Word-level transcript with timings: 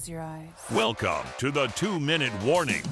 close 0.00 0.08
your 0.08 0.22
eyes. 0.22 0.48
Welcome 0.72 1.26
to 1.38 1.50
the 1.50 1.66
two 1.68 2.00
minute 2.00 2.32
warning. 2.42 2.82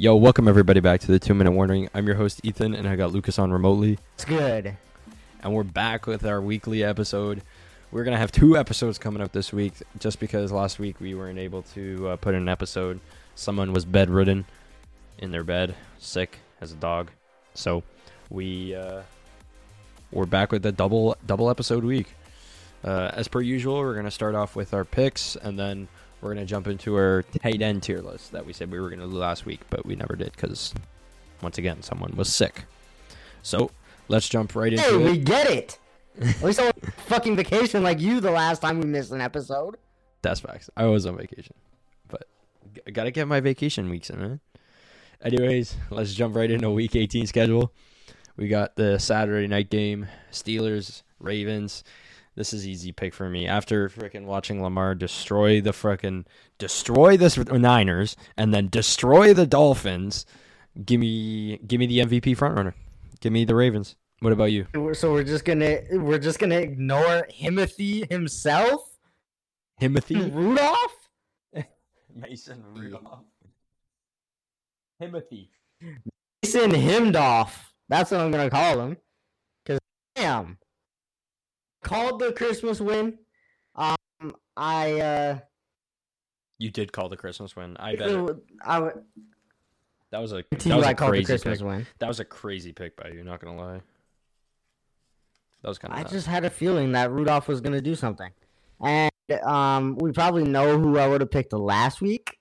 Yo, 0.00 0.14
welcome 0.14 0.46
everybody 0.46 0.80
back 0.80 1.00
to 1.00 1.06
the 1.10 1.18
two 1.18 1.34
minute 1.34 1.52
warning. 1.52 1.88
I'm 1.94 2.06
your 2.06 2.16
host 2.16 2.40
Ethan, 2.44 2.74
and 2.74 2.86
I 2.86 2.94
got 2.94 3.12
Lucas 3.12 3.38
on 3.38 3.52
remotely, 3.52 3.98
It's 4.14 4.24
good. 4.24 4.76
and 5.42 5.54
we're 5.54 5.64
back 5.64 6.06
with 6.06 6.24
our 6.26 6.40
weekly 6.42 6.84
episode. 6.84 7.42
We're 7.90 8.04
gonna 8.04 8.18
have 8.18 8.30
two 8.32 8.56
episodes 8.56 8.98
coming 8.98 9.22
up 9.22 9.32
this 9.32 9.50
week, 9.52 9.72
just 9.98 10.20
because 10.20 10.52
last 10.52 10.78
week 10.78 11.00
we 11.00 11.14
weren't 11.14 11.38
able 11.38 11.62
to 11.74 12.10
uh, 12.10 12.16
put 12.16 12.34
in 12.34 12.42
an 12.42 12.48
episode. 12.48 13.00
Someone 13.38 13.72
was 13.72 13.84
bedridden 13.84 14.44
in 15.18 15.30
their 15.30 15.44
bed, 15.44 15.76
sick 15.98 16.38
as 16.60 16.72
a 16.72 16.74
dog, 16.74 17.12
so 17.54 17.84
we 18.30 18.74
uh, 18.74 19.02
we're 20.10 20.26
back 20.26 20.50
with 20.50 20.66
a 20.66 20.72
double 20.72 21.16
double 21.24 21.48
episode 21.48 21.84
week. 21.84 22.08
Uh, 22.82 23.12
as 23.14 23.28
per 23.28 23.40
usual, 23.40 23.76
we're 23.78 23.94
gonna 23.94 24.10
start 24.10 24.34
off 24.34 24.56
with 24.56 24.74
our 24.74 24.84
picks, 24.84 25.36
and 25.36 25.56
then 25.56 25.86
we're 26.20 26.34
gonna 26.34 26.44
jump 26.46 26.66
into 26.66 26.96
our 26.96 27.22
tight 27.40 27.62
end 27.62 27.84
tier 27.84 28.00
list 28.00 28.32
that 28.32 28.44
we 28.44 28.52
said 28.52 28.72
we 28.72 28.80
were 28.80 28.90
gonna 28.90 29.06
do 29.06 29.16
last 29.16 29.46
week, 29.46 29.60
but 29.70 29.86
we 29.86 29.94
never 29.94 30.16
did 30.16 30.32
because 30.32 30.74
once 31.40 31.58
again 31.58 31.80
someone 31.80 32.12
was 32.16 32.34
sick. 32.34 32.64
So 33.42 33.70
let's 34.08 34.28
jump 34.28 34.56
right 34.56 34.72
into 34.72 34.82
Hey, 34.82 34.96
it. 34.96 35.12
we 35.12 35.16
get 35.16 35.48
it. 35.48 35.78
At 36.20 36.42
least 36.42 36.58
I 36.58 36.64
was 36.64 36.92
fucking 37.06 37.36
vacation 37.36 37.84
like 37.84 38.00
you 38.00 38.18
the 38.18 38.32
last 38.32 38.62
time 38.62 38.80
we 38.80 38.86
missed 38.86 39.12
an 39.12 39.20
episode. 39.20 39.76
That's 40.22 40.40
facts. 40.40 40.68
I 40.76 40.86
was 40.86 41.06
on 41.06 41.16
vacation, 41.16 41.54
I 42.86 42.90
gotta 42.90 43.10
get 43.10 43.28
my 43.28 43.40
vacation 43.40 43.88
weeks 43.88 44.10
in, 44.10 44.20
man. 44.20 44.40
Anyways, 45.22 45.76
let's 45.90 46.14
jump 46.14 46.36
right 46.36 46.50
into 46.50 46.70
week 46.70 46.94
18 46.94 47.26
schedule. 47.26 47.72
We 48.36 48.48
got 48.48 48.76
the 48.76 48.98
Saturday 48.98 49.48
night 49.48 49.68
game, 49.68 50.06
Steelers, 50.30 51.02
Ravens. 51.18 51.82
This 52.36 52.52
is 52.52 52.68
easy 52.68 52.92
pick 52.92 53.14
for 53.14 53.28
me. 53.28 53.48
After 53.48 53.88
freaking 53.88 54.26
watching 54.26 54.62
Lamar 54.62 54.94
destroy 54.94 55.60
the 55.60 55.72
freaking 55.72 56.24
destroy 56.56 57.16
the 57.16 57.58
Niners 57.58 58.14
and 58.36 58.54
then 58.54 58.68
destroy 58.68 59.34
the 59.34 59.46
Dolphins, 59.46 60.24
give 60.84 61.00
me 61.00 61.58
give 61.66 61.80
me 61.80 61.86
the 61.86 61.98
MVP 61.98 62.36
frontrunner. 62.36 62.74
Give 63.20 63.32
me 63.32 63.44
the 63.44 63.56
Ravens. 63.56 63.96
What 64.20 64.32
about 64.32 64.52
you? 64.52 64.66
So 64.94 65.12
we're 65.12 65.24
just 65.24 65.44
gonna 65.44 65.80
we're 65.90 66.18
just 66.18 66.38
gonna 66.38 66.58
ignore 66.58 67.26
Himothy 67.32 68.08
himself, 68.08 68.82
Timothy 69.80 70.30
Rudolph. 70.30 70.97
Mason 72.20 72.62
Rudolph. 72.74 73.20
Timothy. 75.00 75.50
Mason 76.42 76.70
Himdoff. 76.72 77.50
That's 77.88 78.10
what 78.10 78.20
I'm 78.20 78.30
gonna 78.30 78.50
call 78.50 78.80
him. 78.80 78.96
Cause 79.64 79.78
damn, 80.14 80.58
called 81.82 82.20
the 82.20 82.32
Christmas 82.32 82.80
win. 82.80 83.18
Um, 83.74 83.96
I 84.56 85.00
uh, 85.00 85.38
You 86.58 86.70
did 86.70 86.92
call 86.92 87.08
the 87.08 87.16
Christmas 87.16 87.54
win. 87.54 87.76
I 87.78 87.94
bet 87.96 88.10
it- 88.10 88.36
I 88.64 88.78
would 88.80 89.02
that 90.10 90.18
was 90.20 90.32
a 90.32 90.42
that 90.50 90.76
was 90.76 90.86
I 90.86 90.90
a 90.90 90.94
called 90.94 91.12
the 91.12 91.18
crazy 91.18 91.24
Christmas 91.26 91.58
pick. 91.58 91.66
win. 91.66 91.86
That 92.00 92.08
was 92.08 92.18
a 92.20 92.24
crazy 92.24 92.72
pick 92.72 92.96
by 92.96 93.10
you. 93.10 93.22
Not 93.22 93.40
gonna 93.40 93.56
lie. 93.56 93.80
That 95.62 95.68
was 95.68 95.78
kind 95.78 95.92
of. 95.92 95.98
I 95.98 96.02
of. 96.02 96.10
just 96.10 96.26
had 96.26 96.44
a 96.44 96.50
feeling 96.50 96.92
that 96.92 97.10
Rudolph 97.10 97.46
was 97.48 97.60
gonna 97.60 97.80
do 97.80 97.94
something, 97.94 98.30
and 98.80 99.10
um, 99.42 99.96
we 99.98 100.12
probably 100.12 100.44
know 100.44 100.78
who 100.78 100.98
I 100.98 101.06
would 101.08 101.20
have 101.20 101.30
picked 101.30 101.52
last 101.52 102.00
week, 102.00 102.38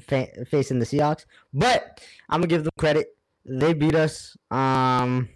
fa- 0.00 0.44
facing 0.46 0.78
the 0.78 0.86
Seahawks. 0.86 1.24
But 1.52 2.00
I'm 2.28 2.40
gonna 2.40 2.48
give 2.48 2.64
them 2.64 2.72
credit; 2.78 3.08
they 3.44 3.74
beat 3.74 3.94
us. 3.94 4.36
Um, 4.50 5.28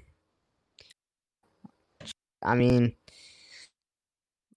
I 2.42 2.54
mean, 2.56 2.94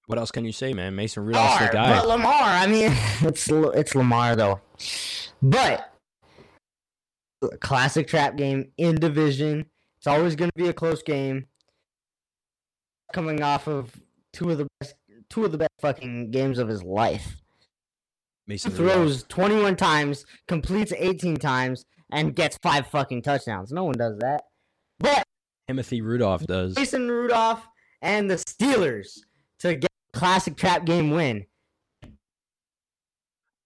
What 0.08 0.18
else 0.20 0.32
can 0.32 0.46
you 0.46 0.52
say, 0.52 0.74
man? 0.74 0.96
Mason 0.96 1.24
Rudolph's 1.26 1.60
the 1.60 1.72
guy. 1.72 1.90
but 1.96 2.08
Lamar. 2.08 2.32
I 2.34 2.68
mean, 2.68 2.92
it's 3.22 3.50
it's 3.50 3.96
Lamar 3.96 4.36
though, 4.36 4.62
but 5.42 5.92
classic 7.60 8.08
trap 8.08 8.36
game 8.38 8.72
in 8.78 8.96
division. 8.96 9.66
It's 9.98 10.08
always 10.08 10.36
gonna 10.36 10.52
be 10.56 10.68
a 10.68 10.74
close 10.74 11.04
game. 11.04 11.46
Coming 13.14 13.42
off 13.44 13.68
of 13.68 13.92
two 14.34 14.50
of 14.50 14.58
the 14.58 14.68
best, 14.80 14.96
two 15.36 15.44
of 15.44 15.52
the 15.52 15.58
best 15.58 15.72
fucking 15.82 16.32
games 16.32 16.58
of 16.58 16.70
his 16.70 16.82
life. 16.82 17.36
Mason 18.48 18.72
Rudolph. 18.72 18.88
Throws 18.88 19.24
21 19.24 19.76
times, 19.76 20.26
completes 20.48 20.94
18 20.98 21.36
times, 21.36 21.84
and 22.12 22.34
gets 22.34 22.58
five 22.64 22.88
fucking 22.88 23.22
touchdowns. 23.22 23.72
No 23.72 23.84
one 23.84 23.98
does 23.98 24.18
that. 24.20 24.44
But 24.98 25.24
Timothy 25.68 26.02
Rudolph 26.02 26.46
does. 26.48 26.76
Mason 26.76 27.10
Rudolph 27.10 27.68
and 28.02 28.32
the 28.32 28.36
Steelers 28.36 29.20
to 29.60 29.76
get 29.76 29.90
a 30.14 30.18
classic 30.18 30.56
trap 30.56 30.86
game 30.86 31.12
win. 31.12 31.46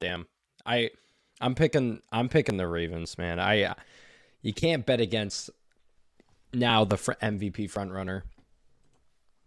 Damn. 0.01 0.25
I. 0.65 0.89
I'm 1.41 1.55
picking. 1.55 2.01
I'm 2.11 2.29
picking 2.29 2.57
the 2.57 2.67
Ravens, 2.67 3.17
man. 3.17 3.39
I. 3.39 3.75
You 4.41 4.53
can't 4.53 4.85
bet 4.85 5.01
against 5.01 5.49
now 6.53 6.83
the 6.85 6.97
fr- 6.97 7.11
MVP 7.21 7.69
front 7.69 7.91
runner. 7.91 8.23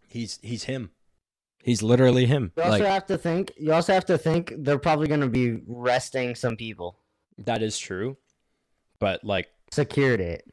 He's 0.09 0.39
he's 0.43 0.65
him. 0.65 0.91
He's 1.63 1.83
literally 1.83 2.27
him. 2.27 2.53
You 2.57 2.63
also 2.65 2.79
Like 2.79 2.83
have 2.85 3.07
to 3.07 3.17
think. 3.19 3.53
You 3.57 3.73
also 3.73 3.93
have 3.93 4.05
to 4.07 4.19
think 4.19 4.53
they're 4.59 4.79
probably 4.79 5.07
going 5.09 5.21
to 5.21 5.29
be 5.29 5.61
resting 5.67 6.35
some 6.35 6.57
people. 6.57 6.99
that 7.39 7.63
is 7.63 7.79
true, 7.79 8.17
but 8.99 9.25
like 9.25 9.49
Secured 9.71 10.21
it. 10.21 10.45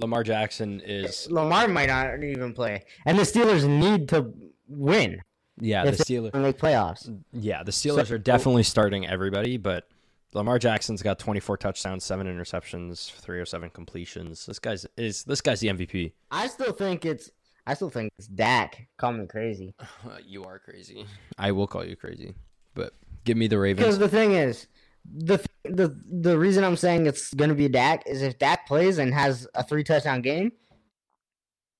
Lamar 0.00 0.22
Jackson 0.24 0.80
is 0.84 1.30
Lamar 1.30 1.68
might 1.68 1.88
not 1.88 2.22
even 2.22 2.52
play, 2.52 2.84
and 3.06 3.16
the 3.18 3.22
Steelers 3.22 3.66
need 3.66 4.08
to 4.10 4.32
win 4.68 5.22
yeah 5.60 5.84
the 5.84 5.92
Steelers. 5.92 6.34
make 6.34 6.58
playoffs. 6.58 7.08
Yeah, 7.32 7.62
the 7.62 7.70
Steelers 7.70 8.10
are 8.10 8.18
definitely 8.18 8.64
starting 8.64 9.06
everybody, 9.06 9.56
but 9.56 9.86
Lamar 10.34 10.58
Jackson's 10.58 11.00
got 11.00 11.20
24 11.20 11.56
touchdowns, 11.58 12.02
seven 12.04 12.26
interceptions, 12.26 13.12
307 13.12 13.70
completions. 13.70 14.46
This 14.46 14.58
guy's 14.58 14.84
is 14.96 15.22
this 15.24 15.40
guy's 15.40 15.60
the 15.60 15.68
MVP. 15.68 16.12
I 16.30 16.48
still 16.48 16.72
think 16.72 17.04
it's. 17.04 17.30
I 17.66 17.74
still 17.74 17.90
think 17.90 18.12
it's 18.18 18.28
Dak. 18.28 18.88
Call 18.98 19.12
me 19.12 19.26
crazy. 19.26 19.74
you 20.24 20.44
are 20.44 20.58
crazy. 20.58 21.06
I 21.38 21.52
will 21.52 21.66
call 21.66 21.84
you 21.84 21.96
crazy, 21.96 22.34
but 22.74 22.94
give 23.24 23.36
me 23.36 23.46
the 23.46 23.58
Ravens. 23.58 23.84
Because 23.84 23.98
the 23.98 24.08
thing 24.08 24.32
is, 24.32 24.66
the 25.12 25.38
th- 25.38 25.48
the 25.64 25.96
the 26.10 26.38
reason 26.38 26.64
I'm 26.64 26.76
saying 26.76 27.06
it's 27.06 27.32
gonna 27.34 27.54
be 27.54 27.68
Dak 27.68 28.06
is 28.06 28.22
if 28.22 28.38
Dak 28.38 28.66
plays 28.66 28.98
and 28.98 29.12
has 29.14 29.46
a 29.54 29.62
three 29.62 29.84
touchdown 29.84 30.20
game, 30.20 30.52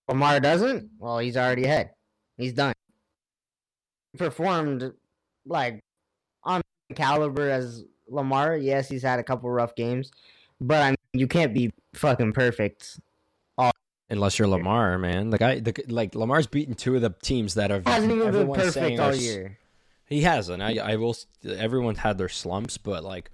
Lamar 0.09 0.41
doesn't. 0.41 0.91
Well, 0.99 1.19
he's 1.19 1.37
already 1.37 1.65
ahead. 1.65 1.91
He's 2.37 2.53
done. 2.53 2.73
Performed 4.17 4.93
like 5.47 5.81
on 6.43 6.63
caliber 6.95 7.51
as 7.51 7.85
Lamar. 8.09 8.57
Yes, 8.57 8.89
he's 8.89 9.03
had 9.03 9.19
a 9.19 9.25
couple 9.25 9.51
rough 9.51 9.75
games, 9.75 10.11
but 10.61 10.83
I 10.83 10.91
mean, 10.91 10.97
you 11.13 11.27
can't 11.27 11.53
be 11.53 11.71
fucking 11.95 12.33
perfect. 12.33 13.01
Unless 14.11 14.39
you're 14.39 14.49
Lamar, 14.49 14.99
man, 14.99 15.31
the 15.31 15.39
guy, 15.39 15.61
the, 15.61 15.73
like 15.89 16.15
Lamar's 16.15 16.47
beaten 16.47 16.75
two 16.75 16.95
of 16.95 17.01
the 17.01 17.15
teams 17.23 17.55
that 17.55 17.71
have 17.71 17.87
Hasn't 17.87 18.13
even 18.13 18.33
been 18.33 18.53
perfect 18.53 19.01
all 19.01 19.11
s- 19.11 19.23
year. 19.23 19.59
He 20.07 20.21
hasn't. 20.21 20.63
I, 20.63 20.77
I 20.77 20.97
will. 20.97 21.17
Everyone's 21.47 21.99
had 21.99 22.19
their 22.19 22.29
slumps, 22.29 22.77
but 22.77 23.03
like, 23.03 23.31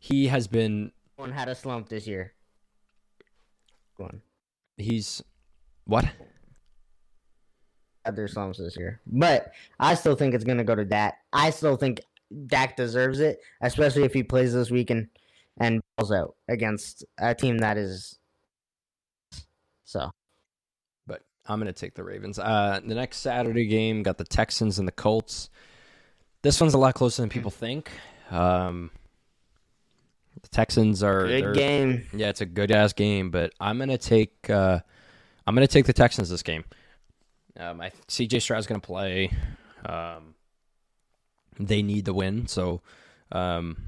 he 0.00 0.26
has 0.26 0.48
been. 0.48 0.90
One 1.16 1.30
had 1.30 1.48
a 1.48 1.54
slump 1.54 1.88
this 1.88 2.06
year. 2.06 2.32
One 3.96 4.22
He's 4.76 5.22
what? 5.84 6.04
had 8.04 8.14
their 8.16 8.28
slumps 8.28 8.58
this 8.58 8.76
year, 8.76 9.00
but 9.06 9.52
I 9.78 9.94
still 9.94 10.14
think 10.14 10.34
it's 10.34 10.44
gonna 10.44 10.64
go 10.64 10.74
to 10.74 10.84
Dak. 10.84 11.18
I 11.32 11.50
still 11.50 11.76
think 11.76 12.00
Dak 12.46 12.76
deserves 12.76 13.20
it, 13.20 13.40
especially 13.60 14.04
if 14.04 14.12
he 14.14 14.22
plays 14.22 14.52
this 14.52 14.70
week 14.70 14.90
and 14.90 15.08
and 15.60 15.80
balls 15.96 16.12
out 16.12 16.36
against 16.48 17.04
a 17.18 17.34
team 17.34 17.58
that 17.58 17.76
is. 17.76 18.18
So 19.88 20.10
but 21.06 21.22
I'm 21.46 21.58
gonna 21.58 21.72
take 21.72 21.94
the 21.94 22.04
Ravens. 22.04 22.38
Uh, 22.38 22.80
the 22.84 22.94
next 22.94 23.18
Saturday 23.18 23.66
game 23.66 24.02
got 24.02 24.18
the 24.18 24.24
Texans 24.24 24.78
and 24.78 24.86
the 24.86 24.92
Colts. 24.92 25.48
This 26.42 26.60
one's 26.60 26.74
a 26.74 26.78
lot 26.78 26.94
closer 26.94 27.22
than 27.22 27.30
people 27.30 27.50
think. 27.50 27.90
Um, 28.30 28.90
the 30.42 30.48
Texans 30.50 31.02
are 31.02 31.26
good 31.26 31.42
they're- 31.42 31.54
game. 31.54 32.06
Yeah, 32.12 32.28
it's 32.28 32.42
a 32.42 32.46
good 32.46 32.70
ass 32.70 32.92
game, 32.92 33.30
but 33.30 33.54
I'm 33.58 33.78
gonna 33.78 33.96
take 33.96 34.50
uh, 34.50 34.80
I'm 35.46 35.54
gonna 35.54 35.66
take 35.66 35.86
the 35.86 35.94
Texans 35.94 36.28
this 36.28 36.42
game. 36.42 36.64
Um, 37.56 37.80
I 37.80 37.90
CJ 38.08 38.42
Stroud's 38.42 38.66
gonna 38.66 38.80
play. 38.80 39.30
Um, 39.86 40.34
they 41.58 41.80
need 41.80 42.04
the 42.04 42.12
win, 42.12 42.46
so 42.46 42.82
um, 43.32 43.78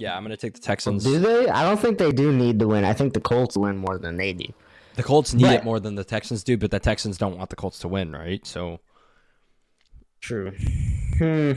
yeah, 0.00 0.16
I'm 0.16 0.22
gonna 0.24 0.36
take 0.36 0.54
the 0.54 0.60
Texans. 0.60 1.04
Do 1.04 1.18
they? 1.18 1.48
I 1.48 1.62
don't 1.62 1.78
think 1.78 1.98
they 1.98 2.10
do 2.10 2.32
need 2.32 2.58
to 2.60 2.66
win. 2.68 2.84
I 2.84 2.92
think 2.94 3.12
the 3.12 3.20
Colts 3.20 3.56
win 3.56 3.76
more 3.76 3.98
than 3.98 4.16
they 4.16 4.32
do. 4.32 4.46
The 4.96 5.02
Colts 5.02 5.34
need 5.34 5.42
But- 5.42 5.54
it 5.56 5.64
more 5.64 5.78
than 5.78 5.94
the 5.94 6.04
Texans 6.04 6.42
do, 6.42 6.56
but 6.56 6.70
the 6.70 6.80
Texans 6.80 7.18
don't 7.18 7.36
want 7.36 7.50
the 7.50 7.56
Colts 7.56 7.78
to 7.80 7.88
win, 7.88 8.12
right? 8.12 8.44
So 8.46 8.80
True. 10.20 10.50
Hmm. 11.18 11.52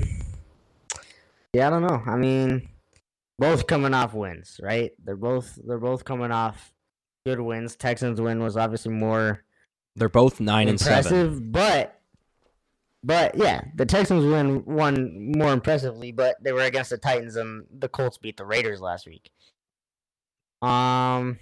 Yeah, 1.54 1.68
I 1.68 1.70
don't 1.70 1.82
know. 1.84 2.02
I 2.06 2.16
mean, 2.16 2.70
both 3.40 3.68
coming 3.68 3.94
off 3.94 4.14
wins, 4.14 4.60
right? 4.62 4.92
They're 5.04 5.16
both 5.16 5.58
they're 5.66 5.78
both 5.80 6.04
coming 6.06 6.32
off 6.32 6.74
good 7.26 7.40
wins. 7.40 7.76
Texans 7.76 8.20
win 8.22 8.42
was 8.42 8.58
obviously 8.58 8.94
more 8.94 9.44
They're 9.96 10.10
both 10.10 10.40
nine 10.40 10.68
and 10.68 10.80
seven. 10.80 11.52
but 11.52 12.00
but 13.04 13.36
yeah, 13.36 13.62
the 13.76 13.86
Texans 13.86 14.24
win 14.26 14.64
won 14.66 15.32
more 15.38 15.52
impressively, 15.54 16.12
but 16.12 16.36
they 16.42 16.52
were 16.54 16.62
against 16.64 16.90
the 16.92 16.98
Titans 16.98 17.36
and 17.36 17.66
the 17.78 17.90
Colts 17.90 18.18
beat 18.18 18.38
the 18.38 18.46
Raiders 18.46 18.82
last 18.82 19.06
week. 19.08 19.30
Um 20.62 21.40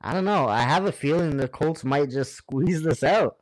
I 0.00 0.12
don't 0.12 0.24
know. 0.24 0.48
I 0.48 0.60
have 0.62 0.84
a 0.84 0.92
feeling 0.92 1.36
the 1.36 1.48
Colts 1.48 1.82
might 1.84 2.10
just 2.10 2.34
squeeze 2.34 2.82
this 2.82 3.02
out. 3.02 3.36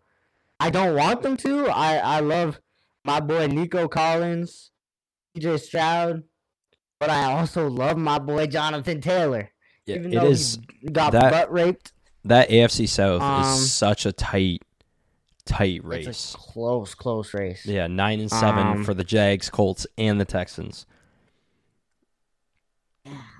I 0.61 0.71
don't 0.71 0.95
want 0.95 1.23
them 1.23 1.37
to. 1.39 1.67
I 1.67 1.97
I 1.97 2.21
love 2.21 2.61
my 3.05 3.19
boy 3.21 3.47
Nico 3.49 3.89
Collins, 3.89 4.71
DJ 5.37 5.59
Stroud, 5.59 6.23
but 7.01 7.11
I 7.11 7.33
also 7.33 7.69
love 7.69 7.97
my 7.97 8.19
boy 8.21 8.47
Jonathan 8.47 9.01
Taylor. 9.01 9.51
Yeah, 9.87 9.97
even 9.97 10.13
it 10.13 10.21
though 10.21 10.27
is 10.29 10.59
he 10.81 10.89
got 10.89 11.13
that- 11.13 11.33
butt 11.33 11.53
raped. 11.53 11.93
that 12.25 12.49
AFC 12.51 12.87
South 12.89 13.21
Um, 13.21 13.43
is 13.43 13.73
such 13.73 14.07
a 14.07 14.13
tight, 14.13 14.63
tight 15.47 15.77
It's 15.77 15.85
race. 15.85 16.35
a 16.35 16.39
close, 16.39 16.95
close 16.95 17.35
race. 17.35 17.65
Yeah, 17.67 17.87
nine 17.87 18.21
and 18.21 18.31
seven 18.31 18.67
Um, 18.67 18.85
for 18.85 18.95
the 18.95 19.05
Jags, 19.05 19.51
Colts, 19.51 19.87
and 19.99 20.21
the 20.21 20.25
Texans. 20.25 20.87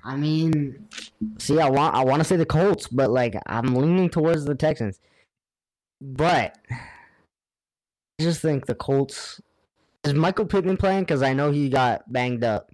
I 0.03 0.17
mean, 0.17 0.87
see, 1.37 1.59
I 1.59 1.69
want 1.69 1.95
I 1.95 2.03
want 2.03 2.19
to 2.19 2.25
say 2.25 2.35
the 2.35 2.45
Colts, 2.45 2.87
but 2.87 3.09
like 3.09 3.35
I'm 3.45 3.75
leaning 3.75 4.09
towards 4.09 4.43
the 4.45 4.55
Texans. 4.55 4.99
But 6.01 6.57
I 6.69 6.79
just 8.19 8.41
think 8.41 8.65
the 8.65 8.75
Colts 8.75 9.39
is 10.03 10.13
Michael 10.13 10.45
Pittman 10.45 10.75
playing 10.75 11.01
because 11.03 11.23
I 11.23 11.33
know 11.33 11.51
he 11.51 11.69
got 11.69 12.11
banged 12.11 12.43
up. 12.43 12.71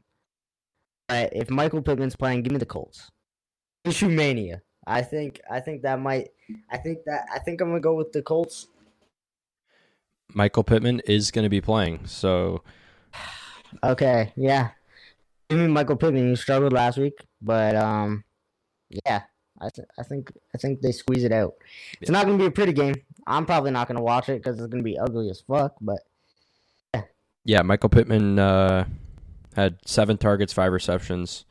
But 1.08 1.32
if 1.34 1.50
Michael 1.52 1.84
Pittman's 1.84 2.16
playing, 2.16 2.42
give 2.44 2.52
me 2.54 2.58
the 2.60 2.66
Colts. 2.66 3.12
Issue 3.86 4.10
mania. 4.10 4.62
I 4.88 5.04
think 5.04 5.40
I 5.52 5.60
think 5.60 5.84
that 5.84 6.00
might. 6.00 6.30
I 6.72 6.78
think 6.78 7.00
that 7.06 7.26
I 7.32 7.38
think 7.38 7.62
I'm 7.62 7.70
gonna 7.70 7.80
go 7.82 7.94
with 7.94 8.12
the 8.12 8.24
Colts. 8.24 8.68
Michael 10.34 10.64
Pittman 10.64 11.02
is 11.02 11.32
going 11.32 11.44
to 11.44 11.50
be 11.50 11.62
playing, 11.62 12.06
so 12.06 12.64
Okay, 13.84 14.34
yeah. 14.36 14.70
Give 15.50 15.60
me 15.60 15.68
Michael 15.68 15.96
Pittman. 15.96 16.30
He 16.30 16.36
struggled 16.36 16.74
last 16.74 16.98
week, 16.98 17.14
but 17.42 17.76
um, 17.76 18.24
yeah, 19.06 19.24
I 19.60 19.70
th- 19.70 19.88
I 19.98 20.04
think 20.04 20.32
I 20.54 20.58
think 20.58 20.82
they 20.82 20.92
squeeze 20.92 21.24
it 21.24 21.32
out. 21.32 21.54
It's 22.02 22.12
not 22.12 22.26
gonna 22.26 22.38
be 22.38 22.46
a 22.46 22.52
pretty 22.52 22.74
game. 22.74 22.96
I'm 23.26 23.46
probably 23.46 23.72
not 23.72 23.88
gonna 23.88 24.02
watch 24.02 24.30
it 24.30 24.44
because 24.44 24.60
it's 24.60 24.68
gonna 24.68 24.84
be 24.84 24.98
ugly 24.98 25.30
as 25.30 25.42
fuck. 25.42 25.74
But 25.82 26.00
yeah, 26.94 27.02
yeah. 27.46 27.62
Michael 27.64 27.90
Pittman 27.90 28.38
uh, 28.38 28.86
had 29.56 29.78
seven 29.86 30.18
targets, 30.18 30.54
five 30.54 30.72
receptions. 30.72 31.46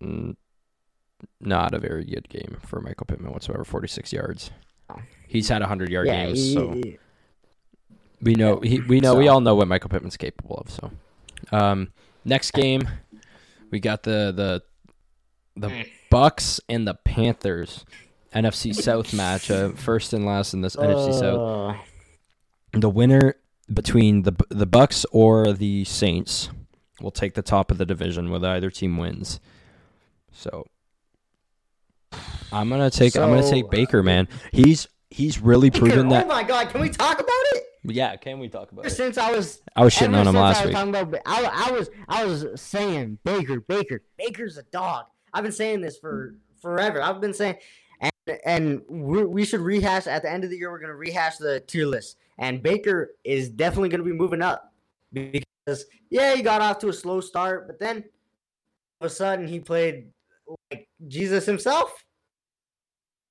Not 0.00 1.74
a 1.74 1.78
very 1.78 2.04
good 2.04 2.28
game 2.28 2.56
for 2.64 2.80
Michael 2.80 3.06
Pittman 3.06 3.32
whatsoever. 3.32 3.64
Forty-six 3.64 4.12
yards. 4.12 4.50
He's 5.28 5.48
had 5.48 5.62
a 5.62 5.66
hundred 5.66 5.90
yard 5.90 6.06
yeah, 6.06 6.26
games, 6.26 6.38
he- 6.38 6.54
so 6.54 6.80
we 8.22 8.34
know 8.34 8.60
he, 8.60 8.80
we 8.80 9.00
know 9.00 9.14
we 9.14 9.28
all 9.28 9.40
know 9.40 9.54
what 9.54 9.68
Michael 9.68 9.90
Pittman's 9.90 10.16
capable 10.16 10.56
of. 10.56 10.70
So, 10.70 10.90
um, 11.52 11.92
next 12.24 12.52
game, 12.52 12.88
we 13.70 13.80
got 13.80 14.02
the 14.02 14.32
the 14.34 14.62
the 15.68 15.86
Bucks 16.10 16.60
and 16.68 16.86
the 16.86 16.94
Panthers 16.94 17.84
NFC 18.34 18.74
South 18.74 19.10
matchup, 19.12 19.76
first 19.78 20.12
and 20.12 20.24
last 20.26 20.54
in 20.54 20.60
this 20.60 20.76
NFC 20.76 21.18
South. 21.18 21.74
Uh, 21.74 22.78
The 22.78 22.90
winner 22.90 23.36
between 23.72 24.22
the 24.22 24.32
the 24.48 24.66
Bucks 24.66 25.04
or 25.12 25.52
the 25.52 25.84
Saints 25.84 26.50
will 27.00 27.10
take 27.10 27.34
the 27.34 27.42
top 27.42 27.70
of 27.70 27.78
the 27.78 27.86
division, 27.86 28.30
whether 28.30 28.48
either 28.48 28.70
team 28.70 28.96
wins. 28.98 29.40
So, 30.32 30.66
I'm 32.52 32.68
gonna 32.68 32.90
take 32.90 33.16
I'm 33.16 33.30
gonna 33.30 33.48
take 33.48 33.70
Baker, 33.70 34.02
man. 34.02 34.28
He's 34.52 34.86
he's 35.10 35.40
really 35.40 35.70
proven 35.70 36.08
that. 36.10 36.24
oh 36.26 36.28
my 36.28 36.42
god, 36.42 36.68
can 36.70 36.80
we 36.80 36.88
talk 36.88 37.14
about 37.18 37.44
it? 37.54 37.64
Yeah, 37.84 38.16
can 38.16 38.38
we 38.38 38.48
talk 38.48 38.72
about 38.72 38.84
Ever 38.84 38.92
it? 38.92 38.96
since 38.96 39.16
I 39.16 39.30
was 39.32 39.62
I 39.74 39.84
was 39.84 39.94
shitting 39.94 40.16
on 40.16 40.26
him 40.26 40.34
last 40.34 40.58
I 40.58 40.60
was 40.60 40.66
week. 40.66 40.74
talking 40.76 40.94
about, 40.94 41.22
I, 41.24 41.68
I 41.68 41.70
was 41.70 41.90
I 42.08 42.24
was 42.24 42.60
saying 42.60 43.18
Baker, 43.24 43.60
Baker, 43.60 44.02
Baker's 44.18 44.58
a 44.58 44.62
dog. 44.64 45.06
I've 45.32 45.42
been 45.42 45.52
saying 45.52 45.80
this 45.80 45.96
for 45.96 46.34
forever. 46.60 47.00
I've 47.00 47.20
been 47.20 47.32
saying, 47.32 47.56
and 48.00 48.12
and 48.44 48.82
we 48.88 49.24
we 49.24 49.44
should 49.44 49.60
rehash 49.60 50.06
at 50.06 50.22
the 50.22 50.30
end 50.30 50.44
of 50.44 50.50
the 50.50 50.58
year. 50.58 50.70
We're 50.70 50.80
gonna 50.80 50.94
rehash 50.94 51.38
the 51.38 51.60
tier 51.60 51.86
list, 51.86 52.18
and 52.38 52.62
Baker 52.62 53.14
is 53.24 53.48
definitely 53.48 53.88
gonna 53.88 54.02
be 54.02 54.12
moving 54.12 54.42
up 54.42 54.72
because 55.12 55.86
yeah, 56.10 56.34
he 56.34 56.42
got 56.42 56.60
off 56.60 56.78
to 56.80 56.88
a 56.88 56.92
slow 56.92 57.20
start, 57.20 57.66
but 57.66 57.78
then 57.78 58.04
all 59.00 59.06
of 59.06 59.12
a 59.12 59.14
sudden 59.14 59.48
he 59.48 59.58
played 59.58 60.08
like 60.70 60.86
Jesus 61.08 61.46
himself. 61.46 62.04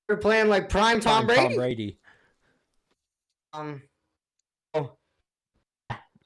We're 0.07 0.17
playing 0.17 0.49
like 0.49 0.69
prime 0.69 0.99
Tom 1.01 1.27
Brady. 1.27 1.41
Tom 1.41 1.55
Brady. 1.55 1.99
Um, 3.53 3.81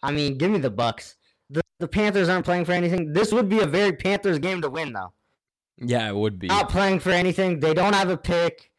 I 0.03 0.11
mean, 0.11 0.37
give 0.37 0.51
me 0.51 0.59
the 0.59 0.69
Bucks. 0.69 1.15
The 1.49 1.61
the 1.79 1.87
Panthers 1.87 2.29
aren't 2.29 2.45
playing 2.45 2.65
for 2.65 2.73
anything. 2.73 3.13
This 3.13 3.31
would 3.31 3.49
be 3.49 3.59
a 3.61 3.65
very 3.65 3.93
Panthers 3.93 4.37
game 4.39 4.61
to 4.61 4.69
win, 4.69 4.93
though. 4.93 5.13
Yeah, 5.77 6.07
it 6.09 6.15
would 6.15 6.37
be. 6.37 6.47
Not 6.47 6.69
playing 6.69 6.99
for 6.99 7.09
anything. 7.09 7.59
They 7.59 7.73
don't 7.73 7.93
have 7.93 8.09
a 8.09 8.17
pick. 8.17 8.69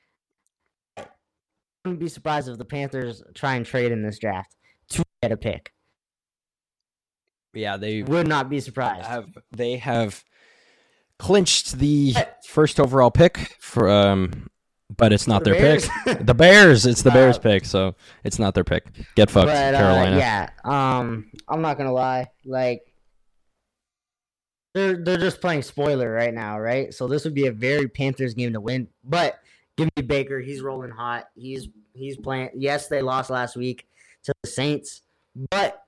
I 0.97 1.05
wouldn't 1.85 2.01
be 2.01 2.09
surprised 2.09 2.49
if 2.49 2.57
the 2.59 2.65
Panthers 2.65 3.23
try 3.35 3.55
and 3.57 3.67
trade 3.67 3.91
in 3.91 4.03
this 4.03 4.19
draft 4.19 4.55
to 4.91 5.03
get 5.23 5.33
a 5.33 5.37
pick. 5.37 5.73
Yeah, 7.53 7.77
they 7.77 8.03
Would 8.03 8.27
not 8.29 8.49
be 8.49 8.61
surprised. 8.61 9.07
have 9.07 9.29
they 9.53 9.77
have 9.77 10.25
clinched 11.19 11.79
the 11.79 12.15
first 12.47 12.81
overall 12.81 13.11
pick 13.11 13.37
for 13.61 13.89
um 13.89 14.49
but 14.97 15.13
it's 15.13 15.27
not 15.27 15.45
The 15.45 15.51
their 15.51 15.61
Bears? 15.61 15.89
pick. 16.05 16.27
The 16.27 16.35
Bears, 16.35 16.87
it's 16.87 17.03
the 17.03 17.11
Bears 17.13 17.37
Uh, 17.37 17.41
pick, 17.41 17.65
so 17.65 17.95
it's 18.25 18.39
not 18.39 18.55
their 18.55 18.65
pick. 18.65 18.87
Get 19.17 19.31
fucked, 19.31 19.47
but 19.49 19.75
uh, 19.75 19.79
Carolina. 19.79 20.17
yeah, 20.19 20.51
um, 20.65 21.31
I'm 21.49 21.63
not 21.63 21.79
gonna 21.79 21.93
lie. 21.93 22.29
Like, 22.45 22.83
they're 24.75 24.97
they're 24.97 25.17
just 25.19 25.41
playing 25.41 25.63
spoiler 25.63 26.11
right 26.11 26.35
now, 26.35 26.59
right? 26.59 26.93
So 26.93 27.07
this 27.07 27.25
would 27.25 27.35
be 27.35 27.47
a 27.47 27.53
very 27.53 27.89
Panthers 27.89 28.35
game 28.35 28.53
to 28.55 28.61
win. 28.61 28.89
But 29.05 29.39
give 29.77 29.89
me 29.97 30.03
Baker. 30.03 30.41
He's 30.41 30.61
rolling 30.63 30.91
hot. 30.91 31.29
He's 31.35 31.69
he's 31.95 32.17
playing. 32.17 32.51
Yes, 32.55 32.89
they 32.89 33.01
lost 33.03 33.31
last 33.31 33.57
week 33.57 33.87
to 34.25 34.33
the 34.43 34.49
Saints, 34.49 35.03
but 35.51 35.81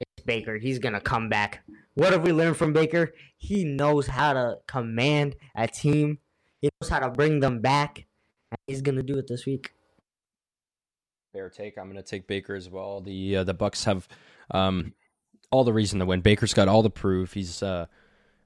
it's 0.00 0.24
Baker. 0.24 0.58
He's 0.58 0.78
gonna 0.78 1.00
come 1.00 1.28
back. 1.28 1.62
What 1.94 2.12
have 2.12 2.22
we 2.22 2.32
learned 2.32 2.56
from 2.56 2.72
Baker? 2.72 3.12
He 3.38 3.64
knows 3.64 4.06
how 4.06 4.32
to 4.34 4.58
command 4.66 5.36
a 5.56 5.66
team. 5.68 6.18
He 6.60 6.68
knows 6.80 6.90
how 6.90 6.98
to 7.00 7.10
bring 7.10 7.40
them 7.40 7.60
back, 7.60 8.03
he's 8.66 8.82
gonna 8.82 9.02
do 9.02 9.18
it 9.18 9.26
this 9.26 9.46
week. 9.46 9.72
Fair 11.32 11.50
take. 11.50 11.76
I'm 11.78 11.86
going 11.90 11.96
to 11.96 12.08
take 12.08 12.28
Baker 12.28 12.54
as 12.54 12.70
well. 12.70 13.00
The 13.00 13.38
uh, 13.38 13.44
the 13.44 13.54
Bucks 13.54 13.82
have 13.84 14.06
um, 14.52 14.92
all 15.50 15.64
the 15.64 15.72
reason 15.72 15.98
to 15.98 16.06
win. 16.06 16.20
Baker's 16.20 16.54
got 16.54 16.68
all 16.68 16.80
the 16.82 16.90
proof. 16.90 17.32
He's 17.32 17.60
uh, 17.60 17.86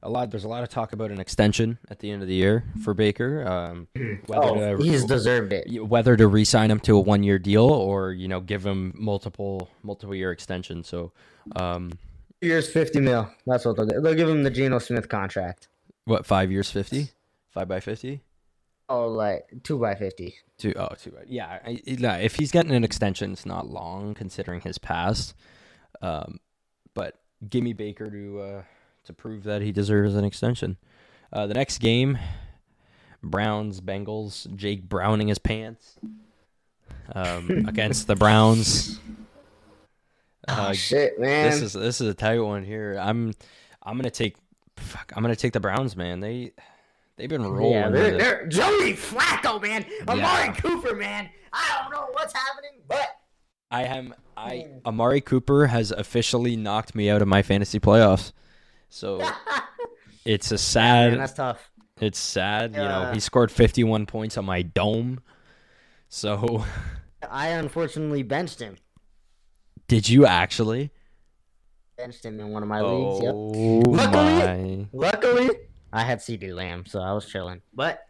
a 0.03 0.09
lot. 0.09 0.31
There's 0.31 0.45
a 0.45 0.49
lot 0.49 0.63
of 0.63 0.71
talk 0.71 0.95
about 0.95 1.11
an 1.11 1.21
extension 1.21 1.77
at 1.91 1.99
the 1.99 2.11
end 2.11 2.23
of 2.23 2.29
the 2.29 2.35
year 2.35 2.65
for 2.83 2.95
Baker. 2.95 3.47
Um, 3.47 3.89
whether 4.27 4.43
Oh, 4.43 4.77
to, 4.79 4.83
he's 4.83 5.05
deserved 5.05 5.53
it. 5.53 5.85
whether 5.87 6.17
to 6.17 6.27
re-sign 6.27 6.71
him 6.71 6.81
to 6.81 6.97
a 6.97 7.01
one-year 7.01 7.39
deal 7.39 7.65
or 7.67 8.13
you 8.13 8.27
know 8.27 8.41
give 8.41 8.65
him 8.65 8.95
multiple 8.97 9.69
multiple 9.83 10.15
year 10.15 10.33
extension. 10.33 10.83
So, 10.83 11.13
um, 11.57 11.93
years, 12.41 12.71
fifty 12.71 13.01
mil. 13.01 13.31
That's 13.47 13.67
what 13.67 13.77
they'll 13.77 13.85
do. 13.85 14.01
They'll 14.01 14.15
give 14.15 14.31
him 14.31 14.45
the 14.45 14.51
Geno 14.51 14.79
Smith 14.79 15.11
contract. 15.11 15.69
what 16.07 16.25
five 16.25 16.51
years, 16.51 16.71
fifty? 16.71 17.11
Five 17.51 17.69
by 17.69 17.81
fifty. 17.81 18.23
Oh, 18.89 19.09
like 19.09 19.47
two 19.63 19.79
by 19.79 19.95
fifty. 19.95 20.37
Two 20.57 20.73
oh 20.77 20.89
two 20.99 21.11
by 21.11 21.23
yeah. 21.27 21.59
I, 21.65 21.81
yeah, 21.85 22.17
if 22.17 22.37
he's 22.37 22.51
getting 22.51 22.73
an 22.73 22.85
extension, 22.85 23.33
it's 23.33 23.47
not 23.47 23.69
long 23.69 24.15
considering 24.15 24.61
his 24.63 24.79
past. 24.79 25.35
Um, 26.01 26.41
but 26.95 27.17
give 27.49 27.63
me 27.63 27.73
Baker 27.75 28.11
to 28.11 28.41
uh, 28.41 28.63
to 29.05 29.13
prove 29.13 29.45
that 29.45 29.63
he 29.63 29.73
deserves 29.73 30.15
an 30.15 30.25
extension. 30.25 30.77
Uh, 31.33 31.47
the 31.47 31.55
next 31.55 31.79
game, 31.79 32.19
Browns 33.23 33.81
Bengals. 33.81 34.53
Jake 34.57 34.89
Browning 34.89 35.29
his 35.29 35.39
pants 35.39 35.97
um, 37.15 37.51
against 37.69 38.07
the 38.07 38.17
Browns. 38.17 38.99
Oh 40.49 40.53
Uh, 40.55 40.73
shit, 40.73 41.21
man! 41.21 41.51
this 41.51 41.61
is 41.61 41.73
this 41.75 42.01
is 42.01 42.09
a 42.09 42.15
tight 42.15 42.39
one 42.41 42.65
here. 42.65 42.97
I'm 42.99 43.35
I'm 43.83 43.99
gonna 43.99 44.11
take 44.11 44.37
fuck. 44.77 45.13
I'm 45.15 45.23
gonna 45.23 45.37
take 45.37 45.53
the 45.53 45.61
Browns, 45.61 45.95
man. 45.95 46.21
They 46.21 46.53
they've 47.19 47.29
been 47.29 47.45
rolling. 47.45 47.73
yeah, 47.73 47.91
they're, 47.91 48.17
they're 48.17 48.47
Joey 48.47 48.95
Flacco, 48.95 49.61
man. 49.61 49.85
Amari 50.09 50.47
Yeah. 50.47 50.55
Cooper, 50.55 50.95
man. 50.95 51.29
I 51.53 51.81
don't 51.83 51.93
know 51.93 52.09
what's 52.13 52.33
happening, 52.33 52.81
but 52.89 53.09
I 53.71 53.85
am 53.85 54.15
I 54.37 54.67
hmm. 54.69 54.79
Amari 54.87 55.21
Cooper 55.21 55.67
has 55.67 55.91
officially 55.91 56.57
knocked 56.57 56.95
me 56.95 57.11
out 57.11 57.21
of 57.21 57.29
my 57.29 57.43
fantasy 57.43 57.81
playoffs. 57.81 58.33
So 58.89 59.21
it's 60.25 60.51
a 60.53 60.59
sad 60.59 61.11
man, 61.11 61.19
that's 61.19 61.35
tough. 61.35 61.71
it's 62.01 62.19
sad, 62.19 62.73
you 62.73 62.79
know. 62.79 63.11
He 63.13 63.21
scored 63.21 63.51
51 63.51 64.07
points 64.07 64.39
on 64.39 64.45
my 64.45 64.63
dome. 64.63 65.21
So 66.09 66.65
I 67.29 67.49
unfortunately 67.49 68.23
benched 68.23 68.61
him. 68.61 68.77
did 69.89 70.09
you 70.09 70.25
actually? 70.25 70.91
benched 71.99 72.25
him 72.25 72.39
in 72.39 72.51
one 72.51 72.63
of 72.63 72.69
my 72.69 72.81
leagues. 72.81 73.25
Yep. 73.25 73.35
Oh 73.35 73.83
Luckily- 73.87 74.13
my! 74.13 74.87
Luckily, 74.93 75.51
I 75.93 76.03
had 76.03 76.19
CeeDee 76.19 76.55
Lamb, 76.55 76.85
so 76.87 77.01
I 77.01 77.13
was 77.13 77.27
chilling. 77.27 77.63
But, 77.73 78.05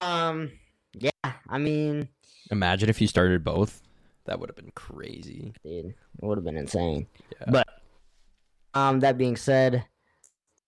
um, 0.00 0.50
yeah, 0.94 1.10
I 1.48 1.58
mean, 1.58 2.08
Imagine 2.50 2.88
if 2.88 3.00
you 3.00 3.06
started 3.06 3.44
both. 3.44 3.82
That 4.24 4.40
would 4.40 4.48
have 4.50 4.56
been 4.56 4.72
crazy. 4.74 5.52
dude, 5.64 5.86
it 5.86 5.94
would 6.20 6.38
have 6.38 6.44
been 6.44 6.56
insane. 6.56 7.06
Yeah. 7.32 7.50
But, 7.50 7.68
um, 8.74 9.00
that 9.00 9.16
being 9.18 9.36
said, 9.36 9.84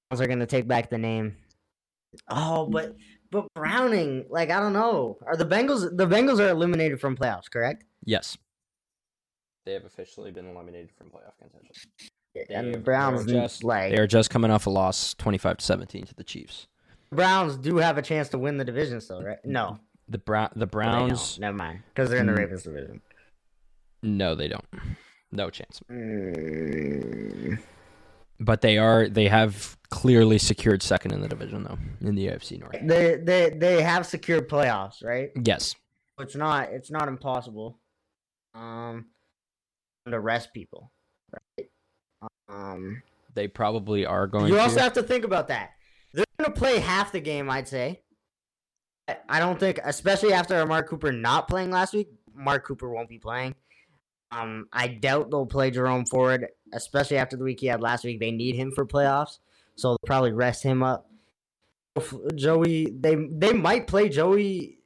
Browns 0.08 0.20
are 0.20 0.26
gonna 0.26 0.46
take 0.46 0.66
back 0.66 0.90
the 0.90 0.98
name. 0.98 1.36
Oh, 2.28 2.66
but 2.66 2.96
but 3.30 3.46
Browning, 3.54 4.26
like 4.28 4.50
I 4.50 4.60
don't 4.60 4.72
know, 4.72 5.18
are 5.26 5.36
the 5.36 5.44
Bengals? 5.44 5.96
The 5.96 6.06
Bengals 6.06 6.40
are 6.40 6.48
eliminated 6.48 7.00
from 7.00 7.16
playoffs, 7.16 7.50
correct? 7.50 7.84
Yes. 8.04 8.36
They 9.66 9.74
have 9.74 9.84
officially 9.84 10.30
been 10.32 10.46
eliminated 10.46 10.90
from 10.96 11.10
playoff 11.10 11.38
contention. 11.38 11.90
And 12.34 12.68
They- 12.68 12.72
the 12.72 12.78
Browns, 12.78 13.26
just 13.26 13.64
like 13.64 13.90
They 13.92 13.98
are 13.98 14.06
just 14.06 14.30
coming 14.30 14.50
off 14.50 14.66
a 14.66 14.70
loss, 14.70 15.14
twenty-five 15.14 15.58
to 15.58 15.64
seventeen, 15.64 16.04
to 16.06 16.14
the 16.14 16.24
Chiefs. 16.24 16.66
Browns, 17.12 17.56
do 17.56 17.76
have 17.78 17.98
a 17.98 18.02
chance 18.02 18.28
to 18.30 18.38
win 18.38 18.56
the 18.56 18.64
division 18.64 19.00
still, 19.00 19.22
right? 19.22 19.38
No, 19.44 19.80
The 20.08 20.18
Brown, 20.18 20.50
the. 20.54 20.66
Browns. 20.66 21.38
Never 21.40 21.56
mind, 21.56 21.82
because 21.94 22.08
they're 22.10 22.20
in 22.20 22.26
the 22.26 22.32
Mm. 22.32 22.38
Ravens 22.38 22.62
division. 22.62 23.00
No, 24.02 24.34
they 24.34 24.48
don't. 24.48 24.64
No 25.32 25.50
chance. 25.50 25.80
Mm. 25.90 27.58
But 28.38 28.60
they 28.62 28.78
are. 28.78 29.08
They 29.08 29.28
have 29.28 29.76
clearly 29.90 30.38
secured 30.38 30.82
second 30.82 31.12
in 31.12 31.20
the 31.20 31.28
division, 31.28 31.64
though, 31.64 31.78
in 32.00 32.14
the 32.14 32.28
AFC 32.28 32.58
North. 32.58 32.76
They 32.82 33.16
they 33.16 33.50
they 33.50 33.82
have 33.82 34.06
secured 34.06 34.48
playoffs, 34.48 35.04
right? 35.04 35.30
Yes. 35.44 35.74
It's 36.18 36.36
not 36.36 36.70
it's 36.70 36.90
not 36.90 37.08
impossible. 37.08 37.78
Um, 38.54 39.06
to 40.08 40.18
rest 40.18 40.52
people, 40.54 40.90
right? 41.32 41.69
Um, 42.50 43.02
They 43.34 43.46
probably 43.48 44.04
are 44.04 44.26
going 44.26 44.48
you 44.48 44.54
to. 44.56 44.60
also 44.60 44.80
have 44.80 44.92
to 44.94 45.02
think 45.02 45.24
about 45.24 45.48
that. 45.48 45.70
They're 46.12 46.24
gonna 46.38 46.52
play 46.52 46.78
half 46.80 47.12
the 47.12 47.20
game, 47.20 47.48
I'd 47.48 47.68
say. 47.68 48.02
I- 49.08 49.18
I 49.28 49.38
don't 49.40 49.58
think, 49.58 49.78
especially 49.84 50.32
after 50.32 50.64
Mark 50.66 50.88
Cooper 50.88 51.12
not 51.12 51.46
playing 51.48 51.70
last 51.70 51.94
week, 51.94 52.08
Mark 52.34 52.64
Cooper 52.64 52.88
won't 52.90 53.08
be 53.08 53.18
playing. 53.18 53.54
Um, 54.32 54.68
I 54.72 54.88
doubt 54.88 55.30
they'll 55.30 55.46
play 55.46 55.70
Jerome 55.70 56.06
Ford, 56.06 56.46
especially 56.72 57.16
after 57.18 57.36
the 57.36 57.44
week 57.44 57.60
he 57.60 57.66
had 57.66 57.80
last 57.80 58.04
week. 58.04 58.20
They 58.20 58.30
need 58.30 58.54
him 58.56 58.70
for 58.72 58.84
playoffs, 58.86 59.38
so 59.76 59.90
they'll 59.90 59.98
probably 60.06 60.32
rest 60.32 60.62
him 60.62 60.82
up. 60.82 61.06
Joey, 62.34 62.86
they 62.98 63.16
they 63.16 63.52
might 63.52 63.86
play 63.88 64.08
Joey 64.08 64.78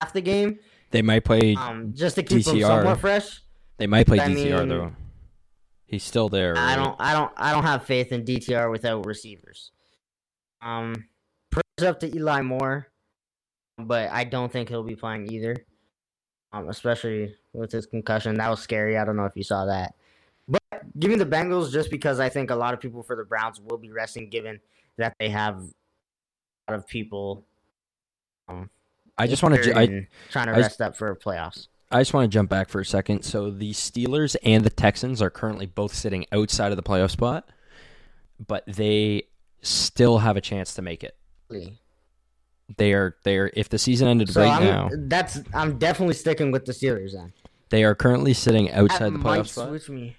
half 0.00 0.12
the 0.12 0.20
game, 0.20 0.58
they 0.92 1.02
might 1.02 1.24
play. 1.24 1.54
um, 1.56 1.92
just 1.94 2.14
to 2.16 2.22
keep 2.22 2.46
him 2.46 2.56
DTR. 2.56 2.66
somewhat 2.66 3.00
fresh. 3.00 3.40
they 3.78 3.86
might 3.88 4.06
play 4.06 4.20
I 4.20 4.28
DTR 4.28 4.34
mean, 4.60 4.68
though. 4.68 4.92
He's 5.88 6.04
still 6.04 6.28
there. 6.28 6.56
I 6.56 6.76
don't, 6.76 6.96
I 7.00 7.14
don't, 7.14 7.32
I 7.38 7.50
don't 7.50 7.64
have 7.64 7.84
faith 7.84 8.12
in 8.12 8.22
DTR 8.22 8.70
without 8.70 9.06
receivers. 9.06 9.72
Um, 10.60 11.06
prayers 11.50 11.88
up 11.88 11.98
to 12.00 12.14
Eli 12.14 12.42
Moore, 12.42 12.88
but 13.78 14.10
I 14.10 14.24
don't 14.24 14.52
think 14.52 14.68
he'll 14.68 14.82
be 14.82 14.96
playing 14.96 15.32
either. 15.32 15.56
Um, 16.52 16.68
especially 16.68 17.34
with 17.54 17.72
his 17.72 17.86
concussion, 17.86 18.34
that 18.36 18.50
was 18.50 18.60
scary. 18.60 18.98
I 18.98 19.04
don't 19.06 19.16
know 19.16 19.24
if 19.24 19.32
you 19.34 19.42
saw 19.42 19.64
that, 19.64 19.94
but 20.46 20.60
give 20.98 21.10
me 21.10 21.16
the 21.16 21.26
Bengals 21.26 21.72
just 21.72 21.90
because 21.90 22.20
I 22.20 22.28
think 22.28 22.50
a 22.50 22.54
lot 22.54 22.74
of 22.74 22.80
people 22.80 23.02
for 23.02 23.16
the 23.16 23.24
Browns 23.24 23.58
will 23.58 23.78
be 23.78 23.90
resting, 23.90 24.28
given 24.28 24.60
that 24.98 25.14
they 25.18 25.30
have 25.30 25.56
a 25.56 26.72
lot 26.72 26.78
of 26.78 26.86
people. 26.86 27.44
Um, 28.46 28.68
I 29.16 29.26
just 29.26 29.42
want 29.42 29.54
to. 29.62 29.78
I, 29.78 30.06
trying 30.30 30.46
to 30.48 30.52
I- 30.52 30.58
rest 30.58 30.82
up 30.82 30.96
for 30.96 31.14
playoffs. 31.16 31.68
I 31.90 32.00
just 32.00 32.12
want 32.12 32.30
to 32.30 32.34
jump 32.34 32.50
back 32.50 32.68
for 32.68 32.80
a 32.80 32.84
second. 32.84 33.22
So 33.22 33.50
the 33.50 33.72
Steelers 33.72 34.36
and 34.44 34.64
the 34.64 34.70
Texans 34.70 35.22
are 35.22 35.30
currently 35.30 35.66
both 35.66 35.94
sitting 35.94 36.26
outside 36.32 36.70
of 36.70 36.76
the 36.76 36.82
playoff 36.82 37.10
spot, 37.10 37.48
but 38.46 38.64
they 38.66 39.24
still 39.62 40.18
have 40.18 40.36
a 40.36 40.40
chance 40.40 40.74
to 40.74 40.82
make 40.82 41.02
it. 41.02 41.16
They 42.76 42.92
are 42.92 43.16
they 43.24 43.38
are 43.38 43.50
if 43.54 43.70
the 43.70 43.78
season 43.78 44.08
ended 44.08 44.28
So 44.28 44.42
right 44.42 44.58
I'm, 44.60 44.64
now, 44.64 44.90
that's 45.08 45.38
I'm 45.54 45.78
definitely 45.78 46.14
sticking 46.14 46.50
with 46.50 46.66
the 46.66 46.72
Steelers 46.72 47.12
then. 47.14 47.32
they 47.70 47.82
are 47.84 47.94
currently 47.94 48.34
sitting 48.34 48.70
outside 48.70 49.14
That 49.14 49.18
the 49.18 49.18
playoff 49.20 49.48
spot. 49.48 49.88
me. 49.88 50.16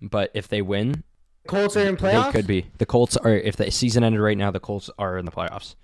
But 0.00 0.30
if 0.32 0.48
they 0.48 0.62
win, 0.62 1.04
Colts 1.46 1.76
are 1.76 1.86
in 1.86 1.98
playoffs. 1.98 2.32
they 2.32 2.32
could 2.32 2.46
be. 2.46 2.66
The 2.78 2.86
Colts 2.86 3.18
are 3.18 3.34
if 3.34 3.56
the 3.56 3.70
season 3.70 4.02
ended 4.02 4.22
right 4.22 4.38
now, 4.38 4.50
the 4.50 4.60
Colts 4.60 4.88
are 4.98 5.18
in 5.18 5.26
the 5.26 5.30
playoffs. 5.30 5.74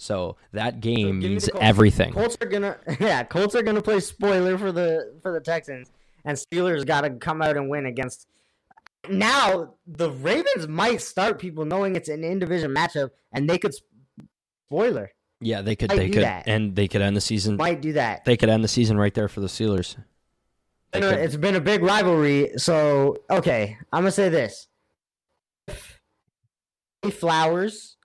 So 0.00 0.36
that 0.52 0.80
game 0.80 1.18
me 1.18 1.28
means 1.28 1.48
Colts. 1.48 1.58
everything. 1.66 2.12
Colts 2.12 2.36
are 2.40 2.46
gonna 2.46 2.78
yeah, 3.00 3.24
Colts 3.24 3.54
are 3.56 3.62
gonna 3.62 3.82
play 3.82 3.98
spoiler 4.00 4.56
for 4.56 4.70
the 4.72 5.14
for 5.22 5.32
the 5.32 5.40
Texans, 5.40 5.90
and 6.24 6.36
Steelers 6.38 6.86
got 6.86 7.00
to 7.02 7.10
come 7.10 7.42
out 7.42 7.56
and 7.56 7.68
win 7.68 7.84
against. 7.86 8.26
Now 9.08 9.74
the 9.86 10.10
Ravens 10.10 10.68
might 10.68 11.00
start 11.02 11.38
people 11.38 11.64
knowing 11.64 11.96
it's 11.96 12.08
an 12.08 12.22
in 12.24 12.38
division 12.38 12.72
matchup, 12.74 13.10
and 13.32 13.48
they 13.50 13.58
could 13.58 13.74
spoiler 14.68 15.10
Yeah, 15.40 15.62
they 15.62 15.74
could 15.76 15.88
might 15.90 15.96
they 15.96 16.06
do 16.06 16.12
could 16.14 16.22
that. 16.24 16.46
and 16.46 16.76
they 16.76 16.86
could 16.88 17.02
end 17.02 17.16
the 17.16 17.20
season. 17.20 17.56
might 17.56 17.80
do 17.80 17.92
that. 17.94 18.24
They 18.24 18.36
could 18.36 18.48
end 18.48 18.62
the 18.62 18.68
season 18.68 18.98
right 18.98 19.12
there 19.14 19.28
for 19.28 19.40
the 19.40 19.46
Steelers. 19.48 19.96
They 20.92 21.00
could- 21.00 21.18
it's 21.18 21.36
been 21.36 21.56
a 21.56 21.60
big 21.60 21.82
rivalry, 21.82 22.52
so 22.56 23.16
okay, 23.30 23.76
I'm 23.92 24.02
gonna 24.02 24.10
say 24.12 24.28
this: 24.28 24.68
Flowers 27.10 27.96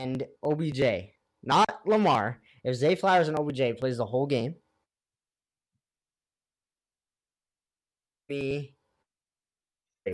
and 0.00 0.24
OBJ, 0.42 0.80
not 1.42 1.80
Lamar. 1.86 2.38
If 2.64 2.76
Zay 2.76 2.94
Flowers 2.94 3.28
and 3.28 3.38
OBJ 3.38 3.78
plays 3.78 3.98
the 3.98 4.06
whole 4.06 4.26
game, 4.26 4.54
me. 8.30 8.74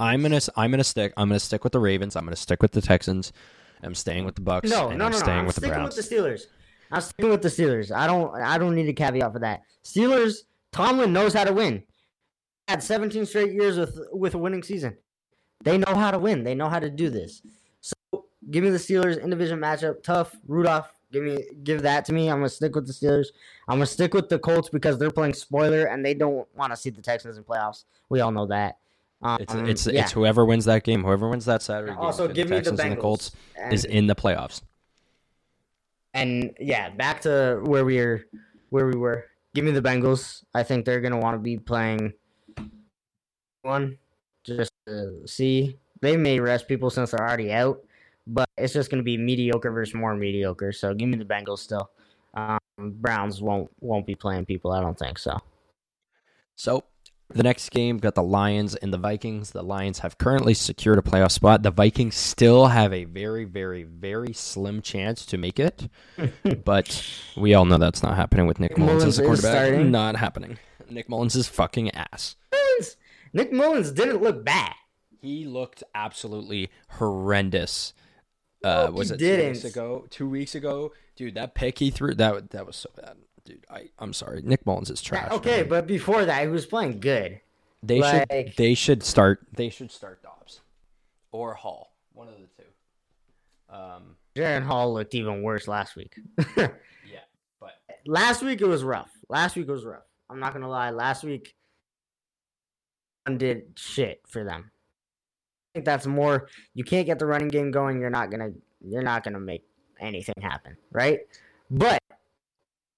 I'm 0.00 0.22
gonna 0.22 0.40
I'm 0.56 0.70
gonna 0.72 0.82
stick 0.82 1.12
I'm 1.16 1.28
gonna 1.28 1.38
stick 1.38 1.62
with 1.62 1.72
the 1.72 1.78
Ravens. 1.78 2.16
I'm 2.16 2.24
gonna 2.24 2.34
stick 2.34 2.60
with 2.60 2.72
the 2.72 2.82
Texans. 2.82 3.32
I'm 3.82 3.94
staying 3.94 4.24
with 4.24 4.34
the 4.34 4.40
Bucks. 4.40 4.68
No, 4.68 4.88
and 4.88 4.98
no, 4.98 5.06
I'm 5.06 5.12
no, 5.12 5.18
no. 5.18 5.22
staying 5.22 5.38
I'm 5.38 5.46
with 5.46 5.54
the 5.54 5.60
sticking 5.60 5.74
Browns. 5.74 5.96
with 5.96 6.08
the 6.08 6.16
Steelers. 6.16 6.42
I'm 6.90 7.00
sticking 7.00 7.30
with 7.30 7.42
the 7.42 7.48
Steelers. 7.48 7.94
I 7.94 8.06
don't. 8.06 8.34
I 8.34 8.58
don't 8.58 8.74
need 8.74 8.88
a 8.88 8.92
caveat 8.92 9.32
for 9.32 9.38
that. 9.40 9.62
Steelers. 9.84 10.38
Tomlin 10.72 11.12
knows 11.12 11.32
how 11.32 11.44
to 11.44 11.52
win. 11.52 11.84
Had 12.68 12.82
17 12.82 13.24
straight 13.26 13.52
years 13.52 13.78
with 13.78 13.98
with 14.12 14.34
a 14.34 14.38
winning 14.38 14.62
season. 14.62 14.96
They 15.62 15.78
know 15.78 15.94
how 15.94 16.10
to 16.10 16.18
win. 16.18 16.42
They 16.42 16.54
know 16.54 16.68
how 16.68 16.80
to 16.80 16.90
do 16.90 17.08
this. 17.08 17.40
Give 18.50 18.62
me 18.64 18.70
the 18.70 18.78
Steelers 18.78 19.18
in 19.18 19.30
division 19.30 19.58
matchup. 19.58 20.02
Tough. 20.02 20.34
Rudolph. 20.46 20.92
Give 21.12 21.22
me 21.22 21.44
give 21.62 21.82
that 21.82 22.04
to 22.06 22.12
me. 22.12 22.28
I'm 22.28 22.38
gonna 22.38 22.48
stick 22.48 22.74
with 22.74 22.86
the 22.86 22.92
Steelers. 22.92 23.28
I'm 23.68 23.76
gonna 23.76 23.86
stick 23.86 24.12
with 24.12 24.28
the 24.28 24.38
Colts 24.38 24.68
because 24.68 24.98
they're 24.98 25.10
playing 25.10 25.34
spoiler 25.34 25.86
and 25.86 26.04
they 26.04 26.14
don't 26.14 26.46
want 26.56 26.72
to 26.72 26.76
see 26.76 26.90
the 26.90 27.00
Texans 27.00 27.38
in 27.38 27.44
playoffs. 27.44 27.84
We 28.08 28.20
all 28.20 28.32
know 28.32 28.46
that. 28.46 28.78
Um, 29.22 29.38
It's 29.40 29.54
it's 29.54 29.86
yeah. 29.86 30.02
it's 30.02 30.12
whoever 30.12 30.44
wins 30.44 30.64
that 30.66 30.84
game. 30.84 31.02
Whoever 31.02 31.28
wins 31.28 31.44
that 31.46 31.62
Saturday 31.62 31.92
game. 31.92 32.00
also 32.00 32.28
give 32.28 32.48
me 32.48 32.56
the 32.56 32.62
Texans 32.62 32.80
and 32.80 32.92
Bengals 32.92 32.96
the 32.96 33.00
Colts 33.00 33.32
is 33.72 33.84
in 33.84 34.06
the 34.06 34.14
playoffs. 34.14 34.62
And 36.12 36.54
yeah, 36.58 36.90
back 36.90 37.20
to 37.22 37.60
where 37.64 37.84
we 37.84 37.98
were, 37.98 38.24
where 38.70 38.86
we 38.86 38.96
were. 38.96 39.26
Give 39.54 39.64
me 39.64 39.70
the 39.70 39.82
Bengals. 39.82 40.44
I 40.54 40.62
think 40.62 40.84
they're 40.84 41.00
gonna 41.00 41.18
want 41.18 41.34
to 41.34 41.38
be 41.38 41.56
playing 41.58 42.12
one, 43.62 43.98
just 44.44 44.72
to 44.86 45.22
see. 45.26 45.78
They 46.00 46.16
may 46.16 46.40
rest 46.40 46.68
people 46.68 46.90
since 46.90 47.10
they're 47.12 47.26
already 47.26 47.52
out, 47.52 47.82
but 48.26 48.48
it's 48.56 48.72
just 48.72 48.90
gonna 48.90 49.02
be 49.02 49.16
mediocre 49.16 49.70
versus 49.70 49.94
more 49.94 50.14
mediocre. 50.14 50.72
So 50.72 50.94
give 50.94 51.08
me 51.08 51.16
the 51.16 51.24
Bengals 51.24 51.58
still. 51.58 51.90
Um, 52.34 52.58
Browns 52.78 53.40
won't 53.40 53.70
won't 53.80 54.06
be 54.06 54.14
playing 54.14 54.46
people. 54.46 54.72
I 54.72 54.80
don't 54.80 54.98
think 54.98 55.18
so. 55.18 55.38
So 56.56 56.84
the 57.28 57.42
next 57.42 57.70
game 57.70 57.98
got 57.98 58.14
the 58.14 58.22
Lions 58.22 58.76
and 58.76 58.92
the 58.92 58.98
Vikings. 58.98 59.50
The 59.50 59.62
Lions 59.62 59.98
have 60.00 60.16
currently 60.18 60.54
secured 60.54 60.98
a 60.98 61.02
playoff 61.02 61.32
spot. 61.32 61.62
The 61.62 61.70
Vikings 61.70 62.14
still 62.14 62.66
have 62.66 62.92
a 62.92 63.04
very, 63.04 63.44
very, 63.44 63.82
very 63.82 64.32
slim 64.32 64.80
chance 64.80 65.26
to 65.26 65.36
make 65.38 65.58
it, 65.58 65.88
but 66.64 67.04
we 67.36 67.54
all 67.54 67.64
know 67.64 67.78
that's 67.78 68.02
not 68.02 68.14
happening 68.16 68.46
with 68.46 68.60
Nick 68.60 68.78
Nick 68.78 68.86
Mullens, 68.86 69.04
as 69.04 69.18
a 69.18 69.22
Mullens 69.22 69.40
quarterback. 69.40 69.66
starting. 69.68 69.90
Not 69.90 70.16
happening. 70.16 70.58
Nick 70.88 71.08
Mullens 71.08 71.34
is 71.34 71.48
fucking 71.48 71.90
ass. 71.92 72.36
Mullens- 72.52 72.96
Nick 73.32 73.52
Mullens 73.52 73.90
didn't 73.92 74.22
look 74.22 74.44
bad. 74.44 74.74
He 75.20 75.46
looked 75.46 75.82
absolutely 75.94 76.70
horrendous. 76.90 77.92
Uh, 78.66 78.86
No, 78.86 78.92
was 78.92 79.10
it 79.10 79.18
two 79.18 79.46
weeks 79.48 79.64
ago? 79.64 80.06
Two 80.10 80.28
weeks 80.28 80.54
ago, 80.54 80.92
dude. 81.14 81.34
That 81.34 81.54
pick 81.54 81.78
he 81.78 81.90
threw 81.90 82.14
that 82.14 82.50
that 82.50 82.66
was 82.66 82.76
so 82.76 82.90
bad, 82.96 83.16
dude. 83.44 83.64
I 83.70 83.90
I'm 83.98 84.12
sorry. 84.12 84.42
Nick 84.42 84.66
Mullens 84.66 84.90
is 84.90 85.00
trash. 85.00 85.30
Okay, 85.30 85.62
but 85.62 85.86
before 85.86 86.24
that, 86.24 86.42
he 86.42 86.48
was 86.48 86.66
playing 86.66 86.98
good. 87.00 87.40
they 87.82 88.00
like- 88.00 88.26
should 88.32 88.56
they 88.56 88.74
should 88.74 89.02
start 89.02 89.46
they 89.52 89.68
should 89.68 89.92
start 89.92 90.22
Dobbs 90.22 90.60
or 91.32 91.54
Hall, 91.54 91.92
one 92.12 92.28
of 92.28 92.34
the 92.34 92.62
two. 92.62 93.74
Um, 93.74 94.16
Jaren 94.34 94.62
Hall 94.64 94.92
looked 94.92 95.14
even 95.14 95.42
worse 95.42 95.68
last 95.68 95.94
week. 95.96 96.14
yeah, 96.56 96.68
but 97.60 97.72
last 98.06 98.42
week 98.42 98.60
it 98.60 98.66
was 98.66 98.82
rough. 98.82 99.10
Last 99.28 99.56
week 99.56 99.68
was 99.68 99.84
rough. 99.84 100.06
I'm 100.28 100.40
not 100.40 100.52
gonna 100.52 100.68
lie. 100.68 100.90
Last 100.90 101.22
week 101.24 101.54
did 103.36 103.72
shit 103.76 104.22
for 104.26 104.44
them. 104.44 104.70
That's 105.84 106.06
more. 106.06 106.48
You 106.74 106.84
can't 106.84 107.06
get 107.06 107.18
the 107.18 107.26
running 107.26 107.48
game 107.48 107.70
going. 107.70 108.00
You're 108.00 108.10
not 108.10 108.30
gonna. 108.30 108.50
You're 108.80 109.02
not 109.02 109.24
gonna 109.24 109.40
make 109.40 109.64
anything 110.00 110.34
happen, 110.40 110.76
right? 110.92 111.20
But 111.70 112.02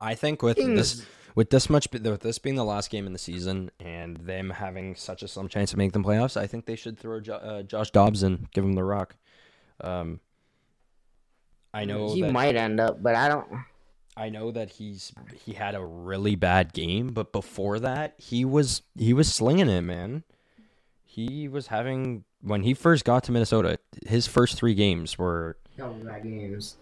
I 0.00 0.14
think 0.14 0.42
with 0.42 0.56
this 0.56 1.04
with 1.34 1.50
this 1.50 1.70
much, 1.70 1.88
with 1.92 2.20
this 2.20 2.38
being 2.38 2.56
the 2.56 2.64
last 2.64 2.90
game 2.90 3.06
in 3.06 3.12
the 3.12 3.18
season, 3.18 3.70
and 3.78 4.16
them 4.16 4.50
having 4.50 4.94
such 4.94 5.22
a 5.22 5.28
slim 5.28 5.48
chance 5.48 5.70
to 5.70 5.76
make 5.76 5.92
the 5.92 6.00
playoffs, 6.00 6.36
I 6.36 6.46
think 6.46 6.66
they 6.66 6.76
should 6.76 6.98
throw 6.98 7.20
jo- 7.20 7.34
uh, 7.34 7.62
Josh 7.62 7.90
Dobbs 7.90 8.22
and 8.22 8.50
give 8.52 8.64
him 8.64 8.72
the 8.72 8.84
rock. 8.84 9.16
Um, 9.80 10.20
I 11.72 11.84
know 11.84 12.12
he 12.12 12.22
that, 12.22 12.32
might 12.32 12.56
end 12.56 12.80
up, 12.80 13.02
but 13.02 13.14
I 13.14 13.28
don't. 13.28 13.46
I 14.16 14.30
know 14.30 14.50
that 14.50 14.70
he's 14.70 15.12
he 15.44 15.52
had 15.52 15.76
a 15.76 15.84
really 15.84 16.34
bad 16.34 16.72
game, 16.72 17.08
but 17.08 17.32
before 17.32 17.78
that, 17.78 18.14
he 18.18 18.44
was 18.44 18.82
he 18.98 19.12
was 19.12 19.32
slinging 19.32 19.68
it, 19.68 19.82
man. 19.82 20.24
He 21.04 21.46
was 21.46 21.68
having 21.68 22.24
when 22.42 22.62
he 22.62 22.74
first 22.74 23.04
got 23.04 23.24
to 23.24 23.32
Minnesota, 23.32 23.78
his 24.06 24.26
first 24.26 24.56
three 24.56 24.74
games 24.74 25.18
were 25.18 25.56
Couple 25.76 25.94
bad 26.04 26.22
games. 26.22 26.76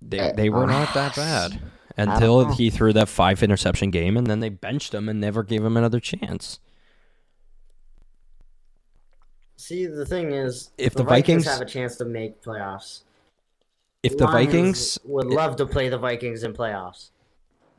they 0.00 0.32
they 0.36 0.48
were 0.50 0.66
not 0.66 0.92
that 0.94 1.14
bad 1.16 1.60
until 1.96 2.52
he 2.52 2.70
threw 2.70 2.92
that 2.92 3.08
five 3.08 3.42
interception 3.42 3.90
game, 3.90 4.16
and 4.16 4.26
then 4.26 4.40
they 4.40 4.48
benched 4.48 4.94
him 4.94 5.08
and 5.08 5.20
never 5.20 5.42
gave 5.42 5.64
him 5.64 5.76
another 5.76 6.00
chance. 6.00 6.58
See, 9.56 9.86
the 9.86 10.04
thing 10.06 10.32
is, 10.32 10.70
If 10.76 10.94
the 10.94 11.04
Vikings- 11.04 11.46
have 11.46 11.60
a 11.60 11.64
chance 11.64 11.96
to 11.96 12.04
make 12.04 12.42
playoffs, 12.42 13.02
If 14.02 14.16
the 14.18 14.24
Lions 14.24 14.46
Vikings, 14.52 14.98
would 15.04 15.26
love 15.28 15.56
to 15.56 15.66
play 15.66 15.88
the 15.88 15.98
Vikings 15.98 16.42
in 16.42 16.52
playoffs. 16.52 17.10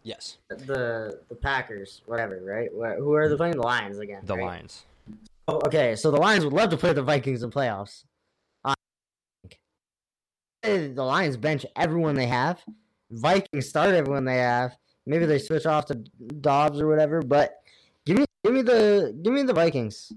yes, 0.03 0.37
The 0.49 1.19
the 1.29 1.35
Packers, 1.35 2.01
whatever, 2.05 2.39
right? 2.41 2.69
Who 2.97 3.13
are 3.13 3.27
they 3.27 3.35
mm. 3.35 3.37
playing? 3.37 3.55
The 3.57 3.63
Lions 3.63 3.99
again. 3.99 4.21
the 4.23 4.35
right? 4.35 4.45
Lions. 4.45 4.85
Oh, 5.47 5.59
okay, 5.65 5.95
so 5.95 6.09
the 6.09 6.17
Lions 6.17 6.45
would 6.45 6.53
love 6.53 6.69
to 6.69 6.77
play 6.77 6.93
the 6.93 7.03
Vikings 7.03 7.43
in 7.43 7.51
playoffs. 7.51 8.05
I. 8.63 8.75
The 10.63 11.03
Lions 11.03 11.35
bench 11.35 11.65
everyone 11.75 12.15
they 12.15 12.27
have. 12.27 12.61
Vikings 13.11 13.67
start 13.67 13.93
everyone 13.93 14.23
they 14.23 14.37
have. 14.37 14.77
Maybe 15.05 15.25
they 15.25 15.39
switch 15.39 15.65
off 15.65 15.85
to 15.87 15.95
Dobbs 15.95 16.79
or 16.79 16.87
whatever, 16.87 17.21
but 17.21 17.55
give 18.05 18.17
me 18.17 18.25
give 18.45 18.53
me 18.53 18.61
the 18.61 19.17
give 19.21 19.33
me 19.33 19.43
the 19.43 19.53
Vikings. 19.53 20.13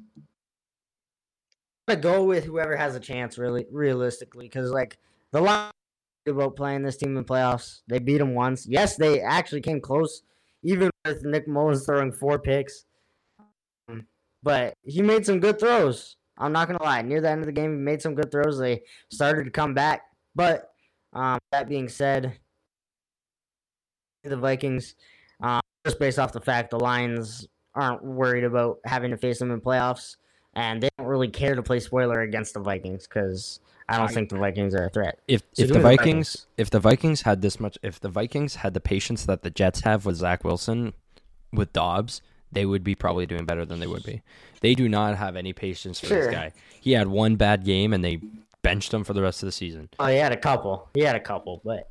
I'm 1.88 1.96
gonna 1.96 2.00
go 2.00 2.24
with 2.24 2.44
whoever 2.44 2.76
has 2.76 2.94
a 2.94 3.00
chance, 3.00 3.36
really 3.36 3.66
realistically, 3.72 4.46
because 4.46 4.70
like 4.70 4.96
the 5.32 5.40
Lions 5.40 5.72
about 6.28 6.56
playing 6.56 6.82
this 6.82 6.96
team 6.96 7.16
in 7.16 7.24
playoffs. 7.24 7.80
They 7.88 7.98
beat 7.98 8.18
them 8.18 8.34
once. 8.34 8.66
Yes, 8.66 8.96
they 8.96 9.20
actually 9.20 9.60
came 9.60 9.80
close, 9.80 10.22
even 10.62 10.90
with 11.04 11.24
Nick 11.24 11.46
Mullens 11.46 11.84
throwing 11.84 12.12
four 12.12 12.38
picks 12.38 12.85
but 14.46 14.74
he 14.84 15.02
made 15.02 15.26
some 15.26 15.40
good 15.40 15.58
throws. 15.58 16.14
I'm 16.38 16.52
not 16.52 16.68
gonna 16.68 16.80
lie. 16.80 17.02
Near 17.02 17.20
the 17.20 17.28
end 17.28 17.40
of 17.40 17.46
the 17.46 17.52
game, 17.52 17.72
he 17.72 17.78
made 17.78 18.00
some 18.00 18.14
good 18.14 18.30
throws. 18.30 18.58
They 18.58 18.82
started 19.10 19.42
to 19.42 19.50
come 19.50 19.74
back, 19.74 20.02
but 20.36 20.70
um, 21.12 21.40
that 21.50 21.68
being 21.68 21.88
said, 21.88 22.38
the 24.22 24.36
Vikings, 24.36 24.94
um, 25.40 25.60
just 25.84 25.98
based 25.98 26.20
off 26.20 26.32
the 26.32 26.40
fact 26.40 26.70
the 26.70 26.78
Lions 26.78 27.48
aren't 27.74 28.04
worried 28.04 28.44
about 28.44 28.78
having 28.84 29.10
to 29.10 29.16
face 29.16 29.40
them 29.40 29.50
in 29.50 29.60
playoffs, 29.60 30.14
and 30.54 30.80
they 30.80 30.90
don't 30.96 31.08
really 31.08 31.28
care 31.28 31.56
to 31.56 31.62
play 31.62 31.80
spoiler 31.80 32.20
against 32.20 32.54
the 32.54 32.60
Vikings 32.60 33.08
because 33.08 33.58
I 33.88 33.98
don't 33.98 34.12
think 34.12 34.28
the 34.28 34.38
Vikings 34.38 34.76
are 34.76 34.84
a 34.84 34.90
threat. 34.90 35.18
If 35.26 35.42
So 35.54 35.64
if 35.64 35.72
the 35.72 35.80
Vikings 35.80 35.98
Vikings. 35.98 36.46
if 36.56 36.70
the 36.70 36.80
Vikings 36.80 37.22
had 37.22 37.42
this 37.42 37.58
much 37.58 37.78
if 37.82 37.98
the 37.98 38.10
Vikings 38.10 38.54
had 38.54 38.74
the 38.74 38.80
patience 38.80 39.24
that 39.24 39.42
the 39.42 39.50
Jets 39.50 39.80
have 39.80 40.06
with 40.06 40.14
Zach 40.14 40.44
Wilson 40.44 40.92
with 41.52 41.72
Dobbs, 41.72 42.22
they 42.56 42.66
would 42.66 42.82
be 42.82 42.94
probably 42.94 43.26
doing 43.26 43.44
better 43.44 43.64
than 43.64 43.78
they 43.80 43.86
would 43.86 44.02
be. 44.02 44.22
They 44.60 44.74
do 44.74 44.88
not 44.88 45.16
have 45.16 45.36
any 45.36 45.52
patience 45.52 46.00
for 46.00 46.06
Sure. 46.06 46.24
this 46.26 46.34
guy. 46.34 46.52
He 46.80 46.92
had 46.92 47.06
one 47.08 47.36
bad 47.36 47.64
game 47.64 47.92
and 47.92 48.04
they 48.04 48.20
benched 48.62 48.92
him 48.92 49.04
for 49.04 49.12
the 49.12 49.22
rest 49.22 49.42
of 49.42 49.46
the 49.46 49.52
season. 49.52 49.88
Oh, 50.00 50.06
he 50.06 50.16
had 50.16 50.32
a 50.32 50.36
couple. 50.36 50.88
He 50.94 51.02
had 51.02 51.14
a 51.16 51.20
couple, 51.20 51.60
but 51.64 51.88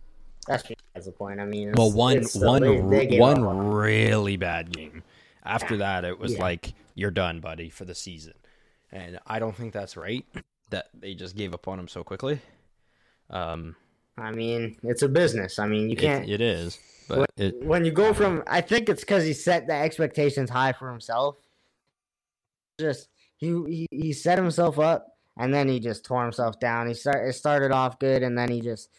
that's 0.47 0.63
besides 0.63 1.05
the 1.05 1.11
point. 1.11 1.39
I 1.39 1.45
mean, 1.45 1.71
Well, 1.77 1.91
one 1.91 2.23
one 2.35 2.61
they- 2.89 3.19
one 3.19 3.43
on 3.43 3.67
really 3.67 4.35
bad 4.37 4.71
game. 4.71 5.03
After 5.43 5.75
Yeah. 5.75 6.01
that, 6.01 6.05
it 6.05 6.19
was 6.19 6.33
Yeah. 6.33 6.41
like 6.41 6.73
you're 6.95 7.11
done, 7.11 7.39
buddy, 7.39 7.69
for 7.69 7.85
the 7.85 7.95
season. 7.95 8.33
And 8.91 9.19
I 9.27 9.39
don't 9.39 9.55
think 9.55 9.73
that's 9.73 9.95
right 9.95 10.25
that 10.71 10.87
they 10.93 11.13
just 11.13 11.35
gave 11.35 11.53
up 11.53 11.67
on 11.67 11.79
him 11.79 11.87
so 11.87 12.03
quickly. 12.03 12.39
Um, 13.29 13.75
I 14.17 14.31
mean, 14.31 14.77
it's 14.83 15.01
a 15.01 15.09
business. 15.09 15.59
I 15.59 15.67
mean, 15.67 15.89
you 15.89 15.95
can't. 15.95 16.29
it 16.29 16.41
is, 16.41 16.79
but 17.07 17.29
it, 17.37 17.63
when 17.63 17.85
you 17.85 17.91
go 17.91 18.13
from 18.13 18.43
I 18.47 18.61
think 18.61 18.89
it's 18.89 19.01
because 19.01 19.23
he 19.23 19.33
set 19.33 19.67
the 19.67 19.73
expectations 19.73 20.49
high 20.49 20.73
for 20.73 20.89
himself. 20.89 21.37
Just 22.79 23.09
he, 23.37 23.47
he 23.67 23.87
he 23.91 24.13
set 24.13 24.37
himself 24.37 24.79
up 24.79 25.17
and 25.37 25.53
then 25.53 25.67
he 25.67 25.79
just 25.79 26.05
tore 26.05 26.23
himself 26.23 26.59
down. 26.59 26.87
He 26.87 26.93
start 26.93 27.27
it 27.27 27.33
started 27.33 27.71
off 27.71 27.99
good 27.99 28.23
and 28.23 28.37
then 28.37 28.49
he 28.49 28.61
just 28.61 28.89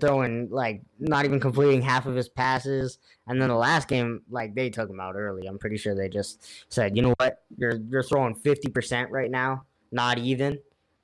throwing 0.00 0.48
like 0.50 0.82
not 0.98 1.24
even 1.24 1.40
completing 1.40 1.82
half 1.82 2.06
of 2.06 2.14
his 2.14 2.28
passes. 2.28 2.98
And 3.26 3.40
then 3.40 3.48
the 3.48 3.54
last 3.56 3.88
game, 3.88 4.22
like 4.30 4.54
they 4.54 4.70
took 4.70 4.88
him 4.88 5.00
out 5.00 5.16
early. 5.16 5.46
I'm 5.46 5.58
pretty 5.58 5.76
sure 5.76 5.94
they 5.94 6.08
just 6.08 6.42
said, 6.68 6.96
you 6.96 7.02
know 7.02 7.14
what, 7.18 7.42
you're 7.56 7.78
you're 7.88 8.02
throwing 8.02 8.34
fifty 8.34 8.70
percent 8.70 9.10
right 9.10 9.30
now, 9.30 9.64
not 9.92 10.18
even. 10.18 10.58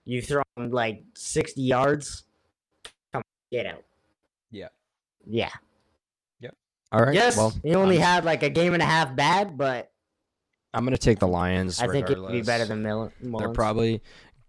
You 0.04 0.20
thrown 0.20 0.44
like 0.56 1.02
sixty 1.14 1.62
yards. 1.62 2.24
Come 3.12 3.22
get 3.50 3.66
out. 3.66 3.84
Yeah. 4.50 4.68
Yeah. 5.26 5.50
All 6.94 7.02
right. 7.02 7.14
Yes, 7.14 7.36
well, 7.36 7.52
he 7.64 7.74
only 7.74 7.96
I'm, 7.96 8.02
had 8.02 8.24
like 8.24 8.44
a 8.44 8.50
game 8.50 8.72
and 8.72 8.82
a 8.82 8.86
half 8.86 9.16
bad, 9.16 9.58
but 9.58 9.90
I'm 10.72 10.84
gonna 10.84 10.96
take 10.96 11.18
the 11.18 11.26
Lions. 11.26 11.80
I 11.80 11.88
think 11.88 12.08
it 12.08 12.18
would 12.20 12.30
be 12.30 12.42
better 12.42 12.64
than 12.64 12.82
Mill- 12.82 13.12
They're 13.20 13.48
probably 13.48 14.00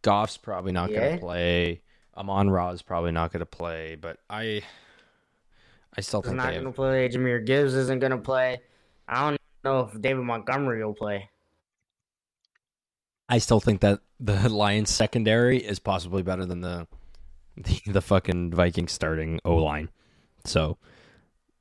Goff's 0.04 0.38
probably 0.38 0.72
not 0.72 0.92
Yeah. 0.92 1.10
gonna 1.10 1.20
play. 1.22 1.82
Amon 2.16 2.52
Ra's 2.52 2.84
probably 2.84 3.12
not 3.12 3.34
gonna 3.34 3.48
play, 3.48 3.96
but 3.96 4.20
I, 4.30 4.62
I 5.98 6.02
still 6.02 6.22
He's 6.22 6.28
think 6.30 6.38
not 6.38 6.52
to 6.52 6.62
have, 6.62 6.76
play. 6.76 7.10
Jahmyr 7.10 7.44
Gibbs 7.44 7.74
isn't 7.74 8.00
going 8.00 8.12
to 8.12 8.18
play. 8.18 8.60
I 9.08 9.22
don't 9.22 9.42
know 9.64 9.90
if 9.92 10.00
David 10.00 10.24
Montgomery 10.24 10.86
will 10.86 10.94
play. 10.94 11.30
I 13.28 13.40
still 13.40 13.60
think 13.60 13.82
that 13.82 14.02
the 14.20 14.50
Lions 14.54 14.92
secondary 14.92 15.58
is 15.58 15.80
possibly 15.80 16.22
better 16.22 16.46
than 16.46 16.62
the 16.62 16.88
the, 17.58 17.82
the 17.88 18.02
fucking 18.02 18.52
Vikings 18.52 18.92
starting 18.92 19.40
O 19.46 19.56
line. 19.56 19.90
So 20.44 20.78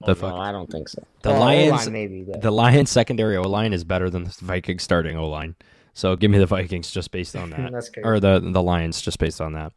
the 0.00 0.12
Oh, 0.12 0.14
fuck 0.14 0.34
no, 0.34 0.40
I 0.40 0.52
don't 0.52 0.70
think 0.70 0.88
so. 0.88 1.02
The 1.22 1.30
Well, 1.30 1.40
Lions- 1.40 1.88
maybe. 1.88 2.22
But 2.24 2.42
the 2.42 2.50
Lions 2.50 2.90
secondary 2.90 3.36
O 3.36 3.42
line 3.42 3.72
is 3.72 3.84
better 3.84 4.10
than 4.10 4.24
the 4.24 4.30
Vikings 4.40 4.82
starting 4.82 5.16
O 5.16 5.28
line. 5.28 5.54
So 5.94 6.16
give 6.16 6.30
me 6.30 6.38
the 6.38 6.46
Vikings 6.46 6.90
just 6.90 7.10
based 7.12 7.36
on 7.36 7.50
that. 7.50 7.72
That's 7.72 7.88
crazy. 7.88 8.04
or 8.06 8.18
the 8.20 8.40
the 8.40 8.62
Lions 8.62 9.00
just 9.00 9.18
based 9.18 9.40
on 9.40 9.52
that. 9.52 9.72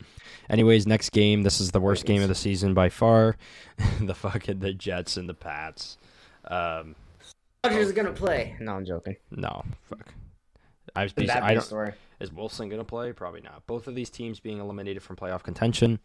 Anyways, 0.49 0.87
next 0.87 1.11
game. 1.11 1.43
This 1.43 1.59
is 1.59 1.71
the 1.71 1.79
worst 1.81 2.05
game 2.05 2.21
of 2.21 2.27
the 2.29 2.35
season 2.35 2.73
by 2.73 2.89
far. 2.89 3.37
the 4.01 4.15
fucking 4.15 4.59
the 4.59 4.73
Jets 4.73 5.17
and 5.17 5.27
the 5.29 5.33
Pats. 5.33 5.97
Um, 6.45 6.95
Rodgers 7.63 7.87
is 7.87 7.91
going 7.91 8.07
to 8.07 8.13
play. 8.13 8.55
No, 8.61 8.73
I'm 8.73 8.85
joking. 8.85 9.17
no, 9.31 9.63
fuck. 9.89 10.13
I 10.95 11.03
was 11.03 11.13
That 11.13 11.43
I 11.43 11.49
big 11.49 11.57
don't, 11.57 11.65
story. 11.65 11.93
is 12.19 12.31
Wilson 12.31 12.69
gonna 12.69 12.83
play? 12.85 13.11
Probably 13.11 13.41
not. 13.41 13.67
Both 13.67 13.87
of 13.87 13.93
these 13.93 14.09
teams 14.09 14.39
being 14.39 14.57
eliminated 14.59 15.03
from 15.03 15.15
playoff 15.17 15.43
contention. 15.43 15.99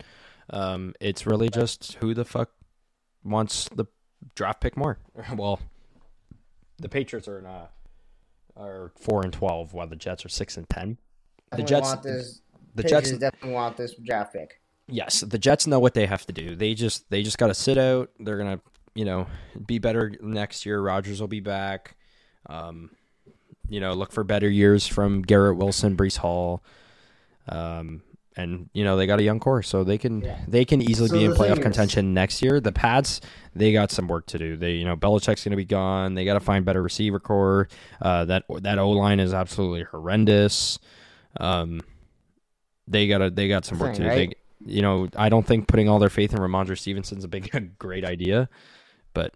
Um, 0.50 0.94
it's 1.00 1.24
really 1.24 1.48
just 1.48 1.94
who 1.94 2.12
the 2.12 2.24
fuck 2.26 2.50
wants 3.24 3.68
the 3.74 3.86
draft 4.34 4.60
pick 4.60 4.76
more. 4.76 4.98
well, 5.36 5.60
the 6.78 6.88
Patriots 6.88 7.28
are 7.28 7.38
in 7.38 7.46
uh, 7.46 7.66
are 8.56 8.92
four 8.98 9.22
and 9.22 9.32
twelve, 9.32 9.72
while 9.72 9.86
the 9.86 9.96
Jets 9.96 10.24
are 10.24 10.28
six 10.28 10.56
and 10.56 10.68
ten. 10.68 10.98
The 11.56 11.62
Jets, 11.62 11.88
want 11.88 12.02
this, 12.02 12.40
the 12.74 12.82
Patriots 12.82 13.10
Jets, 13.10 13.20
definitely 13.20 13.52
want 13.52 13.76
this 13.76 13.94
draft 13.94 14.32
pick. 14.32 14.60
yes, 14.88 15.20
the 15.20 15.38
Jets 15.38 15.66
know 15.66 15.78
what 15.80 15.94
they 15.94 16.06
have 16.06 16.26
to 16.26 16.32
do. 16.32 16.56
They 16.56 16.74
just 16.74 17.08
they 17.10 17.22
just 17.22 17.38
got 17.38 17.48
to 17.48 17.54
sit 17.54 17.78
out. 17.78 18.10
They're 18.18 18.38
gonna 18.38 18.60
you 18.94 19.04
know 19.04 19.26
be 19.66 19.78
better 19.78 20.12
next 20.20 20.66
year. 20.66 20.80
Rodgers 20.80 21.20
will 21.20 21.28
be 21.28 21.40
back. 21.40 21.96
Um, 22.46 22.90
you 23.68 23.80
know, 23.80 23.92
look 23.94 24.12
for 24.12 24.24
better 24.24 24.48
years 24.48 24.86
from 24.86 25.22
Garrett 25.22 25.56
Wilson, 25.56 25.96
Breece 25.96 26.18
Hall. 26.18 26.62
Um, 27.48 28.02
and 28.36 28.70
you 28.72 28.82
know 28.84 28.96
they 28.96 29.06
got 29.06 29.20
a 29.20 29.22
young 29.22 29.38
core, 29.40 29.62
so 29.62 29.84
they 29.84 29.98
can 29.98 30.20
Yeah. 30.22 30.38
they 30.48 30.64
can 30.64 30.80
easily 30.82 31.08
So 31.08 31.18
be 31.18 31.24
in 31.24 31.32
playoff 31.32 31.58
is- 31.58 31.62
contention 31.62 32.14
next 32.14 32.42
year. 32.42 32.60
The 32.60 32.72
Pats 32.72 33.20
they 33.54 33.72
got 33.72 33.90
some 33.90 34.08
work 34.08 34.26
to 34.26 34.38
do. 34.38 34.56
They 34.56 34.72
you 34.72 34.84
know 34.84 34.96
Belichick's 34.96 35.44
going 35.44 35.50
to 35.50 35.56
be 35.56 35.64
gone. 35.64 36.14
They 36.14 36.24
got 36.24 36.34
to 36.34 36.40
find 36.40 36.64
better 36.64 36.82
receiver 36.82 37.20
core. 37.20 37.68
Uh, 38.00 38.24
that 38.26 38.44
that 38.60 38.78
O 38.78 38.90
line 38.90 39.20
is 39.20 39.34
absolutely 39.34 39.82
horrendous. 39.84 40.78
Um, 41.38 41.80
they 42.88 43.08
got 43.08 43.34
they 43.34 43.48
got 43.48 43.64
some 43.64 43.78
work 43.78 43.96
Thing, 43.96 44.04
to 44.08 44.10
do. 44.10 44.16
They, 44.16 44.32
you 44.64 44.82
know 44.82 45.08
I 45.16 45.28
don't 45.28 45.46
think 45.46 45.66
putting 45.68 45.88
all 45.88 45.98
their 45.98 46.08
faith 46.10 46.32
in 46.32 46.38
Rhamondre 46.38 46.78
Stevenson's 46.78 47.24
a 47.24 47.28
big 47.28 47.54
a 47.54 47.60
great 47.78 48.04
idea, 48.04 48.48
but 49.14 49.34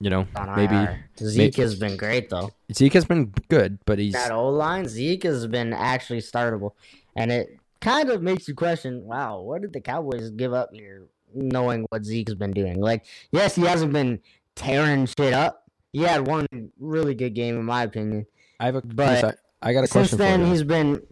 you 0.00 0.10
know 0.10 0.26
maybe. 0.56 0.76
Zeke 1.18 1.56
has 1.56 1.76
been 1.78 1.96
great 1.96 2.30
though. 2.30 2.50
Zeke 2.72 2.92
has 2.94 3.04
been 3.04 3.32
good, 3.48 3.78
but 3.86 3.98
he's 3.98 4.12
That 4.12 4.32
O 4.32 4.48
line, 4.50 4.86
Zeke 4.88 5.22
has 5.24 5.46
been 5.46 5.72
actually 5.72 6.20
startable, 6.20 6.72
and 7.16 7.30
it 7.32 7.58
kind 7.84 8.08
of 8.10 8.22
makes 8.22 8.48
you 8.48 8.54
question: 8.54 9.04
Wow, 9.04 9.42
what 9.42 9.60
did 9.62 9.72
the 9.72 9.80
Cowboys 9.80 10.30
give 10.30 10.52
up 10.52 10.70
here, 10.72 11.06
knowing 11.34 11.86
what 11.90 12.04
Zeke's 12.04 12.34
been 12.34 12.50
doing? 12.50 12.80
Like, 12.80 13.04
yes, 13.30 13.54
he 13.54 13.62
hasn't 13.62 13.92
been 13.92 14.18
tearing 14.56 15.06
shit 15.06 15.32
up. 15.32 15.64
He 15.92 16.00
had 16.00 16.26
one 16.26 16.46
really 16.80 17.14
good 17.14 17.34
game, 17.34 17.56
in 17.56 17.64
my 17.64 17.84
opinion. 17.84 18.26
I 18.58 18.66
have 18.66 18.76
a 18.76 18.82
But 18.82 19.38
I 19.62 19.72
got 19.72 19.84
a 19.84 19.86
Since 19.86 20.08
question 20.10 20.18
then, 20.18 20.40
for 20.40 20.46
you. 20.46 20.50
he's 20.52 20.62
been 20.64 21.02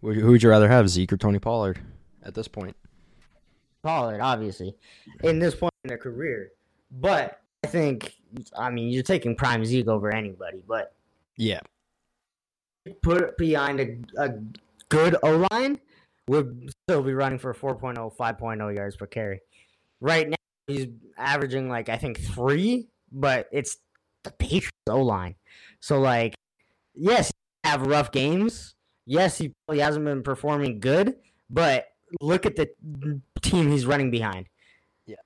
Who 0.00 0.30
would 0.30 0.42
you 0.42 0.48
rather 0.48 0.68
have, 0.68 0.88
Zeke 0.88 1.12
or 1.12 1.16
Tony 1.18 1.38
Pollard? 1.38 1.78
At 2.22 2.34
this 2.34 2.48
point, 2.48 2.76
Pollard, 3.82 4.20
obviously, 4.20 4.76
in 5.24 5.40
this 5.40 5.54
point 5.56 5.74
in 5.84 5.88
their 5.88 5.98
career. 5.98 6.52
But 6.90 7.40
I 7.64 7.66
think 7.66 8.14
I 8.56 8.70
mean 8.70 8.90
you're 8.90 9.02
taking 9.02 9.34
prime 9.34 9.64
Zeke 9.64 9.88
over 9.88 10.10
anybody, 10.14 10.62
but 10.66 10.94
Yeah, 11.36 11.60
put 13.02 13.22
it 13.22 13.36
behind 13.36 13.80
a, 13.80 13.96
a 14.22 14.34
good 14.92 15.16
O 15.22 15.46
line, 15.50 15.80
would 16.28 16.70
still 16.86 17.02
be 17.02 17.14
running 17.14 17.38
for 17.38 17.52
4.0, 17.54 18.14
5.0 18.14 18.74
yards 18.74 18.96
per 18.96 19.06
carry. 19.06 19.40
Right 20.00 20.28
now, 20.28 20.36
he's 20.66 20.88
averaging 21.16 21.68
like 21.68 21.88
I 21.88 21.96
think 21.96 22.20
three, 22.20 22.88
but 23.10 23.48
it's 23.52 23.78
the 24.24 24.30
Patriots 24.32 24.70
O 24.88 25.00
line. 25.02 25.34
So 25.80 25.98
like, 25.98 26.34
yes, 26.94 27.32
have 27.64 27.86
rough 27.86 28.12
games. 28.12 28.74
Yes, 29.06 29.38
he 29.38 29.52
probably 29.66 29.80
hasn't 29.82 30.04
been 30.04 30.22
performing 30.22 30.78
good, 30.78 31.16
but 31.50 31.86
look 32.20 32.46
at 32.46 32.56
the 32.56 32.70
team 33.40 33.70
he's 33.70 33.86
running 33.86 34.10
behind. 34.10 34.46
yeah. 35.06 35.16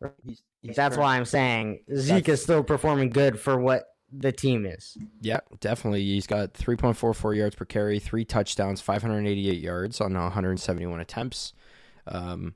That's 0.74 0.96
why 0.96 1.16
I'm 1.16 1.26
saying 1.26 1.80
Zeke 1.94 2.30
is 2.30 2.42
still 2.42 2.64
performing 2.64 3.10
good 3.10 3.38
for 3.38 3.58
what 3.58 3.84
the 4.12 4.32
team 4.32 4.66
is. 4.66 4.96
Yeah, 5.20 5.40
definitely. 5.60 6.04
He's 6.04 6.26
got 6.26 6.54
3.44 6.54 7.36
yards 7.36 7.56
per 7.56 7.64
carry, 7.64 7.98
three 7.98 8.24
touchdowns, 8.24 8.80
588 8.80 9.60
yards 9.60 10.00
on 10.00 10.14
171 10.14 11.00
attempts. 11.00 11.52
Um, 12.06 12.54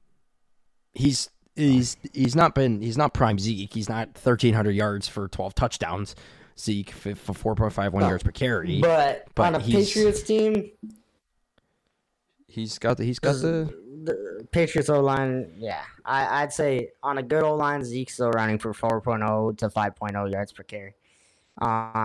he's 0.92 1.30
he's 1.56 1.96
he's 2.12 2.36
not 2.36 2.54
been 2.54 2.80
he's 2.80 2.96
not 2.96 3.14
prime 3.14 3.38
Zeke. 3.38 3.72
He's 3.72 3.88
not 3.88 4.08
1300 4.08 4.70
yards 4.70 5.08
for 5.08 5.28
12 5.28 5.54
touchdowns. 5.54 6.14
Zeke 6.58 6.90
for 6.90 7.14
4.51 7.56 8.00
yards 8.02 8.22
per 8.22 8.32
carry. 8.32 8.80
But, 8.80 9.26
But 9.34 9.46
on 9.46 9.54
a 9.54 9.60
Patriots 9.60 10.22
team, 10.22 10.70
he's 12.46 12.78
got 12.78 12.98
the, 12.98 13.04
he's 13.04 13.18
got 13.18 13.32
the 13.40 13.74
the 14.04 14.46
Patriots 14.50 14.88
O 14.88 15.00
line, 15.00 15.52
yeah, 15.58 15.82
I, 16.04 16.42
I'd 16.42 16.52
say 16.52 16.90
on 17.02 17.18
a 17.18 17.22
good 17.22 17.42
O 17.42 17.54
line, 17.54 17.84
Zeke's 17.84 18.14
still 18.14 18.30
running 18.30 18.58
for 18.58 18.72
4.0 18.72 19.58
to 19.58 19.68
5.0 19.68 20.32
yards 20.32 20.52
per 20.52 20.62
carry. 20.62 20.94
Uh, 21.60 22.04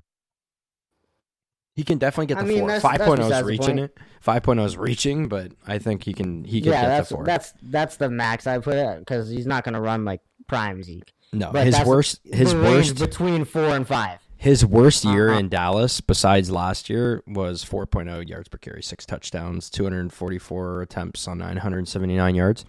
he 1.76 1.84
can 1.84 1.98
definitely 1.98 2.28
get 2.28 2.38
I 2.38 2.42
the 2.44 2.48
mean, 2.48 2.60
four. 2.60 2.68
that's- 2.70 2.84
5.0 2.84 2.98
that's 3.08 3.20
is 3.22 3.28
besides 3.28 3.48
reaching 3.48 3.80
it. 3.80 3.98
5.0 4.26 4.66
is 4.66 4.78
reaching, 4.78 5.28
but 5.28 5.52
I 5.68 5.78
think 5.78 6.04
he 6.04 6.14
can 6.14 6.44
he 6.46 6.62
can 6.62 6.72
yeah, 6.72 6.82
get 6.82 6.88
that's 6.88 7.10
the 7.10 7.16
four. 7.16 7.26
that's 7.26 7.54
that's 7.64 7.98
the 7.98 8.10
max 8.10 8.48
I 8.48 8.60
put 8.60 8.76
it 8.76 9.00
because 9.00 9.30
he's 9.30 9.46
not 9.46 9.64
going 9.64 9.74
to 9.74 9.82
run 9.82 10.06
like 10.06 10.22
prime 10.48 10.82
Zeke. 10.84 11.14
no, 11.34 11.52
but 11.52 11.66
his 11.66 11.80
worst 11.86 12.22
his 12.32 12.56
worst 12.56 12.98
between 12.98 13.46
four 13.46 13.66
and 13.76 13.86
five. 13.88 14.20
His 14.38 14.66
worst 14.66 15.04
year 15.06 15.30
Uh-huh. 15.32 15.40
in 15.40 15.50
Dallas, 15.50 16.02
besides 16.02 16.52
last 16.52 16.90
year, 16.90 17.24
was 17.26 17.64
4.0 17.64 18.28
yards 18.28 18.48
per 18.50 18.58
carry, 18.58 18.84
six 18.84 19.06
touchdowns, 19.06 19.70
244 19.70 20.82
attempts 20.82 21.28
on 21.28 21.38
979 21.40 22.36
yards. 22.36 22.66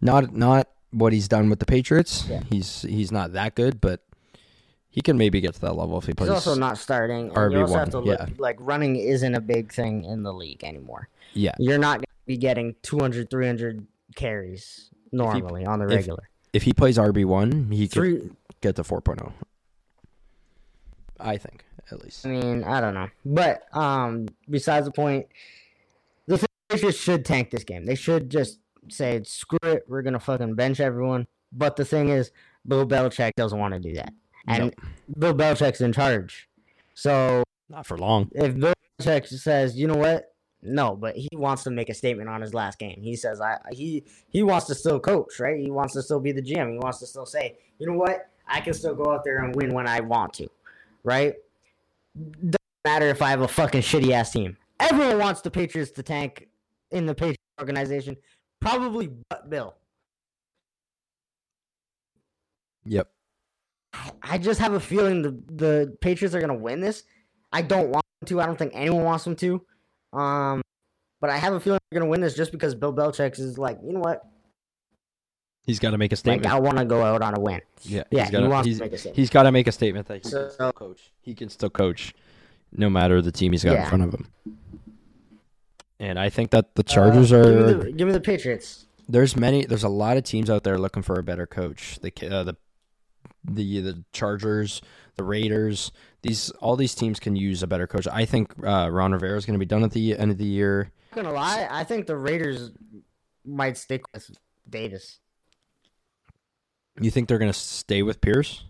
Not 0.00 0.34
not 0.34 0.68
what 0.90 1.12
he's 1.12 1.28
done 1.28 1.48
with 1.50 1.58
the 1.60 1.66
Patriots. 1.66 2.26
Yeah. 2.28 2.42
He's 2.50 2.82
he's 2.82 3.10
not 3.12 3.32
that 3.32 3.54
good, 3.54 3.80
but 3.80 4.02
he 4.96 5.02
can 5.02 5.18
maybe 5.18 5.42
get 5.42 5.52
to 5.52 5.60
that 5.60 5.76
level 5.76 5.98
if 5.98 6.06
he 6.06 6.14
plays. 6.14 6.30
He's 6.30 6.34
also 6.34 6.54
not 6.58 6.78
starting. 6.78 7.30
and 7.36 7.52
you 7.52 7.60
also 7.60 7.74
have 7.76 7.88
RB1, 7.88 7.90
to 7.90 7.98
look, 8.00 8.18
yeah. 8.18 8.26
like 8.38 8.56
running 8.58 8.96
isn't 8.96 9.34
a 9.34 9.42
big 9.42 9.70
thing 9.70 10.04
in 10.04 10.22
the 10.22 10.32
league 10.32 10.64
anymore. 10.64 11.10
yeah, 11.34 11.52
You're 11.58 11.76
not 11.76 11.98
going 11.98 12.04
to 12.04 12.26
be 12.26 12.38
getting 12.38 12.74
200, 12.80 13.28
300 13.28 13.86
carries 14.14 14.88
normally 15.12 15.66
on 15.66 15.80
the 15.80 15.86
regular. 15.86 16.30
if 16.54 16.62
he 16.62 16.72
plays 16.72 16.96
RB 16.96 17.26
one, 17.26 17.70
he 17.70 17.86
could 17.86 18.34
get 18.62 18.76
to 18.76 18.82
4.0. 18.82 19.34
I 21.20 21.36
think 21.36 21.66
at 21.92 22.02
least. 22.02 22.24
I 22.24 22.30
mean, 22.30 22.64
I 22.64 22.80
don't 22.80 22.94
know. 22.94 23.08
But 23.26 23.64
um, 23.76 24.28
besides 24.48 24.86
the 24.86 24.92
point, 24.92 25.26
the 26.26 26.42
Patriots 26.70 26.98
should 26.98 27.26
tank 27.26 27.50
this 27.50 27.64
game. 27.64 27.84
They 27.84 27.96
should 27.96 28.30
just 28.30 28.60
say, 28.88 29.22
screw 29.24 29.58
it, 29.62 29.84
we're 29.88 30.00
going 30.00 30.14
to 30.14 30.20
fucking 30.20 30.54
bench 30.54 30.80
everyone. 30.80 31.26
But 31.52 31.76
the 31.76 31.84
thing 31.84 32.08
is, 32.08 32.32
Bill 32.66 32.86
Belichick 32.86 33.32
doesn't 33.36 33.58
want 33.58 33.74
to 33.74 33.80
do 33.80 33.92
that. 33.94 34.14
And 34.46 34.74
Bill 35.18 35.34
Belichick's 35.34 35.80
in 35.80 35.92
charge. 35.92 36.48
So 36.94 37.42
Not 37.68 37.86
for 37.86 37.98
long. 37.98 38.30
if 38.34 38.58
Bill 38.58 38.74
Belichick 39.00 39.26
says, 39.26 39.76
you 39.76 39.86
know 39.86 39.96
what? 39.96 40.32
No, 40.62 40.96
but 40.96 41.16
he 41.16 41.28
wants 41.34 41.62
to 41.64 41.70
make 41.70 41.90
a 41.90 41.94
statement 41.94 42.28
on 42.28 42.40
his 42.40 42.54
last 42.54 42.78
game. 42.78 43.00
He 43.00 43.14
says, 43.14 43.40
I 43.40 43.58
he 43.70 44.04
he 44.30 44.42
wants 44.42 44.66
to 44.66 44.74
still 44.74 44.98
coach, 44.98 45.38
right? 45.38 45.58
He 45.60 45.70
wants 45.70 45.92
to 45.94 46.02
still 46.02 46.18
be 46.18 46.32
the 46.32 46.42
GM. 46.42 46.72
He 46.72 46.78
wants 46.78 46.98
to 47.00 47.06
still 47.06 47.26
say, 47.26 47.58
you 47.78 47.86
know 47.86 47.96
what? 47.96 48.28
I 48.48 48.60
can 48.60 48.74
still 48.74 48.94
go 48.94 49.12
out 49.12 49.22
there 49.24 49.44
and 49.44 49.54
win 49.54 49.72
when 49.74 49.86
I 49.86 50.00
want 50.00 50.32
to, 50.34 50.48
right? 51.04 51.34
Doesn't 52.16 52.56
matter 52.84 53.06
if 53.06 53.22
I 53.22 53.30
have 53.30 53.42
a 53.42 53.48
fucking 53.48 53.82
shitty 53.82 54.10
ass 54.12 54.32
team. 54.32 54.56
Everyone 54.80 55.18
wants 55.18 55.40
the 55.40 55.50
Patriots 55.50 55.90
to 55.92 56.02
tank 56.02 56.48
in 56.90 57.06
the 57.06 57.14
Patriots 57.14 57.42
organization, 57.60 58.16
probably 58.60 59.10
but 59.28 59.48
Bill. 59.50 59.74
Yep. 62.86 63.08
I 64.22 64.38
just 64.38 64.60
have 64.60 64.72
a 64.74 64.80
feeling 64.80 65.22
the 65.22 65.30
the 65.54 65.96
Patriots 66.00 66.34
are 66.34 66.40
gonna 66.40 66.54
win 66.54 66.80
this. 66.80 67.04
I 67.52 67.62
don't 67.62 67.90
want 67.90 68.04
them 68.20 68.26
to. 68.28 68.40
I 68.40 68.46
don't 68.46 68.58
think 68.58 68.72
anyone 68.74 69.04
wants 69.04 69.24
them 69.24 69.36
to. 69.36 69.62
Um, 70.12 70.62
but 71.20 71.30
I 71.30 71.36
have 71.38 71.52
a 71.54 71.60
feeling 71.60 71.78
they're 71.90 72.00
gonna 72.00 72.10
win 72.10 72.20
this 72.20 72.34
just 72.34 72.52
because 72.52 72.74
Bill 72.74 72.92
Belichick 72.92 73.38
is 73.38 73.58
like, 73.58 73.78
you 73.84 73.92
know 73.92 74.00
what? 74.00 74.22
He's 75.64 75.80
got 75.80 75.90
to 75.90 75.98
make 75.98 76.12
a 76.12 76.14
Like, 76.14 76.18
statement. 76.18 76.46
I 76.54 76.60
want 76.60 76.78
to 76.78 76.84
go 76.84 77.02
out 77.02 77.22
on 77.22 77.36
a 77.36 77.40
win. 77.40 77.60
yeah, 77.82 78.04
Yeah, 78.12 78.20
he's 78.22 78.28
he 78.30 78.32
gotta, 78.36 78.48
wants 78.48 78.68
to 78.78 78.84
make 78.84 78.92
a 78.92 78.98
statement. 78.98 79.16
He's 79.16 79.30
got 79.30 79.42
to 79.44 79.50
make 79.52 79.66
a 79.66 79.72
statement 79.72 80.06
that 80.06 80.22
he 80.24 80.30
So- 80.30 80.42
can 80.44 80.50
still 80.52 80.72
coach. 80.72 81.12
He 81.22 81.34
can 81.34 81.48
still 81.48 81.70
coach, 81.70 82.14
no 82.70 82.88
matter 82.88 83.20
the 83.20 83.32
team 83.32 83.50
he's 83.50 83.64
got 83.64 83.76
in 83.76 83.84
front 83.86 84.04
of 84.04 84.14
him. 84.14 84.28
And 85.98 86.18
I 86.20 86.28
think 86.30 86.50
that 86.50 86.74
the 86.76 86.82
Chargers 86.84 87.32
Uh, 87.32 87.38
are. 87.38 87.42
Give 87.42 87.66
me, 87.78 87.84
the, 87.84 87.92
give 87.92 88.06
me 88.06 88.12
the 88.12 88.20
Patriots. 88.20 88.86
there's 89.08 89.34
many. 89.34 89.64
There's 89.64 89.82
a 89.82 89.88
lot 89.88 90.16
of 90.16 90.24
teams 90.24 90.50
out 90.50 90.62
there 90.62 90.78
looking 90.78 91.02
for 91.02 91.18
a 91.18 91.22
better 91.22 91.46
coach. 91.46 91.98
The 92.00 92.12
uh, 92.30 92.44
the 92.44 92.56
the 93.48 93.80
the 93.80 94.04
Chargers, 94.12 94.82
the 95.16 95.24
Raiders. 95.24 95.92
These 96.22 96.50
all 96.60 96.76
these 96.76 96.94
teams 96.94 97.20
can 97.20 97.36
use 97.36 97.62
a 97.62 97.66
better 97.66 97.86
coach. 97.86 98.06
I 98.10 98.24
think 98.24 98.52
uh, 98.64 98.88
Ron 98.90 99.12
Rivera 99.12 99.36
is 99.36 99.46
going 99.46 99.54
to 99.54 99.58
be 99.58 99.66
done 99.66 99.84
at 99.84 99.92
the 99.92 100.16
end 100.16 100.30
of 100.30 100.38
the 100.38 100.44
year. 100.44 100.90
Not 101.14 101.24
gonna 101.24 101.34
lie, 101.34 101.66
I 101.70 101.84
think 101.84 102.06
the 102.06 102.16
Raiders 102.16 102.72
might 103.44 103.76
stick 103.76 104.02
with 104.12 104.30
Davis. 104.68 105.20
You 107.00 107.10
think 107.10 107.28
they're 107.28 107.38
going 107.38 107.52
to 107.52 107.58
stay 107.58 108.02
with 108.02 108.20
Pierce? 108.20 108.64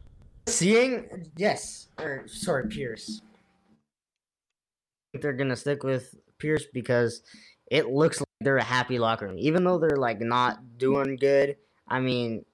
Seeing, 0.49 1.29
yes, 1.37 1.89
or 1.99 2.25
sorry, 2.27 2.69
Pierce. 2.69 3.21
I 3.21 5.13
think 5.13 5.23
they're 5.23 5.33
gonna 5.33 5.57
stick 5.57 5.83
with 5.83 6.15
Pierce 6.39 6.67
because 6.73 7.23
it 7.69 7.89
looks 7.89 8.21
like 8.21 8.29
they're 8.41 8.59
a 8.59 8.63
happy 8.63 8.99
locker 8.99 9.27
room, 9.27 9.39
even 9.39 9.65
though 9.65 9.79
they're 9.79 9.97
like 9.97 10.21
not 10.21 10.79
doing 10.79 11.17
good. 11.17 11.57
I 11.89 11.99
mean, 12.01 12.45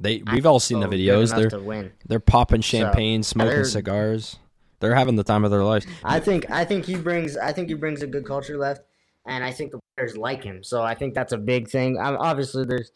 They 0.00 0.22
we've 0.32 0.46
all 0.46 0.60
seen 0.60 0.80
the 0.80 0.86
videos. 0.88 1.34
They're 1.34 1.50
to 1.50 1.58
win. 1.58 1.92
they're 2.06 2.20
popping 2.20 2.60
champagne, 2.60 3.22
smoking 3.22 3.54
they're- 3.54 3.64
cigars. 3.64 4.38
They're 4.80 4.94
having 4.94 5.16
the 5.16 5.24
time 5.24 5.44
of 5.44 5.50
their 5.50 5.64
lives. 5.64 5.86
I 6.04 6.20
think 6.20 6.48
I 6.52 6.64
think 6.64 6.84
he 6.84 6.94
brings 6.94 7.36
I 7.36 7.52
think 7.52 7.68
he 7.68 7.74
brings 7.74 8.00
a 8.02 8.06
good 8.06 8.24
culture 8.24 8.56
left, 8.56 8.82
and 9.26 9.42
I 9.42 9.50
think 9.50 9.72
the 9.72 9.80
players 9.96 10.16
like 10.16 10.44
him. 10.44 10.62
So 10.62 10.82
I 10.82 10.94
think 10.94 11.14
that's 11.14 11.32
a 11.32 11.36
big 11.38 11.68
thing. 11.68 11.98
I 11.98 12.14
obviously, 12.14 12.64
there's 12.64 12.92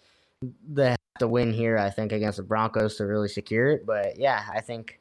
they 0.73 0.91
have 0.91 0.99
to 1.19 1.27
win 1.27 1.53
here. 1.53 1.77
I 1.77 1.91
think 1.91 2.13
against 2.13 2.37
the 2.37 2.45
Broncos 2.45 2.97
to 2.99 3.05
really 3.05 3.27
secure 3.29 3.67
it. 3.73 3.85
But 3.85 4.17
yeah, 4.17 4.45
I 4.55 4.61
think 4.61 5.01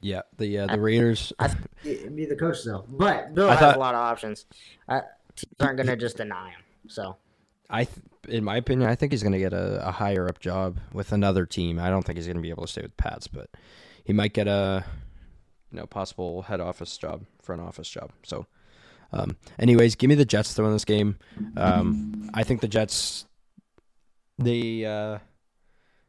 Yeah, 0.00 0.22
the 0.38 0.60
uh, 0.60 0.66
the 0.68 0.78
Raiders. 0.80 1.32
I 1.40 1.48
think 1.48 2.14
be 2.14 2.24
the 2.24 2.36
coach 2.36 2.62
though. 2.64 2.84
But 2.88 3.34
Bill 3.34 3.48
I 3.48 3.54
has 3.54 3.58
thought- 3.58 3.76
a 3.76 3.80
lot 3.80 3.96
of 3.96 4.00
options. 4.00 4.46
Uh, 4.88 5.00
teams 5.34 5.54
aren't 5.58 5.76
gonna 5.76 5.96
just 5.96 6.18
deny 6.18 6.50
him. 6.50 6.60
So 6.86 7.16
I, 7.70 7.84
th- 7.84 7.98
in 8.28 8.44
my 8.44 8.56
opinion, 8.56 8.90
I 8.90 8.96
think 8.96 9.12
he's 9.12 9.22
going 9.22 9.32
to 9.32 9.38
get 9.38 9.52
a, 9.52 9.88
a 9.88 9.92
higher 9.92 10.28
up 10.28 10.40
job 10.40 10.78
with 10.92 11.12
another 11.12 11.46
team. 11.46 11.78
I 11.78 11.88
don't 11.88 12.02
think 12.02 12.16
he's 12.16 12.26
going 12.26 12.36
to 12.36 12.42
be 12.42 12.50
able 12.50 12.64
to 12.64 12.72
stay 12.72 12.82
with 12.82 12.96
Pats, 12.96 13.28
but 13.28 13.48
he 14.04 14.12
might 14.12 14.34
get 14.34 14.48
a, 14.48 14.84
you 15.70 15.78
know, 15.78 15.86
possible 15.86 16.42
head 16.42 16.60
office 16.60 16.96
job, 16.98 17.24
front 17.40 17.62
office 17.62 17.88
job. 17.88 18.10
So, 18.24 18.46
um, 19.12 19.36
anyways, 19.58 19.94
give 19.94 20.08
me 20.08 20.16
the 20.16 20.24
Jets 20.24 20.54
to 20.54 20.62
win 20.62 20.72
this 20.72 20.84
game. 20.84 21.16
Um, 21.56 22.30
I 22.34 22.42
think 22.42 22.60
the 22.60 22.68
Jets, 22.68 23.26
they, 24.38 24.84
uh, 24.84 25.18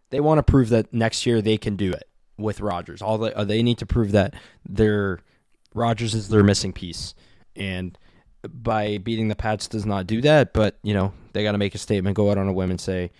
they 0.09 0.19
want 0.19 0.39
to 0.39 0.43
prove 0.43 0.69
that 0.69 0.93
next 0.93 1.25
year 1.25 1.41
they 1.41 1.57
can 1.57 1.75
do 1.75 1.91
it 1.91 2.07
with 2.37 2.59
Rodgers. 2.59 3.01
All 3.01 3.17
they, 3.17 3.33
uh, 3.33 3.43
they 3.43 3.63
need 3.63 3.77
to 3.77 3.85
prove 3.85 4.11
that 4.11 4.33
their 4.67 5.19
Rodgers 5.73 6.13
is 6.13 6.29
their 6.29 6.43
missing 6.43 6.73
piece, 6.73 7.13
and 7.55 7.97
by 8.47 8.97
beating 8.97 9.27
the 9.27 9.35
Pats 9.35 9.67
does 9.67 9.85
not 9.85 10.07
do 10.07 10.21
that, 10.21 10.53
but 10.53 10.77
you 10.83 10.93
know 10.93 11.13
they 11.33 11.43
got 11.43 11.51
to 11.53 11.57
make 11.57 11.75
a 11.75 11.77
statement, 11.77 12.15
go 12.15 12.31
out 12.31 12.37
on 12.37 12.47
a 12.47 12.53
whim, 12.53 12.71
and 12.71 12.81
say, 12.81 13.11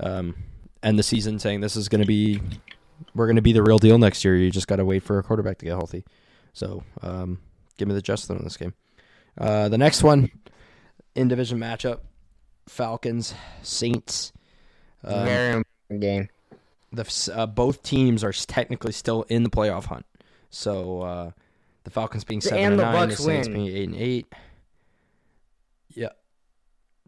um, 0.00 0.34
end 0.82 0.98
the 0.98 1.02
season 1.02 1.38
saying 1.38 1.60
this 1.60 1.76
is 1.76 1.88
going 1.88 2.00
to 2.00 2.06
be, 2.06 2.40
we're 3.14 3.26
going 3.26 3.36
to 3.36 3.42
be 3.42 3.52
the 3.52 3.62
real 3.62 3.78
deal 3.78 3.98
next 3.98 4.24
year. 4.24 4.36
You 4.36 4.50
just 4.50 4.68
got 4.68 4.76
to 4.76 4.84
wait 4.84 5.02
for 5.02 5.18
a 5.18 5.22
quarterback 5.22 5.58
to 5.58 5.64
get 5.64 5.72
healthy. 5.72 6.04
So 6.52 6.82
um, 7.02 7.38
give 7.76 7.88
me 7.88 7.94
the 7.94 8.02
Justin 8.02 8.36
in 8.38 8.44
this 8.44 8.56
game. 8.56 8.74
Uh, 9.36 9.68
the 9.68 9.78
next 9.78 10.02
one, 10.02 10.30
in 11.14 11.28
division 11.28 11.58
matchup, 11.58 12.00
Falcons 12.68 13.34
Saints. 13.62 14.32
Um, 15.04 15.24
very 15.24 15.48
important 15.52 16.00
game. 16.00 16.28
the 16.92 17.32
uh, 17.34 17.46
both 17.46 17.82
teams 17.82 18.24
are 18.24 18.32
technically 18.32 18.92
still 18.92 19.22
in 19.28 19.42
the 19.42 19.50
playoff 19.50 19.84
hunt. 19.86 20.06
So 20.50 21.02
uh, 21.02 21.30
the 21.84 21.90
Falcons 21.90 22.24
being 22.24 22.40
seven 22.40 22.58
And 22.58 22.72
and 22.72 22.80
the 22.80 22.84
nine, 22.92 23.08
the 23.10 23.16
Saints 23.16 23.48
win. 23.48 23.56
being 23.56 23.76
eight 23.76 23.88
and 23.88 23.96
eight. 23.96 24.32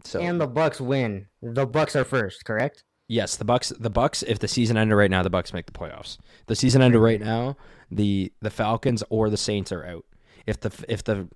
So 0.05 0.21
And 0.21 0.41
the 0.41 0.47
Bucks 0.47 0.81
win. 0.81 1.27
The 1.43 1.67
Bucks 1.67 1.95
are 1.97 2.05
first, 2.05 2.45
correct? 2.45 2.85
yes, 3.09 3.37
the 3.37 3.45
Bucks. 3.45 3.71
The 3.79 3.91
Bucks. 3.91 4.23
If 4.23 4.39
the 4.39 4.49
season 4.49 4.77
ended 4.77 4.97
right 4.97 5.11
now, 5.11 5.23
the 5.23 5.31
Bucks 5.31 5.53
make 5.53 5.67
the 5.67 5.73
playoffs. 5.73 6.17
The 6.47 6.55
season 6.57 6.81
ended 6.83 7.01
right 7.01 7.21
now. 7.21 7.57
The 7.91 8.33
the 8.41 8.51
Falcons 8.51 9.03
or 9.11 9.31
the 9.31 9.37
Saints 9.37 9.73
are 9.73 9.85
out. 9.85 10.05
If 10.47 10.61
the 10.61 10.73
if 10.89 11.03
the 11.05 11.29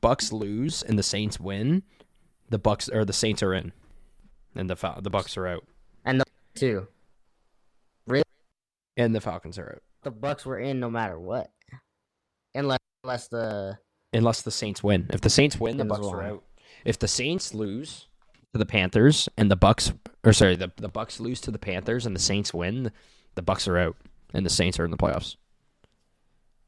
Bucks 0.00 0.32
lose 0.32 0.82
and 0.82 0.98
the 0.98 1.02
Saints 1.02 1.40
win, 1.40 1.82
the 2.50 2.58
Bucks 2.58 2.88
or 2.88 3.04
the 3.04 3.12
Saints 3.12 3.42
are 3.42 3.54
in, 3.54 3.72
and 4.54 4.68
the 4.70 4.76
Fal- 4.76 5.00
the 5.02 5.10
Bucks 5.10 5.36
are 5.36 5.46
out, 5.46 5.64
And 6.04 6.20
the 6.20 6.24
two. 6.54 6.86
and 8.96 9.14
the 9.14 9.20
Falcons 9.20 9.58
are 9.58 9.72
out. 9.76 9.82
The 10.02 10.10
Bucks 10.10 10.44
were 10.44 10.58
in 10.58 10.80
no 10.80 10.90
matter 10.90 11.18
what. 11.18 11.50
Unless 12.54 12.78
unless 13.04 13.28
the 13.28 13.78
Unless 14.12 14.42
the 14.42 14.50
Saints 14.50 14.82
win. 14.84 15.06
If 15.10 15.22
the 15.22 15.30
Saints 15.30 15.58
win, 15.58 15.78
the 15.78 15.86
Bucks 15.86 16.06
are 16.06 16.22
out. 16.22 16.44
If 16.84 16.98
the 16.98 17.08
Saints 17.08 17.54
lose 17.54 18.08
to 18.52 18.58
the 18.58 18.66
Panthers 18.66 19.28
and 19.36 19.50
the 19.50 19.56
Bucks 19.56 19.92
or 20.24 20.32
sorry, 20.32 20.56
the 20.56 20.70
the 20.76 20.88
Bucks 20.88 21.20
lose 21.20 21.40
to 21.42 21.50
the 21.50 21.58
Panthers 21.58 22.06
and 22.06 22.14
the 22.14 22.20
Saints 22.20 22.52
win, 22.54 22.92
the 23.34 23.42
Bucks 23.42 23.66
are 23.68 23.78
out 23.78 23.96
and 24.34 24.44
the 24.46 24.50
Saints 24.50 24.78
are 24.78 24.84
in 24.84 24.90
the 24.90 24.96
playoffs. 24.96 25.36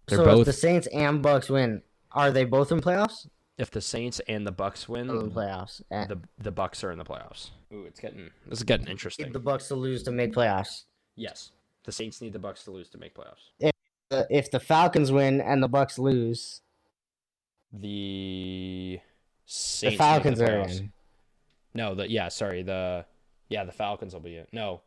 They're 0.09 0.19
so 0.19 0.25
both 0.25 0.41
if 0.41 0.47
the 0.47 0.53
Saints 0.53 0.87
and 0.89 1.23
Bucks 1.23 1.49
win, 1.49 1.83
are 2.13 2.31
they 2.31 2.45
both 2.45 2.73
in 2.73 2.81
playoffs? 2.81 3.27
if 3.57 3.71
the 3.71 3.81
Saints 3.81 4.21
and 4.27 4.45
the 4.45 4.51
Bucks 4.51 4.89
win, 4.89 5.09
in 5.09 5.31
playoffs. 5.31 5.81
And 5.91 6.09
the 6.11 6.19
the 6.39 6.51
Bucks 6.51 6.83
are 6.83 6.91
in 6.91 6.99
the 6.99 7.05
playoffs. 7.05 7.51
Ooh, 7.73 7.85
it's 7.85 8.01
getting 8.01 8.31
this 8.47 8.59
is 8.59 8.65
getting 8.65 8.89
interesting. 8.89 9.27
need 9.27 9.33
the 9.33 9.39
Bucks 9.41 9.69
to 9.69 9.75
lose 9.77 10.03
to 10.05 10.11
make 10.11 10.33
playoffs. 10.33 10.85
yes. 11.17 11.51
The 11.85 11.93
Saints 11.93 12.23
need 12.23 12.33
the 12.33 12.39
Bucks 12.39 12.65
to 12.65 12.71
lose 12.71 12.89
to 12.91 12.99
make 12.99 13.15
playoffs. 13.15 13.51
The- 14.09 14.27
If 14.31 14.51
the 14.51 14.59
Falcons 14.59 15.13
win 15.13 15.41
and 15.43 15.63
the 15.63 15.69
Bucks 15.69 15.99
lose, 15.99 16.63
The 17.73 18.99
the 18.99 19.01
Saints 19.45 19.83
make 19.93 19.99
Falcons 19.99 20.39
the 20.39 20.51
are 20.51 20.61
in. 20.69 20.93
No, 21.75 21.95
the 21.95 22.09
yeah, 22.11 22.29
sorry, 22.29 22.63
the 22.63 23.05
yeah, 23.49 23.65
the 23.65 23.73
Falcons 23.73 24.15
will 24.15 24.21
be 24.21 24.37
in. 24.37 24.47
No, 24.53 24.83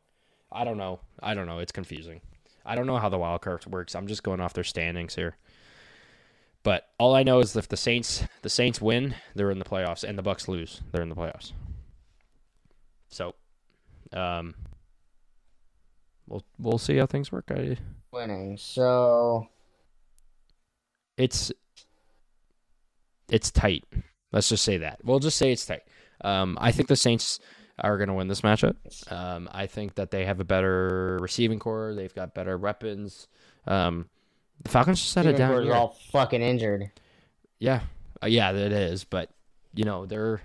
I 0.52 0.63
don't 0.63 0.78
know. 0.78 1.00
I 1.21 1.34
don't 1.34 1.45
know. 1.45 1.60
It's 1.60 1.71
confusing. 1.71 2.21
I 2.65 2.76
don't 2.76 2.88
know 2.88 2.97
how 2.97 3.10
the 3.10 3.17
wild 3.17 3.41
card 3.41 3.65
works. 3.65 3.95
I'm 3.95 4.08
just 4.08 4.23
going 4.23 4.41
off 4.41 4.54
their 4.54 4.63
standings 4.63 5.15
here. 5.15 5.38
But 6.63 6.89
all 7.00 7.15
I 7.15 7.23
know 7.23 7.39
is 7.39 7.56
if 7.56 7.69
the 7.69 7.78
Saints 7.78 8.26
the 8.41 8.50
Saints 8.50 8.82
win, 8.82 9.15
they're 9.36 9.52
in 9.52 9.60
the 9.60 9.65
playoffs, 9.65 10.04
and 10.04 10.17
the 10.17 10.23
Bucks 10.23 10.47
lose, 10.47 10.82
they're 10.91 11.04
in 11.04 11.10
the 11.10 11.15
playoffs. 11.15 11.54
So, 13.10 13.36
um, 14.12 14.56
we'll 16.28 16.43
we'll 16.60 16.78
see 16.78 16.97
how 16.97 17.06
things 17.06 17.32
work. 17.32 17.52
I, 17.52 17.78
Winning. 18.12 18.58
So 18.58 19.47
it's 21.17 21.52
it's 23.30 23.52
tight. 23.52 23.86
Let's 24.32 24.50
just 24.50 24.63
say 24.65 24.78
that. 24.78 25.00
We'll 25.04 25.19
just 25.19 25.38
say 25.38 25.52
it's 25.52 25.65
tight. 25.65 25.84
Um, 26.21 26.58
I 26.60 26.71
think 26.71 26.88
the 26.88 26.95
Saints 26.95 27.39
are 27.80 27.97
going 27.97 28.08
to 28.08 28.13
win 28.13 28.27
this 28.27 28.41
matchup. 28.41 28.75
Um, 29.12 29.49
I 29.51 29.67
think 29.67 29.95
that 29.95 30.12
they 30.12 30.25
have 30.25 30.39
a 30.39 30.43
better 30.43 31.17
receiving 31.21 31.60
core. 31.60 31.93
They've 31.95 32.13
got 32.13 32.34
better 32.34 32.58
weapons. 32.58 33.27
Um, 33.67 34.10
the 34.63 34.69
Falcons 34.69 34.99
just 34.99 35.15
had 35.15 35.25
a 35.25 35.30
Steven 35.30 35.51
down 35.51 35.65
year. 35.65 35.73
all 35.73 35.97
fucking 36.12 36.41
injured. 36.41 36.91
Yeah, 37.60 37.82
uh, 38.23 38.27
yeah, 38.27 38.51
it 38.51 38.71
is. 38.71 39.03
But 39.03 39.30
you 39.75 39.84
know 39.84 40.06
they're 40.06 40.41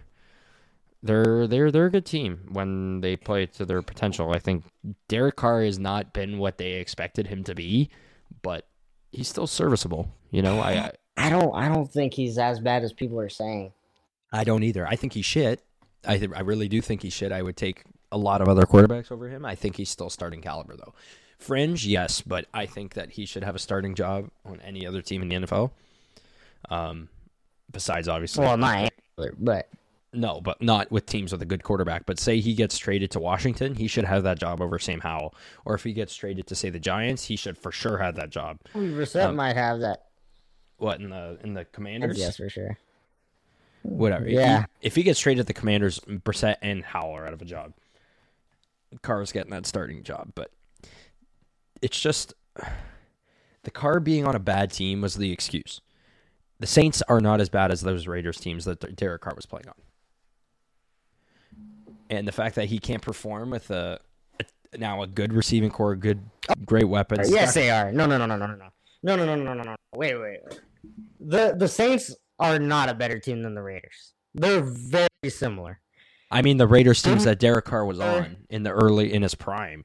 they're 1.02 1.46
they're 1.46 1.70
they're 1.70 1.86
a 1.86 1.90
good 1.90 2.06
team 2.06 2.48
when 2.52 3.00
they 3.00 3.16
play 3.16 3.46
to 3.46 3.64
their 3.64 3.82
potential. 3.82 4.32
I 4.32 4.38
think 4.38 4.64
Derek 5.08 5.36
Carr 5.36 5.62
has 5.62 5.78
not 5.78 6.12
been 6.12 6.38
what 6.38 6.58
they 6.58 6.72
expected 6.74 7.26
him 7.28 7.44
to 7.44 7.54
be, 7.54 7.90
but 8.42 8.66
he's 9.10 9.28
still 9.28 9.46
serviceable. 9.46 10.10
You 10.30 10.42
know, 10.42 10.60
I 10.60 10.72
I, 10.72 10.92
I 11.16 11.30
don't. 11.30 11.54
I 11.54 11.68
don't 11.68 11.90
think 11.90 12.14
he's 12.14 12.38
as 12.38 12.60
bad 12.60 12.84
as 12.84 12.92
people 12.92 13.18
are 13.20 13.28
saying. 13.28 13.72
I 14.32 14.44
don't 14.44 14.62
either. 14.62 14.86
I 14.86 14.96
think 14.96 15.12
he's 15.12 15.24
shit. 15.26 15.62
I 16.06 16.18
th- 16.18 16.30
I 16.34 16.40
really 16.40 16.68
do 16.68 16.80
think 16.80 17.02
he's 17.02 17.12
shit. 17.12 17.32
I 17.32 17.42
would 17.42 17.56
take 17.56 17.84
a 18.10 18.18
lot 18.18 18.40
of 18.40 18.48
other 18.48 18.64
quarterbacks 18.64 19.12
over 19.12 19.28
him. 19.28 19.44
I 19.44 19.54
think 19.54 19.76
he's 19.76 19.90
still 19.90 20.10
starting 20.10 20.40
caliber 20.40 20.76
though. 20.76 20.94
Fringe, 21.38 21.84
yes, 21.86 22.20
but 22.20 22.46
I 22.54 22.66
think 22.66 22.94
that 22.94 23.10
he 23.12 23.26
should 23.26 23.42
have 23.42 23.54
a 23.54 23.58
starting 23.58 23.94
job 23.94 24.30
on 24.44 24.60
any 24.60 24.86
other 24.86 25.02
team 25.02 25.22
in 25.22 25.28
the 25.28 25.34
NFL. 25.46 25.72
Um, 26.70 27.08
besides 27.70 28.08
obviously, 28.08 28.44
Well, 28.44 28.56
not 28.56 28.92
but 29.38 29.68
no, 30.12 30.40
but 30.40 30.60
not 30.62 30.90
with 30.90 31.06
teams 31.06 31.32
with 31.32 31.42
a 31.42 31.46
good 31.46 31.62
quarterback. 31.62 32.06
But 32.06 32.18
say 32.18 32.40
he 32.40 32.54
gets 32.54 32.78
traded 32.78 33.10
to 33.12 33.20
Washington, 33.20 33.74
he 33.74 33.88
should 33.88 34.04
have 34.04 34.22
that 34.24 34.38
job 34.38 34.60
over 34.60 34.78
Sam 34.78 35.00
Howell. 35.00 35.34
Or 35.64 35.74
if 35.74 35.82
he 35.84 35.92
gets 35.92 36.14
traded 36.14 36.46
to 36.48 36.54
say 36.54 36.70
the 36.70 36.78
Giants, 36.78 37.24
he 37.24 37.36
should 37.36 37.58
for 37.58 37.72
sure 37.72 37.98
have 37.98 38.14
that 38.16 38.30
job. 38.30 38.58
Brissett 38.74 39.26
Um, 39.28 39.36
might 39.36 39.56
have 39.56 39.80
that. 39.80 40.06
What 40.76 41.00
in 41.00 41.10
the 41.10 41.38
in 41.42 41.54
the 41.54 41.64
Commanders? 41.64 42.18
Yes, 42.18 42.36
for 42.36 42.48
sure. 42.48 42.76
Whatever. 43.82 44.24
If 44.24 44.30
he- 44.30 44.36
Yeah. 44.36 44.64
If 44.80 44.94
he, 44.94 45.02
gets 45.02 45.20
traded 45.20 45.44
to 45.44 45.46
the 45.46 45.58
Commanders, 45.58 46.00
Brissett 46.00 46.56
and 46.62 46.84
Howell 46.84 47.12
are 47.16 47.26
out 47.26 47.32
of 47.32 47.42
a 47.42 47.44
job. 47.44 47.72
Carr's 49.02 49.32
getting 49.32 49.50
that 49.52 49.66
starting 49.66 50.02
job, 50.02 50.32
but 50.34 50.50
it's 51.80 51.98
just 51.98 52.34
the 53.64 53.70
Carr 53.70 54.00
being 54.00 54.26
on 54.26 54.34
a 54.34 54.38
bad 54.38 54.70
team 54.70 55.00
was 55.00 55.14
the 55.14 55.32
excuse. 55.32 55.80
The 56.60 56.66
Saints 56.66 57.02
are 57.08 57.20
not 57.20 57.40
as 57.40 57.48
bad 57.48 57.70
as 57.72 57.80
those 57.80 58.06
Raiders 58.06 58.38
teams 58.38 58.64
that 58.66 58.94
Derek 58.94 59.22
Carr 59.22 59.34
was 59.34 59.46
playing 59.46 59.66
on, 59.68 59.74
and 62.10 62.28
the 62.28 62.32
fact 62.32 62.54
that 62.56 62.66
he 62.66 62.78
can't 62.78 63.02
perform 63.02 63.50
with 63.50 63.70
a, 63.70 63.98
a 64.40 64.78
now 64.78 65.02
a 65.02 65.06
good 65.06 65.32
receiving 65.32 65.70
core, 65.70 65.96
good 65.96 66.20
great 66.66 66.88
weapons. 66.88 67.30
Yes, 67.30 67.54
they 67.54 67.70
are. 67.70 67.90
No, 67.92 68.06
no, 68.06 68.18
no, 68.18 68.26
no, 68.26 68.36
no, 68.36 68.46
no, 68.46 68.54
no, 68.54 68.68
no, 69.02 69.16
no, 69.24 69.34
no, 69.34 69.42
no, 69.42 69.54
no, 69.54 69.62
no. 69.62 69.76
Wait, 69.94 70.14
wait, 70.14 70.38
wait. 70.44 70.60
The 71.18 71.54
the 71.56 71.66
Saints 71.68 72.14
are 72.42 72.58
not 72.58 72.88
a 72.88 72.94
better 72.94 73.18
team 73.18 73.42
than 73.42 73.54
the 73.54 73.62
Raiders. 73.62 74.12
They're 74.34 74.60
very 74.62 75.08
similar. 75.28 75.80
I 76.30 76.42
mean, 76.42 76.56
the 76.56 76.66
Raiders 76.66 77.02
teams 77.02 77.22
Mhm. 77.22 77.26
that 77.26 77.38
Derek 77.38 77.64
Carr 77.66 77.84
was 77.84 78.00
Uh, 78.00 78.06
on 78.06 78.36
in 78.48 78.62
the 78.62 78.70
early 78.70 79.12
in 79.12 79.22
his 79.22 79.34
prime, 79.34 79.84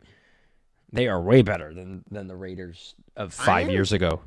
they 0.92 1.08
are 1.08 1.22
way 1.22 1.42
better 1.42 1.74
than 1.74 2.04
than 2.10 2.28
the 2.28 2.36
Raiders 2.36 2.96
of 3.16 3.34
five 3.34 3.68
I- 3.68 3.72
years 3.72 3.92
ago. 3.92 4.22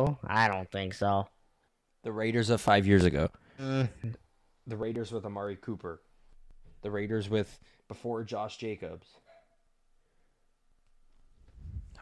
Oh, 0.00 0.16
I 0.24 0.46
don't 0.46 0.70
think 0.70 0.94
so. 0.94 1.28
The 2.04 2.12
Raiders 2.12 2.50
of 2.50 2.60
five 2.60 2.86
years 2.86 3.04
ago. 3.04 3.30
Mm, 3.58 3.88
The 4.68 4.76
Raiders 4.76 5.10
with 5.10 5.24
Amari 5.24 5.56
Cooper. 5.56 6.00
The 6.82 6.90
Raiders 6.92 7.28
with 7.28 7.58
before 7.88 8.22
Josh 8.22 8.58
Jacobs. 8.58 9.08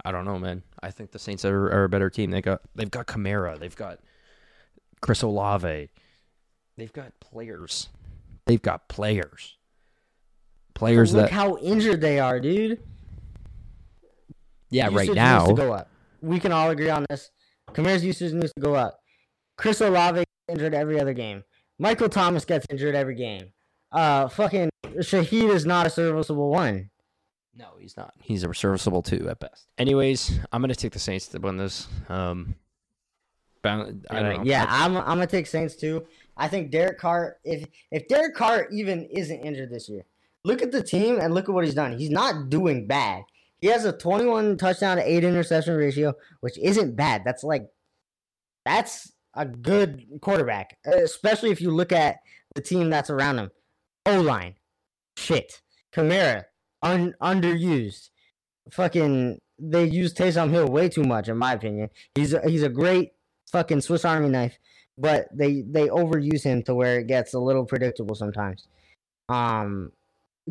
I 0.05 0.12
don't 0.12 0.27
know, 0.27 0.38
man. 0.38 0.62
I 0.83 0.90
think 0.90 1.11
the 1.11 1.19
Saints 1.19 1.45
are, 1.47 1.66
are 1.73 1.85
a 1.85 1.88
better 1.88 2.11
team. 2.11 2.31
They 2.31 2.42
got 2.42 2.61
they've 2.75 2.90
got 2.90 3.07
Kamara. 3.07 3.59
They've 3.59 3.75
got 3.75 3.99
Chris 5.00 5.22
Olave. 5.22 5.90
They've 6.76 6.92
got 6.92 7.18
players. 7.20 7.88
They've 8.46 8.62
got 8.62 8.88
players. 8.88 9.56
Players 10.74 11.14
look 11.14 11.30
that 11.30 11.32
how 11.32 11.56
injured 11.59 12.00
they 12.00 12.20
are, 12.20 12.38
dude. 12.38 12.80
yeah, 14.70 14.88
right 14.92 15.12
now. 15.12 15.46
needs 15.46 15.48
to 15.50 15.54
go 15.54 15.72
up. 15.72 15.88
We 16.20 16.38
can 16.38 16.52
all 16.52 16.70
agree 16.70 16.90
on 16.90 17.06
this. 17.09 17.30
Kamara's 17.72 18.04
usage 18.04 18.32
needs 18.32 18.52
to 18.54 18.61
go 18.61 18.74
up. 18.74 19.00
Chris 19.56 19.80
Olave 19.80 20.18
gets 20.18 20.30
injured 20.48 20.74
every 20.74 21.00
other 21.00 21.14
game. 21.14 21.44
Michael 21.78 22.09
Thomas 22.09 22.44
gets 22.44 22.66
injured 22.70 22.94
every 22.94 23.14
game. 23.14 23.52
Uh, 23.90 24.28
fucking 24.28 24.70
Shaheed 24.96 25.50
is 25.50 25.64
not 25.64 25.87
a 25.87 25.90
serviceable 25.90 26.50
one. 26.50 26.90
No, 27.54 27.68
he's 27.78 27.96
not. 27.96 28.12
He's 28.20 28.44
a 28.44 28.52
serviceable 28.52 29.02
two 29.02 29.28
at 29.30 29.40
best. 29.40 29.66
Anyways, 29.78 30.38
I'm 30.52 30.61
gonna 30.61 30.74
take 30.74 30.92
the 30.92 30.98
Saints 30.98 31.28
to 31.28 31.38
win 31.38 31.56
this. 31.56 31.88
Um, 32.09 32.54
bound, 33.66 34.07
I 34.11 34.22
don't 34.22 34.37
know. 34.38 34.42
yeah, 34.44 34.66
I'm 34.68 34.96
I'm 34.96 35.05
gonna 35.05 35.26
take 35.26 35.46
Saints 35.46 35.76
too. 35.76 36.07
I 36.37 36.48
think 36.48 36.70
Derek 36.70 36.98
Carr. 36.98 37.37
If 37.44 37.66
if 37.90 38.09
Derek 38.09 38.35
Carr 38.35 38.68
even 38.70 39.05
isn't 39.07 39.40
injured 39.40 39.70
this 39.70 39.88
year, 39.88 40.05
look 40.44 40.62
at 40.62 40.72
the 40.72 40.83
team 40.83 41.18
and 41.20 41.35
look 41.35 41.48
at 41.48 41.55
what 41.55 41.64
he's 41.64 41.74
done. 41.74 41.98
He's 41.98 42.11
not 42.11 42.48
doing 42.48 42.87
bad. 42.87 43.22
He 43.61 43.68
has 43.68 43.85
a 43.85 43.92
21 43.92 44.59
touchdown 44.59 44.98
to 44.98 45.11
eight 45.11 45.24
interception 45.24 45.74
ratio, 45.76 46.14
which 46.40 46.59
isn't 46.59 46.94
bad. 46.94 47.22
That's 47.24 47.42
like 47.42 47.66
that's 48.64 49.12
a 49.35 49.46
good 49.46 50.05
quarterback, 50.20 50.76
especially 50.87 51.50
if 51.50 51.61
you 51.61 51.70
look 51.70 51.92
at 51.92 52.16
the 52.55 52.62
team 52.62 52.90
that's 52.90 53.11
around 53.11 53.38
him. 53.38 53.50
O 54.07 54.20
line, 54.20 54.55
shit. 55.16 55.61
Kamara, 55.94 56.44
un- 56.83 57.14
underused. 57.22 58.11
Fucking, 58.70 59.38
they 59.59 59.85
use 59.85 60.12
Taysom 60.12 60.50
Hill 60.50 60.68
way 60.68 60.88
too 60.88 61.05
much, 61.05 61.29
in 61.29 61.38
my 61.38 61.52
opinion. 61.55 61.88
He's 62.14 62.33
a, 62.35 62.40
he's 62.48 62.62
a 62.62 62.68
great 62.68 63.12
fucking 63.57 63.81
Swiss 63.81 64.05
Army 64.05 64.29
knife, 64.29 64.59
but 64.99 65.29
they 65.33 65.62
they 65.62 65.88
overuse 65.88 66.42
him 66.42 66.62
to 66.64 66.75
where 66.75 66.99
it 67.01 67.07
gets 67.07 67.33
a 67.33 67.38
little 67.38 67.64
predictable 67.64 68.14
sometimes. 68.14 68.69
Um, 69.31 69.92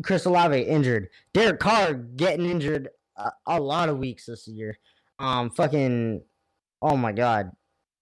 Chris 0.02 0.24
Olave 0.24 0.60
injured. 0.60 1.08
Derek 1.32 1.60
Carr 1.60 1.94
getting 1.94 2.46
injured 2.46 2.88
a, 3.16 3.30
a 3.46 3.60
lot 3.60 3.88
of 3.88 3.98
weeks 3.98 4.26
this 4.26 4.48
year. 4.48 4.76
Um, 5.20 5.50
fucking, 5.50 6.20
oh 6.82 6.96
my 6.96 7.12
god, 7.12 7.52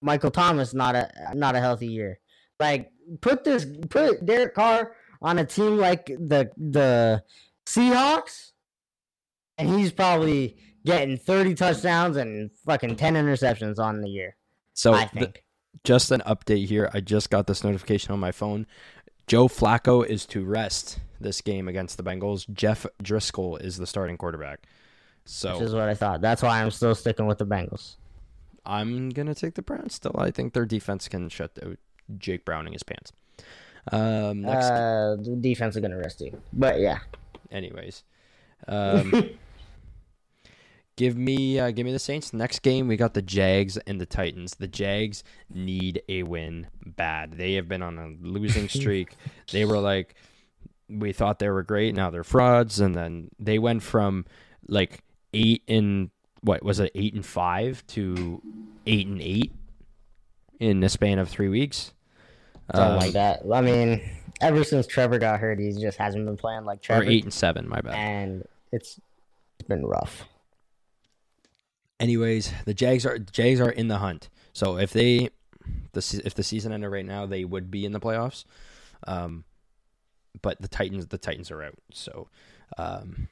Michael 0.01 0.31
Thomas 0.31 0.73
not 0.73 0.95
a 0.95 1.11
not 1.35 1.55
a 1.55 1.59
healthy 1.59 1.87
year. 1.87 2.19
Like 2.59 2.91
put 3.21 3.43
this 3.43 3.67
put 3.91 4.25
Derek 4.25 4.55
Carr 4.55 4.95
on 5.21 5.37
a 5.37 5.45
team 5.45 5.77
like 5.77 6.07
the 6.07 6.49
the 6.57 7.23
Seahawks, 7.67 8.53
and 9.59 9.69
he's 9.69 9.91
probably 9.91 10.57
getting 10.83 11.17
thirty 11.17 11.53
touchdowns 11.53 12.17
and 12.17 12.49
fucking 12.65 12.95
ten 12.95 13.13
interceptions 13.13 13.77
on 13.77 14.01
the 14.01 14.09
year. 14.09 14.35
So 14.75 14.93
I 14.93 15.05
the- 15.13 15.19
think. 15.21 15.43
just 15.83 16.11
an 16.11 16.21
update 16.27 16.67
here. 16.67 16.89
I 16.93 16.99
just 16.99 17.29
got 17.31 17.47
this 17.47 17.63
notification 17.63 18.11
on 18.13 18.19
my 18.19 18.31
phone. 18.31 18.67
Joe 19.25 19.47
Flacco 19.47 20.05
is 20.05 20.27
to 20.27 20.45
rest 20.45 20.99
this 21.19 21.41
game 21.41 21.67
against 21.67 21.97
the 21.97 22.03
Bengals, 22.03 22.47
Jeff 22.53 22.85
Driskel 23.01 23.59
is 23.59 23.77
the 23.77 23.87
starting 23.87 24.17
quarterback. 24.17 24.67
So 25.23 25.53
which 25.53 25.63
is 25.63 25.73
what 25.73 25.89
I 25.89 25.95
thought. 25.95 26.21
That's 26.21 26.43
why 26.43 26.61
I'm 26.61 26.69
still 26.69 26.93
sticking 26.93 27.25
with 27.25 27.39
the 27.39 27.45
Bengals. 27.47 27.95
I'm 28.65 29.09
gonna 29.09 29.33
take 29.33 29.55
the 29.55 29.61
Browns. 29.63 29.95
Still, 29.95 30.15
I 30.19 30.29
think 30.29 30.53
their 30.53 30.65
defense 30.65 31.07
can 31.07 31.29
shut 31.29 31.51
out 31.65 31.77
Jake 32.17 32.45
Browning 32.45 32.73
his 32.73 32.83
pants. 32.83 33.11
Um, 33.91 34.41
next, 34.41 34.65
Uh, 34.65 35.15
the 35.19 35.35
defense 35.39 35.75
is 35.75 35.81
gonna 35.81 35.97
rest 35.97 36.21
you, 36.21 36.39
but 36.53 36.79
yeah, 36.79 36.99
anyways, 37.51 38.03
um, 38.67 39.11
give 40.95 41.17
me 41.17 41.59
uh, 41.59 41.71
give 41.71 41.85
me 41.85 41.91
the 41.91 41.99
Saints. 41.99 42.33
Next 42.33 42.59
game, 42.61 42.87
we 42.87 42.97
got 42.97 43.13
the 43.13 43.21
Jags 43.21 43.77
and 43.77 43.99
the 43.99 44.05
Titans. 44.05 44.55
The 44.55 44.67
Jags 44.67 45.23
need 45.53 46.01
a 46.09 46.23
win 46.23 46.67
bad. 46.85 47.33
They 47.33 47.53
have 47.53 47.67
been 47.67 47.81
on 47.81 47.97
a 47.97 48.27
losing 48.27 48.69
streak. 48.69 49.15
they 49.51 49.65
were 49.65 49.79
like, 49.79 50.15
we 50.89 51.11
thought 51.13 51.39
they 51.39 51.49
were 51.49 51.63
great. 51.63 51.95
Now 51.95 52.09
they're 52.09 52.23
frauds, 52.23 52.79
and 52.79 52.95
then 52.95 53.29
they 53.39 53.59
went 53.59 53.83
from 53.83 54.25
like 54.67 55.03
eight 55.33 55.63
and 55.67 56.09
what 56.41 56.63
was 56.63 56.79
it, 56.79 56.91
eight 56.95 57.13
and 57.13 57.25
five 57.25 57.85
to 57.87 58.41
eight 58.85 59.07
and 59.07 59.21
eight 59.21 59.51
in 60.59 60.79
the 60.79 60.89
span 60.89 61.19
of 61.19 61.27
three 61.27 61.49
weeks. 61.49 61.91
something 62.73 62.91
Um, 62.93 62.97
like 62.99 63.13
that. 63.13 63.41
I 63.51 63.61
mean, 63.61 64.01
ever 64.41 64.63
since 64.63 64.85
Trevor 64.87 65.17
got 65.19 65.39
hurt, 65.39 65.59
he 65.59 65.71
just 65.73 65.97
hasn't 65.97 66.25
been 66.25 66.37
playing 66.37 66.65
like 66.65 66.81
Trevor. 66.81 67.01
or 67.01 67.03
Trevor, 67.03 67.11
eight 67.17 67.23
and 67.23 67.33
seven. 67.33 67.67
My 67.67 67.81
bad. 67.81 67.95
and 67.95 68.47
it's 68.71 68.99
it's 69.59 69.67
been 69.67 69.85
rough. 69.85 70.23
Anyways, 71.99 72.51
the 72.65 72.73
Jags 72.73 73.05
are 73.05 73.17
Jags 73.17 73.61
are 73.61 73.69
in 73.69 73.87
the 73.87 73.99
hunt. 73.99 74.29
So 74.53 74.77
if 74.77 74.91
they 74.91 75.29
the 75.93 76.21
if 76.25 76.33
the 76.33 76.43
season 76.43 76.71
ended 76.71 76.91
right 76.91 77.05
now, 77.05 77.25
they 77.25 77.45
would 77.45 77.71
be 77.71 77.85
in 77.85 77.91
the 77.91 77.99
playoffs. 77.99 78.45
Um, 79.07 79.45
but 80.41 80.61
the 80.61 80.67
Titans 80.67 81.07
the 81.07 81.17
Titans 81.17 81.51
are 81.51 81.63
out. 81.63 81.79
So 81.91 82.27
um, 82.77 83.29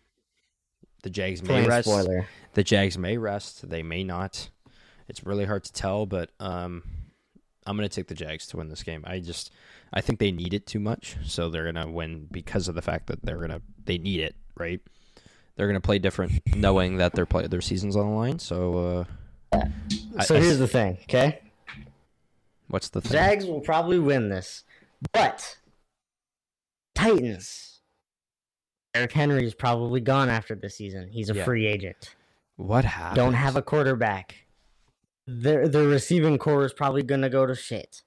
the 1.03 1.09
Jags 1.09 1.43
may 1.43 1.67
rest. 1.67 1.87
spoiler. 1.87 2.27
The 2.53 2.63
Jags 2.63 2.97
may 2.97 3.17
rest. 3.17 3.69
They 3.69 3.83
may 3.83 4.03
not. 4.03 4.49
It's 5.07 5.25
really 5.25 5.45
hard 5.45 5.65
to 5.65 5.73
tell, 5.73 6.05
but 6.05 6.31
um, 6.39 6.83
I'm 7.65 7.75
going 7.77 7.87
to 7.87 7.93
take 7.93 8.07
the 8.07 8.15
Jags 8.15 8.47
to 8.47 8.57
win 8.57 8.69
this 8.69 8.83
game. 8.83 9.03
I 9.05 9.19
just 9.19 9.51
I 9.91 10.01
think 10.01 10.19
they 10.19 10.31
need 10.31 10.53
it 10.53 10.65
too 10.65 10.79
much, 10.79 11.17
so 11.25 11.49
they're 11.49 11.71
going 11.71 11.85
to 11.85 11.91
win 11.91 12.27
because 12.31 12.67
of 12.67 12.75
the 12.75 12.81
fact 12.81 13.07
that 13.07 13.23
they're 13.23 13.37
going 13.37 13.49
to 13.49 13.61
they 13.83 13.97
need 13.97 14.21
it, 14.21 14.35
right? 14.57 14.79
They're 15.55 15.67
going 15.67 15.79
to 15.79 15.85
play 15.85 15.99
different, 15.99 16.41
knowing 16.55 16.97
that 16.97 17.13
their 17.13 17.25
play 17.25 17.45
their 17.47 17.61
season's 17.61 17.95
on 17.95 18.07
the 18.09 18.15
line. 18.15 18.39
So, 18.39 19.05
uh, 19.53 19.57
I- 20.17 20.23
So 20.23 20.35
I 20.35 20.39
here's 20.39 20.53
s- 20.53 20.59
the 20.59 20.67
thing, 20.67 20.97
okay? 21.03 21.41
what's 22.69 22.89
the 22.89 23.01
thing? 23.01 23.11
Jags 23.11 23.45
will 23.45 23.61
probably 23.61 23.99
win 23.99 24.29
this, 24.29 24.63
but 25.11 25.57
Titans. 26.95 27.81
Derrick 28.93 29.11
Henry 29.11 29.45
is 29.45 29.55
probably 29.55 30.01
gone 30.01 30.29
after 30.29 30.55
the 30.55 30.69
season. 30.69 31.07
He's 31.11 31.29
a 31.29 31.33
Yeah. 31.35 31.43
free 31.45 31.65
agent. 31.65 32.15
What 32.57 32.85
happened? 32.85 33.15
Don't 33.15 33.33
have 33.33 33.55
a 33.55 33.61
quarterback. 33.63 34.45
Their 35.25 35.67
the 35.67 35.87
receiving 35.87 36.37
core 36.37 36.65
is 36.65 36.73
probably 36.73 37.01
gonna 37.01 37.29
go 37.29 37.45
to 37.47 37.55
shit. 37.55 38.03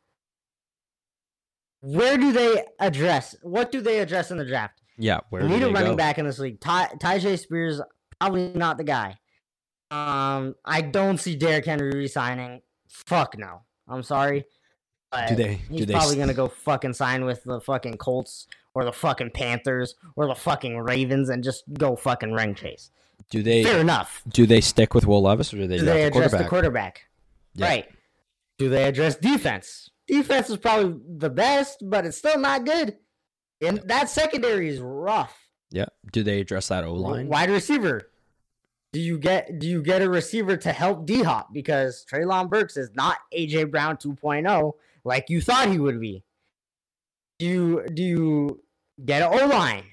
Where 1.80 2.16
do 2.16 2.32
they 2.32 2.64
address? 2.78 3.34
What 3.42 3.72
do 3.72 3.80
they 3.80 3.98
address 4.00 4.30
in 4.30 4.36
the 4.38 4.44
draft? 4.44 4.80
Yeah. 4.98 5.20
Where 5.30 5.42
we 5.42 5.48
need 5.48 5.62
a 5.62 5.70
running 5.70 5.92
go? 5.92 5.96
back 5.96 6.18
in 6.18 6.26
this 6.26 6.38
league. 6.38 6.60
Ty, 6.60 6.88
Tyjae 6.98 7.38
Spears 7.38 7.80
probably 8.20 8.52
not 8.54 8.78
the 8.78 8.84
guy. 8.84 9.18
Um, 9.90 10.54
I 10.64 10.80
don't 10.80 11.18
see 11.18 11.36
Derrick 11.36 11.64
Henry 11.66 11.90
resigning. 11.90 12.62
Fuck 12.88 13.38
no. 13.38 13.62
I'm 13.88 14.02
sorry. 14.02 14.44
But 15.12 15.28
Do 15.28 15.34
they- 15.36 15.54
He's 15.54 15.80
do 15.80 15.86
they 15.86 15.94
probably 15.94 16.16
gonna 16.16 16.34
go 16.34 16.48
fucking 16.48 16.94
sign 16.94 17.24
with 17.24 17.44
the 17.44 17.60
fucking 17.60 17.96
Colts 17.98 18.46
or 18.74 18.84
the 18.84 18.92
fucking 18.92 19.30
Panthers 19.30 19.94
or 20.16 20.26
the 20.26 20.34
fucking 20.34 20.78
Ravens 20.78 21.28
and 21.28 21.44
just 21.44 21.62
go 21.72 21.94
fucking 21.96 22.32
ring 22.32 22.54
chase. 22.54 22.90
Do 23.30 23.42
they 23.42 23.64
Fair 23.64 23.80
enough. 23.80 24.22
do 24.28 24.46
they 24.46 24.60
stick 24.60 24.92
with 24.94 25.06
Will 25.06 25.22
Levis 25.22 25.54
or 25.54 25.58
do 25.58 25.66
they 25.66 25.78
Do 25.78 25.84
they 25.84 26.02
address 26.04 26.12
quarterback? 26.30 26.42
the 26.42 26.48
quarterback? 26.48 27.02
Yeah. 27.54 27.66
Right. 27.66 27.88
Do 28.58 28.68
they 28.68 28.84
address 28.84 29.16
defense? 29.16 29.90
Defense 30.08 30.50
is 30.50 30.56
probably 30.58 31.00
the 31.18 31.30
best, 31.30 31.78
but 31.88 32.04
it's 32.04 32.16
still 32.18 32.38
not 32.38 32.64
good. 32.64 32.96
And 33.60 33.78
that 33.86 34.08
secondary 34.10 34.68
is 34.68 34.80
rough. 34.80 35.36
yeah. 35.70 35.86
Do 36.12 36.22
they 36.22 36.40
address 36.40 36.68
that 36.68 36.84
O 36.84 36.92
line? 36.94 37.28
Wide 37.28 37.50
receiver. 37.50 38.10
Do 38.92 39.00
you 39.00 39.18
get 39.18 39.58
do 39.58 39.66
you 39.66 39.82
get 39.82 40.00
a 40.02 40.08
receiver 40.08 40.56
to 40.56 40.72
help 40.72 41.04
D 41.06 41.22
Hop 41.22 41.52
because 41.52 42.04
Treylon 42.10 42.48
Burks 42.48 42.76
is 42.76 42.90
not 42.94 43.18
AJ 43.36 43.70
Brown 43.70 43.96
2.0 43.96 44.72
like 45.04 45.28
you 45.28 45.40
thought 45.40 45.68
he 45.68 45.78
would 45.78 46.00
be? 46.00 46.22
Do 47.38 47.46
you 47.46 47.86
do 47.92 48.02
you 48.02 48.62
get 49.04 49.22
an 49.22 49.38
O 49.38 49.46
line? 49.48 49.84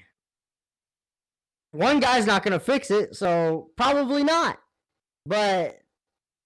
One 1.72 2.00
guy's 2.00 2.24
not 2.26 2.44
gonna 2.44 2.60
fix 2.60 2.90
it, 2.90 3.16
so 3.16 3.70
probably 3.76 4.22
not. 4.24 4.58
But 5.26 5.80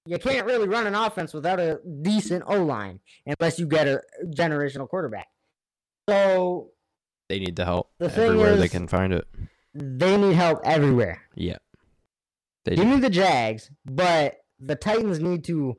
you 0.06 0.18
can't 0.18 0.46
really 0.46 0.66
run 0.66 0.86
an 0.86 0.94
offense 0.94 1.34
without 1.34 1.60
a 1.60 1.80
decent 2.02 2.44
O 2.46 2.64
line 2.64 3.00
unless 3.26 3.58
you 3.58 3.66
get 3.66 3.86
a 3.86 4.02
generational 4.28 4.88
quarterback. 4.88 5.28
So 6.08 6.70
They 7.28 7.38
need 7.38 7.56
the 7.56 7.64
help 7.64 7.90
The 7.98 8.06
everywhere 8.06 8.56
they 8.56 8.68
can 8.68 8.88
find 8.88 9.12
it. 9.12 9.26
they 9.74 10.16
need 10.16 10.34
help 10.34 10.60
everywhere. 10.64 11.22
Yeah. 11.34 11.58
They 12.64 12.74
Give 12.76 12.84
do. 12.86 12.94
me 12.94 13.00
the 13.00 13.10
Jags, 13.10 13.70
but 13.86 14.38
the 14.60 14.74
Titans 14.76 15.20
need 15.20 15.44
to. 15.44 15.76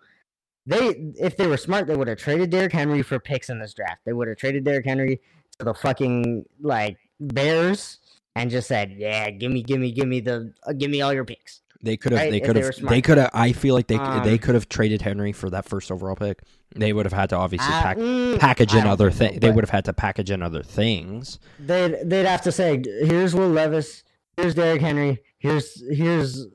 They, 0.65 0.89
if 1.19 1.35
they 1.37 1.47
were 1.47 1.57
smart, 1.57 1.87
they 1.87 1.95
would 1.95 2.07
have 2.07 2.19
traded 2.19 2.51
Derrick 2.51 2.71
Henry 2.73 3.01
for 3.01 3.19
picks 3.19 3.49
in 3.49 3.59
this 3.59 3.73
draft. 3.73 4.01
They 4.05 4.13
would 4.13 4.27
have 4.27 4.37
traded 4.37 4.63
Derrick 4.63 4.85
Henry 4.85 5.19
to 5.57 5.65
the 5.65 5.73
fucking 5.73 6.45
like 6.61 6.97
Bears 7.19 7.97
and 8.35 8.49
just 8.51 8.67
said, 8.67 8.91
"Yeah, 8.95 9.29
give 9.31 9.51
me, 9.51 9.63
give 9.63 9.79
me, 9.79 9.91
give 9.91 10.07
me 10.07 10.19
the, 10.19 10.53
uh, 10.67 10.73
give 10.73 10.91
me 10.91 11.01
all 11.01 11.11
your 11.13 11.25
picks." 11.25 11.61
They 11.81 11.97
could 11.97 12.11
have. 12.11 12.21
right? 12.21 12.31
They 12.31 12.39
could 12.39 12.55
have. 12.55 12.65
were 12.65 12.89
They, 12.89 13.01
could 13.01 13.17
have. 13.17 13.31
I 13.33 13.51
feel 13.53 13.73
like 13.73 13.87
they 13.87 13.95
c- 13.97 14.19
they 14.23 14.33
Um, 14.33 14.37
could 14.39 14.53
have 14.55 14.69
traded 14.69 15.01
Henry 15.01 15.31
for 15.31 15.49
that 15.49 15.65
first 15.65 15.91
overall 15.91 16.15
pick. 16.15 16.41
They 16.75 16.93
would 16.93 17.05
have 17.05 17.13
had 17.13 17.29
to 17.31 17.35
obviously 17.35 17.73
Uh, 17.73 17.81
pack, 17.81 17.97
mm, 17.97 18.39
package 18.39 18.75
in 18.75 18.85
other 18.85 19.09
things. 19.09 19.39
They 19.39 19.49
would 19.51 19.63
have 19.63 19.71
had 19.71 19.85
to 19.85 19.93
package 19.93 20.29
in 20.29 20.43
other 20.43 20.61
things. 20.61 21.39
They'd 21.59 21.97
they'd 22.03 22.25
have 22.27 22.41
to 22.43 22.51
say, 22.51 22.81
"Here's 22.85 23.33
Will 23.33 23.49
Levis. 23.49 24.03
Here's 24.37 24.53
Derrick 24.53 24.81
Henry. 24.81 25.23
Here's 25.39 25.81
here's 25.89 26.45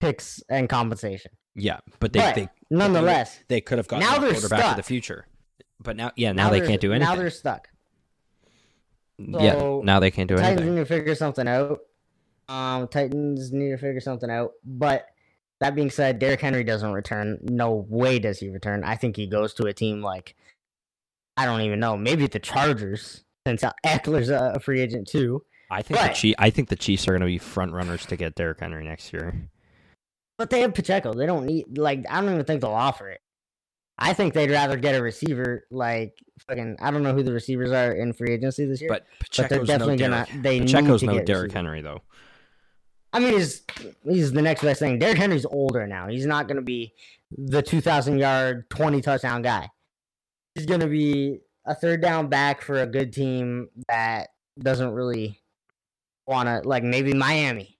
picks 0.00 0.42
and 0.48 0.68
compensation." 0.68 1.30
Yeah, 1.54 1.78
but 2.00 2.12
they 2.12 2.18
but 2.18 2.34
they, 2.34 2.48
nonetheless, 2.70 3.38
they 3.48 3.60
could 3.60 3.78
have 3.78 3.86
gotten 3.86 4.04
Now 4.08 4.18
they're 4.18 4.32
quarterback 4.32 4.70
for 4.70 4.76
the 4.76 4.82
future. 4.82 5.26
But 5.80 5.96
now, 5.96 6.10
yeah, 6.16 6.32
now, 6.32 6.48
they 6.50 6.58
they're- 6.60 6.68
can't 6.68 6.80
do 6.80 6.92
anything. 6.92 7.08
Now 7.08 7.16
they're 7.20 7.30
stuck. 7.30 7.68
yeah, 9.18 9.80
now 9.84 10.00
they 10.00 10.10
can't 10.10 10.28
do 10.28 10.36
Titans 10.36 10.60
anything. 10.60 10.64
Titans 10.66 10.76
need 10.76 10.80
to 10.80 10.86
figure 10.86 11.14
something 11.14 11.48
out. 11.48 11.80
Um, 12.48 12.88
Titans 12.88 13.52
need 13.52 13.70
to 13.70 13.78
figure 13.78 14.00
something 14.00 14.30
out. 14.30 14.52
But 14.64 15.06
that 15.62 15.76
being 15.76 15.90
said, 15.90 16.18
Derrick 16.18 16.40
Henry 16.40 16.64
doesn't 16.64 16.92
return. 16.92 17.38
No 17.40 17.86
way 17.88 18.18
does 18.18 18.40
he 18.40 18.48
return. 18.48 18.82
I 18.82 18.96
think 18.96 19.16
he 19.16 19.28
goes 19.28 19.54
to 19.54 19.66
a 19.66 19.72
team 19.72 20.02
like 20.02 20.34
I 21.36 21.46
don't 21.46 21.60
even 21.60 21.78
know. 21.78 21.96
Maybe 21.96 22.26
the 22.26 22.40
Chargers, 22.40 23.24
since 23.46 23.62
Ekeler's 23.86 24.28
a 24.28 24.58
free 24.58 24.80
agent 24.80 25.06
too. 25.06 25.44
I 25.70 25.82
think 25.82 26.00
the 26.00 26.08
Chief, 26.08 26.34
I 26.38 26.50
think 26.50 26.68
the 26.68 26.76
Chiefs 26.76 27.06
are 27.06 27.12
going 27.12 27.20
to 27.20 27.26
be 27.26 27.38
front 27.38 27.72
runners 27.72 28.04
to 28.06 28.16
get 28.16 28.34
Derrick 28.34 28.58
Henry 28.58 28.84
next 28.84 29.12
year. 29.12 29.48
But 30.36 30.50
they 30.50 30.60
have 30.62 30.74
Pacheco. 30.74 31.14
They 31.14 31.26
don't 31.26 31.46
need 31.46 31.78
like 31.78 32.04
I 32.10 32.20
don't 32.20 32.32
even 32.32 32.44
think 32.44 32.60
they'll 32.60 32.72
offer 32.72 33.08
it. 33.10 33.20
I 33.96 34.14
think 34.14 34.34
they'd 34.34 34.50
rather 34.50 34.76
get 34.76 34.96
a 34.96 35.02
receiver 35.02 35.64
like 35.70 36.14
fucking 36.48 36.78
I 36.80 36.90
don't 36.90 37.04
know 37.04 37.14
who 37.14 37.22
the 37.22 37.32
receivers 37.32 37.70
are 37.70 37.92
in 37.92 38.12
free 38.14 38.32
agency 38.32 38.66
this 38.66 38.80
year. 38.80 38.90
But 38.90 39.06
but 39.36 39.48
they're 39.48 39.64
definitely 39.64 39.96
no 39.96 40.08
gonna 40.08 40.26
they 40.42 40.58
Pacheco's 40.58 41.02
need 41.02 41.10
to 41.10 41.16
no 41.18 41.24
Derrick. 41.24 41.52
Henry 41.52 41.82
though. 41.82 42.02
I 43.12 43.18
mean, 43.20 43.34
he's 43.34 43.62
he's 44.04 44.32
the 44.32 44.42
next 44.42 44.62
best 44.62 44.78
thing. 44.80 44.98
Derrick 44.98 45.18
Henry's 45.18 45.44
older 45.46 45.86
now. 45.86 46.08
He's 46.08 46.26
not 46.26 46.46
going 46.48 46.56
to 46.56 46.62
be 46.62 46.94
the 47.36 47.62
2,000 47.62 48.18
yard, 48.18 48.68
20 48.70 49.00
touchdown 49.02 49.42
guy. 49.42 49.68
He's 50.54 50.66
going 50.66 50.80
to 50.80 50.86
be 50.86 51.40
a 51.66 51.74
third 51.74 52.00
down 52.02 52.28
back 52.28 52.60
for 52.62 52.80
a 52.82 52.86
good 52.86 53.12
team 53.12 53.68
that 53.88 54.28
doesn't 54.58 54.92
really 54.92 55.40
want 56.26 56.48
to, 56.48 56.66
like 56.68 56.82
maybe 56.84 57.12
Miami. 57.14 57.78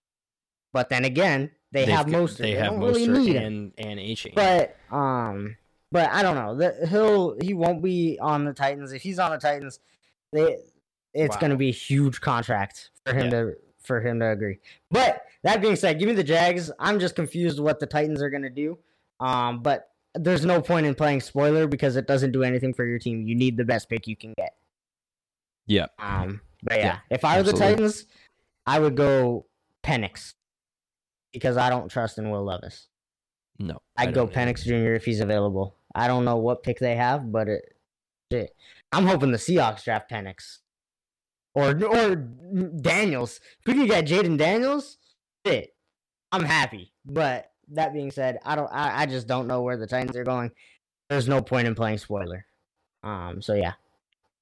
But 0.72 0.88
then 0.88 1.04
again, 1.04 1.50
they 1.72 1.84
They've 1.86 1.94
have 1.94 2.06
Mostert. 2.06 2.36
They, 2.38 2.52
They, 2.52 2.58
have 2.58 2.72
don't 2.72 2.80
really 2.80 3.36
and 3.36 3.72
and 3.78 3.98
Achane. 4.00 4.34
But 4.34 4.76
um, 4.94 5.56
but 5.90 6.10
I 6.10 6.22
don't 6.22 6.34
know. 6.36 6.54
The, 6.56 6.86
he'll 6.88 7.36
he 7.40 7.52
won't 7.54 7.82
be 7.82 8.18
on 8.20 8.44
the 8.44 8.52
Titans. 8.54 8.92
If 8.92 9.02
he's 9.02 9.18
on 9.18 9.30
the 9.32 9.38
Titans, 9.38 9.80
they 10.32 10.56
it's 11.14 11.34
Wow. 11.36 11.40
going 11.40 11.50
to 11.50 11.56
be 11.58 11.68
a 11.68 11.72
huge 11.72 12.20
contract 12.22 12.90
for 13.04 13.12
him 13.14 13.24
Yeah. 13.24 13.30
to 13.30 13.54
for 13.84 14.00
him 14.00 14.20
to 14.20 14.30
agree. 14.30 14.58
But 14.90 15.24
that 15.42 15.60
being 15.60 15.76
said, 15.76 15.98
give 15.98 16.08
me 16.08 16.14
the 16.14 16.24
Jags. 16.24 16.70
I'm 16.78 16.98
just 17.00 17.14
confused 17.14 17.60
what 17.60 17.80
the 17.80 17.86
Titans 17.86 18.22
are 18.22 18.30
going 18.30 18.42
to 18.42 18.50
do. 18.50 18.78
Um, 19.20 19.62
but 19.62 19.90
there's 20.14 20.44
no 20.44 20.60
point 20.60 20.86
in 20.86 20.94
playing 20.94 21.20
spoiler 21.20 21.66
because 21.66 21.96
it 21.96 22.06
doesn't 22.06 22.32
do 22.32 22.42
anything 22.42 22.74
for 22.74 22.84
your 22.84 22.98
team. 22.98 23.26
You 23.26 23.34
need 23.34 23.56
the 23.56 23.64
best 23.64 23.88
pick 23.88 24.06
you 24.06 24.16
can 24.16 24.34
get. 24.36 24.54
yeah, 25.66 25.86
Um, 25.98 26.40
but 26.62 26.78
yeah, 26.78 26.84
Yeah, 26.84 26.98
if 27.10 27.24
I 27.24 27.36
were 27.36 27.42
the. 27.42 27.52
Titans, 27.52 28.06
I 28.66 28.78
would 28.78 28.96
go 28.96 29.46
Penix 29.82 30.34
because 31.32 31.56
I 31.56 31.70
don't 31.70 31.88
trust 31.88 32.18
in 32.18 32.30
Will 32.30 32.44
Levis. 32.44 32.88
no, 33.58 33.80
I 33.96 34.04
I'd 34.04 34.14
go. 34.14 34.26
Penix 34.26 34.64
Jr. 34.64 34.94
if 34.94 35.04
he's 35.04 35.20
available. 35.20 35.76
I 35.94 36.06
don't 36.08 36.24
know 36.24 36.36
what 36.36 36.62
pick 36.62 36.78
they 36.78 36.96
have, 36.96 37.30
but 37.30 37.48
it, 37.48 37.76
shit. 38.30 38.54
I'm 38.92 39.06
hoping 39.06 39.32
the 39.32 39.38
Seahawks 39.38 39.84
draft 39.84 40.10
Penix. 40.10 40.58
Or 41.54 41.70
or 41.84 42.14
Daniels. 42.16 43.40
If 43.60 43.66
we 43.66 43.74
can 43.74 43.86
get 43.86 44.06
Jayden 44.06 44.38
Daniels, 44.38 44.96
shit, 45.46 45.74
I'm 46.30 46.44
happy. 46.44 46.92
But 47.04 47.50
that 47.72 47.92
being 47.92 48.10
said, 48.10 48.38
I 48.44 48.54
don't. 48.56 48.70
I, 48.72 49.02
I 49.02 49.06
just 49.06 49.26
don't 49.26 49.46
know 49.46 49.62
where 49.62 49.76
the 49.76 49.86
Titans 49.86 50.16
are 50.16 50.24
going. 50.24 50.50
There's 51.10 51.28
no 51.28 51.42
point 51.42 51.66
in 51.68 51.74
playing 51.74 51.98
spoiler. 51.98 52.46
Um. 53.02 53.42
So 53.42 53.54
yeah, 53.54 53.72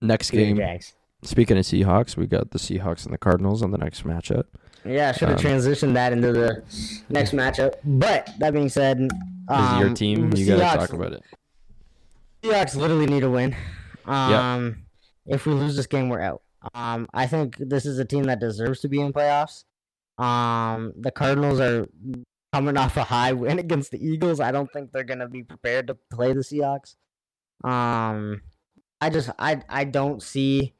Next 0.00 0.30
game. 0.30 0.56
Jags. 0.56 0.94
Speaking 1.22 1.58
of 1.58 1.64
Seahawks, 1.64 2.16
we 2.16 2.26
got 2.26 2.50
the 2.52 2.58
Seahawks 2.58 3.04
and 3.04 3.12
the 3.12 3.18
Cardinals 3.18 3.62
on 3.62 3.72
the 3.72 3.78
next 3.78 4.04
matchup. 4.04 4.44
Yeah, 4.86 5.10
I 5.10 5.12
should 5.12 5.28
have 5.28 5.38
Um, 5.38 5.44
transitioned 5.44 5.92
that 5.94 6.12
into 6.14 6.32
the 6.32 6.62
next 7.10 7.32
matchup. 7.32 7.74
But 7.84 8.30
that 8.38 8.54
being 8.54 8.70
said, 8.70 8.98
This 9.00 9.10
um, 9.48 9.74
is 9.74 9.80
your 9.86 9.94
team. 9.94 10.32
You 10.34 10.46
gotta 10.46 10.62
Seahawks- 10.62 10.78
talk 10.88 10.92
about 10.94 11.12
it. 11.12 11.22
Seahawks 12.42 12.76
literally 12.76 13.04
need 13.06 13.22
a 13.24 13.30
win. 13.30 13.54
Um, 14.06 14.84
if 15.26 15.44
we 15.44 15.52
lose 15.52 15.76
this 15.76 15.86
game, 15.86 16.08
we're 16.08 16.22
out. 16.22 16.40
Um, 16.74 17.08
I 17.14 17.26
think 17.26 17.56
this 17.58 17.86
is 17.86 17.98
a 17.98 18.04
team 18.04 18.24
that 18.24 18.40
deserves 18.40 18.80
to 18.80 18.88
be 18.88 19.00
in 19.00 19.12
playoffs. 19.12 19.64
Um, 20.18 20.92
the 20.96 21.10
Cardinals 21.10 21.60
are 21.60 21.88
coming 22.52 22.76
off 22.76 22.96
a 22.96 23.04
high 23.04 23.32
win 23.32 23.58
against 23.66 23.90
the 23.90 24.04
Eagles. 24.04 24.40
I 24.40 24.52
don't 24.52 24.70
think 24.72 24.92
they're 24.92 25.04
gonna 25.04 25.28
be 25.28 25.42
prepared 25.42 25.86
to 25.86 25.96
play 26.12 26.32
the 26.32 26.40
Seahawks. 26.40 26.96
Um, 27.64 28.42
I 29.00 29.10
just 29.10 29.30
I 29.38 29.62
I 29.68 29.84
don't 29.84 30.22
see 30.22 30.74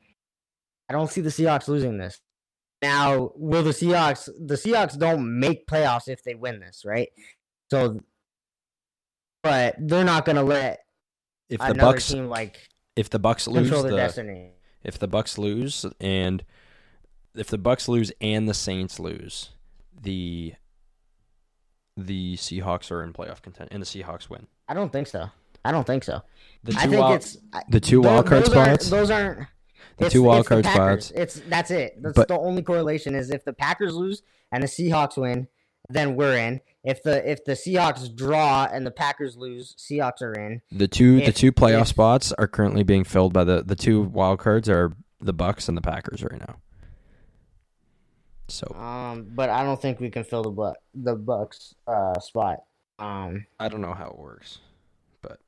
I 0.89 0.93
don't 0.93 1.11
see 1.11 1.21
the 1.21 1.31
Seahawks 1.31 1.69
losing 1.69 1.99
this. 1.99 2.21
Now, 2.83 3.33
will 3.35 3.63
the 3.63 3.71
Seahawks 3.71 4.29
the 4.39 4.55
Seahawks 4.55 4.99
don't 4.99 5.39
make 5.41 5.67
playoffs 5.67 6.09
if 6.09 6.23
they 6.23 6.35
win 6.35 6.61
this, 6.61 6.83
right? 6.85 7.09
So 7.71 8.01
but 9.43 9.77
they're 9.79 10.05
not 10.05 10.25
gonna 10.25 10.43
let 10.43 10.81
If 11.49 11.61
the 11.61 11.75
Bucks, 11.75 12.09
team 12.09 12.29
like 12.29 12.69
if 12.97 13.09
the 13.09 13.19
Bucks 13.19 13.47
lose 13.49 13.71
the, 13.71 13.97
destiny. 13.97 14.53
If 14.83 14.99
the 14.99 15.09
Bucks 15.09 15.39
lose 15.39 15.85
and 16.01 16.45
if 17.35 17.49
the 17.49 17.59
Bucks 17.59 17.89
lose 17.89 18.13
and 18.21 18.49
the 18.49 18.55
Saints 18.55 18.99
lose, 18.99 19.51
the 20.01 20.55
the 21.97 22.37
Seahawks 22.37 22.91
are 22.91 23.03
in 23.03 23.13
playoff 23.13 23.43
content 23.43 23.69
and 23.73 23.83
the 23.83 23.87
Seahawks 23.87 24.31
win. 24.31 24.47
I 24.69 24.75
don't 24.75 24.91
think 24.93 25.07
so. 25.07 25.29
I 25.65 25.73
don't 25.73 25.87
think 25.87 26.05
so. 26.05 26.23
The 26.65 26.75
I 26.79 26.85
two 26.85 26.91
think 26.91 27.03
wild, 27.03 27.15
it's 27.17 27.37
the 27.69 27.81
two 27.81 28.01
wild 28.01 28.27
card 28.27 28.45
those 28.47 28.57
aren't- 28.57 28.81
spots. 28.81 28.91
Those 28.91 29.11
aren't 29.11 29.39
The 29.99 30.07
it's- 30.07 30.13
two 30.13 30.23
wild 30.23 30.41
it's 30.41 30.49
card 30.49 30.65
spots. 30.65 31.11
It's 31.15 31.41
that's 31.49 31.71
it. 31.71 32.01
That's 32.03 32.15
But- 32.17 32.29
the 32.29 32.39
only 32.39 32.63
correlation 32.63 33.15
is 33.15 33.31
if 33.31 33.45
the 33.45 33.53
Packers 33.53 33.95
lose 33.95 34.23
and 34.53 34.63
the 34.63 34.67
Seahawks 34.69 35.17
win, 35.19 35.49
then 35.91 36.17
we're 36.17 36.37
in. 36.37 36.61
If 36.83 37.03
the 37.03 37.29
if 37.31 37.45
the 37.45 37.53
Seahawks 37.53 38.15
draw 38.15 38.67
and 38.73 38.87
the 38.87 38.91
Packers 38.91 39.37
lose, 39.37 39.75
Seahawks 39.77 40.23
are 40.23 40.33
in. 40.33 40.63
The 40.73 40.89
two 40.89 41.21
the 41.21 41.33
two 41.33 41.53
playoff 41.53 41.83
if- 41.83 41.89
spots 41.89 42.33
are 42.33 42.49
currently 42.49 42.83
being 42.83 43.05
filled 43.05 43.33
by 43.33 43.45
the 43.45 43.63
the 43.63 43.77
two 43.77 44.03
wild 44.03 44.39
cards 44.39 44.69
are 44.69 44.93
the 45.21 45.33
Bucks 45.35 45.69
and 45.69 45.77
the 45.77 45.83
Packers 45.83 46.23
right 46.23 46.39
now. 46.41 46.57
So 48.49 48.67
Um, 48.75 49.27
but 49.35 49.51
I 49.51 49.63
don't 49.63 49.81
think 49.81 50.01
we 50.01 50.11
can 50.11 50.25
fill 50.25 50.43
the 50.43 50.51
buck 50.51 50.77
the 50.95 51.15
Bucks 51.15 51.75
uh 51.87 52.19
spot. 52.19 52.65
Um, 52.99 53.47
I 53.59 53.69
don't 53.69 53.81
know 53.81 53.95
how 53.95 54.09
it 54.09 54.19
works, 54.19 54.59
but 55.23 55.39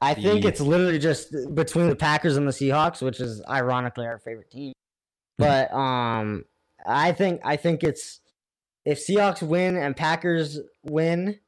I 0.00 0.14
think 0.14 0.44
it's 0.44 0.60
literally 0.60 0.98
just 0.98 1.32
between 1.54 1.88
the 1.88 1.96
Packers 1.96 2.36
and 2.36 2.46
the 2.46 2.52
Seahawks, 2.52 3.00
which 3.02 3.20
is 3.20 3.42
ironically 3.48 4.06
our 4.06 4.18
favorite 4.18 4.50
team. 4.50 4.72
But 5.38 5.72
um, 5.72 6.44
I 6.86 7.12
think 7.12 7.40
I 7.44 7.56
think 7.56 7.82
it's 7.82 8.20
if 8.84 8.98
Seahawks 9.06 9.42
win 9.42 9.76
and 9.76 9.96
Packers 9.96 10.58
win, 10.84 11.38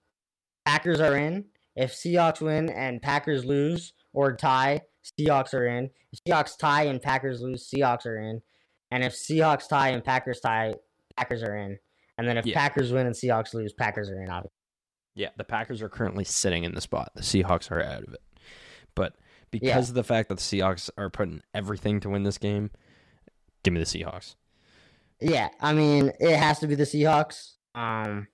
Packers 0.64 1.00
are 1.00 1.16
in. 1.16 1.46
If 1.76 1.92
Seahawks 1.92 2.40
win 2.40 2.70
and 2.70 3.02
Packers 3.02 3.44
lose 3.44 3.92
or 4.12 4.36
tie, 4.36 4.82
Seahawks 5.18 5.52
are 5.54 5.66
in. 5.66 5.90
If 6.12 6.20
Seahawks 6.26 6.56
tie 6.58 6.84
and 6.84 7.02
Packers 7.02 7.40
lose, 7.40 7.68
Seahawks 7.68 8.06
are 8.06 8.18
in. 8.18 8.40
And 8.90 9.02
if 9.02 9.12
Seahawks 9.12 9.68
tie 9.68 9.88
and 9.90 10.04
Packers 10.04 10.40
tie, 10.40 10.74
Packers 11.16 11.42
are 11.42 11.56
in. 11.56 11.78
And 12.16 12.28
then 12.28 12.38
if 12.38 12.46
Yeah. 12.46 12.54
Packers 12.54 12.92
win 12.92 13.06
and 13.06 13.14
Seahawks 13.14 13.52
lose, 13.54 13.72
Packers 13.72 14.08
are 14.08 14.22
in. 14.22 14.30
Obviously. 14.30 14.54
yeah, 15.16 15.30
the 15.36 15.44
Packers 15.44 15.82
are 15.82 15.88
currently 15.88 16.24
sitting 16.24 16.64
in 16.64 16.74
the 16.74 16.80
spot. 16.80 17.10
The 17.16 17.22
Seahawks 17.22 17.70
are 17.70 17.82
out 17.82 18.04
of 18.04 18.14
it. 18.14 18.22
But 18.94 19.16
because 19.50 19.88
of 19.88 19.94
the 19.96 20.04
fact 20.04 20.28
that 20.28 20.36
the 20.36 20.40
Seahawks 20.42 20.90
are 20.96 21.10
putting 21.10 21.42
everything 21.52 21.98
to 22.00 22.08
win 22.08 22.22
this 22.22 22.38
game, 22.38 22.70
give 23.64 23.74
me 23.74 23.80
the 23.80 23.86
Seahawks. 23.86 24.36
Yeah, 25.24 25.48
I 25.60 25.72
mean 25.72 26.12
it 26.20 26.36
has 26.36 26.58
to 26.60 26.66
be 26.66 26.74
the 26.74 26.84
Seahawks. 26.84 27.52
Um, 27.74 28.28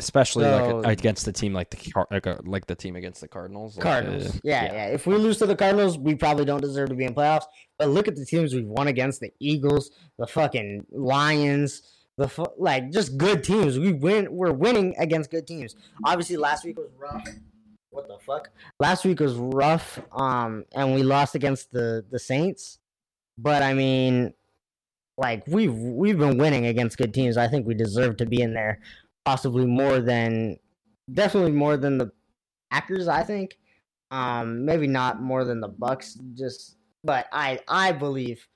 Especially 0.00 0.44
So- 0.44 0.76
like 0.78 0.98
against 1.00 1.24
the 1.24 1.32
team 1.32 1.52
like 1.52 1.70
the 1.70 2.06
like, 2.12 2.24
uh, 2.26 2.36
like 2.44 2.66
the 2.66 2.76
team 2.76 2.94
against 2.94 3.20
the 3.20 3.26
Cardinals. 3.26 3.76
like, 3.76 3.82
Cardinals. 3.82 4.36
uh, 4.36 4.40
yeah, 4.44 4.64
yeah, 4.72 4.86
If 4.86 5.08
we 5.08 5.16
lose 5.16 5.38
to 5.38 5.46
the 5.46 5.56
Cardinals, 5.56 5.98
we 5.98 6.14
probably 6.14 6.44
don't 6.44 6.60
deserve 6.60 6.90
to 6.90 6.94
be 6.94 7.04
in 7.04 7.14
playoffs. 7.14 7.46
But 7.80 7.88
look 7.88 8.06
at 8.06 8.14
the 8.14 8.24
teams 8.24 8.54
we've 8.54 8.64
won 8.68 8.86
against: 8.86 9.18
the 9.20 9.32
Eagles, 9.40 9.90
the 10.16 10.28
fucking 10.28 10.86
Lions, 10.92 11.82
the 12.16 12.28
fu- 12.28 12.44
like 12.58 12.90
just 12.92 13.16
good 13.18 13.42
teams. 13.42 13.76
We 13.76 13.92
win. 13.92 14.28
We're 14.30 14.52
winning 14.52 14.94
against 14.98 15.32
good 15.32 15.48
teams. 15.48 15.74
Obviously, 16.04 16.36
last 16.36 16.64
week 16.64 16.78
was 16.78 16.90
rough. 16.96 17.26
What 17.90 18.06
the 18.06 18.18
fuck? 18.24 18.50
Last 18.78 19.04
week 19.04 19.18
was 19.18 19.34
rough. 19.34 19.98
Um, 20.12 20.64
and 20.76 20.94
we 20.94 21.02
lost 21.02 21.34
against 21.34 21.72
the 21.72 22.04
the 22.08 22.20
Saints. 22.20 22.78
But 23.36 23.64
I 23.64 23.74
mean, 23.74 24.32
like 25.18 25.42
we've 25.46 25.74
we've 25.74 26.18
been 26.18 26.38
winning 26.38 26.66
against 26.66 26.96
good 26.96 27.12
teams. 27.12 27.36
I 27.36 27.48
think 27.48 27.66
we 27.66 27.74
deserve 27.74 28.16
to 28.18 28.26
be 28.26 28.40
in 28.40 28.54
there, 28.54 28.80
possibly 29.24 29.66
more 29.66 30.00
than, 30.00 30.56
definitely 31.12 31.52
more 31.52 31.76
than 31.76 31.98
the 31.98 32.10
Packers. 32.70 33.08
I 33.08 33.22
think. 33.24 33.58
Um, 34.10 34.64
maybe 34.64 34.86
not 34.86 35.20
more 35.20 35.44
than 35.44 35.60
the 35.60 35.68
Bucks, 35.68 36.14
just 36.32 36.76
but 37.04 37.26
I 37.30 37.60
I 37.68 37.92
believe 37.92 38.46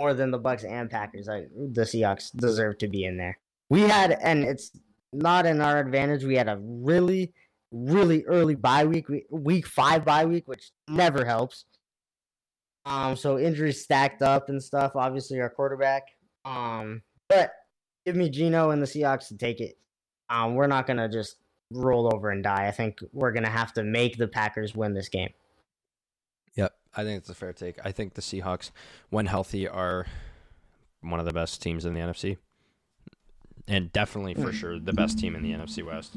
more 0.00 0.14
than 0.14 0.30
the 0.30 0.38
Bucks 0.38 0.64
and 0.64 0.90
Packers. 0.90 1.28
I, 1.28 1.46
the 1.54 1.82
Seahawks 1.82 2.34
deserve 2.34 2.78
to 2.78 2.88
be 2.88 3.04
in 3.04 3.18
there. 3.18 3.38
We 3.68 3.82
had, 3.82 4.18
and 4.22 4.42
it's 4.42 4.70
not 5.12 5.46
in 5.46 5.60
our 5.60 5.78
advantage. 5.78 6.24
We 6.24 6.36
had 6.36 6.48
a 6.48 6.58
really, 6.60 7.32
really 7.70 8.24
early 8.24 8.54
bye 8.54 8.84
week, 8.84 9.06
week 9.30 9.66
five 9.66 10.04
bye 10.04 10.24
week, 10.24 10.44
which 10.46 10.70
never 10.88 11.24
helps. 11.24 11.66
Um, 12.84 13.14
so 13.16 13.38
injuries 13.38 13.82
stacked 13.82 14.22
up 14.22 14.48
and 14.48 14.62
stuff. 14.62 14.92
Obviously, 14.96 15.40
our 15.40 15.48
quarterback. 15.50 16.02
Um, 16.44 17.02
but 17.28 17.52
give 18.04 18.16
me 18.16 18.28
Gino 18.28 18.70
and 18.70 18.82
the 18.82 18.86
Seahawks 18.86 19.28
to 19.28 19.36
take 19.36 19.60
it. 19.60 19.78
Um, 20.28 20.54
we're 20.54 20.66
not 20.66 20.86
gonna 20.86 21.08
just 21.08 21.36
roll 21.70 22.12
over 22.12 22.30
and 22.30 22.42
die. 22.42 22.66
I 22.66 22.70
think 22.72 22.98
we're 23.12 23.32
gonna 23.32 23.48
have 23.50 23.72
to 23.74 23.82
make 23.84 24.16
the 24.18 24.26
Packers 24.28 24.74
win 24.74 24.94
this 24.94 25.08
game. 25.08 25.30
Yep, 26.56 26.74
I 26.94 27.04
think 27.04 27.18
it's 27.18 27.30
a 27.30 27.34
fair 27.34 27.52
take. 27.52 27.76
I 27.84 27.92
think 27.92 28.14
the 28.14 28.20
Seahawks, 28.22 28.70
when 29.10 29.26
healthy, 29.26 29.68
are 29.68 30.06
one 31.00 31.20
of 31.20 31.26
the 31.26 31.32
best 31.32 31.62
teams 31.62 31.84
in 31.84 31.94
the 31.94 32.00
NFC, 32.00 32.36
and 33.68 33.92
definitely 33.92 34.34
for 34.34 34.50
Mm. 34.50 34.54
sure 34.54 34.78
the 34.80 34.92
best 34.92 35.18
team 35.18 35.34
in 35.36 35.42
the 35.42 35.52
NFC 35.52 35.82
West. 35.84 36.16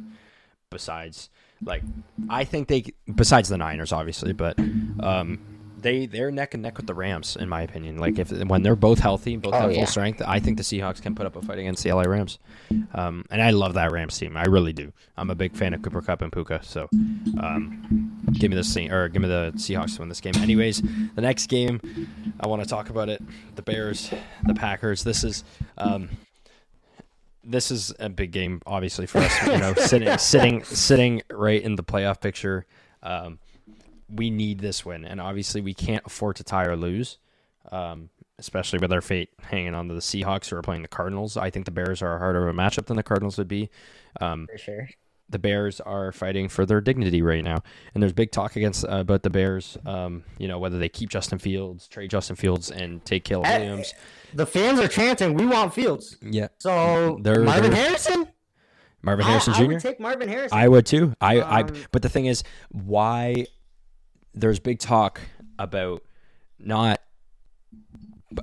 Besides, 0.71 1.29
like, 1.63 1.83
I 2.27 2.43
think 2.43 2.67
they 2.67 2.85
besides 3.13 3.49
the 3.49 3.57
Niners, 3.57 3.91
obviously, 3.91 4.33
but 4.33 4.57
um, 4.59 5.39
they 5.85 6.05
they're 6.07 6.31
neck 6.31 6.53
and 6.55 6.63
neck 6.63 6.77
with 6.77 6.87
the 6.87 6.93
Rams 6.93 7.35
in 7.35 7.47
my 7.47 7.61
opinion. 7.61 7.97
Like, 7.97 8.17
if 8.19 8.31
when 8.31 8.63
they're 8.63 8.75
both 8.75 8.99
healthy, 8.99 9.37
both 9.37 9.53
Oh, 9.53 9.59
have 9.61 9.71
yeah. 9.71 9.77
full 9.77 9.85
strength, 9.87 10.21
I 10.25 10.39
think 10.39 10.57
the 10.57 10.63
Seahawks 10.63 11.01
can 11.01 11.13
put 11.15 11.25
up 11.25 11.35
a 11.35 11.41
fight 11.41 11.59
against 11.59 11.83
the 11.83 11.91
LA 11.93 12.01
Rams. 12.03 12.39
Um, 12.93 13.23
and 13.29 13.41
I 13.41 13.51
love 13.51 13.75
that 13.75 13.91
Rams 13.91 14.17
team. 14.17 14.35
I 14.35 14.45
really 14.45 14.73
do. 14.73 14.91
I'm 15.17 15.29
a 15.29 15.35
big 15.35 15.55
fan 15.55 15.73
of 15.73 15.81
Cooper 15.83 16.01
Kupp 16.01 16.21
and 16.21 16.31
Puka, 16.31 16.61
so 16.63 16.89
um, 17.39 18.19
give 18.33 18.49
me 18.51 18.55
the 18.57 18.63
Se- 18.63 18.89
or 18.89 19.07
give 19.09 19.21
me 19.21 19.27
the 19.27 19.53
Seahawks 19.55 19.95
to 19.95 19.99
win 20.01 20.09
this 20.09 20.21
game. 20.21 20.33
Anyways, 20.37 20.81
the 21.15 21.21
next 21.21 21.47
game 21.47 21.79
I 22.39 22.47
want 22.47 22.63
to 22.63 22.67
talk 22.67 22.89
about 22.89 23.07
it: 23.09 23.21
the 23.55 23.61
Bears, 23.61 24.11
the 24.43 24.53
Packers. 24.55 25.03
This 25.03 25.23
is 25.23 25.43
um, 25.77 26.09
this 27.43 27.69
is 27.69 27.93
a 27.99 28.09
big 28.09 28.31
game, 28.31 28.61
obviously 28.65 29.05
for 29.05 29.19
us. 29.19 29.45
You 29.47 29.57
know, 29.59 29.73
sitting 29.77 30.17
sitting 30.17 30.63
sitting 30.63 31.21
right 31.31 31.61
in 31.61 31.75
the 31.75 31.83
playoff 31.83 32.19
picture. 32.19 32.65
Um, 33.03 33.37
we 34.09 34.29
need 34.29 34.59
this 34.59 34.85
win, 34.85 35.05
and 35.05 35.19
obviously 35.21 35.61
we 35.61 35.73
can't 35.73 36.05
afford 36.05 36.35
to 36.37 36.43
tie 36.43 36.65
or 36.65 36.75
lose. 36.75 37.17
Um, 37.71 38.09
especially 38.37 38.79
with 38.79 38.91
our 38.91 39.01
fate 39.01 39.29
hanging 39.41 39.73
on 39.73 39.87
to 39.87 39.93
the 39.93 40.01
Seahawks 40.01 40.49
who 40.49 40.57
are 40.57 40.61
playing 40.61 40.81
the 40.81 40.89
Cardinals. 40.89 41.37
I 41.37 41.49
think 41.49 41.63
the 41.65 41.71
Bears 41.71 42.01
are 42.01 42.17
a 42.17 42.19
harder 42.19 42.47
of 42.47 42.53
a 42.53 42.57
matchup 42.57 42.85
than 42.87 42.97
the 42.97 43.01
Cardinals 43.01 43.37
would 43.37 43.47
be. 43.47 43.69
Um, 44.19 44.47
For 44.51 44.57
sure. 44.57 44.89
the 45.29 45.39
Bears 45.39 45.79
are 45.79 46.11
fighting 46.11 46.49
for 46.49 46.65
their 46.65 46.81
dignity 46.81 47.21
right 47.21 47.43
now, 47.43 47.63
and 47.93 48.03
there's 48.03 48.11
big 48.13 48.31
talk 48.31 48.55
against 48.57 48.83
uh, 48.83 48.97
about 48.97 49.23
the 49.23 49.29
Bears. 49.29 49.77
Um, 49.85 50.25
you 50.37 50.47
know 50.49 50.59
whether 50.59 50.77
they 50.77 50.89
keep 50.89 51.09
Justin 51.09 51.39
Fields, 51.39 51.87
trade 51.87 52.09
Justin 52.11 52.35
Fields, 52.35 52.69
and 52.69 53.03
take 53.05 53.23
Caleb 53.23 53.47
Eh, 53.47 53.57
Williams. 53.57 53.93
The 54.33 54.45
fans 54.45 54.79
are 54.81 54.89
chanting, 54.89 55.33
"We 55.35 55.45
want 55.45 55.73
Fields." 55.73 56.17
Yeah, 56.21 56.49
So 56.59 57.17
They're- 57.21 57.41
Marvin 57.41 57.71
they're- 57.71 57.85
Harrison. 57.85 58.27
Marvin 59.01 59.25
I- 59.25 59.29
Harrison 59.29 59.53
I, 59.53 59.57
Jr. 59.59 59.65
would 59.67 59.79
take 59.79 59.99
Marvin 60.01 60.27
Harrison. 60.27 60.57
I 60.57 60.67
would 60.67 60.85
too. 60.85 61.13
I, 61.21 61.39
I. 61.39 61.61
Um, 61.61 61.69
But 61.91 62.01
the 62.01 62.09
thing 62.09 62.25
is, 62.25 62.43
why 62.71 63.45
there's 64.35 64.59
big 64.59 64.79
talk 64.79 65.21
about 65.57 66.03
not 66.59 67.01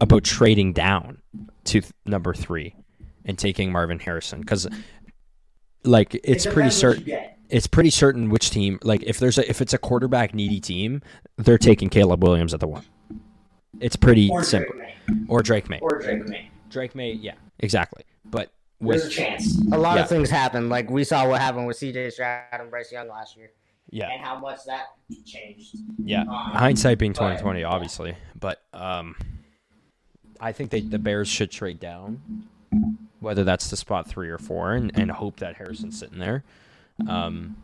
about 0.01 0.25
trading 0.25 0.73
down 0.73 1.21
to 1.65 1.81
th- 1.81 1.93
number 2.07 2.35
three 2.35 2.75
and 3.25 3.39
taking 3.39 3.71
Marvin 3.71 3.99
Harrison 3.99 4.41
because, 4.41 4.67
like, 5.85 6.19
it's 6.25 6.47
pretty 6.47 6.71
certain. 6.71 7.07
It's 7.49 7.67
pretty 7.67 7.91
certain 7.91 8.31
which 8.31 8.51
team. 8.51 8.79
Like, 8.83 9.03
if 9.03 9.19
there's 9.19 9.37
a 9.39 9.49
if 9.49 9.61
it's 9.61 9.75
a 9.75 9.79
quarterback 9.79 10.35
needy 10.35 10.61
team, 10.61 11.03
they're 11.37 11.59
taking 11.59 11.91
Caleb 11.91 12.23
Williams 12.23 12.55
at 12.55 12.61
the 12.61 12.67
one. 12.69 12.85
it's 13.81 13.97
pretty 13.97 14.31
Or 14.31 14.43
simple. 14.43 14.75
Drake 14.75 14.89
Maye. 15.09 15.25
Or 15.29 15.43
Drake 15.43 15.69
Maye. 15.69 15.79
Or 15.83 15.99
Drake 16.01 16.29
Maye. 16.29 16.51
Drake 16.71 16.95
Maye, 16.95 17.13
yeah, 17.13 17.35
exactly. 17.59 18.05
But 18.25 18.51
There's 18.81 19.03
a 19.03 19.05
with 19.07 19.13
chance. 19.15 19.61
A 19.73 19.77
lot 19.79 19.97
Yeah. 19.97 20.03
of 20.05 20.09
things 20.09 20.31
happen. 20.31 20.69
Like 20.71 20.89
we 20.91 21.05
saw 21.05 21.29
what 21.29 21.41
happened 21.41 21.67
with 21.67 21.77
CJ 21.79 22.11
Stroud 22.13 22.45
and 22.53 22.71
Bryce 22.71 22.91
Young 22.93 23.09
last 23.09 23.37
year, 23.37 23.51
yeah, 23.93 24.09
and 24.11 24.25
how 24.25 24.39
much 24.41 24.65
that 24.67 24.87
changed. 25.25 25.77
yeah. 26.03 26.23
Um, 26.23 26.27
Hindsight 26.29 26.99
being 26.99 27.13
but- 27.13 27.19
twenty 27.19 27.41
twenty, 27.41 27.65
obviously, 27.65 28.17
but 28.39 28.61
um, 28.73 29.15
I 30.41 30.53
think 30.53 30.71
they 30.71 30.81
the 30.81 30.99
Bears 30.99 31.29
should 31.29 31.51
trade 31.51 31.79
down, 31.79 32.21
whether 33.21 33.45
that's 33.45 33.69
to 33.69 33.77
spot 33.77 34.09
three 34.09 34.31
or 34.31 34.39
four, 34.39 34.73
and, 34.73 34.91
and 34.99 35.11
hope 35.11 35.37
that 35.41 35.57
Harrison's 35.57 35.99
sitting 35.99 36.19
there, 36.19 36.43
um, 37.07 37.57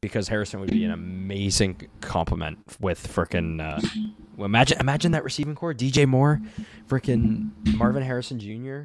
because 0.00 0.28
Harrison 0.28 0.58
would 0.60 0.70
be 0.70 0.84
an 0.84 0.90
amazing 0.90 1.88
complement 2.00 2.58
with 2.80 3.06
frickin' 3.06 3.60
uh, 3.60 3.80
well, 4.36 4.46
imagine 4.46 4.80
imagine 4.80 5.12
that 5.12 5.22
receiving 5.22 5.54
core: 5.54 5.74
DJ 5.74 6.06
Moore, 6.06 6.40
frickin' 6.88 7.50
Marvin 7.76 8.02
Harrison 8.02 8.40
Jr. 8.40 8.84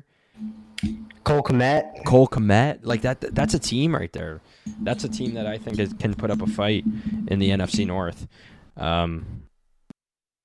Cole 1.23 1.41
Kmet. 1.41 2.03
Cole 2.05 2.27
Kmet, 2.27 2.79
like 2.83 3.01
that. 3.01 3.21
That's 3.21 3.53
a 3.53 3.59
team 3.59 3.95
right 3.95 4.11
there. 4.11 4.41
That's 4.81 5.03
a 5.03 5.09
team 5.09 5.33
that 5.35 5.47
I 5.47 5.57
think 5.57 5.79
is, 5.79 5.93
can 5.93 6.13
put 6.13 6.31
up 6.31 6.41
a 6.41 6.47
fight 6.47 6.83
in 7.27 7.39
the 7.39 7.49
NFC 7.49 7.87
North. 7.87 8.27
Um, 8.75 9.43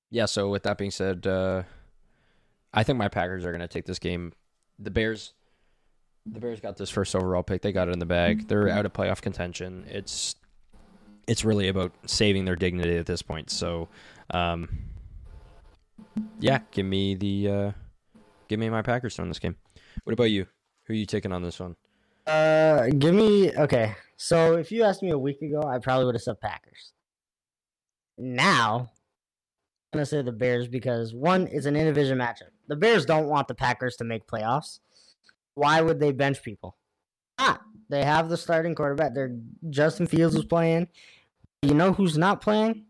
yeah. 0.09 0.25
So 0.25 0.49
with 0.49 0.63
that 0.63 0.77
being 0.77 0.91
said, 0.91 1.27
uh, 1.27 1.63
I 2.73 2.83
think 2.83 2.97
my 2.97 3.07
Packers 3.07 3.45
are 3.45 3.51
going 3.51 3.61
to 3.61 3.67
take 3.67 3.85
this 3.85 3.99
game. 3.99 4.33
The 4.77 4.91
Bears, 4.91 5.33
the 6.25 6.39
Bears 6.39 6.59
got 6.59 6.77
this 6.77 6.89
first 6.89 7.15
overall 7.15 7.43
pick. 7.43 7.61
They 7.61 7.71
got 7.71 7.89
it 7.89 7.93
in 7.93 7.99
the 7.99 8.05
bag. 8.05 8.47
They're 8.47 8.69
out 8.69 8.85
of 8.85 8.93
playoff 8.93 9.21
contention. 9.21 9.85
It's 9.89 10.35
it's 11.27 11.45
really 11.45 11.67
about 11.67 11.91
saving 12.05 12.45
their 12.45 12.55
dignity 12.55 12.97
at 12.97 13.05
this 13.05 13.21
point. 13.21 13.51
So, 13.51 13.87
um, 14.31 14.69
yeah, 16.39 16.59
give 16.71 16.85
me 16.85 17.15
the 17.15 17.49
uh, 17.49 17.71
give 18.47 18.59
me 18.59 18.69
my 18.69 18.81
Packers 18.81 19.15
to 19.15 19.21
win 19.21 19.29
this 19.29 19.39
game. 19.39 19.55
What 20.03 20.13
about 20.13 20.31
you? 20.31 20.45
Who 20.85 20.93
are 20.93 20.97
you 20.97 21.05
taking 21.05 21.31
on 21.31 21.43
this 21.43 21.59
one? 21.59 21.75
Uh, 22.25 22.87
give 22.97 23.13
me 23.13 23.51
okay. 23.55 23.95
So 24.17 24.55
if 24.57 24.71
you 24.71 24.83
asked 24.83 25.01
me 25.01 25.11
a 25.11 25.17
week 25.17 25.41
ago, 25.41 25.63
I 25.63 25.79
probably 25.79 26.05
would 26.05 26.15
have 26.15 26.21
said 26.21 26.39
Packers. 26.41 26.93
Now, 28.17 28.89
I'm 29.91 29.97
gonna 29.97 30.05
say 30.05 30.21
the 30.21 30.31
Bears 30.31 30.67
because 30.67 31.13
one, 31.13 31.47
it's 31.51 31.65
an 31.65 31.75
in-division 31.75 32.17
matchup. 32.17 32.49
The 32.67 32.75
Bears 32.75 33.05
don't 33.05 33.27
want 33.27 33.47
the 33.47 33.55
Packers 33.55 33.95
to 33.97 34.03
make 34.03 34.27
playoffs. 34.27 34.79
Why 35.55 35.81
would 35.81 35.99
they 35.99 36.11
bench 36.11 36.43
people? 36.43 36.77
Not. 37.39 37.61
They 37.89 38.03
have 38.03 38.29
the 38.29 38.37
starting 38.37 38.75
quarterback. 38.75 39.13
They're 39.15 39.35
Justin 39.69 40.05
Fields 40.05 40.35
is 40.35 40.45
playing. 40.45 40.89
You 41.61 41.73
know 41.73 41.93
who's 41.93 42.17
not 42.17 42.41
playing? 42.41 42.85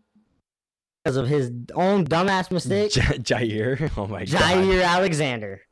Because 1.02 1.16
of 1.16 1.26
his 1.26 1.50
own 1.74 2.04
dumbass 2.04 2.50
mistake. 2.50 2.92
J- 2.92 3.00
Jaire. 3.18 3.90
Oh 3.96 4.06
my 4.06 4.24
god. 4.26 4.40
Jaire 4.40 4.84
Alexander. 4.84 5.62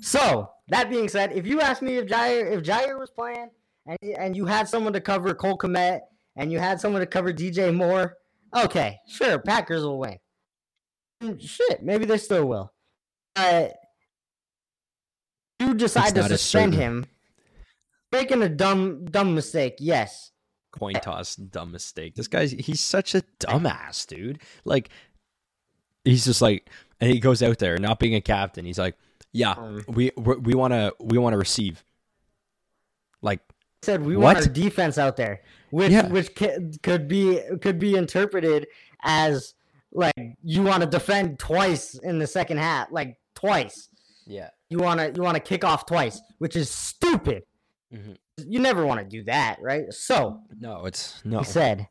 So 0.00 0.50
that 0.68 0.90
being 0.90 1.08
said, 1.08 1.32
if 1.32 1.46
you 1.46 1.60
asked 1.60 1.82
me 1.82 1.96
if 1.96 2.06
Jaire 2.06 2.52
if 2.52 2.62
Jaire 2.62 2.98
was 2.98 3.10
playing 3.10 3.50
and 3.86 3.98
and 4.18 4.36
you 4.36 4.46
had 4.46 4.68
someone 4.68 4.92
to 4.92 5.00
cover 5.00 5.34
Cole 5.34 5.58
Kmet 5.58 6.00
and 6.36 6.50
you 6.50 6.58
had 6.58 6.80
someone 6.80 7.00
to 7.00 7.06
cover 7.06 7.32
DJ 7.32 7.74
Moore, 7.74 8.16
okay, 8.54 8.98
sure, 9.08 9.38
Packers 9.38 9.82
will 9.82 9.98
win. 9.98 10.18
Mm, 11.22 11.40
Shit, 11.40 11.82
maybe 11.82 12.04
they 12.04 12.18
still 12.18 12.46
will. 12.46 12.72
But 13.34 13.74
you 15.60 15.74
decide 15.74 16.14
to 16.14 16.24
suspend 16.24 16.74
him, 16.74 17.06
making 18.12 18.42
a 18.42 18.48
dumb 18.48 19.04
dumb 19.06 19.34
mistake. 19.34 19.76
Yes, 19.78 20.32
Coin 20.78 20.94
toss, 20.94 21.36
dumb 21.36 21.72
mistake. 21.72 22.14
This 22.14 22.28
guy's 22.28 22.52
he's 22.52 22.80
such 22.80 23.14
a 23.14 23.22
dumbass, 23.40 24.06
dude. 24.06 24.40
Like 24.64 24.90
he's 26.04 26.24
just 26.24 26.42
like 26.42 26.68
and 27.00 27.10
he 27.10 27.18
goes 27.18 27.42
out 27.42 27.58
there 27.58 27.78
not 27.78 27.98
being 27.98 28.14
a 28.14 28.20
captain. 28.20 28.64
He's 28.64 28.78
like, 28.78 28.96
"Yeah, 29.32 29.52
Um, 29.52 29.84
we 29.88 30.10
we 30.16 30.54
want 30.54 30.72
to 30.72 30.94
we 31.00 31.18
want 31.18 31.34
to 31.34 31.38
receive." 31.38 31.84
Like 33.22 33.40
said 33.82 34.04
we 34.04 34.16
want 34.16 34.38
our 34.38 34.42
What? 34.44 34.52
defense 34.52 34.98
out 34.98 35.16
there, 35.16 35.42
which 35.70 35.92
Yeah. 35.92 36.08
which 36.08 36.34
could 36.34 37.08
be 37.08 37.40
could 37.60 37.78
be 37.78 37.94
interpreted 37.94 38.66
as 39.02 39.54
like 39.92 40.14
you 40.42 40.62
want 40.62 40.82
to 40.82 40.88
defend 40.88 41.38
twice 41.38 41.94
in 41.94 42.18
the 42.18 42.26
second 42.26 42.58
half, 42.58 42.88
like 42.90 43.18
twice. 43.34 43.88
yeah. 44.26 44.50
You 44.68 44.78
want 44.78 44.98
to 45.00 45.12
you 45.14 45.22
want 45.22 45.36
to 45.36 45.40
kick 45.42 45.64
off 45.64 45.86
twice, 45.86 46.20
which 46.38 46.56
is 46.56 46.68
stupid. 46.70 47.44
Mhm. 47.94 48.16
You 48.44 48.58
never 48.58 48.84
want 48.84 49.00
to 49.00 49.06
do 49.06 49.22
that, 49.24 49.58
right? 49.62 49.92
So 49.92 50.40
No, 50.58 50.84
it's 50.86 51.24
no. 51.24 51.38
he 51.38 51.44
said, 51.44 51.88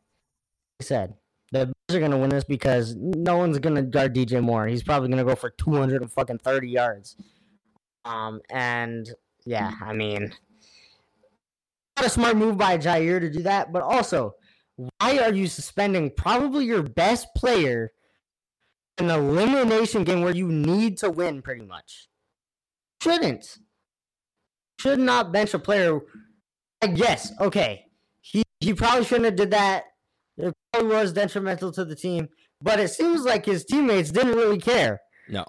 he 0.80 0.84
said 0.86 1.16
the 1.52 1.66
Bears 1.88 1.98
are 1.98 2.00
gonna 2.00 2.18
win 2.18 2.30
this 2.30 2.44
because 2.44 2.96
no 2.96 3.38
one's 3.38 3.60
gonna 3.60 3.84
guard 3.84 4.16
DJ 4.16 4.42
Moore. 4.42 4.68
He's 4.68 4.84
probably 4.84 5.10
gonna 5.10 5.24
go 5.24 5.36
for 5.36 5.50
two 5.52 5.74
hundred 5.74 6.02
and 6.02 6.12
fucking 6.12 6.40
thirty 6.40 6.70
yards. 6.70 7.16
Um, 8.04 8.42
and 8.50 9.10
yeah, 9.46 9.72
I 9.82 9.94
mean, 9.94 10.34
not 11.98 12.06
a 12.06 12.10
smart 12.10 12.38
move 12.38 12.58
by 12.58 12.78
Jaire 12.78 13.20
to 13.20 13.30
do 13.30 13.44
that, 13.44 13.72
but 13.72 13.84
also, 13.84 14.36
why 14.76 15.20
are 15.20 15.34
you 15.34 15.48
suspending 15.48 16.12
probably 16.12 16.66
your 16.66 16.84
best 16.84 17.28
player 17.36 17.92
in 18.98 19.10
an 19.10 19.20
elimination 19.20 20.04
game 20.04 20.22
where 20.22 20.36
you 20.36 20.48
need 20.48 20.98
to 20.98 21.10
win 21.10 21.42
pretty 21.42 21.66
much? 21.66 22.08
Shouldn't. 23.02 23.60
Should 24.80 25.00
not 25.00 25.32
bench 25.32 25.54
a 25.54 25.60
player. 25.60 26.00
Like, 26.82 26.98
yes, 26.98 27.32
okay. 27.40 27.86
He 28.22 28.44
he 28.60 28.74
probably 28.74 29.06
shouldn't 29.06 29.26
have 29.26 29.36
did 29.36 29.52
that. 29.52 29.86
It 30.38 30.54
probably 30.74 30.96
was 30.96 31.14
detrimental 31.14 31.72
to 31.74 31.86
the 31.86 31.96
team, 31.96 32.30
but 32.62 32.80
it 32.80 32.90
seems 32.90 33.24
like 33.24 33.46
his 33.46 33.64
teammates 33.66 34.12
didn't 34.12 34.36
really 34.36 34.60
care. 34.60 35.02
No. 35.30 35.46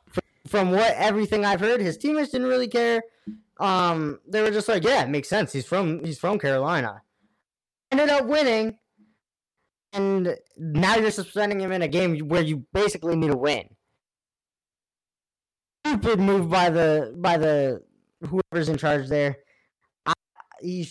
From 0.47 0.71
what 0.71 0.95
everything 0.95 1.45
I've 1.45 1.61
heard, 1.61 1.81
his 1.81 1.99
teammates 1.99 2.31
didn't 2.31 2.47
really 2.47 2.69
care. 2.69 3.03
Um, 3.59 4.21
they 4.29 4.43
were 4.43 4.51
just 4.51 4.69
like, 4.69 4.85
yeah, 4.85 5.03
it 5.03 5.09
makes 5.09 5.29
sense. 5.29 5.53
He's 5.53 5.67
from 5.67 6.05
he's 6.05 6.19
from 6.19 6.39
Carolina. 6.39 7.03
Ended 7.91 8.11
up 8.11 8.27
winning, 8.27 8.79
and 9.93 10.37
now 10.57 10.97
you're 10.97 11.11
suspending 11.11 11.61
him 11.61 11.73
in 11.73 11.83
a 11.83 11.89
game 11.89 12.19
where 12.29 12.43
you 12.43 12.67
basically 12.73 13.17
need 13.17 13.31
to 13.31 13.37
win. 13.37 13.65
Stupid 15.87 16.21
move 16.21 16.51
by 16.51 16.71
the 16.71 17.15
by 17.17 17.39
the 17.39 17.83
whoever's 18.21 18.69
in 18.69 18.77
charge 18.77 19.09
there. 19.09 19.37
I, 20.05 20.13
you 20.61 20.85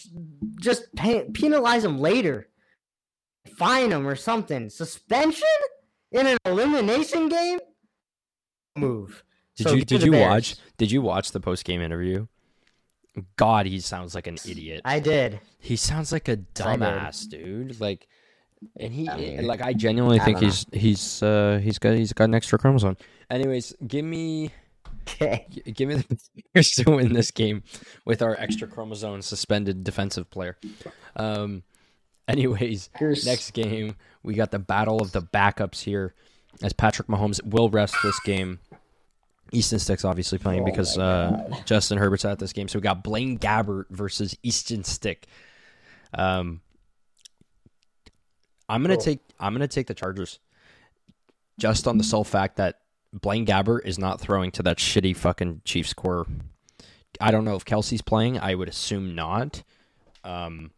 just 0.59 0.93
pay, 0.95 1.29
penalize 1.33 1.83
him 1.83 1.99
later, 1.99 2.47
fine 3.57 3.91
him 3.91 4.07
or 4.07 4.15
something. 4.15 4.69
Suspension 4.69 5.47
in 6.11 6.27
an 6.27 6.37
elimination 6.45 7.29
game. 7.29 7.59
Move. 8.75 9.23
Did 9.57 9.67
So 9.67 9.73
you 9.75 9.85
did 9.85 10.03
you 10.03 10.11
Bears. 10.11 10.29
watch 10.29 10.55
did 10.77 10.91
you 10.91 11.01
watch 11.01 11.31
the 11.31 11.39
post 11.39 11.63
game 11.65 11.81
interview? 11.81 12.27
God, 13.37 13.65
he 13.65 13.79
sounds 13.79 14.13
like 14.13 14.27
an 14.27 14.37
idiot. 14.45 14.81
I 14.83 14.99
did. 14.99 15.39
He 15.59 15.77
sounds 15.77 16.11
like 16.11 16.27
a 16.27 16.35
dumbass, 16.35 17.29
dude. 17.29 17.79
Like, 17.79 18.07
and 18.77 18.91
he 18.93 19.07
I 19.09 19.15
mean, 19.17 19.47
like 19.47 19.61
I 19.61 19.71
genuinely 19.71 20.19
I 20.19 20.25
think 20.25 20.41
know. 20.41 20.47
he's 20.47 20.65
he's 20.73 21.23
uh 21.23 21.59
he's 21.63 21.79
got 21.79 21.95
he's 21.95 22.11
got 22.11 22.25
an 22.25 22.35
extra 22.35 22.59
chromosome. 22.59 22.97
Anyways, 23.29 23.73
give 23.87 24.03
me 24.03 24.51
Okay. 25.07 25.45
give 25.73 25.87
me 25.87 25.95
the 25.95 26.17
Bears 26.53 26.71
to 26.77 26.91
win 26.91 27.13
this 27.13 27.31
game 27.31 27.63
with 28.05 28.21
our 28.21 28.35
extra 28.37 28.67
chromosome 28.67 29.21
suspended 29.21 29.83
defensive 29.85 30.29
player. 30.29 30.57
Um. 31.15 31.63
Anyways, 32.27 32.89
next 32.99 33.51
game 33.51 33.95
we 34.23 34.33
got 34.33 34.51
the 34.51 34.59
battle 34.59 35.01
of 35.01 35.11
the 35.11 35.21
backups 35.21 35.81
here, 35.83 36.13
as 36.63 36.73
Patrick 36.73 37.07
Mahomes 37.07 37.43
will 37.45 37.69
rest 37.69 37.95
this 38.03 38.19
game. 38.21 38.59
Easton 39.51 39.77
Stick's 39.79 40.03
obviously 40.03 40.39
playing 40.39 40.61
Oh 40.63 40.65
because 40.65 40.97
uh, 40.97 41.47
Justin 41.65 41.99
Herbert's 41.99 42.25
at 42.25 42.39
this 42.39 42.51
game. 42.51 42.67
So 42.67 42.79
we 42.79 42.83
got 42.83 43.03
Blaine 43.03 43.37
Gabbert 43.37 43.85
versus 43.91 44.35
Easton 44.41 44.83
Stick. 44.83 45.27
Um, 46.13 46.61
I'm 48.67 48.81
gonna 48.81 48.95
Cool. 48.95 49.03
take 49.03 49.19
I'm 49.39 49.53
gonna 49.53 49.67
take 49.67 49.87
the 49.87 49.93
Chargers, 49.93 50.39
just 51.59 51.87
on 51.87 51.97
the 51.99 52.03
sole 52.03 52.23
fact 52.23 52.57
that 52.57 52.79
Blaine 53.13 53.45
Gabbert 53.45 53.85
is 53.85 53.99
not 53.99 54.19
throwing 54.19 54.49
to 54.51 54.63
that 54.63 54.77
shitty 54.77 55.15
fucking 55.15 55.61
Chiefs 55.63 55.93
core. 55.93 56.25
I 57.21 57.31
don't 57.31 57.45
know 57.45 57.55
if 57.55 57.63
Kelce's 57.63 58.01
playing. 58.01 58.39
I 58.39 58.55
would 58.55 58.67
assume 58.67 59.13
not. 59.15 59.63
Um, 60.23 60.71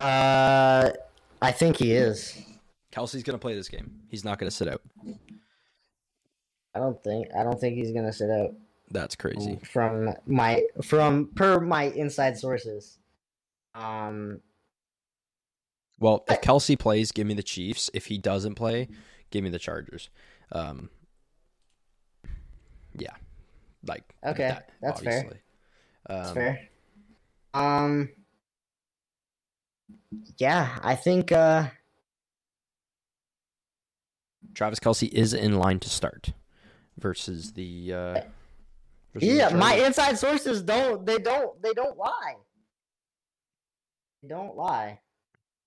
Uh, 0.00 0.90
I 1.42 1.52
think 1.52 1.76
he 1.76 1.92
is. 1.92 2.40
Kelce's 2.92 3.22
gonna 3.22 3.38
play 3.38 3.54
this 3.54 3.68
game. 3.68 4.00
He's 4.08 4.24
not 4.24 4.38
gonna 4.38 4.50
sit 4.50 4.68
out. 4.68 4.82
I 6.74 6.78
don't 6.78 7.02
think. 7.02 7.28
I 7.36 7.42
don't 7.42 7.60
think 7.60 7.76
he's 7.76 7.92
gonna 7.92 8.12
sit 8.12 8.30
out. 8.30 8.54
That's 8.90 9.14
crazy. 9.16 9.58
From 9.64 10.14
my 10.26 10.62
from 10.82 11.28
per 11.34 11.60
my 11.60 11.84
inside 11.84 12.38
sources. 12.38 12.98
Um. 13.74 14.40
Well, 16.00 16.24
if 16.28 16.40
Kelce 16.40 16.78
plays, 16.78 17.10
give 17.10 17.26
me 17.26 17.34
the 17.34 17.42
Chiefs. 17.42 17.90
If 17.92 18.06
he 18.06 18.18
doesn't 18.18 18.54
play, 18.54 18.88
give 19.30 19.42
me 19.42 19.50
the 19.50 19.58
Chargers. 19.58 20.10
Um, 20.52 20.90
yeah, 22.96 23.14
like 23.86 24.04
Okay, 24.24 24.48
that, 24.48 24.70
that's 24.80 25.00
fair. 25.00 25.18
obviously. 25.18 25.40
That's 26.06 26.28
Um, 26.28 26.34
fair. 26.34 26.68
Um. 27.54 28.08
Yeah, 30.38 30.78
I 30.82 30.94
think. 30.94 31.32
Uh. 31.32 31.68
Travis 34.54 34.78
Kelce 34.80 35.08
is 35.12 35.34
in 35.34 35.54
line 35.58 35.78
to 35.80 35.88
start. 35.90 36.32
versus 36.98 37.52
the. 37.52 37.92
Uh, 37.92 38.20
versus 39.14 39.28
the 39.28 39.34
Yeah, 39.36 39.48
my 39.50 39.74
inside 39.74 40.18
sources 40.18 40.62
don't. 40.62 41.04
They 41.06 41.18
don't. 41.18 41.60
They 41.62 41.72
don't 41.74 41.96
lie. 41.96 42.36
They 44.22 44.28
don't 44.28 44.56
lie. 44.56 45.00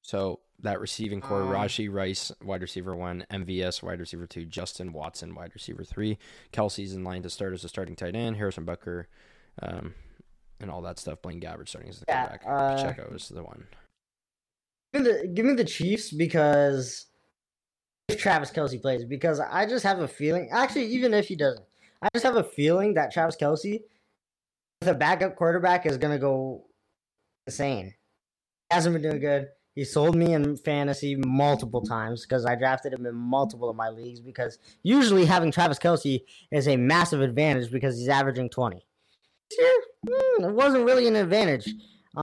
So 0.01 0.39
that 0.59 0.79
receiving 0.81 1.21
core: 1.21 1.43
Um, 1.43 1.49
Rashee 1.49 1.91
Rice, 1.91 2.31
wide 2.43 2.61
receiver 2.61 2.95
one; 2.95 3.25
MVS, 3.31 3.81
wide 3.83 3.99
receiver 3.99 4.27
two; 4.27 4.45
Justin 4.45 4.91
Watson, 4.93 5.35
wide 5.35 5.51
receiver 5.53 5.83
three; 5.83 6.17
Kelce's 6.51 6.93
in 6.93 7.03
line 7.03 7.21
to 7.23 7.29
start 7.29 7.53
as 7.53 7.63
a 7.63 7.69
starting 7.69 7.95
tight 7.95 8.15
end; 8.15 8.35
Harrison 8.37 8.65
Butker, 8.65 9.05
um, 9.61 9.93
and 10.59 10.69
all 10.71 10.81
that 10.81 10.99
stuff. 10.99 11.21
Blaine 11.21 11.39
Gabbert 11.39 11.69
starting 11.69 11.89
as 11.89 11.99
the 11.99 12.05
Yeah, 12.09 12.27
quarterback. 12.37 12.43
uh, 12.45 12.75
Pacheco 12.75 13.13
is 13.13 13.29
the 13.29 13.43
one. 13.43 13.67
Give 14.93 15.03
me 15.03 15.11
the 15.11 15.27
give 15.27 15.45
me 15.45 15.53
the 15.53 15.63
Chiefs 15.63 16.11
because 16.11 17.05
if 18.09 18.19
Travis 18.19 18.51
Kelce 18.51 18.81
plays, 18.81 19.05
because 19.05 19.39
I 19.39 19.65
just 19.65 19.83
have 19.83 19.99
a 19.99 20.07
feeling. 20.07 20.49
Actually, 20.51 20.87
even 20.87 21.13
if 21.13 21.27
he 21.27 21.35
doesn't, 21.35 21.65
I 22.01 22.09
just 22.13 22.25
have 22.25 22.35
a 22.35 22.43
feeling 22.43 22.93
that 22.95 23.11
Travis 23.11 23.37
Kelce, 23.37 23.81
with 24.81 24.89
a 24.89 24.93
backup 24.93 25.35
quarterback, 25.35 25.85
is 25.85 25.97
gonna 25.97 26.19
go 26.19 26.65
insane. 27.47 27.93
He 28.69 28.75
hasn't 28.75 28.93
been 28.93 29.01
doing 29.01 29.21
good. 29.21 29.47
He 29.75 29.85
sold 29.85 30.17
me 30.17 30.33
in 30.33 30.57
fantasy 30.57 31.15
multiple 31.15 31.81
times 31.81 32.25
because 32.25 32.45
I 32.45 32.55
drafted 32.55 32.91
him 32.91 33.05
in 33.05 33.15
multiple 33.15 33.69
of 33.69 33.77
my 33.77 33.89
leagues. 33.89 34.19
Because 34.19 34.59
usually 34.83 35.25
having 35.25 35.51
Travis 35.51 35.79
Kelce 35.79 36.23
is 36.51 36.67
a 36.67 36.75
massive 36.75 37.21
advantage 37.21 37.71
because 37.71 37.97
he's 37.97 38.09
averaging 38.09 38.49
twenty. 38.49 38.85
This 39.49 39.59
year, 39.59 39.73
hmm, 40.09 40.43
it 40.45 40.53
wasn't 40.53 40.85
really 40.85 41.07
an 41.07 41.15
advantage. 41.15 41.73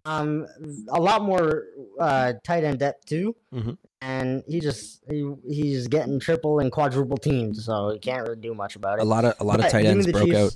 Um, 0.04 0.46
a 0.88 1.00
lot 1.00 1.22
more 1.22 1.64
uh, 1.98 2.34
tight 2.44 2.62
end 2.64 2.78
depth 2.80 3.06
too, 3.06 3.34
Mhm. 3.52 3.78
and 4.02 4.42
he 4.46 4.60
just 4.60 5.02
he, 5.10 5.32
he's 5.48 5.88
getting 5.88 6.20
triple 6.20 6.58
and 6.58 6.70
quadruple 6.70 7.16
teams, 7.16 7.64
so 7.64 7.90
he 7.90 7.98
can't 7.98 8.22
really 8.28 8.40
do 8.40 8.54
much 8.54 8.76
about 8.76 8.98
it. 8.98 9.02
A 9.02 9.04
lot 9.04 9.24
of 9.24 9.34
a 9.40 9.44
lot 9.44 9.64
of 9.64 9.70
tight 9.70 9.86
ends 9.86 10.06
broke 10.06 10.26
Chiefs. 10.26 10.38
out 10.38 10.52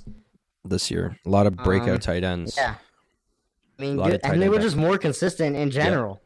this 0.63 0.91
year. 0.91 1.17
A 1.25 1.29
lot 1.29 1.47
of 1.47 1.55
breakout 1.57 1.89
Um, 1.95 1.99
tight 1.99 2.23
ends. 2.23 2.55
Yeah, 2.55 2.75
I 3.79 3.81
mean, 3.81 3.97
good, 3.97 4.19
and 4.23 4.39
they 4.41 4.49
were 4.49 4.55
depth. 4.57 4.65
just 4.65 4.75
more 4.77 4.97
consistent 4.99 5.55
in 5.55 5.71
general. 5.71 6.21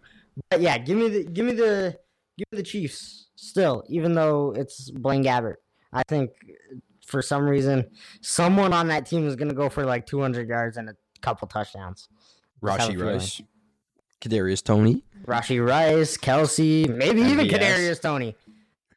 But 0.49 0.60
yeah, 0.62 0.78
give 0.78 0.97
me 0.97 1.08
the 1.08 1.24
give 1.24 1.45
me 1.45 1.53
the 1.53 1.97
give 2.38 2.45
me 2.51 2.58
the 2.58 2.64
Chiefs 2.64 3.28
still, 3.36 3.84
even 3.88 4.16
though 4.16 4.51
it's 4.51 4.91
Blaine 4.91 5.24
Gabbert. 5.24 5.55
I 5.93 6.03
think 6.03 6.32
for 7.05 7.22
some 7.22 7.47
reason 7.47 7.89
someone 8.20 8.74
on 8.74 8.89
that 8.89 9.05
team 9.05 9.26
is 9.26 9.38
going 9.38 9.47
to 9.47 9.55
go 9.55 9.70
for 9.70 9.86
like 9.86 10.05
200 10.05 10.49
yards 10.49 10.76
and 10.76 10.89
a 10.89 10.95
couple 11.22 11.47
touchdowns. 11.47 12.10
Rashee. 12.62 13.01
Rice, 13.01 13.41
Kadarius 14.22 14.64
Toney. 14.64 15.03
Rashee 15.26 15.66
Rice, 15.66 16.18
Kelce, 16.18 16.88
maybe 16.88 17.22
even 17.22 17.47
Kadarius 17.47 18.01
Toney. 18.01 18.36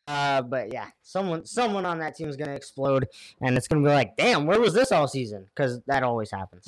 Uh, 0.06 0.42
but 0.42 0.72
yeah, 0.72 0.86
someone 1.02 1.44
someone 1.44 1.86
on 1.86 1.98
that 2.00 2.16
team 2.16 2.28
is 2.28 2.36
gonna 2.36 2.54
explode, 2.54 3.06
and 3.40 3.56
it's 3.56 3.68
gonna 3.68 3.82
be 3.82 3.88
like, 3.88 4.16
damn, 4.16 4.46
where 4.46 4.61
was 4.61 4.74
this 4.74 4.90
all 4.90 5.06
season? 5.06 5.46
Because 5.54 5.80
that 5.86 6.02
always 6.02 6.30
happens. 6.30 6.64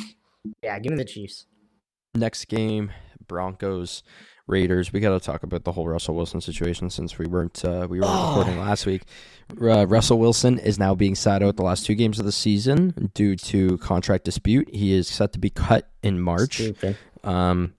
Yeah, 0.62 0.78
give 0.78 0.92
me 0.92 0.98
the 0.98 1.04
Chiefs. 1.04 1.46
Next 2.14 2.44
game, 2.46 2.92
Broncos, 3.26 4.02
Raiders. 4.46 4.92
We 4.92 5.00
got 5.00 5.10
to 5.10 5.20
talk 5.24 5.42
about 5.42 5.64
the 5.64 5.72
whole 5.72 5.86
Russell 5.86 6.14
Wilson 6.14 6.40
situation 6.40 6.90
since 6.90 7.18
we 7.18 7.26
weren't 7.26 7.64
uh, 7.64 7.86
we 7.88 8.00
weren't 8.00 8.10
Oh. 8.12 8.28
recording 8.38 8.58
last 8.60 8.86
week. 8.86 9.02
Uh, 9.60 9.86
Russell 9.86 10.18
Wilson 10.18 10.58
is 10.58 10.78
now 10.78 10.94
being 10.94 11.14
sat 11.14 11.42
out 11.42 11.56
the 11.56 11.62
last 11.62 11.86
two 11.86 11.94
games 11.94 12.18
of 12.18 12.24
the 12.24 12.32
season 12.32 13.10
due 13.14 13.36
to 13.36 13.78
contract 13.78 14.24
dispute. 14.24 14.68
He 14.74 14.92
is 14.92 15.08
set 15.08 15.32
to 15.34 15.38
be 15.38 15.50
cut 15.50 15.90
in 16.02 16.20
March. 16.20 16.60
Um, 17.22 17.74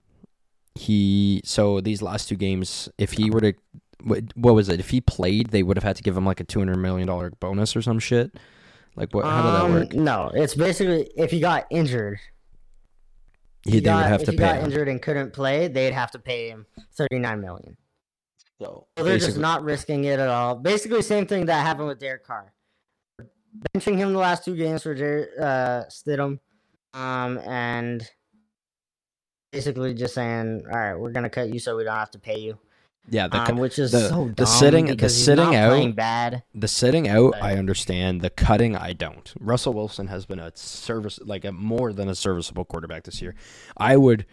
he 0.74 1.42
so 1.44 1.80
these 1.80 2.00
last 2.02 2.28
two 2.28 2.36
games, 2.36 2.88
if 2.98 3.12
he 3.12 3.30
were 3.30 3.40
to, 3.40 3.52
what, 4.02 4.24
what 4.34 4.54
was 4.54 4.68
it? 4.68 4.80
If 4.80 4.90
he 4.90 5.00
played, 5.00 5.50
they 5.50 5.62
would 5.62 5.76
have 5.76 5.84
had 5.84 5.96
to 5.96 6.02
give 6.02 6.16
him 6.16 6.24
like 6.26 6.40
a 6.40 6.44
two 6.44 6.58
hundred 6.60 6.76
million 6.78 7.06
dollar 7.06 7.30
bonus 7.40 7.76
or 7.76 7.82
some 7.82 7.98
shit. 7.98 8.32
Like 8.96 9.12
what? 9.14 9.24
How 9.24 9.42
did 9.42 9.52
that 9.52 9.64
Um, 9.64 9.72
work? 9.72 9.92
No, 9.92 10.30
it's 10.34 10.54
basically 10.54 11.10
if 11.16 11.30
he 11.30 11.40
got 11.40 11.66
injured, 11.70 12.18
He, 13.64 13.72
he 13.72 13.80
they 13.80 13.90
would 13.90 13.96
got, 14.00 14.06
have 14.08 14.20
if 14.20 14.26
to 14.26 14.32
he 14.32 14.36
pay 14.38 14.44
got 14.44 14.56
him. 14.58 14.64
injured 14.66 14.88
and 14.88 15.00
couldn't 15.00 15.32
play, 15.32 15.68
they'd 15.68 15.92
have 15.94 16.10
to 16.12 16.18
pay 16.18 16.48
him 16.48 16.66
39 16.96 17.40
million. 17.40 17.76
So 18.60 18.86
So 18.96 19.04
they're 19.04 19.18
just 19.18 19.38
not 19.38 19.62
risking 19.64 20.04
it 20.04 20.18
at 20.20 20.28
all. 20.28 20.54
Basically, 20.54 21.02
same 21.02 21.26
thing 21.26 21.46
that 21.46 21.62
happened 21.66 21.88
with 21.88 21.98
Derek 21.98 22.24
Carr. 22.26 22.52
Benching 23.74 23.96
him 23.96 24.12
the 24.12 24.18
last 24.18 24.44
two 24.44 24.56
games 24.56 24.82
for 24.82 24.94
Jer- 24.94 25.30
uh, 25.38 25.88
Stidham, 25.90 26.40
um, 26.92 27.38
and 27.38 28.08
basically 29.52 29.94
just 29.94 30.14
saying, 30.14 30.64
"All 30.70 30.78
right, 30.78 30.94
we're 30.94 31.12
gonna 31.12 31.30
cut 31.30 31.52
you 31.52 31.58
so 31.60 31.76
we 31.76 31.84
don't 31.84 31.94
have 31.96 32.10
to 32.12 32.18
pay 32.18 32.38
you," 32.38 32.58
yeah, 33.10 33.28
the, 33.28 33.50
um, 33.50 33.56
which 33.58 33.78
is 33.78 33.92
the- 33.92 34.08
so 34.08 34.26
the 34.28 34.32
dumb 34.32 34.46
sitting- 34.46 34.96
the 34.96 35.08
sitting 35.08 35.54
out- 35.54 35.70
playing 35.70 35.92
bad. 35.92 36.42
The 36.54 36.68
sitting 36.68 37.08
out, 37.08 37.32
But- 37.32 37.42
I 37.42 37.56
understand. 37.56 38.20
The 38.22 38.30
cutting, 38.30 38.76
I 38.76 38.92
don't. 38.92 39.32
Russell 39.40 39.72
Wilson 39.74 40.06
has 40.08 40.26
been 40.26 40.38
a 40.38 40.52
service, 40.54 41.18
like 41.24 41.44
a 41.44 41.52
more 41.52 41.92
than 41.92 42.08
a 42.08 42.14
serviceable 42.14 42.64
quarterback 42.64 43.04
this 43.04 43.20
year. 43.22 43.34
I 43.76 43.96
would, 43.96 44.26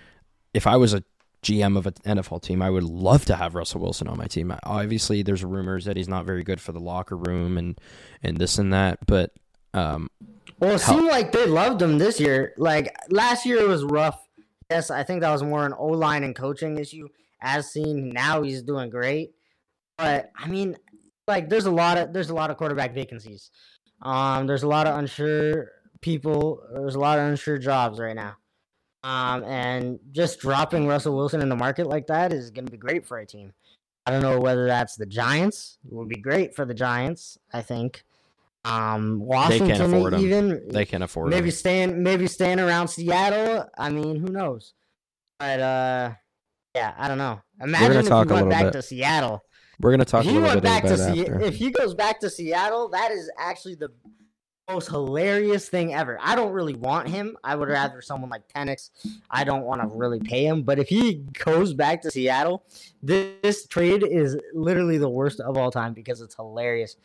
if 0.54 0.66
I 0.68 0.78
was 0.78 0.94
a 0.94 1.04
GM 1.44 1.76
of 1.76 1.88
an 1.88 1.94
NFL 2.06 2.40
team, 2.40 2.62
I 2.62 2.70
would 2.70 2.84
love 2.84 3.26
to 3.26 3.36
have 3.36 3.56
Russell 3.56 3.82
Wilson 3.82 4.08
on 4.08 4.18
my 4.18 4.26
team. 4.28 4.54
Obviously, 4.64 5.24
there's 5.24 5.44
rumors 5.44 5.86
that 5.86 5.98
he's 5.98 6.08
not 6.08 6.26
very 6.26 6.44
good 6.44 6.62
for 6.62 6.72
the 6.72 6.80
locker 6.80 7.18
room 7.18 7.58
and 7.58 7.80
and 8.22 8.38
this 8.38 8.58
and 8.60 8.72
that, 8.74 9.00
but 9.08 9.32
um, 9.74 10.10
Well, 10.60 10.76
it 10.76 10.80
seemed 10.80 11.08
like 11.08 11.32
they 11.32 11.48
loved 11.48 11.82
him 11.82 11.98
this 11.98 12.20
year. 12.20 12.54
Like 12.58 12.96
last 13.10 13.46
year, 13.48 13.58
it 13.60 13.68
was 13.68 13.84
rough. 13.84 14.20
Yes, 14.70 14.92
I 14.92 15.02
think 15.04 15.22
that 15.22 15.32
was 15.32 15.42
more 15.42 15.66
an 15.66 15.74
O 15.78 15.88
line 15.88 16.24
and 16.24 16.36
coaching 16.36 16.78
issue. 16.78 17.08
As 17.42 17.72
seen, 17.72 18.10
now 18.10 18.42
he's 18.44 18.62
doing 18.62 18.90
great. 18.90 19.32
But 19.98 20.32
I 20.38 20.48
mean, 20.48 20.78
like, 21.28 21.50
there's 21.50 21.66
a 21.66 21.72
lot 21.72 21.98
of 21.98 22.14
there's 22.14 22.30
a 22.30 22.34
lot 22.36 22.50
of 22.52 22.58
quarterback 22.58 22.94
vacancies. 22.94 23.52
Um, 24.02 24.48
there's 24.48 24.64
a 24.64 24.68
lot 24.68 24.88
of 24.88 24.98
unsure 24.98 25.72
people. 26.02 26.64
There's 26.74 26.96
a 26.96 27.00
lot 27.00 27.20
of 27.20 27.26
unsure 27.28 27.58
jobs 27.58 28.00
right 28.00 28.16
now. 28.16 28.36
Um, 29.04 29.44
and 29.44 30.00
just 30.12 30.40
dropping 30.40 30.88
Russell 30.88 31.16
Wilson 31.16 31.42
in 31.42 31.50
the 31.50 31.56
market 31.56 31.88
like 31.88 32.08
that 32.08 32.32
is 32.32 32.52
going 32.52 32.66
to 32.66 32.72
be 32.72 32.78
great 32.78 33.06
for 33.06 33.18
a 33.18 33.26
team. 33.26 33.54
I 34.06 34.12
don't 34.12 34.22
know 34.22 34.40
whether 34.40 34.66
that's 34.68 34.96
the 34.96 35.06
Giants. 35.08 35.78
It 35.86 35.94
would 35.94 36.10
be 36.10 36.20
great 36.20 36.56
for 36.56 36.66
the 36.66 36.74
Giants. 36.74 37.38
I 37.54 37.62
think. 37.62 38.04
Um, 38.64 39.20
They 39.20 39.26
Washington 39.26 39.68
can't 39.70 39.82
afford 39.94 40.14
him. 40.14 40.20
even 40.22 40.68
they 40.70 40.86
can 40.86 41.02
afford 41.02 41.32
maybe 41.32 41.48
him. 41.48 41.52
staying 41.52 42.04
maybe 42.04 42.28
staying 42.28 42.60
around 42.60 42.90
Seattle. 42.90 43.68
I 43.78 43.90
mean, 43.90 44.18
who 44.18 44.28
knows? 44.32 44.74
But 45.40 45.60
uh, 45.60 46.12
yeah, 46.76 46.94
I 46.98 47.08
don't 47.08 47.18
know. 47.18 47.42
Imagine 47.60 47.98
if 47.98 48.06
he 48.06 48.34
went 48.34 48.50
back 48.50 48.64
bit 48.66 48.74
to 48.74 48.82
Seattle. 48.82 49.44
We're 49.80 49.92
gonna 49.92 50.06
talk 50.06 50.22
if 50.22 50.28
a 50.28 50.30
he 50.30 50.36
little 50.36 50.50
went 50.50 50.62
bit 50.62 50.68
back 50.68 50.84
about 50.84 50.98
to 50.98 51.16
Se- 51.16 51.48
if 51.48 51.56
he 51.56 51.72
goes 51.72 51.94
back 51.94 52.20
to 52.20 52.30
Seattle, 52.30 52.90
that 52.90 53.12
is 53.12 53.32
actually 53.38 53.76
the 53.76 53.90
most 54.70 54.90
hilarious 54.90 55.68
thing 55.68 55.94
ever. 55.94 56.18
I 56.22 56.36
don't 56.36 56.54
really 56.54 56.76
want 56.76 57.10
him. 57.10 57.36
I 57.44 57.56
would 57.56 57.68
rather 57.68 58.02
someone 58.02 58.30
like 58.30 58.48
Penix. 58.48 58.92
I 59.30 59.44
don't 59.44 59.64
want 59.64 59.82
to 59.82 59.88
really 59.88 60.20
pay 60.20 60.46
him. 60.46 60.64
But 60.64 60.80
if 60.80 60.88
he 60.88 61.26
goes 61.46 61.74
back 61.74 62.02
to 62.04 62.12
Seattle, 62.12 62.64
this, 63.02 63.34
this 63.42 63.68
trade 63.68 64.04
is 64.04 64.38
literally 64.54 64.98
the 64.98 65.10
worst 65.10 65.40
of 65.40 65.58
all 65.58 65.72
time 65.72 65.94
because 65.94 66.22
it's 66.22 66.36
hilarious. 66.36 66.96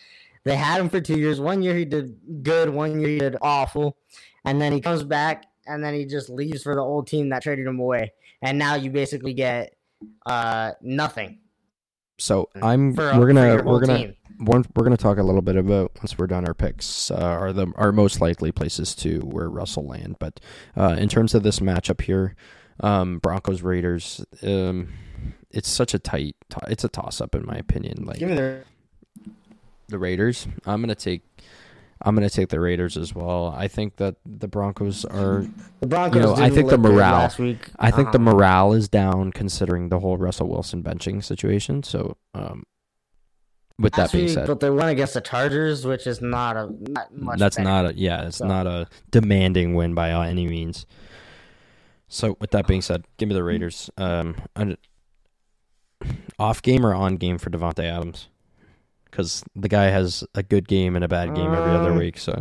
They 0.45 0.55
had 0.55 0.81
him 0.81 0.89
for 0.89 1.01
two 1.01 1.19
years. 1.19 1.41
One 1.41 1.63
year 1.63 1.75
he 1.75 1.85
did 1.85 2.45
good, 2.45 2.69
one 2.69 3.01
year 3.01 3.09
he 3.09 3.19
did 3.19 3.37
awful. 3.43 3.97
And 4.45 4.61
then 4.63 4.73
he 4.73 4.81
comes 4.81 5.03
back 5.03 5.47
and 5.67 5.83
then 5.83 5.93
he 5.93 6.05
just 6.05 6.29
leaves 6.29 6.63
for 6.63 6.77
the 6.77 6.83
old 6.83 7.09
team 7.09 7.31
that 7.31 7.43
traded 7.43 7.67
him 7.67 7.81
away. 7.81 8.13
And 8.43 8.59
now 8.59 8.75
you 8.75 8.91
basically 8.91 9.35
get 9.35 9.75
uh 10.27 10.73
nothing. 10.83 11.39
so 12.19 12.49
I'm. 12.63 12.95
For, 12.95 13.19
we're 13.19 13.33
gonna 13.33 13.63
we're 13.65 13.81
gonna 13.81 13.99
team. 13.99 14.17
one, 14.39 14.65
we're 14.75 14.85
going 14.85 14.97
to 14.97 15.03
talk 15.03 15.19
a 15.19 15.23
little 15.23 15.43
bit 15.43 15.57
about 15.57 15.93
once 15.97 16.19
we're 16.19 16.27
done 16.27 16.47
our 16.47 16.55
picks 16.55 17.11
uh, 17.11 17.15
are 17.17 17.53
the 17.53 17.73
our 17.77 17.93
most 17.93 18.21
likely 18.21 18.53
places 18.53 18.95
to 18.97 19.21
where 19.21 19.49
Russell 19.49 19.87
land. 19.87 20.17
But 20.19 20.41
uh, 20.77 20.97
in 20.99 21.09
terms 21.09 21.35
of 21.35 21.43
this 21.43 21.61
matchup 21.61 22.03
here, 22.03 22.37
um, 22.81 23.19
Broncos 23.19 23.63
Raiders, 23.63 24.25
um, 24.43 24.93
it's 25.51 25.69
such 25.69 25.95
a 25.95 25.99
tight. 25.99 26.37
It's 26.69 26.85
a 26.85 26.89
toss 26.89 27.21
up 27.21 27.35
in 27.35 27.47
my 27.47 27.57
opinion. 27.57 28.05
Like 28.05 28.19
Give 28.19 28.29
me 28.29 28.35
the 28.35 28.63
the 29.89 29.99
Raiders, 29.99 30.47
I'm 30.67 30.81
going 30.83 30.95
to 30.95 30.95
take. 30.95 31.23
I'm 32.03 32.15
going 32.15 32.29
to 32.29 32.35
take 32.35 32.51
the 32.51 32.61
Raiders 32.61 32.97
as 32.97 33.15
well. 33.15 33.55
I 33.57 33.69
think 33.69 33.97
that 33.97 34.17
the 34.27 34.49
Broncos 34.49 35.05
are. 35.07 35.47
The 35.81 35.87
Broncos. 35.87 36.17
You 36.17 36.23
know, 36.23 36.35
I 36.35 36.51
think 36.51 36.69
the 36.71 36.79
morale- 36.79 37.13
last 37.13 37.39
week. 37.39 37.71
I 37.79 37.91
think 37.91 38.13
the 38.13 38.19
Um, 38.19 38.25
morale 38.25 38.73
is 38.75 38.89
down 38.89 39.33
considering 39.33 39.89
the 39.89 40.01
whole 40.01 40.17
Russell 40.19 40.49
Wilson 40.49 40.83
benching 40.83 41.25
situation. 41.25 41.83
So, 41.83 42.17
um, 42.35 42.65
with 43.79 43.95
that 43.95 44.03
last 44.03 44.13
being 44.13 44.25
week, 44.27 44.35
said, 44.35 44.47
but 44.47 44.61
they 44.61 44.71
went 44.71 44.91
against 44.91 45.15
the 45.15 45.21
Chargers, 45.23 45.87
which 45.87 46.07
is 46.07 46.21
not 46.21 46.57
a 46.57 46.69
not 46.91 47.15
much. 47.17 47.39
that's 47.39 47.57
better. 47.57 47.69
not 47.69 47.87
a 47.87 47.95
yeah 47.95 48.27
it's 48.27 48.39
So- 48.39 48.47
not 48.47 48.67
a 48.67 48.87
demanding 49.11 49.75
win 49.75 49.95
by 49.95 50.11
any 50.27 50.47
means 50.47 50.87
so 52.09 52.37
with 52.41 52.53
that 52.53 52.67
being 52.67 52.81
said 52.81 53.05
give 53.19 53.29
me 53.29 53.35
the 53.35 53.43
raiders 53.45 53.91
um 53.99 54.37
off 56.39 56.63
game 56.63 56.87
or 56.87 56.95
on 56.95 57.17
game 57.17 57.37
for 57.37 57.51
davante 57.51 57.85
adams 57.85 58.29
because 59.17 59.43
the 59.55 59.69
guy 59.69 59.85
has 59.85 60.23
a 60.35 60.43
good 60.43 60.69
game 60.69 60.95
and 60.95 61.03
a 61.05 61.09
bad 61.09 61.35
game 61.35 61.47
every 61.55 61.73
other 61.73 61.93
Um, 61.93 61.97
week 61.99 62.19
so 62.19 62.39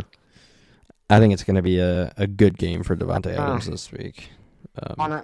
i 1.09 1.19
think 1.19 1.31
it's 1.33 1.43
going 1.43 1.55
to 1.55 1.61
be 1.61 1.79
a, 1.79 2.11
a 2.17 2.27
good 2.27 2.57
game 2.57 2.83
for 2.83 2.97
davante 2.97 3.27
Uh, 3.37 3.41
adams 3.41 3.67
this 3.67 3.91
week 3.91 4.29
um, 4.83 5.23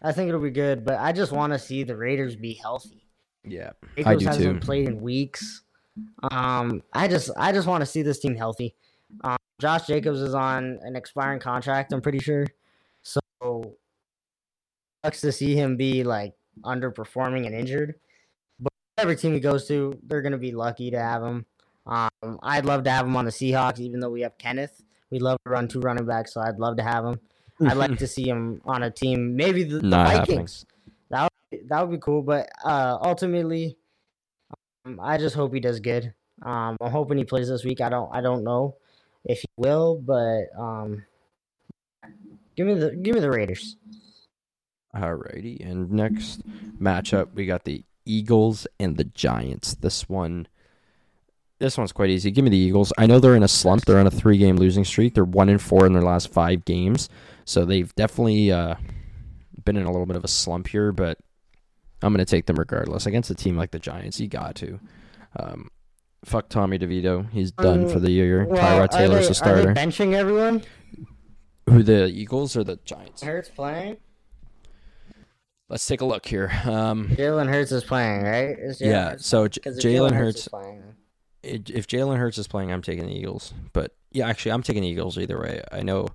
I 0.00 0.12
think 0.12 0.28
it'll 0.28 0.40
be 0.40 0.50
good, 0.50 0.84
but 0.84 0.98
I 1.00 1.10
just 1.12 1.32
want 1.32 1.52
to 1.52 1.58
see 1.58 1.82
the 1.84 1.96
Raiders 1.96 2.36
be 2.36 2.54
healthy. 2.54 3.04
yeah 3.44 3.70
Jacobs 3.96 4.18
do 4.20 4.26
hasn't 4.26 4.60
too. 4.60 4.64
played 4.66 4.88
in 4.88 5.00
weeks. 5.00 5.62
Um, 6.30 6.82
I 6.92 7.08
just 7.08 7.30
I 7.36 7.50
just 7.52 7.66
want 7.66 7.82
to 7.82 7.86
see 7.86 8.02
this 8.02 8.20
team 8.20 8.34
healthy. 8.36 8.74
Um, 9.24 9.36
Josh 9.60 9.86
Jacobs 9.88 10.20
is 10.20 10.34
on 10.34 10.78
an 10.82 10.94
expiring 10.96 11.38
contract. 11.40 11.92
I'm 11.92 12.00
pretty 12.00 12.18
sure. 12.20 12.46
So 13.02 13.20
sucks 15.04 15.20
to 15.22 15.32
see 15.32 15.54
him 15.56 15.76
be 15.76 16.02
like 16.04 16.34
underperforming 16.64 17.46
and 17.46 17.54
injured. 17.54 17.94
Every 19.02 19.16
team 19.16 19.34
he 19.34 19.40
goes 19.40 19.66
to, 19.66 19.98
they're 20.04 20.22
gonna 20.22 20.38
be 20.38 20.52
lucky 20.52 20.92
to 20.92 20.98
have 20.98 21.24
him. 21.24 21.44
Um, 21.86 22.38
I'd 22.40 22.64
love 22.64 22.84
to 22.84 22.90
have 22.90 23.04
him 23.04 23.16
on 23.16 23.24
the 23.24 23.32
Seahawks, 23.32 23.80
even 23.80 23.98
though 23.98 24.10
we 24.10 24.20
have 24.20 24.38
Kenneth. 24.38 24.80
We 25.10 25.18
love 25.18 25.38
to 25.44 25.50
run 25.50 25.66
two 25.66 25.80
running 25.80 26.06
backs, 26.06 26.32
so 26.32 26.40
I'd 26.40 26.60
love 26.60 26.76
to 26.76 26.84
have 26.84 27.04
him. 27.04 27.20
I'd 27.66 27.76
like 27.76 27.98
to 27.98 28.06
see 28.16 28.28
him 28.28 28.60
on 28.64 28.84
a 28.84 28.92
team, 28.92 29.34
maybe 29.34 29.64
the, 29.64 29.80
the 29.80 29.96
happening. 29.96 30.38
Vikings. 30.38 30.66
That 31.10 31.22
would 31.24 31.50
be, 31.50 31.66
that 31.66 31.80
would 31.80 31.90
be 31.90 32.00
cool. 32.00 32.22
But 32.22 32.48
uh, 32.64 32.98
ultimately, 33.02 33.76
um, 34.86 35.00
I 35.02 35.18
just 35.18 35.34
hope 35.34 35.52
he 35.52 35.58
does 35.58 35.80
good. 35.80 36.14
Um, 36.40 36.76
I'm 36.80 36.92
hoping 36.92 37.18
he 37.18 37.24
plays 37.24 37.48
this 37.48 37.64
week. 37.64 37.80
I 37.80 37.88
don't 37.88 38.08
I 38.14 38.20
don't 38.20 38.44
know 38.44 38.76
if 39.24 39.40
he 39.40 39.48
will, 39.56 39.96
but 39.96 40.44
um, 40.56 41.04
give 42.56 42.68
me 42.68 42.74
the 42.74 42.92
give 42.94 43.16
me 43.16 43.20
the 43.20 43.30
Raiders. 43.30 43.76
Alrighty, 44.94 45.68
and 45.68 45.90
next 45.90 46.42
matchup 46.80 47.34
we 47.34 47.46
got 47.46 47.64
the 47.64 47.84
Eagles 48.04 48.66
and 48.80 48.96
the 48.96 49.04
Giants. 49.04 49.74
This 49.74 50.08
one, 50.08 50.46
this 51.58 51.78
one's 51.78 51.92
quite 51.92 52.10
easy. 52.10 52.30
Give 52.30 52.44
me 52.44 52.50
the 52.50 52.56
Eagles. 52.56 52.92
I 52.98 53.06
know 53.06 53.20
they're 53.20 53.36
in 53.36 53.42
a 53.42 53.48
slump. 53.48 53.84
They're 53.84 53.98
on 53.98 54.06
a 54.06 54.10
three-game 54.10 54.56
losing 54.56 54.84
streak. 54.84 55.14
They're 55.14 55.24
one 55.24 55.48
and 55.48 55.60
four 55.60 55.86
in 55.86 55.92
their 55.92 56.02
last 56.02 56.32
five 56.32 56.64
games, 56.64 57.08
so 57.44 57.64
they've 57.64 57.94
definitely 57.94 58.50
uh, 58.52 58.74
been 59.64 59.76
in 59.76 59.84
a 59.84 59.90
little 59.90 60.06
bit 60.06 60.16
of 60.16 60.24
a 60.24 60.28
slump 60.28 60.66
here. 60.68 60.92
But 60.92 61.18
I'm 62.02 62.12
gonna 62.12 62.24
take 62.24 62.46
them 62.46 62.56
regardless 62.56 63.06
against 63.06 63.30
a 63.30 63.34
team 63.34 63.56
like 63.56 63.70
the 63.70 63.78
Giants. 63.78 64.18
You 64.20 64.28
got 64.28 64.56
to. 64.56 64.80
Um, 65.38 65.70
fuck 66.24 66.48
Tommy 66.48 66.78
DeVito. 66.78 67.30
He's 67.30 67.52
done 67.52 67.88
for 67.88 68.00
the 68.00 68.10
year. 68.10 68.44
Well, 68.44 68.60
Tyrod 68.60 68.90
Taylor's 68.90 69.22
they- 69.22 69.28
the 69.28 69.34
starter. 69.34 69.70
Are 69.70 69.74
they 69.74 69.80
benching 69.80 70.14
everyone? 70.14 70.62
Who 71.70 71.82
the 71.84 72.06
Eagles 72.06 72.56
or 72.56 72.64
the 72.64 72.76
Giants? 72.84 73.22
Hurts 73.22 73.48
playing. 73.48 73.96
Let's 75.72 75.86
take 75.86 76.02
a 76.02 76.04
look 76.04 76.26
here. 76.26 76.52
Um, 76.66 77.08
Jalen 77.08 77.48
Hurts 77.48 77.72
is 77.72 77.82
playing, 77.82 78.24
right? 78.24 78.58
Is 78.58 78.78
Jalen 78.78 78.86
yeah, 78.90 79.10
Hurts- 79.12 79.26
so 79.26 79.48
J- 79.48 79.60
'cause 79.62 79.78
if 79.78 79.82
Jalen 79.84 80.08
is 80.08 80.12
Hurts. 80.12 80.48
playing. 80.48 80.82
if 81.42 81.86
Jalen 81.86 82.18
Hurts 82.18 82.36
is 82.36 82.46
playing, 82.46 82.70
I'm 82.70 82.82
taking 82.82 83.06
the 83.06 83.12
Eagles. 83.18 83.54
But 83.72 83.96
yeah, 84.10 84.28
actually, 84.28 84.52
I'm 84.52 84.62
taking 84.62 84.82
the 84.82 84.88
Eagles 84.88 85.16
either 85.16 85.40
way. 85.40 85.62
I 85.72 85.82
know 85.82 86.08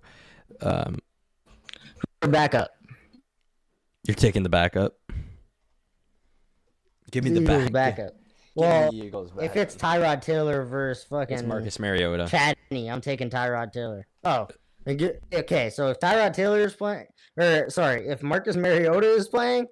um, 0.62 0.99
Back 2.22 2.53
up. 2.53 2.70
you're 4.08 4.14
taking 4.14 4.43
the 4.43 4.49
backup. 4.49 4.93
Give 7.10 7.24
me 7.24 7.32
the 7.32 7.41
Eagles 7.41 7.70
back. 7.72 7.95
backup. 7.97 8.12
Well, 8.53 8.91
the 8.91 8.97
Eagles 9.05 9.32
if 9.41 9.55
it's 9.55 9.76
Tyrod 9.76 10.22
Taylor 10.22 10.64
versus 10.66 11.03
fucking 11.05 11.39
it's 11.39 11.47
Marcus 11.47 11.80
Mariota. 11.80 12.28
Chadney, 12.30 12.91
I'm 12.91 13.01
taking 13.01 13.32
Tyrod 13.32 13.72
Taylor. 13.72 14.05
Oh, 14.24 14.39
and 14.39 14.47
get- 14.49 14.58
okay. 14.88 15.70
So 15.70 15.90
if 15.90 16.00
Tyrod 16.00 16.34
Taylor 16.34 16.60
is 16.62 16.74
playing, 16.74 17.08
or 17.38 17.70
sorry, 17.70 18.08
if 18.08 18.24
Marcus 18.24 18.56
Mariota 18.56 19.08
is 19.08 19.28
playing, 19.28 19.68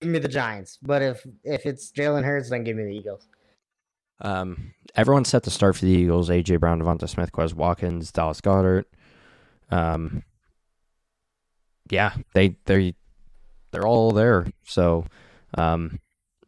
give 0.00 0.10
me 0.10 0.18
the 0.18 0.28
Giants. 0.28 0.78
But 0.82 1.02
if 1.02 1.26
if 1.44 1.66
it's 1.66 1.90
Jalen 1.92 2.24
Hurts, 2.24 2.50
then 2.50 2.64
give 2.64 2.76
me 2.76 2.84
the 2.84 2.96
Eagles. 2.96 3.28
Um, 4.20 4.72
everyone's 4.94 5.28
set 5.28 5.42
to 5.44 5.50
start 5.50 5.76
for 5.76 5.84
the 5.84 5.90
Eagles. 5.90 6.30
AJ 6.30 6.60
Brown, 6.60 6.80
Devonta 6.80 7.08
Smith, 7.08 7.32
Quez 7.32 7.54
Watkins, 7.54 8.12
Dallas 8.12 8.40
Goedert. 8.40 8.84
Um, 9.70 10.22
yeah, 11.90 12.14
they 12.34 12.56
they 12.66 12.94
they're 13.70 13.86
all 13.86 14.12
there. 14.12 14.46
So, 14.64 15.06
um, 15.54 16.00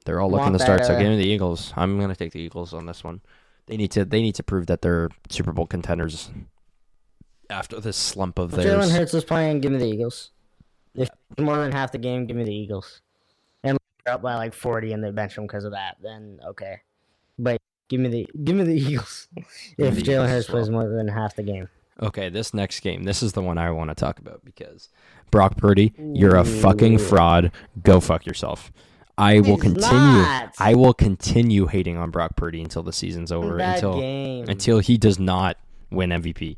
they're 0.05 0.20
all 0.20 0.30
looking 0.30 0.53
to 0.53 0.59
start. 0.59 0.80
that, 0.80 0.86
so 0.86 0.94
uh, 0.94 0.99
give 0.99 1.09
me 1.09 1.16
the 1.16 1.28
Eagles. 1.28 1.72
I'm 1.76 2.01
gonna 2.01 2.16
take 2.16 2.32
the 2.32 2.40
Eagles 2.40 2.72
on 2.72 2.86
this 2.86 3.05
one. 3.05 3.20
They 3.66 3.76
need 3.76 3.90
to 3.92 4.05
they 4.05 4.22
need 4.22 4.34
to 4.36 4.42
prove 4.42 4.66
that 4.66 4.82
they're 4.82 5.11
Super 5.28 5.53
Bowl 5.53 5.66
contenders 5.66 6.30
after 7.51 7.80
this 7.80 7.96
slump 7.96 8.38
of 8.38 8.53
If 8.53 8.61
theirs. 8.64 8.86
Jalen 8.90 8.96
Hurts 8.96 9.14
is 9.14 9.24
playing, 9.24 9.61
give 9.61 9.72
me 9.72 9.78
the 9.78 9.86
Eagles. 9.88 10.30
If 10.94 11.09
more 11.38 11.57
than 11.59 11.72
half 11.72 11.92
the 11.92 11.99
game, 11.99 12.26
give 12.26 12.36
me 12.36 12.44
the 12.44 12.55
Eagles. 12.55 13.01
And 13.62 13.78
they're 14.05 14.14
up 14.14 14.22
by 14.22 14.34
like 14.36 14.55
40 14.55 14.92
and 14.92 15.03
they 15.05 15.11
bench 15.11 15.34
them 15.34 15.44
because 15.46 15.64
of 15.64 15.72
that, 15.72 15.96
then 16.03 16.40
okay. 16.46 16.80
But 17.38 17.61
give 17.88 18.01
me 18.01 18.09
the 18.09 18.28
give 18.44 18.57
me 18.57 18.64
the 18.64 18.74
Eagles. 18.80 19.28
If 19.76 19.94
the 19.94 20.03
Jalen 20.03 20.28
Hurts 20.28 20.49
plays 20.49 20.68
more 20.70 20.88
than 20.88 21.09
half 21.09 21.36
the 21.36 21.42
game. 21.42 21.68
Okay, 22.01 22.28
this 22.28 22.55
next 22.55 22.80
game, 22.80 23.03
this 23.05 23.22
is 23.24 23.32
the 23.32 23.42
one 23.42 23.59
I 23.59 23.72
want 23.72 23.90
to 23.90 23.94
talk 23.94 24.20
about 24.20 24.44
because 24.44 24.88
Brock 25.32 25.57
Purdy, 25.57 25.92
you're 25.99 26.36
a 26.36 26.44
fucking 26.44 26.99
fraud. 26.99 27.51
Go 27.82 27.99
fuck 28.01 28.24
yourself. 28.24 28.70
I 29.16 29.40
will 29.40 29.57
continue. 29.57 30.24
I 30.61 30.74
will 30.76 30.94
continue 30.94 31.66
hating 31.66 31.96
on 31.96 32.11
Brock 32.12 32.36
Purdy 32.36 32.62
until 32.62 32.84
the 32.84 32.92
season's 32.92 33.32
over. 33.32 33.57
Bad 33.59 33.76
Until 33.76 33.99
game. 34.01 34.49
until 34.49 34.78
he 34.78 34.96
does 34.96 35.18
not 35.18 35.57
win 35.90 36.11
MVP. 36.11 36.57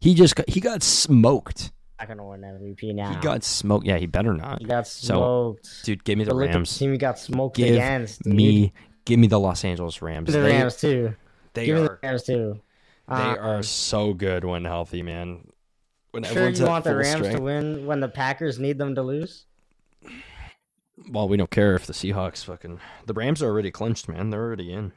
He 0.00 0.14
just 0.14 0.36
got, 0.36 0.48
he 0.48 0.60
got 0.60 0.82
smoked. 0.82 1.72
not 1.98 2.08
gonna 2.08 2.24
win 2.26 2.40
MVP 2.42 2.94
now. 2.94 3.10
He 3.14 3.20
got 3.20 3.42
smoked. 3.42 3.86
Yeah, 3.86 3.98
he 3.98 4.06
better 4.06 4.32
not. 4.34 4.60
He 4.60 4.64
got 4.66 4.86
So, 4.86 5.58
smoked. 5.60 5.84
Dude, 5.84 6.04
give 6.04 6.18
me 6.18 6.24
the 6.24 6.30
But 6.30 6.36
Rams. 6.36 6.72
the 6.72 6.78
team 6.78 6.92
he 6.92 6.98
got 6.98 7.18
smoked 7.18 7.56
Give 7.56 7.74
against. 7.74 8.22
Dude. 8.22 8.34
me, 8.34 8.72
give 9.04 9.18
me 9.18 9.26
the 9.26 9.40
Los 9.40 9.64
Angeles 9.64 10.00
Rams. 10.00 10.32
The 10.32 10.38
They- 10.38 10.52
Rams 10.56 10.76
too. 10.80 11.14
They 11.54 11.66
Give 11.66 11.76
me 11.76 11.82
are 11.82 11.88
the 11.88 11.98
Rams 12.02 12.22
too. 12.22 12.60
they 13.08 13.14
Uh, 13.14 13.36
are 13.36 13.62
so 13.64 14.14
good 14.14 14.44
when 14.44 14.64
healthy, 14.64 15.02
man. 15.02 15.48
When 16.12 16.22
Sure, 16.24 16.48
you 16.48 16.64
want 16.64 16.84
the 16.84 16.94
Rams 16.96 17.10
strength. 17.16 17.36
to 17.36 17.42
win 17.42 17.84
when 17.86 18.00
the 18.00 18.08
Packers 18.08 18.58
need 18.60 18.78
them 18.78 18.94
to 18.94 19.02
lose? 19.02 19.46
Well, 21.10 21.28
we 21.28 21.36
don't 21.36 21.50
care 21.50 21.74
if 21.74 21.86
the 21.86 21.92
Seahawks 21.92 22.44
fucking 22.44 22.80
the 23.06 23.14
Rams 23.14 23.42
are 23.42 23.46
already 23.48 23.70
clinched, 23.70 24.08
man. 24.08 24.30
They're 24.30 24.42
already 24.42 24.72
in. 24.72 24.92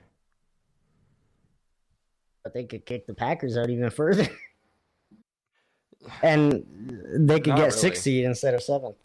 But 2.44 2.54
they 2.54 2.64
could 2.66 2.86
kick 2.86 3.08
the 3.08 3.14
Packers 3.14 3.58
out 3.58 3.70
even 3.70 3.90
further. 3.90 4.28
and 6.24 6.64
they 7.28 7.40
could 7.40 7.50
Not 7.52 7.56
get 7.58 7.62
really. 7.68 7.72
sixth 7.72 8.04
seed 8.04 8.26
instead 8.26 8.54
of 8.54 8.64
seventh. 8.64 8.96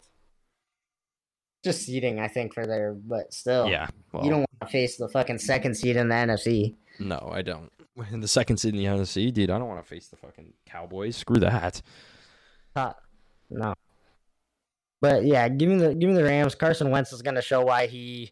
Just 1.63 1.81
seeding, 1.85 2.19
I 2.19 2.27
think, 2.27 2.53
for 2.53 2.65
there, 2.65 2.93
but 2.93 3.33
still. 3.33 3.67
Yeah. 3.67 3.87
Well, 4.13 4.23
you 4.23 4.29
don't 4.29 4.39
want 4.39 4.49
to 4.61 4.67
face 4.67 4.95
the 4.97 5.09
fucking 5.09 5.39
second 5.39 5.75
seed 5.75 5.95
in 5.97 6.07
the 6.07 6.15
NFC. 6.15 6.75
No, 6.99 7.29
I 7.33 7.41
don't. 7.41 7.71
In 8.11 8.19
the 8.21 8.27
second 8.27 8.57
seed 8.57 8.73
in 8.75 8.79
the 8.79 8.85
NFC, 8.85 9.33
dude, 9.33 9.49
I 9.49 9.57
don't 9.57 9.67
want 9.67 9.81
to 9.83 9.87
face 9.87 10.07
the 10.07 10.17
fucking 10.17 10.53
Cowboys. 10.65 11.15
Screw 11.17 11.39
that. 11.39 11.81
Uh, 12.75 12.93
No. 13.49 13.73
But 15.01 15.25
yeah, 15.25 15.47
give 15.49 15.69
me 15.69 15.77
the 15.77 15.93
give 15.93 16.09
me 16.09 16.15
the 16.15 16.23
Rams. 16.23 16.55
Carson 16.55 16.89
Wentz 16.89 17.11
is 17.13 17.21
gonna 17.21 17.41
show 17.41 17.61
why 17.63 17.85
he 17.87 18.31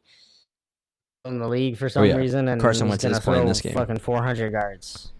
in 1.23 1.37
the 1.39 1.47
league 1.47 1.77
for 1.77 1.89
some 1.89 2.01
Oh, 2.03 2.05
yeah. 2.05 2.15
reason, 2.15 2.47
and 2.47 2.59
Carson 2.59 2.87
Wentz 2.87 3.03
is 3.03 3.19
playing 3.19 3.45
this 3.47 3.61
game. 3.61 3.73
Fucking 3.73 3.99
four 3.99 4.23
hundred 4.23 4.51
yards. 4.51 5.11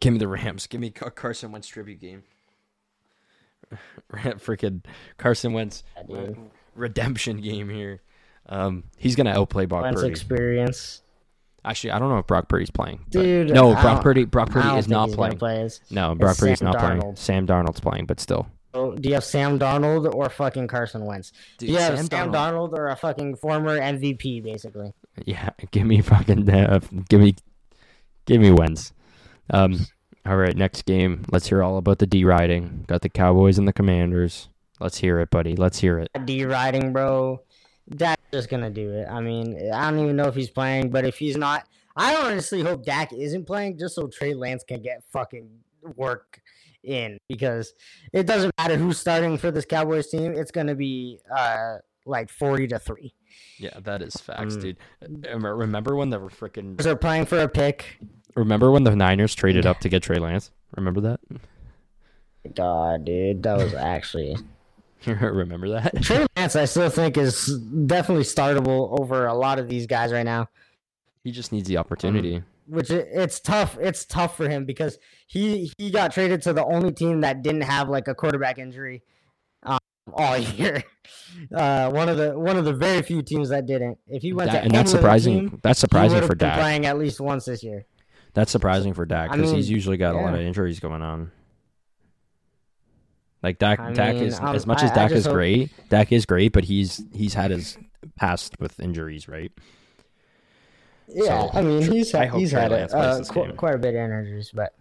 Give 0.00 0.12
me 0.12 0.18
the 0.18 0.28
Rams. 0.28 0.66
Give 0.66 0.80
me 0.80 0.90
Car- 0.90 1.10
Carson 1.10 1.52
Wentz 1.52 1.66
tribute 1.68 2.00
game. 2.00 2.22
Freaking 4.12 4.84
Carson 5.18 5.52
Wentz 5.52 5.82
redemption 6.74 7.40
game 7.40 7.68
here. 7.68 8.00
Um, 8.48 8.84
he's 8.96 9.16
gonna 9.16 9.30
outplay 9.32 9.66
Brock 9.66 9.82
Wentz 9.82 10.00
Purdy. 10.00 10.10
experience, 10.10 11.02
Actually, 11.64 11.90
I 11.90 11.98
don't 11.98 12.10
know 12.10 12.18
if 12.18 12.28
Brock 12.28 12.48
Purdy's 12.48 12.70
playing. 12.70 13.04
dude. 13.10 13.50
no, 13.50 13.72
Brock 13.72 14.00
Purdy. 14.02 14.24
Brock 14.24 14.50
Purdy 14.50 14.78
is 14.78 14.86
not 14.86 15.10
playing. 15.10 15.36
play. 15.38 15.68
No, 15.90 16.14
Brock 16.14 16.38
Purdy's 16.38 16.60
Sam 16.60 16.70
not 16.70 16.78
playing. 16.78 17.16
Sam 17.16 17.44
Darnold's 17.46 17.80
playing, 17.80 18.06
but 18.06 18.20
still. 18.20 18.46
Oh, 18.72 18.94
do 18.94 19.08
you 19.08 19.14
have 19.14 19.24
Sam 19.24 19.58
Darnold 19.58 20.14
or 20.14 20.28
fucking 20.28 20.68
Carson 20.68 21.04
Wentz? 21.06 21.32
Dude, 21.58 21.68
do 21.68 21.72
you 21.72 21.78
have 21.80 21.96
Sam 21.96 22.06
Sam, 22.06 22.30
Darnold- 22.32 22.70
Darnold. 22.70 22.78
or 22.78 22.86
a 22.88 22.94
fucking 22.96 23.36
former 23.36 23.80
MVP, 23.80 24.44
basically? 24.44 24.92
Yeah, 25.24 25.50
give 25.72 25.86
me 25.86 26.02
fucking 26.02 26.48
uh, 26.48 26.78
give 27.08 27.20
me 27.20 27.34
give 28.26 28.40
me 28.40 28.52
Wentz. 28.52 28.92
Um 29.50 29.86
all 30.24 30.36
right, 30.36 30.56
next 30.56 30.86
game. 30.86 31.24
Let's 31.30 31.48
hear 31.48 31.62
all 31.62 31.78
about 31.78 31.98
the 32.00 32.06
D 32.06 32.24
riding. 32.24 32.84
Got 32.88 33.02
the 33.02 33.08
Cowboys 33.08 33.58
and 33.58 33.68
the 33.68 33.72
Commanders. 33.72 34.48
Let's 34.80 34.98
hear 34.98 35.20
it, 35.20 35.30
buddy. 35.30 35.54
Let's 35.54 35.78
hear 35.78 35.98
it. 36.00 36.08
D 36.24 36.44
riding, 36.44 36.92
bro. 36.92 37.42
Dak's 37.88 38.20
just 38.32 38.48
gonna 38.48 38.70
do 38.70 38.90
it. 38.92 39.06
I 39.08 39.20
mean, 39.20 39.70
I 39.72 39.88
don't 39.90 40.00
even 40.00 40.16
know 40.16 40.26
if 40.26 40.34
he's 40.34 40.50
playing, 40.50 40.90
but 40.90 41.04
if 41.04 41.16
he's 41.16 41.36
not, 41.36 41.64
I 41.94 42.16
honestly 42.16 42.60
hope 42.62 42.84
Dak 42.84 43.12
isn't 43.12 43.46
playing 43.46 43.78
just 43.78 43.94
so 43.94 44.08
Trey 44.08 44.34
Lance 44.34 44.64
can 44.64 44.82
get 44.82 45.04
fucking 45.12 45.48
work 45.94 46.40
in 46.82 47.18
because 47.28 47.74
it 48.12 48.26
doesn't 48.26 48.52
matter 48.58 48.76
who's 48.76 48.98
starting 48.98 49.38
for 49.38 49.50
this 49.52 49.64
Cowboys 49.64 50.08
team. 50.08 50.32
It's 50.32 50.50
gonna 50.50 50.74
be 50.74 51.20
uh 51.34 51.76
like 52.04 52.30
forty 52.30 52.66
to 52.68 52.78
three. 52.80 53.14
Yeah, 53.58 53.78
that 53.84 54.02
is 54.02 54.16
facts, 54.16 54.56
Mm. 54.56 54.60
dude. 54.60 54.78
Remember 55.44 55.94
when 55.94 56.10
the 56.10 56.18
freaking 56.18 56.76
They're 56.76 56.96
playing 56.96 57.26
for 57.26 57.38
a 57.38 57.48
pick. 57.48 57.98
Remember 58.36 58.70
when 58.70 58.84
the 58.84 58.94
Niners 58.94 59.34
traded 59.34 59.66
up 59.66 59.80
to 59.80 59.88
get 59.88 60.02
Trey 60.02 60.18
Lance? 60.18 60.50
Remember 60.76 61.00
that? 61.00 61.20
God, 62.54 63.04
dude, 63.04 63.42
that 63.42 63.56
was 63.56 63.74
actually 63.74 64.36
Remember 65.06 65.68
that? 65.70 65.94
Trey 66.02 66.26
Lance. 66.36 66.54
I 66.56 66.64
still 66.66 66.88
think 66.90 67.16
is 67.16 67.46
definitely 67.86 68.24
startable 68.24 68.98
over 69.00 69.26
a 69.26 69.34
lot 69.34 69.58
of 69.58 69.68
these 69.68 69.86
guys 69.86 70.12
right 70.12 70.24
now. 70.24 70.48
He 71.24 71.32
just 71.32 71.50
needs 71.50 71.66
the 71.68 71.76
opportunity. 71.78 72.42
which 72.68 72.90
it, 72.90 73.08
it's 73.12 73.40
tough. 73.40 73.76
It's 73.80 74.04
tough 74.04 74.36
for 74.36 74.48
him 74.48 74.64
because 74.64 74.98
he 75.26 75.72
he 75.78 75.90
got 75.90 76.12
traded 76.12 76.42
to 76.42 76.52
the 76.52 76.64
only 76.64 76.92
team 76.92 77.22
that 77.22 77.42
didn't 77.42 77.62
have 77.62 77.88
like 77.88 78.06
a 78.06 78.14
quarterback 78.14 78.58
injury 78.58 79.02
um, 79.64 79.78
all 80.12 80.36
year. 80.38 80.84
Uh, 81.52 81.90
one 81.90 82.08
of 82.08 82.16
the 82.16 82.38
one 82.38 82.56
of 82.56 82.64
the 82.64 82.72
very 82.72 83.02
few 83.02 83.22
teams 83.22 83.48
that 83.48 83.66
didn't. 83.66 83.98
If 84.06 84.22
he 84.22 84.32
went 84.32 84.52
That- 84.52 84.58
to 84.60 84.64
and 84.66 84.74
that's 84.74 84.90
surprising. 84.92 85.50
team, 85.50 85.60
that's 85.62 85.80
surprising 85.80 86.22
for 86.22 86.34
Dak. 86.36 86.58
playing 86.60 86.86
at 86.86 86.96
least 86.98 87.20
once 87.20 87.44
this 87.46 87.64
year. 87.64 87.84
That's 88.36 88.52
surprising 88.52 88.92
for 88.92 89.06
Dak 89.06 89.30
I 89.30 89.36
because 89.36 89.50
he's 89.50 89.70
usually 89.70 89.96
got 89.96 90.14
a 90.14 90.18
lot 90.18 90.34
of 90.34 90.40
injuries 90.40 90.78
going 90.78 91.00
on. 91.00 91.32
Like 93.42 93.58
Dak, 93.58 93.80
I 93.80 93.92
Dak 93.94 94.14
mean, 94.16 94.24
is 94.24 94.38
um, 94.38 94.54
as 94.54 94.66
much 94.66 94.82
as 94.82 94.90
Dak 94.92 95.10
is 95.10 95.24
hope- 95.24 95.32
great. 95.32 95.72
Dak 95.88 96.12
is 96.12 96.26
great, 96.26 96.52
but 96.52 96.64
he's 96.64 97.02
he's 97.14 97.32
had 97.32 97.50
his 97.50 97.78
past 98.16 98.52
with 98.60 98.78
injuries, 98.78 99.26
right? 99.26 99.50
Yeah, 101.08 101.48
So, 101.50 101.58
I 101.58 101.62
mean 101.62 101.80
he's 101.90 102.12
had, 102.12 102.30
he's 102.34 102.50
had 102.50 102.72
a, 102.72 102.94
uh, 102.94 103.24
qu- 103.24 103.54
quite 103.54 103.74
a 103.74 103.78
bit 103.78 103.94
of 103.94 104.00
injuries, 104.02 104.50
but 104.52 104.74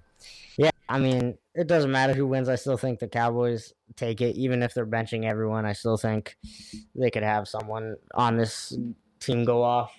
yeah, 0.58 0.72
I 0.90 1.00
mean 1.00 1.38
it 1.54 1.68
doesn't 1.68 1.92
matter 1.92 2.14
who 2.14 2.28
wins. 2.28 2.50
I 2.50 2.56
still 2.56 2.76
think 2.76 3.00
the 3.00 3.08
Cowboys 3.08 3.72
take 3.96 4.20
it, 4.20 4.36
even 4.36 4.64
if 4.64 4.74
they're 4.74 4.86
benching 4.86 5.24
everyone. 5.24 5.66
I 5.66 5.72
still 5.72 5.96
think 5.96 6.36
they 6.94 7.10
could 7.10 7.24
have 7.24 7.48
someone 7.48 7.96
on 8.14 8.36
this 8.36 8.78
team 9.22 9.46
go 9.46 9.64
off. 9.64 9.94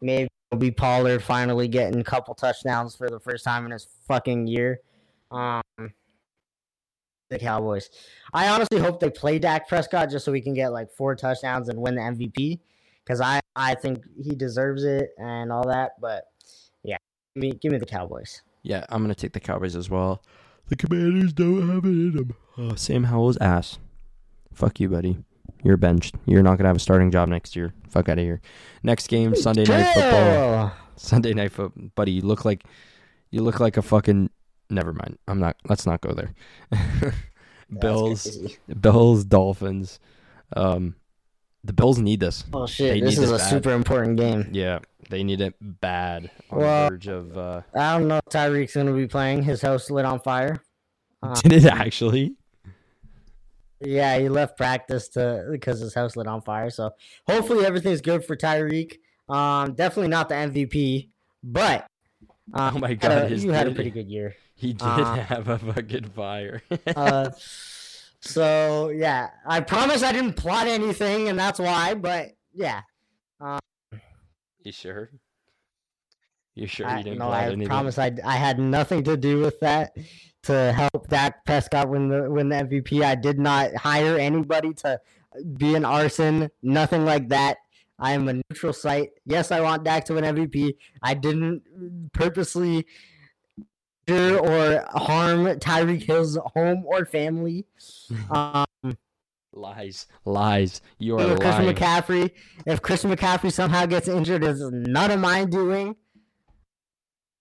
Maybe 0.00 0.30
be 0.58 0.70
Pollard 0.70 1.22
finally 1.22 1.68
getting 1.68 2.00
a 2.00 2.04
couple 2.04 2.34
touchdowns 2.34 2.94
for 2.94 3.08
the 3.08 3.20
first 3.20 3.44
time 3.44 3.64
in 3.64 3.70
his 3.70 3.86
fucking 4.08 4.46
year. 4.46 4.80
Um, 5.30 5.62
the 7.30 7.38
Cowboys. 7.38 7.88
I 8.34 8.48
honestly 8.48 8.78
hope 8.78 9.00
they 9.00 9.10
play 9.10 9.38
Dak 9.38 9.68
Prescott 9.68 10.10
just 10.10 10.24
so 10.24 10.32
we 10.32 10.40
can 10.40 10.54
get 10.54 10.72
like 10.72 10.90
four 10.90 11.14
touchdowns 11.14 11.68
and 11.68 11.80
win 11.80 11.94
the 11.94 12.02
MVP 12.02 12.58
because 13.04 13.20
I, 13.20 13.40
I 13.54 13.76
think 13.76 14.04
he 14.20 14.34
deserves 14.34 14.84
it 14.84 15.10
and 15.18 15.52
all 15.52 15.66
that. 15.68 15.92
But 16.00 16.24
yeah, 16.82 16.96
give 17.34 17.42
me, 17.42 17.52
give 17.52 17.72
me 17.72 17.78
the 17.78 17.86
Cowboys. 17.86 18.42
Yeah, 18.62 18.84
I'm 18.88 19.02
gonna 19.02 19.14
take 19.14 19.32
the 19.32 19.40
Cowboys 19.40 19.76
as 19.76 19.88
well. 19.88 20.22
The 20.66 20.76
Commanders 20.76 21.32
don't 21.32 21.68
have 21.68 21.84
it 21.84 21.88
in 21.88 22.16
them. 22.16 22.36
Oh, 22.58 22.74
Sam 22.74 23.04
Howell's 23.04 23.38
ass. 23.38 23.78
Fuck 24.52 24.80
you, 24.80 24.88
buddy. 24.88 25.18
You're 25.62 25.76
benched. 25.76 26.14
You're 26.26 26.42
not 26.42 26.56
gonna 26.58 26.68
have 26.68 26.76
a 26.76 26.80
starting 26.80 27.10
job 27.10 27.28
next 27.28 27.54
year. 27.56 27.72
Fuck 27.88 28.08
out 28.08 28.18
of 28.18 28.24
here. 28.24 28.40
Next 28.82 29.08
game, 29.08 29.34
Sunday 29.36 29.64
night 29.64 29.92
football. 29.94 30.72
Sunday 30.96 31.34
night 31.34 31.52
football, 31.52 31.88
buddy. 31.94 32.12
You 32.12 32.22
look 32.22 32.44
like 32.44 32.64
you 33.30 33.42
look 33.42 33.60
like 33.60 33.76
a 33.76 33.82
fucking. 33.82 34.30
Never 34.70 34.92
mind. 34.92 35.18
I'm 35.28 35.38
not. 35.40 35.56
Let's 35.68 35.84
not 35.86 36.00
go 36.00 36.12
there. 36.12 36.34
Bills. 37.80 38.56
Bills, 38.80 39.24
Dolphins. 39.24 40.00
Um, 40.56 40.96
the 41.62 41.72
Bills 41.72 41.98
need 41.98 42.20
this. 42.20 42.44
Oh 42.52 42.66
They 42.66 42.72
shit! 42.72 43.04
This 43.04 43.16
need 43.18 43.24
is 43.24 43.30
this 43.30 43.40
a 43.40 43.44
bad. 43.44 43.50
super 43.50 43.72
important 43.72 44.16
game. 44.16 44.48
Yeah, 44.52 44.78
they 45.08 45.22
need 45.22 45.40
it 45.40 45.54
bad 45.60 46.30
on 46.50 46.58
Well- 46.58 46.84
the 46.86 46.90
verge 46.90 47.08
of. 47.08 47.36
Uh, 47.38 47.62
I 47.74 47.98
don't 47.98 48.08
know. 48.08 48.16
if 48.18 48.24
Tyreek's 48.32 48.74
gonna 48.74 48.92
be 48.92 49.06
playing. 49.06 49.42
His 49.42 49.60
house 49.62 49.90
lit 49.90 50.04
on 50.04 50.20
fire. 50.20 50.60
Um, 51.22 51.34
did 51.42 51.52
it 51.52 51.66
actually? 51.66 52.34
Yeah, 53.80 54.18
he 54.18 54.28
left 54.28 54.56
practice 54.56 55.08
to 55.10 55.46
because 55.50 55.80
his 55.80 55.94
house 55.94 56.14
lit 56.16 56.26
on 56.26 56.42
fire. 56.42 56.70
So 56.70 56.90
hopefully 57.26 57.64
everything's 57.64 58.00
good 58.02 58.24
for 58.24 58.36
Tyreek. 58.36 58.98
Um, 59.28 59.74
definitely 59.74 60.08
not 60.08 60.28
the 60.28 60.34
MVP, 60.34 61.08
but 61.42 61.86
um, 62.52 62.76
Oh 62.76 62.78
my 62.80 62.88
had 62.88 63.00
God, 63.00 63.12
a- 63.12 63.28
his 63.28 63.44
you 63.44 63.52
had 63.52 63.68
a 63.68 63.70
pretty 63.74 63.90
good 63.90 64.08
year. 64.08 64.34
He 64.54 64.72
did 64.74 64.82
Uh, 64.82 65.14
have 65.14 65.48
a 65.48 65.58
fucking 65.58 66.10
fire. 66.10 66.60
Uh, 66.94 67.30
so 68.20 68.90
yeah, 68.90 69.30
I 69.46 69.60
promise 69.60 70.02
I 70.02 70.12
didn't 70.12 70.34
plot 70.34 70.66
anything, 70.66 71.28
and 71.28 71.38
that's 71.38 71.58
why. 71.58 71.94
But 71.94 72.32
yeah, 72.52 72.82
you 74.62 74.72
sure? 74.72 75.10
You 76.54 76.66
sure 76.66 76.86
I, 76.86 76.98
you 76.98 77.04
didn't 77.04 77.18
no, 77.20 77.26
plot 77.28 77.40
I 77.40 77.46
anything? 77.46 77.68
promise 77.68 77.98
I, 77.98 78.12
I 78.24 78.36
had 78.36 78.58
nothing 78.58 79.04
to 79.04 79.16
do 79.16 79.38
with 79.40 79.60
that 79.60 79.92
to 80.44 80.72
help 80.72 81.08
Dak 81.08 81.44
Prescott 81.44 81.88
win 81.88 82.08
the 82.08 82.30
win 82.30 82.48
the 82.48 82.56
MVP. 82.56 83.02
I 83.02 83.14
did 83.14 83.38
not 83.38 83.74
hire 83.74 84.16
anybody 84.16 84.72
to 84.74 85.00
be 85.56 85.74
an 85.74 85.84
arson, 85.84 86.50
nothing 86.62 87.04
like 87.04 87.28
that. 87.28 87.58
I 87.98 88.12
am 88.12 88.28
a 88.28 88.34
neutral 88.34 88.72
site. 88.72 89.10
Yes, 89.26 89.52
I 89.52 89.60
want 89.60 89.84
Dak 89.84 90.06
to 90.06 90.14
win 90.14 90.24
MVP. 90.24 90.74
I 91.02 91.14
didn't 91.14 91.62
purposely 92.12 92.86
injure 94.06 94.38
or 94.38 94.84
harm 94.90 95.44
Tyreek 95.58 96.02
Hill's 96.02 96.38
home 96.54 96.84
or 96.86 97.04
family. 97.04 97.66
Um, 98.30 98.96
Lies, 99.52 100.06
lies. 100.24 100.80
You 100.98 101.18
are 101.18 101.32
if 101.32 101.40
Christian 101.40 101.64
lying. 101.64 101.76
McCaffrey, 101.76 102.30
if 102.66 102.80
Christian 102.80 103.10
McCaffrey 103.10 103.52
somehow 103.52 103.84
gets 103.84 104.06
injured, 104.06 104.44
it's 104.44 104.60
none 104.60 105.10
of 105.10 105.18
my 105.18 105.44
doing. 105.44 105.96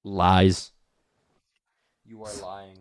Lies. 0.03 0.71
You 2.05 2.23
are 2.23 2.33
lying. 2.41 2.79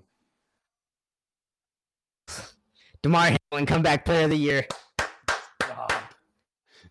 Damar 3.03 3.37
Hamlin, 3.53 3.67
comeback 3.67 4.05
player 4.05 4.25
of 4.25 4.31
the 4.31 4.37
year. 4.37 4.67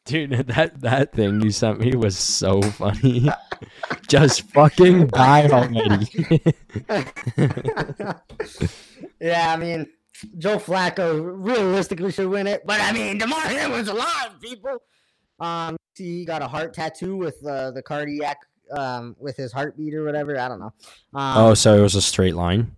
Dude, 0.06 0.32
that 0.48 0.80
that 0.82 1.12
thing 1.12 1.42
you 1.42 1.52
sent 1.52 1.82
me 1.82 1.94
was 1.96 2.18
so 2.18 2.62
funny. 2.62 3.30
Just 4.08 4.44
fucking 4.52 5.08
die 5.08 5.50
already. 5.50 6.08
yeah, 9.20 9.54
I 9.54 9.58
mean, 9.58 9.88
Joe 10.38 10.60
Flacco 10.60 11.30
realistically 11.36 12.14
should 12.14 12.30
win 12.30 12.48
it, 12.48 12.66
but 12.66 12.80
I 12.80 12.94
mean, 12.94 13.18
Damar 13.18 13.42
Hamlin's 13.42 13.90
alive, 13.90 14.40
people. 14.42 14.78
Um, 15.42 15.76
he 15.96 16.24
got 16.24 16.42
a 16.42 16.48
heart 16.48 16.74
tattoo 16.74 17.18
with 17.18 17.46
uh, 17.46 17.72
the 17.72 17.82
cardiac, 17.82 18.38
um, 18.72 19.14
with 19.20 19.36
his 19.36 19.52
heartbeat 19.52 19.94
or 19.94 20.06
whatever. 20.06 20.40
I 20.40 20.48
don't 20.48 20.60
know. 20.60 20.74
Um, 21.14 21.38
oh, 21.38 21.54
so 21.54 21.78
it 21.78 21.82
was 21.82 21.96
a 21.96 22.02
straight 22.02 22.36
line. 22.36 22.78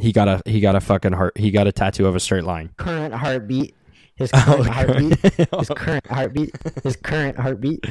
He 0.00 0.12
got 0.12 0.28
a 0.28 0.40
he 0.46 0.60
got 0.60 0.76
a 0.76 0.80
fucking 0.80 1.12
heart. 1.12 1.36
He 1.36 1.50
got 1.50 1.66
a 1.66 1.72
tattoo 1.72 2.06
of 2.06 2.14
a 2.14 2.20
straight 2.20 2.44
line. 2.44 2.70
current 2.76 3.14
heartbeat. 3.14 3.74
His 4.16 4.30
current 4.32 4.68
Oh, 4.68 4.72
heartbeat. 4.72 5.18
His 5.58 5.68
current 5.70 6.06
heartbeat. 6.06 6.54
His 6.84 6.96
current 6.96 7.38
heartbeat. 7.38 7.84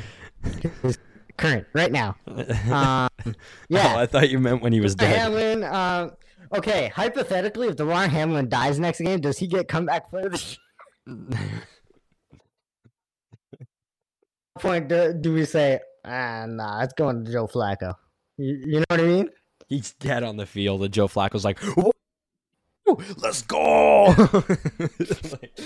His 0.82 0.98
current 1.38 1.68
right 1.74 1.92
now. 1.92 2.16
Um, 2.28 3.10
Oh, 3.26 3.34
yeah. 3.70 3.98
I 3.98 4.06
thought 4.06 4.30
you 4.30 4.40
meant 4.40 4.62
when 4.62 4.72
he 4.74 4.80
was 4.80 4.96
dead. 4.96 5.18
Hamlin. 5.18 5.64
Um, 5.64 6.12
okay, 6.56 6.88
hypothetically, 6.96 7.68
if 7.68 7.76
Damar 7.76 8.08
Hamlin 8.08 8.48
dies 8.48 8.80
next 8.80 9.02
game, 9.02 9.20
does 9.20 9.38
he 9.38 9.48
get 9.48 9.68
comeback 9.68 10.10
player 10.10 10.28
of 10.28 10.34
the 10.34 10.58
year? 11.38 11.38
point? 14.60 14.88
Do, 14.88 15.14
do 15.14 15.34
we 15.34 15.46
say, 15.46 15.80
ah, 16.06 16.46
nah, 16.48 16.84
it's 16.84 16.94
going 16.94 17.26
to 17.26 17.32
Joe 17.32 17.48
Flacco? 17.48 17.96
You, 18.38 18.58
you 18.66 18.80
know 18.80 18.86
what 18.90 19.00
I 19.00 19.04
mean? 19.04 19.30
He's 19.68 19.92
dead 19.94 20.24
on 20.24 20.38
the 20.38 20.46
field, 20.46 20.84
and 20.84 20.94
Joe 20.94 21.08
Flacco's 21.08 21.44
like, 21.46 21.60
"Whoa, 21.60 21.92
"Let's 23.18 23.42
go!" 23.44 24.06
Like, 24.18 25.60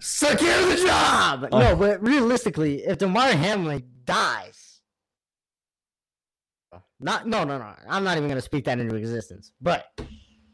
Secure 0.00 0.66
the 0.66 0.82
job. 0.86 1.48
Uh. 1.52 1.58
no, 1.58 1.76
but 1.76 2.02
realistically, 2.02 2.82
if 2.84 2.98
Damar 2.98 3.28
Hamlin 3.32 3.82
dies, 4.04 4.80
not 7.00 7.26
no 7.26 7.44
no 7.44 7.58
no, 7.58 7.74
I'm 7.88 8.04
not 8.04 8.16
even 8.16 8.28
gonna 8.28 8.40
speak 8.40 8.64
that 8.64 8.78
into 8.80 8.96
existence. 8.96 9.52
But 9.60 9.86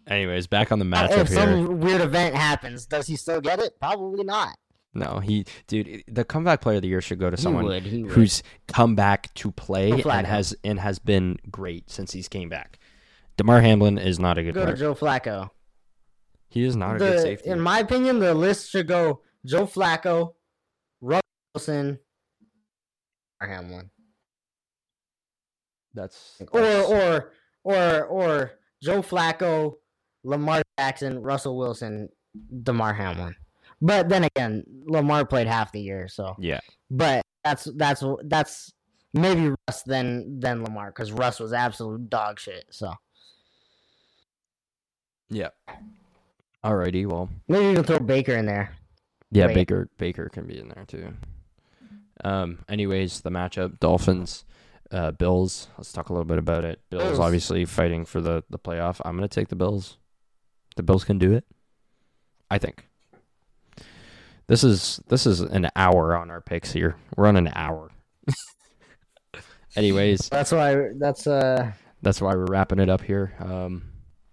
Anyways, 0.09 0.49
back 0.49 0.73
on 0.73 0.81
the 0.81 0.85
matchup 0.85 1.19
if 1.19 1.29
here. 1.29 1.37
some 1.39 1.79
weird 1.79 2.01
event 2.01 2.35
happens, 2.35 2.87
does 2.87 3.07
he 3.07 3.15
still 3.15 3.41
get 3.41 3.61
it? 3.61 3.79
Probably 3.79 4.25
not. 4.25 4.57
No, 4.93 5.21
he, 5.21 5.45
dude, 5.69 6.03
the 6.09 6.25
comeback 6.25 6.61
player 6.63 6.77
of 6.77 6.83
the 6.83 6.89
year 6.89 7.01
should 7.01 7.21
go 7.21 7.31
to 7.31 7.37
He 7.37 7.43
someone 7.43 7.65
would, 7.67 7.85
he 7.85 8.03
would. 8.03 8.11
who's 8.13 8.43
come 8.67 8.97
back 8.97 9.33
to 9.35 9.53
play 9.53 9.93
and 10.03 10.27
has 10.27 10.53
and 10.65 10.81
has 10.81 10.99
been 10.99 11.37
great 11.49 11.89
since 11.89 12.11
he's 12.13 12.27
came 12.27 12.49
back. 12.49 12.80
Damar 13.41 13.63
Hamlin 13.63 13.97
is 13.97 14.19
not 14.19 14.37
a 14.37 14.43
good 14.43 14.53
Go 14.53 14.67
to. 14.67 14.75
Joe 14.75 14.95
Flacco. 14.95 15.49
He 16.51 16.63
is 16.63 16.77
not 16.77 16.97
a 16.97 16.99
good 16.99 17.21
safety. 17.21 17.49
in 17.49 17.59
my 17.59 17.79
opinion, 17.79 18.19
the 18.19 18.35
list 18.35 18.71
should 18.71 18.87
go 18.87 19.23
Joe 19.47 19.65
Flacco, 19.67 20.35
Russell 21.01 21.23
Wilson, 21.55 21.99
Hamlin, 23.41 23.89
that's, 25.95 26.43
or 26.53 26.61
or 26.61 27.33
or 27.65 28.05
or 28.05 28.51
Joe 28.83 29.01
Flacco, 29.01 29.77
Lamar 30.23 30.61
Jackson, 30.79 31.23
Russell 31.23 31.57
Wilson, 31.57 32.11
Demar 32.63 32.93
Hamlin. 32.93 33.35
But 33.81 34.11
then 34.11 34.25
again, 34.25 34.65
Lamar 34.85 35.25
played 35.25 35.47
half 35.47 35.73
the 35.73 35.81
year, 35.81 36.09
so. 36.09 36.37
yeah. 36.39 36.61
But 36.91 37.23
that's 37.43 37.65
that's 37.77 38.05
that's 38.25 38.71
maybe 39.15 39.55
Russ 39.67 39.83
than 39.85 40.41
than 40.41 40.63
Lamar 40.63 40.91
because 40.91 41.11
Russ 41.11 41.41
was 41.41 41.55
absolute 41.55 42.11
dog 42.11 42.39
shit. 42.39 42.67
So 42.71 42.93
Yeah. 45.31 45.51
Alrighty, 46.65 47.07
well, 47.07 47.31
maybe 47.49 47.67
even 47.67 47.85
throw 47.85 47.99
Baker 48.01 48.33
in 48.35 48.45
there. 48.47 48.73
yeah, 49.31 49.47
Wait. 49.47 49.55
Baker 49.55 49.89
Baker 49.97 50.29
can 50.29 50.47
be 50.47 50.59
in 50.59 50.69
there 50.69 50.85
too. 50.87 51.15
Um. 52.23 52.59
Anyways, 52.69 53.23
the 53.23 53.31
matchup: 53.31 53.81
Dolphins, 53.81 54.45
uh, 54.91 55.13
Bills. 55.13 55.69
Let's 55.79 55.93
talk 55.93 56.11
a 56.11 56.13
little 56.13 56.27
bit 56.27 56.37
about 56.39 56.65
it. 56.65 56.81
Bills, 56.91 57.03
Bills. 57.05 57.19
obviously 57.19 57.65
fighting 57.65 58.05
for 58.05 58.21
the 58.21 58.45
the 58.51 58.59
playoff. 58.59 59.01
I'm 59.07 59.17
gonna 59.17 59.29
take 59.29 59.49
the 59.49 59.57
Bills. 59.57 59.97
The 60.77 60.83
Bills 60.83 61.05
can 61.05 61.17
do 61.19 61.33
it. 61.33 61.45
I 62.51 62.59
think. 62.59 62.87
This 64.49 64.65
is 64.65 65.01
this 65.09 65.27
is 65.27 65.41
an 65.41 65.71
hour 65.77 66.15
on 66.17 66.31
our 66.31 66.41
picks 66.43 66.73
here. 66.73 66.97
We're 67.17 67.27
on 67.29 67.37
an 67.37 67.51
hour. 67.55 67.91
Anyways, 69.77 70.29
That's 70.29 70.51
why 70.53 70.89
that's 70.99 71.27
uh 71.27 71.73
that's 72.03 72.21
why 72.21 72.35
we're 72.35 72.47
wrapping 72.47 72.81
it 72.81 72.89
up 72.91 73.01
here. 73.03 73.33
Um, 73.39 73.85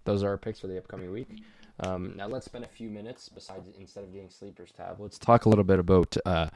those 0.08 0.22
are 0.22 0.28
our 0.28 0.38
picks 0.38 0.60
for 0.60 0.66
the 0.66 0.78
upcoming 0.78 1.10
week. 1.10 1.42
Um, 1.80 2.14
now 2.16 2.26
let's 2.26 2.46
spend 2.46 2.64
a 2.64 2.68
few 2.68 2.88
minutes 2.88 3.28
besides 3.28 3.68
instead 3.78 4.04
of 4.04 4.12
getting 4.12 4.30
sleepers 4.30 4.72
tab. 4.72 4.96
Let's 4.98 5.18
talk 5.18 5.44
a 5.44 5.48
little 5.48 5.64
bit 5.64 5.78
about 5.78 6.16
uh, 6.26 6.48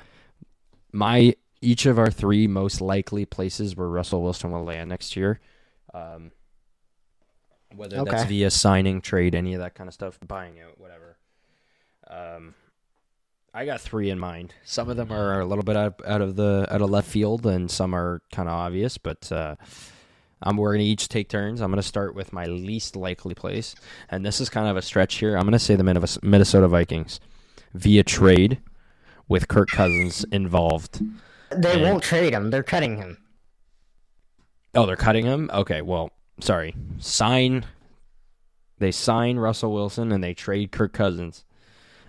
my 0.92 1.34
each 1.60 1.86
of 1.86 1.98
our 1.98 2.10
three 2.10 2.46
most 2.48 2.80
likely 2.80 3.24
places 3.24 3.76
where 3.76 3.88
Russell 3.88 4.22
Wilson 4.22 4.50
will 4.50 4.64
land 4.64 4.88
next 4.88 5.16
year. 5.16 5.40
Um, 5.94 6.32
whether 7.74 8.04
that's 8.04 8.24
via 8.24 8.50
signing, 8.50 9.00
trade, 9.00 9.34
any 9.34 9.54
of 9.54 9.60
that 9.60 9.74
kind 9.74 9.88
of 9.88 9.94
stuff, 9.94 10.18
buying 10.26 10.60
out, 10.60 10.78
whatever. 10.78 11.16
Um, 12.08 12.54
I 13.54 13.64
got 13.64 13.80
three 13.80 14.10
in 14.10 14.18
mind. 14.18 14.54
Some 14.64 14.88
of 14.88 14.96
them 14.96 15.12
are 15.12 15.40
a 15.40 15.46
little 15.46 15.64
bit 15.64 15.76
out, 15.76 16.00
out 16.06 16.20
of 16.20 16.36
the 16.36 16.66
out 16.70 16.82
of 16.82 16.90
left 16.90 17.08
field, 17.08 17.46
and 17.46 17.70
some 17.70 17.94
are 17.94 18.22
kind 18.32 18.48
of 18.48 18.54
obvious. 18.54 18.98
But 18.98 19.30
uh, 19.30 19.56
I'm 20.42 20.56
we're 20.56 20.72
gonna 20.72 20.84
each 20.84 21.08
take 21.08 21.28
turns. 21.28 21.60
I'm 21.60 21.70
gonna 21.70 21.82
start 21.82 22.14
with 22.14 22.32
my 22.32 22.46
least 22.46 22.96
likely 22.96 23.34
place, 23.34 23.74
and 24.08 24.24
this 24.24 24.40
is 24.40 24.48
kind 24.50 24.68
of 24.68 24.76
a 24.76 24.82
stretch 24.82 25.16
here. 25.16 25.36
I'm 25.36 25.44
gonna 25.44 25.58
say 25.58 25.74
the 25.76 26.18
Minnesota 26.22 26.68
Vikings 26.68 27.20
via 27.74 28.02
trade 28.02 28.58
with 29.28 29.48
Kirk 29.48 29.68
Cousins 29.70 30.24
involved. 30.24 31.00
They 31.50 31.74
And- 31.74 31.82
won't 31.82 32.02
trade 32.02 32.32
him. 32.32 32.50
They're 32.50 32.62
cutting 32.62 32.96
him. 32.96 33.18
Oh, 34.74 34.86
they're 34.86 34.96
cutting 34.96 35.26
him. 35.26 35.50
Okay, 35.52 35.82
well, 35.82 36.10
sorry. 36.40 36.74
Sign. 36.98 37.64
They 38.78 38.90
sign 38.90 39.36
Russell 39.38 39.72
Wilson 39.72 40.10
and 40.12 40.24
they 40.24 40.34
trade 40.34 40.72
Kirk 40.72 40.92
Cousins 40.92 41.44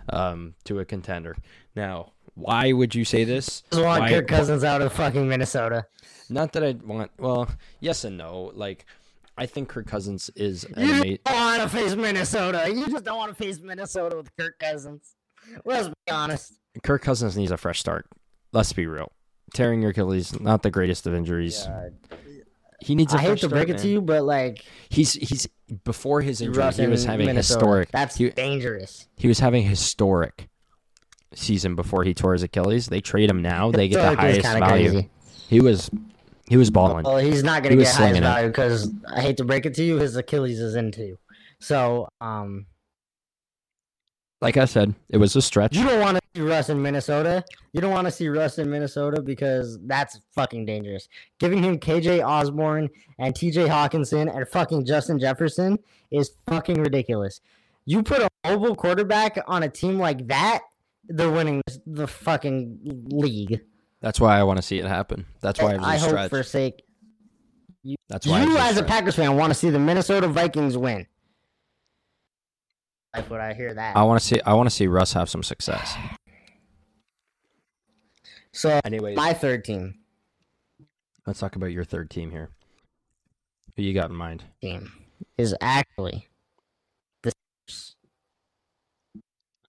um, 0.10 0.56
to 0.64 0.80
a 0.80 0.86
contender. 0.86 1.36
Now, 1.76 2.14
why 2.36 2.72
would 2.74 2.96
you 2.96 3.06
say 3.06 3.26
this? 3.26 3.62
Just 3.72 3.84
want 3.84 4.02
Why- 4.04 4.10
Kirk 4.10 4.28
Cousins 4.28 4.64
out 4.64 4.82
of 4.82 4.92
fucking 4.94 5.28
Minnesota. 5.28 5.86
Not 6.34 6.54
that 6.54 6.64
I 6.64 6.72
want. 6.86 7.12
Well, 7.18 7.48
yes 7.80 8.04
and 8.04 8.18
no. 8.18 8.52
Like, 8.56 8.86
I 9.38 9.46
think 9.46 9.70
Kirk 9.70 9.88
Cousins 9.88 10.30
is 10.36 10.64
an 10.64 10.86
You 10.88 10.94
amazing. 10.94 11.20
don't 11.26 11.36
want 11.36 11.62
to 11.62 11.70
face 11.70 11.96
Minnesota. 11.96 12.72
You 12.74 12.88
just 12.88 13.04
don't 13.06 13.18
want 13.18 13.36
to 13.38 13.44
face 13.44 13.60
Minnesota 13.60 14.18
with 14.18 14.36
Kirk 14.36 14.58
Cousins. 14.60 15.16
Let's 15.66 15.88
be 15.90 16.12
honest. 16.12 16.54
Kirk 16.84 17.02
Cousins 17.02 17.38
needs 17.38 17.52
a 17.52 17.58
fresh 17.58 17.80
start. 17.80 18.08
Let's 18.52 18.74
be 18.74 18.88
real. 18.88 19.12
Tearing 19.54 19.82
your 19.82 19.92
Achilles, 19.92 20.40
not 20.40 20.64
the 20.64 20.72
greatest 20.72 21.06
of 21.06 21.14
injuries. 21.14 21.68
He 22.80 22.96
needs. 22.96 23.14
a 23.14 23.18
I 23.18 23.22
hate 23.22 23.38
to 23.40 23.50
break 23.50 23.70
it 23.70 23.78
to 23.80 23.88
you, 23.88 24.02
but 24.02 24.24
like 24.24 24.66
He's 24.90 25.14
he's 25.14 25.48
before 25.84 26.22
his 26.22 26.42
injury. 26.42 26.72
He 26.74 26.88
was 26.88 27.06
having 27.06 27.28
Minnesota, 27.28 27.60
historic. 27.60 27.92
That's 27.92 28.16
he, 28.18 28.30
dangerous. 28.32 29.08
he 29.16 29.28
was 29.28 29.40
having 29.40 29.64
historic 29.64 30.50
season 31.34 31.76
before 31.76 32.04
he 32.04 32.14
tore 32.14 32.34
his 32.34 32.44
Achilles. 32.44 32.88
They 32.88 33.00
trade 33.02 33.30
him 33.30 33.42
now. 33.42 33.72
They 33.72 33.88
get 33.88 34.02
the 34.02 34.16
highest 34.16 34.42
value. 34.42 34.90
crazy. 34.90 35.10
He 35.48 35.62
was 35.62 35.90
he 36.48 36.58
was 36.58 36.70
balling. 36.70 37.04
Well, 37.06 37.18
he's 37.18 37.44
not 37.44 37.64
going 37.64 37.78
to 37.78 37.84
get 37.84 37.86
highest 37.86 37.98
slinging 37.98 38.22
value 38.22 38.48
because 38.50 38.92
I 39.08 39.22
hate 39.22 39.38
to 39.38 39.46
break 39.46 39.66
it 39.66 39.74
to 39.76 39.84
you, 39.84 39.98
his 39.98 40.16
Achilles 40.16 40.60
is 40.60 40.76
into. 40.76 41.18
So, 41.60 42.10
um, 42.20 42.66
Like 44.42 44.58
I 44.58 44.66
said, 44.66 44.94
it 45.10 45.18
was 45.18 45.36
a 45.36 45.42
stretch. 45.42 45.76
you 45.76 45.84
don't 45.86 46.02
want 46.02 46.18
to 46.18 46.22
see 46.36 46.42
Russ 46.42 46.68
in 46.70 46.82
Minnesota. 46.82 47.46
You 47.72 47.80
don't 47.80 47.92
want 47.94 48.06
to 48.06 48.12
see 48.12 48.28
Russ 48.28 48.58
in 48.60 48.70
Minnesota 48.70 49.22
because 49.22 49.80
that's 49.86 50.20
fucking 50.36 50.66
dangerous. 50.66 51.08
Giving 51.40 51.64
him 51.64 51.80
KJ 51.80 52.26
Osborn 52.26 52.90
and 53.20 53.34
TJ 53.34 53.68
Hockenson 53.70 54.36
and 54.36 54.48
fucking 54.50 54.86
Justin 54.86 55.20
Jefferson 55.20 55.80
is 56.12 56.32
fucking 56.48 56.82
ridiculous. 56.82 57.40
You 57.86 58.04
put 58.04 58.22
a 58.22 58.30
mobile 58.46 58.76
quarterback 58.76 59.38
on 59.48 59.64
a 59.64 59.70
team 59.70 59.98
like 59.98 60.28
that, 60.28 60.62
they're 61.08 61.32
winning 61.32 61.62
the 61.86 62.08
fucking 62.08 62.80
league. 63.12 63.62
That's 64.04 64.20
why 64.20 64.38
I 64.38 64.44
want 64.44 64.58
to 64.58 64.62
see 64.62 64.78
it 64.80 64.86
happen. 64.86 65.26
That's 65.40 65.62
why 65.62 65.76
it 65.76 65.80
was 65.80 66.02
hope 66.02 66.10
stretch. 66.10 66.30
for 66.30 66.44
sake 66.44 66.84
That's 68.10 68.28
why 68.28 68.44
you 68.44 68.58
as 68.58 68.78
a. 68.78 68.84
Packers 68.84 69.16
fan 69.16 69.38
want 69.38 69.52
to 69.52 69.56
see 69.56 69.70
the 69.70 69.80
Minnesota 69.80 70.28
Vikings 70.28 70.78
win. 70.78 71.08
Like 73.16 73.30
when 73.30 73.40
I 73.40 73.54
hear 73.54 73.74
that. 73.74 73.96
I 73.96 74.04
want 74.04 74.20
to 74.20 74.28
see 74.28 74.42
I 74.42 74.56
want 74.56 74.70
to 74.70 74.76
see 74.76 74.88
Russ 74.88 75.14
have 75.14 75.30
some 75.30 75.42
success. 75.42 75.96
so 78.52 78.82
Anyways, 78.84 79.16
my 79.16 79.32
third 79.32 79.64
team 79.64 80.00
let's 81.26 81.40
talk 81.40 81.56
about 81.56 81.68
your 81.68 81.86
third 81.86 82.10
team 82.10 82.30
here. 82.30 82.50
Who 83.78 83.84
you 83.84 83.94
got 83.94 84.10
in 84.10 84.18
mind? 84.18 84.44
team 84.62 84.92
is 85.38 85.56
actually 85.62 86.28
the 87.22 87.32
Steelers. 87.70 87.96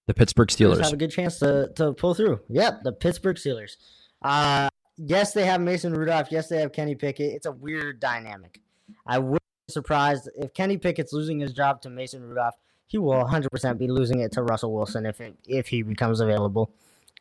The 0.09 0.15
Pittsburgh 0.15 0.49
Steelers 0.49 0.83
have 0.83 0.93
a 0.93 0.97
good 0.97 1.13
chance 1.13 1.39
to, 1.39 1.71
to 1.77 1.93
pull 1.93 2.15
through. 2.15 2.41
Yep, 2.49 2.81
the 2.83 2.93
Pittsburgh 2.93 3.37
Steelers. 3.37 3.77
Uh, 4.25 4.69
yes, 4.97 5.35
they 5.35 5.45
have 5.45 5.61
Mason 5.61 5.93
Rudolph. 5.93 6.29
Yes, 6.31 6.49
they 6.49 6.59
have 6.61 6.73
Kenny 6.73 6.95
Pickett. 6.95 7.35
It's 7.35 7.47
a 7.47 7.53
weird 7.53 8.01
dynamic. 8.01 8.61
I 9.07 9.19
would 9.19 9.41
be 9.69 9.73
surprised 9.73 10.29
if 10.37 10.55
Kenny 10.55 10.79
Pickett's 10.79 11.13
losing 11.13 11.39
his 11.39 11.53
job 11.53 11.83
to 11.83 11.91
Mason 11.91 12.23
Rudolph. 12.23 12.55
He 12.87 12.99
will 12.99 13.25
100% 13.25 13.79
be 13.79 13.89
losing 13.89 14.21
it 14.21 14.33
to 14.33 14.43
Russell 14.43 14.73
Wilson 14.73 15.07
if 15.07 15.21
it, 15.21 15.37
if 15.47 15.69
he 15.69 15.83
becomes 15.83 16.21
available 16.21 16.73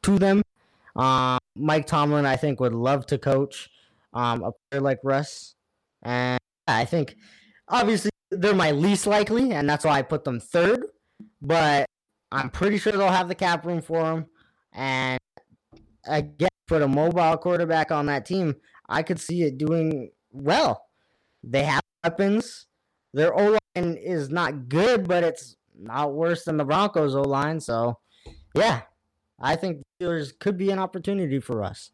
to 0.03 0.17
them. 0.17 0.41
Um, 0.95 1.39
Mike 1.55 1.87
Tomlin, 1.87 2.25
I 2.25 2.35
think, 2.35 2.59
would 2.59 2.73
love 2.73 3.05
to 3.07 3.17
coach 3.17 3.69
um, 4.13 4.43
a 4.43 4.51
player 4.51 4.81
like 4.81 4.99
Russ, 5.03 5.55
and 6.03 6.39
I 6.67 6.85
think 6.85 7.15
obviously 7.67 8.11
they're 8.29 8.53
my 8.53 8.71
least 8.71 9.07
likely, 9.07 9.51
and 9.51 9.67
that's 9.67 9.85
why 9.85 9.97
I 9.97 10.01
put 10.03 10.23
them 10.23 10.39
third. 10.39 10.85
But 11.41 11.87
I'm 12.31 12.49
pretty 12.49 12.77
sure 12.77 12.91
they'll 12.91 13.09
have 13.09 13.27
the 13.27 13.35
cap 13.35 13.65
room 13.65 13.81
for 13.81 14.11
him. 14.11 14.25
And 14.71 15.19
again, 16.05 16.49
put 16.67 16.81
a 16.81 16.87
mobile 16.87 17.37
quarterback 17.37 17.91
on 17.91 18.05
that 18.07 18.25
team, 18.25 18.55
I 18.87 19.03
could 19.03 19.19
see 19.19 19.43
it 19.43 19.57
doing 19.57 20.11
well. 20.31 20.85
They 21.43 21.63
have 21.63 21.81
weapons. 22.03 22.67
Their 23.13 23.33
O 23.37 23.57
line 23.75 23.95
is 23.95 24.29
not 24.29 24.69
good, 24.69 25.07
but 25.07 25.23
it's 25.23 25.55
not 25.77 26.13
worse 26.13 26.45
than 26.45 26.57
the 26.57 26.65
Broncos 26.65 27.15
O 27.15 27.21
line. 27.21 27.59
So, 27.59 27.99
yeah, 28.55 28.81
I 29.39 29.55
think 29.55 29.81
the 29.99 30.05
Steelers 30.05 30.39
could 30.39 30.57
be 30.57 30.71
an 30.71 30.79
opportunity 30.79 31.39
for 31.39 31.63
us. 31.63 31.91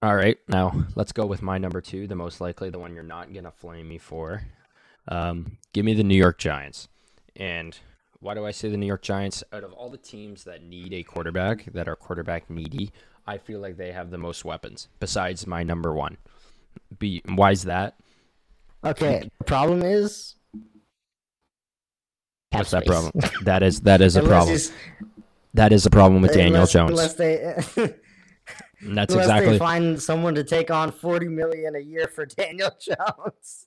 All 0.00 0.14
right, 0.14 0.38
now 0.46 0.84
let's 0.94 1.12
go 1.12 1.26
with 1.26 1.42
my 1.42 1.58
number 1.58 1.80
two, 1.80 2.06
the 2.06 2.14
most 2.14 2.40
likely, 2.40 2.70
the 2.70 2.78
one 2.78 2.94
you're 2.94 3.02
not 3.02 3.32
gonna 3.32 3.50
flame 3.50 3.88
me 3.88 3.98
for. 3.98 4.42
Um, 5.08 5.58
give 5.72 5.84
me 5.84 5.94
the 5.94 6.04
New 6.04 6.14
York 6.14 6.38
Giants. 6.38 6.88
And 7.34 7.76
why 8.20 8.34
do 8.34 8.46
I 8.46 8.50
say 8.52 8.68
the 8.68 8.76
New 8.76 8.86
York 8.86 9.02
Giants? 9.02 9.42
Out 9.52 9.64
of 9.64 9.72
all 9.72 9.90
the 9.90 9.96
teams 9.96 10.44
that 10.44 10.62
need 10.62 10.92
a 10.92 11.02
quarterback, 11.02 11.64
that 11.72 11.88
are 11.88 11.96
quarterback 11.96 12.48
needy, 12.48 12.92
I 13.28 13.36
feel 13.38 13.60
like 13.60 13.76
they 13.76 13.92
have 13.92 14.10
the 14.10 14.16
most 14.18 14.44
weapons. 14.44 14.88
Besides 15.00 15.46
my 15.46 15.62
number 15.62 15.92
one. 15.92 16.16
Be 16.98 17.20
why 17.26 17.50
is 17.52 17.64
that? 17.64 17.94
Okay, 18.84 19.28
the 19.38 19.44
problem 19.44 19.82
is. 19.82 20.34
What's 22.50 22.70
that 22.70 22.86
problem? 22.86 23.12
that 23.44 23.62
is 23.62 23.82
that 23.82 24.00
is 24.00 24.16
a 24.16 24.22
problem. 24.22 24.48
he's- 24.48 24.72
That 25.54 25.72
is 25.72 25.84
a 25.84 25.90
problem 25.90 26.22
with 26.22 26.32
Daniel 26.32 26.54
unless- 26.54 26.72
Jones. 26.72 26.90
Unless 26.92 27.14
they, 27.14 27.36
that's 27.76 27.78
unless 28.80 29.10
exactly 29.10 29.52
they 29.52 29.58
find 29.58 30.00
someone 30.00 30.34
to 30.36 30.44
take 30.44 30.70
on 30.70 30.90
forty 30.90 31.28
million 31.28 31.76
a 31.76 31.80
year 31.80 32.08
for 32.08 32.24
Daniel 32.40 32.70
Jones. 32.80 33.66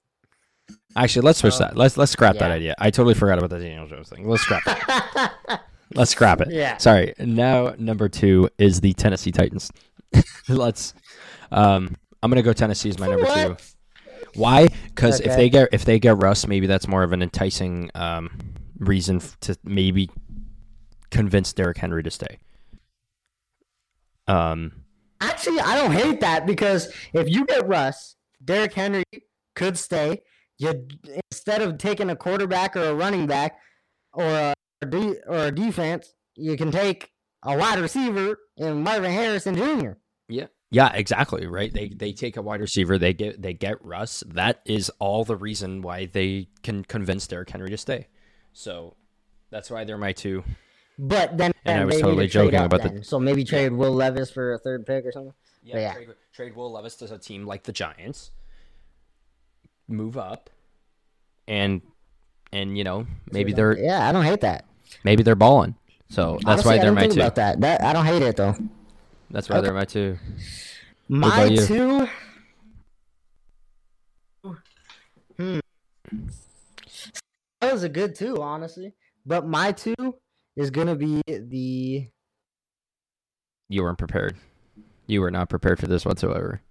actually. 0.95 1.21
Let's 1.23 1.39
switch 1.39 1.53
So, 1.53 1.65
that. 1.65 1.77
Let's 1.77 1.97
let's 1.97 2.11
scrap 2.11 2.37
that 2.39 2.49
idea. 2.51 2.73
I 2.79 2.89
totally 2.89 3.13
forgot 3.13 3.37
about 3.37 3.51
the 3.51 3.59
Daniel 3.59 3.85
Jones 3.87 4.09
thing. 4.09 4.27
Let's 4.27 4.41
scrap 4.41 4.63
it. 4.65 5.59
Let's 5.95 6.11
scrap 6.11 6.41
it. 6.41 6.49
Yeah. 6.51 6.77
Sorry. 6.77 7.13
Now 7.19 7.75
number 7.77 8.09
two 8.09 8.49
is 8.57 8.81
the 8.81 8.93
Tennessee 8.93 9.31
Titans. 9.31 9.71
Let's. 10.49 10.93
Um, 11.51 11.95
I'm 12.23 12.29
gonna 12.29 12.41
go 12.43 12.53
Tennessee 12.53 12.89
as 12.89 12.99
my 12.99 13.07
number 13.07 13.25
two. 13.25 13.57
Why? 14.35 14.67
Because 14.85 15.19
if 15.19 15.35
they 15.35 15.49
get 15.49 15.69
if 15.71 15.85
they 15.85 15.99
get 15.99 16.21
Russ, 16.21 16.47
maybe 16.47 16.67
that's 16.67 16.87
more 16.87 17.03
of 17.03 17.11
an 17.11 17.21
enticing 17.21 17.89
um, 17.95 18.29
reason 18.77 19.17
f- 19.17 19.37
to 19.41 19.57
maybe 19.63 20.09
convince 21.09 21.51
Derrick 21.53 21.77
Henry 21.77 22.03
to 22.03 22.11
stay. 22.11 22.39
Um, 24.27 24.83
Actually, 25.19 25.59
I 25.59 25.75
don't 25.75 25.91
hate 25.91 26.21
that 26.21 26.45
because 26.45 26.93
if 27.13 27.29
you 27.29 27.45
get 27.45 27.67
Russ, 27.67 28.15
Derrick 28.43 28.73
Henry 28.73 29.03
could 29.55 29.77
stay. 29.77 30.21
You 30.57 30.87
instead 31.31 31.61
of 31.61 31.77
taking 31.77 32.09
a 32.11 32.15
quarterback 32.15 32.75
or 32.75 32.83
a 32.83 32.93
running 32.95 33.25
back 33.27 33.57
or 34.13 34.23
a 34.25 34.53
de- 34.89 35.21
or 35.27 35.47
a 35.47 35.51
defense, 35.51 36.13
you 36.35 36.57
can 36.57 36.71
take 36.71 37.11
a 37.43 37.57
wide 37.57 37.79
receiver 37.79 38.37
in 38.57 38.83
Marvin 38.83 39.11
Harrison 39.11 39.55
Jr. 39.55 39.91
Yeah. 40.27 40.47
Yeah, 40.73 40.91
exactly, 40.93 41.47
right? 41.47 41.73
They 41.73 41.89
they 41.89 42.13
take 42.13 42.37
a 42.37 42.41
wide 42.41 42.61
receiver, 42.61 42.97
they 42.97 43.13
get 43.13 43.41
they 43.41 43.53
get 43.53 43.83
Russ. 43.83 44.23
That 44.27 44.61
is 44.65 44.89
all 44.99 45.25
the 45.25 45.35
reason 45.35 45.81
why 45.81 46.05
they 46.05 46.47
can 46.63 46.83
convince 46.85 47.27
Derrick 47.27 47.49
Henry 47.49 47.69
to 47.69 47.77
stay. 47.77 48.07
So 48.53 48.95
that's 49.49 49.69
why 49.69 49.83
they're 49.83 49.97
my 49.97 50.13
two. 50.13 50.43
But 50.97 51.37
then 51.37 51.51
And 51.65 51.81
I 51.81 51.85
was 51.85 51.99
totally 51.99 52.27
to 52.27 52.31
joking 52.33 52.59
about 52.59 52.83
the- 52.83 53.03
So 53.03 53.19
maybe 53.19 53.43
trade 53.43 53.71
Will 53.73 53.91
Levis 53.91 54.31
for 54.31 54.53
a 54.53 54.59
third 54.59 54.85
pick 54.85 55.05
or 55.05 55.11
something. 55.11 55.33
Yeah, 55.63 55.79
yeah. 55.79 55.93
Trade, 55.93 56.09
trade 56.33 56.55
Will 56.55 56.71
Levis 56.71 56.95
to 56.97 57.13
a 57.13 57.17
team 57.17 57.45
like 57.45 57.63
the 57.63 57.71
Giants. 57.73 58.31
Move 59.87 60.17
up. 60.17 60.49
And 61.47 61.81
and 62.53 62.77
you 62.77 62.83
know, 62.85 63.07
maybe 63.31 63.51
they're 63.51 63.77
Yeah, 63.77 64.07
I 64.07 64.11
don't 64.13 64.23
hate 64.25 64.41
that. 64.41 64.65
Maybe 65.03 65.23
they're 65.23 65.35
balling. 65.35 65.75
So 66.09 66.33
that's 66.33 66.45
Honestly, 66.65 66.69
why 66.71 66.77
they're 66.83 66.91
my 66.91 67.01
think 67.01 67.13
two. 67.13 67.19
about 67.21 67.35
that. 67.35 67.61
That 67.61 67.81
I 67.83 67.93
don't 67.93 68.05
hate 68.05 68.21
it 68.21 68.35
though. 68.35 68.55
That's 69.29 69.47
why 69.49 69.61
they're 69.61 69.73
my 69.73 69.85
two. 69.85 70.17
My 71.07 71.55
two. 71.55 72.07
Hmm. 75.37 75.59
That 77.61 77.73
was 77.73 77.83
a 77.83 77.89
good 77.89 78.15
two, 78.15 78.41
honestly. 78.41 78.93
But 79.25 79.45
my 79.47 79.71
two 79.71 79.95
is 80.55 80.69
gonna 80.71 80.95
be 80.95 81.21
the 81.27 82.07
You 83.69 83.83
weren't 83.83 83.97
prepared. 83.97 84.35
You 85.07 85.21
were 85.21 85.31
not 85.31 85.49
prepared 85.49 85.79
for 85.79 85.87
this 85.87 86.05
whatsoever. 86.05 86.61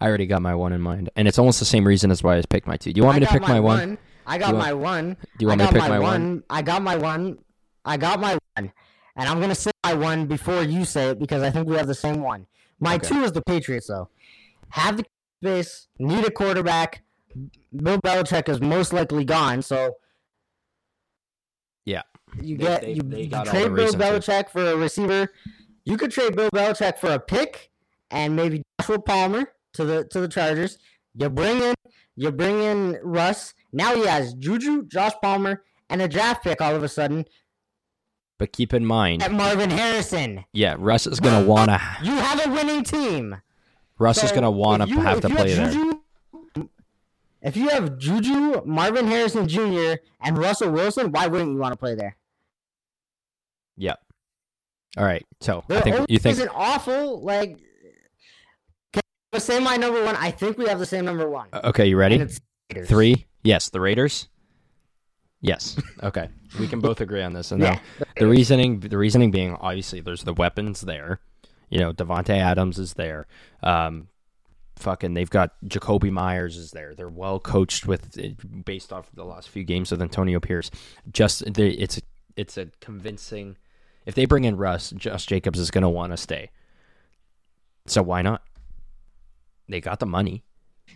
I 0.00 0.08
already 0.08 0.26
got 0.26 0.42
my 0.42 0.54
one 0.54 0.72
in 0.72 0.80
mind, 0.80 1.10
and 1.16 1.26
it's 1.28 1.38
almost 1.38 1.58
the 1.60 1.64
same 1.64 1.86
reason 1.86 2.10
as 2.10 2.22
why 2.22 2.36
I 2.36 2.42
picked 2.48 2.66
my 2.66 2.76
two. 2.76 2.92
Do 2.92 2.98
you 2.98 3.04
want 3.04 3.16
I 3.16 3.20
me 3.20 3.26
to 3.26 3.32
pick 3.32 3.42
my 3.42 3.60
one? 3.60 3.96
I 4.26 4.38
got 4.38 4.54
want- 4.54 4.58
my 4.66 4.72
one. 4.74 5.14
Do 5.14 5.18
you 5.40 5.48
want 5.48 5.60
I 5.60 5.64
me 5.64 5.68
to 5.68 5.74
pick 5.80 5.88
my 5.88 5.98
one? 5.98 6.42
I 6.50 6.62
got 6.62 6.82
my 6.82 6.96
one. 6.96 7.38
I 7.84 7.96
got 7.96 8.20
my 8.20 8.38
one. 8.56 8.72
And 9.16 9.28
I'm 9.28 9.40
gonna 9.40 9.54
say 9.54 9.70
my 9.84 9.94
one 9.94 10.26
before 10.26 10.62
you 10.62 10.84
say 10.84 11.10
it 11.10 11.18
because 11.18 11.42
I 11.42 11.50
think 11.50 11.68
we 11.68 11.76
have 11.76 11.86
the 11.86 11.94
same 11.94 12.20
one. 12.22 12.46
My 12.80 12.96
Okay. 12.96 13.08
two 13.08 13.22
is 13.22 13.32
the 13.32 13.42
Patriots 13.42 13.86
though. 13.86 14.08
Have 14.70 14.96
the 14.96 15.04
space, 15.42 15.88
need 15.98 16.24
a 16.26 16.30
quarterback. 16.30 17.02
Bill 17.74 17.98
Belichick 18.00 18.48
is 18.48 18.60
most 18.60 18.92
likely 18.92 19.24
gone, 19.24 19.62
so 19.62 19.96
Yeah. 21.84 22.02
you 22.40 22.56
get 22.56 22.82
they- 22.82 22.92
you, 22.94 23.02
they 23.02 23.22
you 23.22 23.28
got 23.28 23.46
all 23.46 23.52
trade 23.52 23.74
Bill 23.74 23.84
reason 23.84 23.98
to. 24.00 24.04
Belichick 24.06 24.48
for 24.50 24.64
a 24.64 24.76
receiver. 24.76 25.32
You 25.84 25.96
could 25.96 26.10
trade 26.10 26.34
Bill 26.36 26.50
Belichick 26.50 26.98
for 26.98 27.10
a 27.12 27.20
pick 27.20 27.70
and 28.10 28.34
maybe 28.34 28.62
Joshua 28.80 29.00
Palmer 29.00 29.52
to 29.74 29.84
the 29.84 30.04
to 30.06 30.20
the 30.20 30.28
Chargers. 30.28 30.78
You 31.14 31.28
bring 31.28 31.60
in 31.62 31.74
you 32.16 32.30
bring 32.32 32.60
in 32.62 32.98
Russ. 33.02 33.54
Now 33.72 33.94
he 33.94 34.06
has 34.06 34.34
Juju, 34.34 34.84
Josh 34.86 35.12
Palmer, 35.20 35.62
and 35.90 36.00
a 36.00 36.08
draft 36.08 36.42
pick 36.44 36.60
all 36.60 36.74
of 36.74 36.82
a 36.82 36.88
sudden 36.88 37.26
But 38.44 38.52
keep 38.52 38.74
in 38.74 38.84
mind, 38.84 39.22
at 39.22 39.32
Marvin 39.32 39.70
Harrison. 39.70 40.44
yeah, 40.52 40.76
Russ 40.78 41.06
is 41.06 41.18
gonna 41.18 41.46
wanna 41.46 41.80
You 42.02 42.12
have 42.14 42.46
a 42.46 42.50
winning 42.50 42.84
team. 42.84 43.40
Russ 43.98 44.22
is 44.22 44.32
gonna 44.32 44.50
wanna 44.50 44.84
you- 44.86 45.00
have 45.00 45.22
to 45.22 45.30
play 45.30 45.54
there. 45.54 45.70
Juju, 45.72 46.68
If 47.40 47.56
you 47.56 47.70
have 47.70 47.96
Juju, 47.96 48.60
Marvin 48.66 49.06
Harrison 49.06 49.48
Jr., 49.48 49.94
and 50.20 50.36
Russell 50.36 50.72
Wilson, 50.72 51.10
why 51.10 51.26
wouldn't 51.26 51.52
you 51.52 51.56
want 51.58 51.72
to 51.72 51.78
play 51.78 51.94
there? 51.94 52.18
Yep. 53.78 53.98
All 54.98 55.04
right. 55.06 55.24
So 55.40 55.64
I 55.70 55.80
think 55.80 56.10
you 56.10 56.18
think 56.18 56.36
isn't 56.36 56.50
awful. 56.54 57.22
Like, 57.24 57.58
I 59.32 59.38
say 59.38 59.58
my 59.58 59.78
number 59.78 60.04
one? 60.04 60.16
I 60.16 60.30
think 60.32 60.58
we 60.58 60.66
have 60.68 60.78
the 60.78 60.84
same 60.86 61.06
number 61.06 61.30
one. 61.30 61.48
okay. 61.54 61.86
You 61.86 61.96
ready? 61.96 62.16
And 62.16 62.24
it's 62.24 62.40
Raiders. 62.70 62.88
Three. 62.90 63.26
Yes, 63.42 63.70
the 63.70 63.80
Raiders. 63.80 64.28
Yes. 65.44 65.76
Okay. 66.02 66.28
We 66.58 66.66
can 66.66 66.80
both 66.80 67.02
agree 67.02 67.22
on 67.22 67.34
this. 67.34 67.52
And 67.52 67.60
Yeah. 67.62 67.78
the 68.16 68.26
reasoning, 68.26 68.80
the 68.80 68.96
reasoning 68.96 69.30
being 69.30 69.52
obviously 69.56 70.00
there's 70.00 70.24
the 70.24 70.32
weapons 70.32 70.80
there. 70.80 71.20
You 71.68 71.80
know, 71.80 71.92
Davante 71.92 72.30
Adams 72.30 72.78
is 72.78 72.94
there. 72.94 73.26
Um, 73.62 74.08
fucking, 74.76 75.12
they've 75.12 75.28
got 75.28 75.52
Jakobi 75.66 76.10
Meyers 76.10 76.56
is 76.56 76.70
there. 76.70 76.94
They're 76.94 77.10
well 77.10 77.38
coached 77.40 77.86
with 77.86 78.16
based 78.64 78.90
off 78.90 79.08
of 79.10 79.16
the 79.16 79.24
last 79.24 79.50
few 79.50 79.64
games 79.64 79.90
with 79.90 80.00
Antonio 80.00 80.40
Pierce. 80.40 80.70
Just 81.12 81.52
they, 81.52 81.68
it's 81.68 81.98
a, 81.98 82.02
it's 82.36 82.56
a 82.56 82.68
convincing. 82.80 83.58
If 84.06 84.14
they 84.14 84.24
bring 84.24 84.44
in 84.44 84.56
Russ, 84.56 84.92
Josh 84.96 85.26
Jacobs 85.26 85.58
is 85.58 85.70
going 85.70 85.82
to 85.82 85.90
want 85.90 86.12
to 86.12 86.16
stay. 86.16 86.50
So 87.86 88.02
why 88.02 88.22
not? 88.22 88.42
They 89.68 89.82
got 89.82 90.00
the 90.00 90.06
money. 90.06 90.42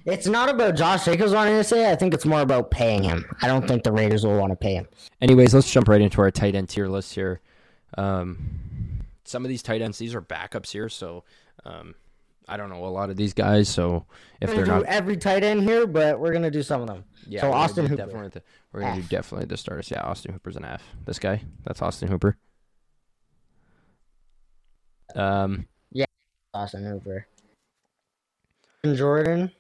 It's 0.09 0.27
not 0.27 0.49
about 0.49 0.75
Josh 0.75 1.05
Jacobs 1.05 1.33
wanting 1.33 1.57
to 1.57 1.65
say. 1.65 1.91
I 1.91 1.95
think 1.95 2.15
it's 2.15 2.25
more 2.25 2.41
about 2.41 2.71
paying 2.71 3.03
him. 3.03 3.27
I 3.43 3.47
don't 3.47 3.69
think 3.69 3.83
the 3.83 3.93
Raiders 3.93 4.25
will 4.25 4.39
want 4.39 4.53
to 4.53 4.57
pay 4.57 4.73
him. 4.73 4.89
Anyways, 5.21 5.53
let's 5.53 5.71
jump 5.71 5.87
right 5.87 6.01
into 6.01 6.23
our 6.23 6.31
tight 6.31 6.55
end 6.55 6.71
tier 6.71 6.89
list 6.89 7.15
here. 7.15 7.43
Um, 7.99 8.39
some 9.25 9.45
of 9.45 9.51
these 9.51 9.63
tight 9.63 9.83
ends, 9.83 9.99
these 9.99 10.15
are 10.15 10.23
backups 10.23 10.71
here, 10.71 10.89
so 10.89 11.25
um, 11.67 11.95
I 12.49 12.57
don't 12.57 12.71
know 12.71 12.87
a 12.87 12.89
lot 12.89 13.11
of 13.11 13.17
these 13.17 13.35
guys. 13.35 13.69
So 13.69 14.07
if 14.41 14.51
they're 14.51 14.65
do 14.65 14.71
not, 14.71 14.85
every 14.85 15.19
tight 15.19 15.45
end 15.45 15.63
here, 15.63 15.87
but 15.87 16.19
we're 16.19 16.33
gonna 16.33 16.51
do 16.51 16.63
some 16.63 16.81
of 16.81 16.87
them. 16.87 17.05
yeah, 17.27 17.43
so 17.43 17.53
Austin 17.53 17.85
Hooper. 17.85 18.07
definitely 18.07 18.29
the, 18.31 18.43
we're 18.73 18.81
gonna 18.81 19.03
do 19.03 19.09
definitely 19.09 19.47
the 19.47 19.59
starters. 19.59 19.91
Yeah, 19.91 20.01
Austin 20.01 20.33
Hooper's 20.33 20.57
an 20.57 20.65
F. 20.65 20.83
This 21.05 21.19
guy, 21.19 21.43
that's 21.65 21.83
Austin 21.83 22.09
Hooper. 22.09 22.39
Um, 25.15 25.69
Yeah, 25.93 26.07
Austin 26.55 26.85
Hooper. 26.85 27.27
And 28.85 28.97
Jordan. 28.97 29.51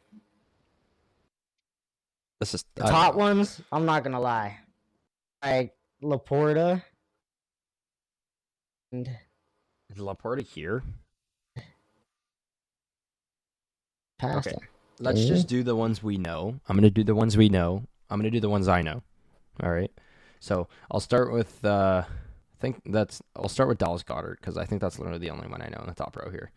This 2.40 2.54
is 2.54 2.64
The 2.74 2.82
top 2.84 3.14
know. 3.14 3.18
ones, 3.20 3.60
I'm 3.72 3.84
not 3.84 4.04
gonna 4.04 4.20
lie. 4.20 4.58
Like 5.44 5.74
Laporta. 6.02 6.82
And 8.92 9.08
Is 9.90 9.98
Laporta 9.98 10.42
here. 10.42 10.82
past 14.18 14.48
Okay. 14.48 14.56
Let's 15.00 15.20
Mhm. 15.20 15.26
just 15.28 15.46
do 15.48 15.62
the 15.62 15.76
ones 15.76 16.02
we 16.02 16.16
know. 16.16 16.58
I'm 16.68 16.76
gonna 16.76 16.90
do 16.90 17.04
the 17.04 17.14
ones 17.14 17.36
we 17.36 17.48
know. 17.48 17.84
I'm 18.10 18.18
gonna 18.18 18.30
do 18.30 18.40
the 18.40 18.48
ones 18.48 18.66
I 18.68 18.82
know. 18.82 19.02
All 19.62 19.70
right. 19.70 19.92
So 20.40 20.68
I'll 20.90 21.00
start 21.00 21.32
with. 21.32 21.64
Uh, 21.64 22.04
I 22.06 22.60
think 22.60 22.82
that's. 22.86 23.22
I'll 23.36 23.48
start 23.48 23.68
with 23.68 23.78
Dallas 23.78 24.02
Goedert 24.02 24.40
because 24.40 24.56
I 24.56 24.64
think 24.64 24.80
that's 24.80 24.98
literally 24.98 25.20
the 25.20 25.30
only 25.30 25.46
one 25.48 25.62
I 25.62 25.68
know 25.68 25.78
in 25.80 25.86
the 25.86 25.94
top 25.94 26.16
row 26.16 26.30
here. 26.30 26.50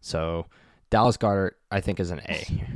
So 0.00 0.46
Dallas 0.90 1.16
Goedert, 1.16 1.52
I 1.70 1.80
think, 1.80 2.00
is 2.00 2.10
an 2.10 2.20
A. 2.28 2.66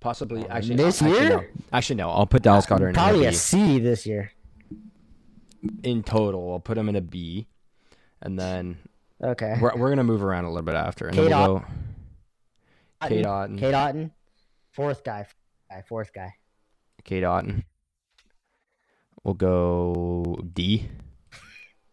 Possibly, 0.00 0.46
actually, 0.48 0.76
This 0.76 1.02
actually, 1.02 1.20
year? 1.20 1.28
no. 1.30 1.44
Actually, 1.72 1.96
no. 1.96 2.10
I'll 2.10 2.26
put 2.26 2.42
Dallas 2.42 2.66
Goedert 2.66 2.88
in 2.90 2.94
Probably 2.94 3.24
a 3.26 3.30
a. 3.30 3.32
C 3.32 3.78
this 3.80 4.06
year. 4.06 4.30
in 5.82 6.02
total. 6.04 6.52
I'll 6.52 6.60
put 6.60 6.78
him 6.78 6.88
in 6.88 6.94
a 6.96 7.00
B, 7.00 7.48
and 8.22 8.38
then 8.38 8.78
Okay. 9.22 9.56
we're 9.60 9.74
we're 9.76 9.88
gonna 9.88 10.04
move 10.04 10.22
around 10.22 10.44
a 10.44 10.48
little 10.50 10.62
bit 10.64 10.76
after, 10.76 11.08
and 11.08 11.16
Kate 11.16 11.28
then 11.30 11.38
we'll 11.38 11.58
go 11.58 11.64
Cade 13.08 13.24
Otton. 13.26 13.58
Cade 13.58 13.74
Otton. 13.74 14.10
Fourth 14.72 15.02
guy. 15.02 15.24
fourth 15.24 15.34
guy. 15.70 15.82
Fourth 15.88 16.12
guy. 16.12 16.34
Cade 17.04 17.24
Otton. 17.24 17.64
We'll 19.24 19.34
go 19.34 20.38
D. 20.54 20.88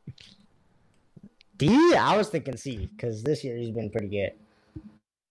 D. 1.58 1.96
I 1.96 2.18
was 2.18 2.30
thinking 2.30 2.58
C 2.58 2.88
because 2.96 3.24
this 3.24 3.44
year 3.44 3.58
he's 3.58 3.72
been 3.72 3.90
pretty 3.90 4.10
good. 4.10 4.32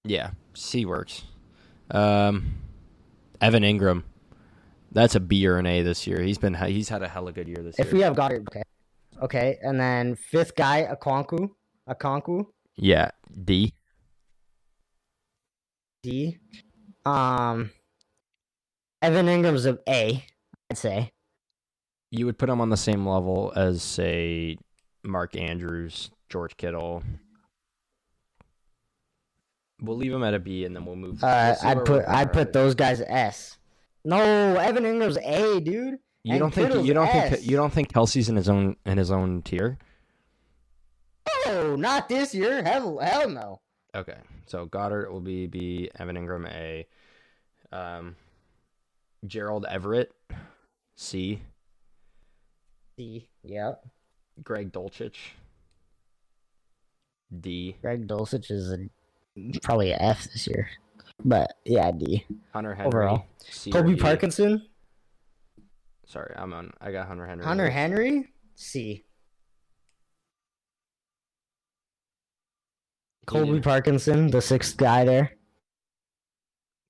Yeah, 0.04 0.30
C 0.54 0.84
works. 0.84 1.22
Um, 1.90 2.54
Evan 3.40 3.62
Engram. 3.62 4.04
That's 4.92 5.14
a 5.14 5.20
B 5.20 5.46
or 5.46 5.58
an 5.58 5.66
A 5.66 5.82
this 5.82 6.06
year. 6.06 6.20
He's 6.20 6.38
been 6.38 6.54
he's 6.54 6.88
had 6.88 7.02
a 7.02 7.08
hell 7.08 7.22
hella 7.22 7.32
good 7.32 7.48
year 7.48 7.58
this 7.58 7.78
If 7.78 7.86
year. 7.86 7.88
If 7.88 7.92
we 7.92 8.00
have 8.02 8.14
Goedert, 8.14 8.46
okay. 8.48 8.62
Okay, 9.22 9.58
and 9.62 9.78
then 9.78 10.16
fifth 10.16 10.54
guy, 10.56 10.88
Okonkwo. 10.92 11.50
Okonkwo. 11.88 12.46
yeah, 12.76 13.10
D. 13.44 13.74
D. 16.02 16.38
Um. 17.04 17.70
Evan 19.02 19.26
Engram's 19.26 19.66
a 19.66 19.78
A. 19.88 20.24
I'd 20.70 20.78
say. 20.78 21.12
You 22.10 22.26
would 22.26 22.38
put 22.38 22.48
him 22.48 22.60
on 22.60 22.70
the 22.70 22.76
same 22.76 23.06
level 23.06 23.52
as 23.54 23.82
say 23.82 24.56
Mark 25.02 25.36
Andrews, 25.36 26.10
George 26.28 26.56
Kittle. 26.56 27.02
We'll 29.80 29.96
leave 29.96 30.12
him 30.12 30.22
at 30.22 30.34
a 30.34 30.38
B, 30.38 30.64
and 30.64 30.74
then 30.74 30.84
we'll 30.84 30.96
move. 30.96 31.22
Uh, 31.22 31.54
we'll 31.62 31.70
I'd 31.70 31.84
put 31.84 32.04
I'd 32.08 32.32
put 32.32 32.52
those 32.52 32.74
guys 32.74 33.00
S. 33.00 33.58
No, 34.04 34.18
Evan 34.18 34.84
Engram's 34.84 35.18
A, 35.18 35.60
dude. 35.60 35.98
You 36.22 36.32
and 36.32 36.40
don't 36.40 36.54
think 36.54 36.68
Kittle's 36.68 36.86
you 36.86 36.94
don't 36.94 37.06
S. 37.08 37.30
think 37.30 37.50
you 37.50 37.56
don't 37.56 37.72
think 37.72 37.92
Kelce's 37.92 38.28
in 38.28 38.36
his 38.36 38.48
own 38.48 38.76
in 38.86 38.98
his 38.98 39.10
own 39.10 39.42
tier? 39.42 39.78
No, 41.46 41.76
not 41.76 42.08
this 42.08 42.34
year. 42.34 42.62
Hell, 42.62 42.98
hell 42.98 43.28
no. 43.28 43.60
Okay, 43.94 44.16
so 44.46 44.66
Goedert 44.66 45.10
will 45.10 45.20
be 45.20 45.46
B, 45.46 45.90
Evan 45.98 46.16
Engram 46.16 46.48
A, 46.50 46.86
um, 47.72 48.16
Gerald 49.26 49.66
Everett 49.68 50.12
C, 50.96 51.42
D. 52.96 53.28
Yep. 53.42 53.84
Greg 54.42 54.72
Dulcich 54.72 55.16
D, 57.40 57.76
Greg 57.80 58.08
Dulcich 58.08 58.50
is 58.50 58.72
a, 58.72 58.78
probably 59.62 59.90
a 59.92 59.96
F 59.96 60.24
this 60.24 60.46
year, 60.46 60.68
but 61.24 61.54
yeah, 61.64 61.90
D. 61.90 62.24
Hunter 62.52 62.74
Henry 62.74 62.86
Overall. 62.86 63.26
C 63.38 63.70
Kobe 63.70 63.94
D. 63.94 64.00
Parkinson, 64.00 64.66
Sorry, 66.06 66.32
I'm 66.36 66.52
on. 66.52 66.72
I 66.80 66.92
got 66.92 67.08
Hunter 67.08 67.26
Henry. 67.26 67.44
Hunter 67.44 67.70
Henry, 67.70 68.32
C. 68.54 69.04
Colby 73.26 73.46
Keenan. 73.46 73.62
Parkinson, 73.62 74.30
the 74.30 74.42
sixth 74.42 74.76
guy 74.76 75.04
there. 75.04 75.32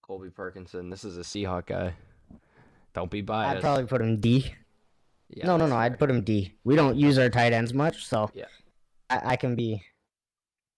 Colby 0.02 0.30
Parkinson. 0.30 0.90
This 0.90 1.04
is 1.04 1.16
a 1.16 1.20
Seahawk 1.20 1.66
guy. 1.66 1.94
Don't 2.92 3.10
be 3.10 3.22
biased. 3.22 3.56
I'd 3.56 3.62
probably 3.62 3.86
put 3.86 4.00
him 4.00 4.20
D. 4.20 4.52
Yeah, 5.30 5.46
no, 5.46 5.56
no, 5.56 5.66
no. 5.66 5.70
fair. 5.72 5.78
I'd 5.80 5.98
put 5.98 6.10
him 6.10 6.22
D. 6.22 6.52
We 6.64 6.76
don't 6.76 6.96
use 6.96 7.18
our 7.18 7.30
tight 7.30 7.52
ends 7.52 7.72
much, 7.72 8.04
so 8.04 8.30
Yeah. 8.34 8.44
I, 9.08 9.20
I 9.32 9.36
can 9.36 9.54
be 9.54 9.82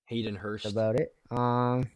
Hayden 0.07 0.37
Hurst. 0.37 0.67
about 0.67 0.97
it. 1.01 1.16
Um, 1.31 1.89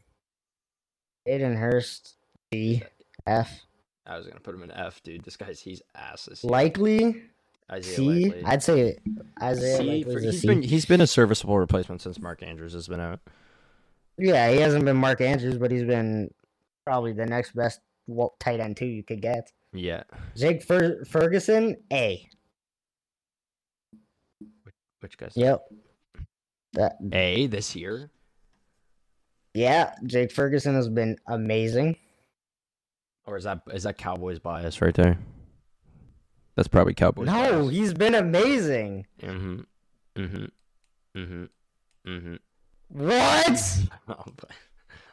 Aiden 1.28 1.57
Hurst, 1.57 2.16
D, 2.51 2.82
F. 3.27 3.61
I 4.07 4.16
was 4.16 4.27
gonna 4.27 4.40
put 4.40 4.55
him 4.55 4.62
in 4.62 4.70
F, 4.73 5.02
dude. 5.02 5.23
This 5.24 5.36
guy's 5.36 5.61
he's 5.61 5.82
ass 5.94 6.24
this 6.27 6.43
year. 6.43 6.51
Likely 6.51 7.23
Isaiah 7.70 7.94
C. 7.97 8.24
Likely. 8.24 8.44
I'd 8.44 8.62
say 8.62 8.98
Isaiah 9.40 9.78
C 9.78 10.02
for- 10.05 10.19
he's 10.20 10.40
C. 10.40 10.47
been 10.48 10.62
he's 10.62 10.85
been 10.86 11.01
a 11.01 11.07
serviceable 11.07 11.59
replacement 11.59 12.01
since 12.02 12.19
Mark 12.19 12.43
Andrews 12.43 12.73
has 12.73 12.89
been 12.89 12.98
out. 13.01 13.20
Yeah, 14.19 14.51
he 14.51 14.59
hasn't 14.59 14.85
been 14.85 14.97
Mark 14.97 15.20
Andrews, 15.20 15.59
but 15.59 15.70
he's 15.70 15.85
been 15.85 16.31
probably 16.85 17.12
the 17.12 17.27
next 17.27 17.55
best 17.55 17.81
tight 18.40 18.59
end 18.61 18.77
two 18.77 18.86
you 18.86 19.02
could 19.05 19.23
get. 19.23 19.52
Yeah. 19.73 20.02
Jake 20.36 20.62
Fer- 20.65 21.05
Ferguson, 21.05 21.77
A. 21.93 22.27
Which 25.01 25.16
guy's 25.16 25.36
Yep. 25.36 25.62
That 26.74 26.97
A 27.12 27.47
this 27.47 27.74
year? 27.77 28.11
Yeah, 29.55 29.95
Jake 30.07 30.33
Ferguson 30.33 30.75
has 30.75 30.89
been 30.89 31.17
amazing. 31.27 31.97
Or 33.27 33.37
is 33.37 33.45
that 33.45 33.63
is 33.73 33.83
that 33.85 33.99
Cowboys 33.99 34.39
bias 34.39 34.81
right 34.81 34.95
there? 34.95 35.19
That's 36.57 36.69
probably 36.69 36.95
Cowboys. 36.95 37.27
No, 37.27 37.69
he's 37.69 37.95
been 37.95 38.15
amazing. 38.15 39.07
Mm-hmm. 39.23 39.61
Mm-hmm. 40.17 40.45
Mm-hmm. 41.19 41.45
Mm-hmm. 42.11 42.35
What? 42.89 43.79
I'm 44.09 44.33
play- 44.33 44.57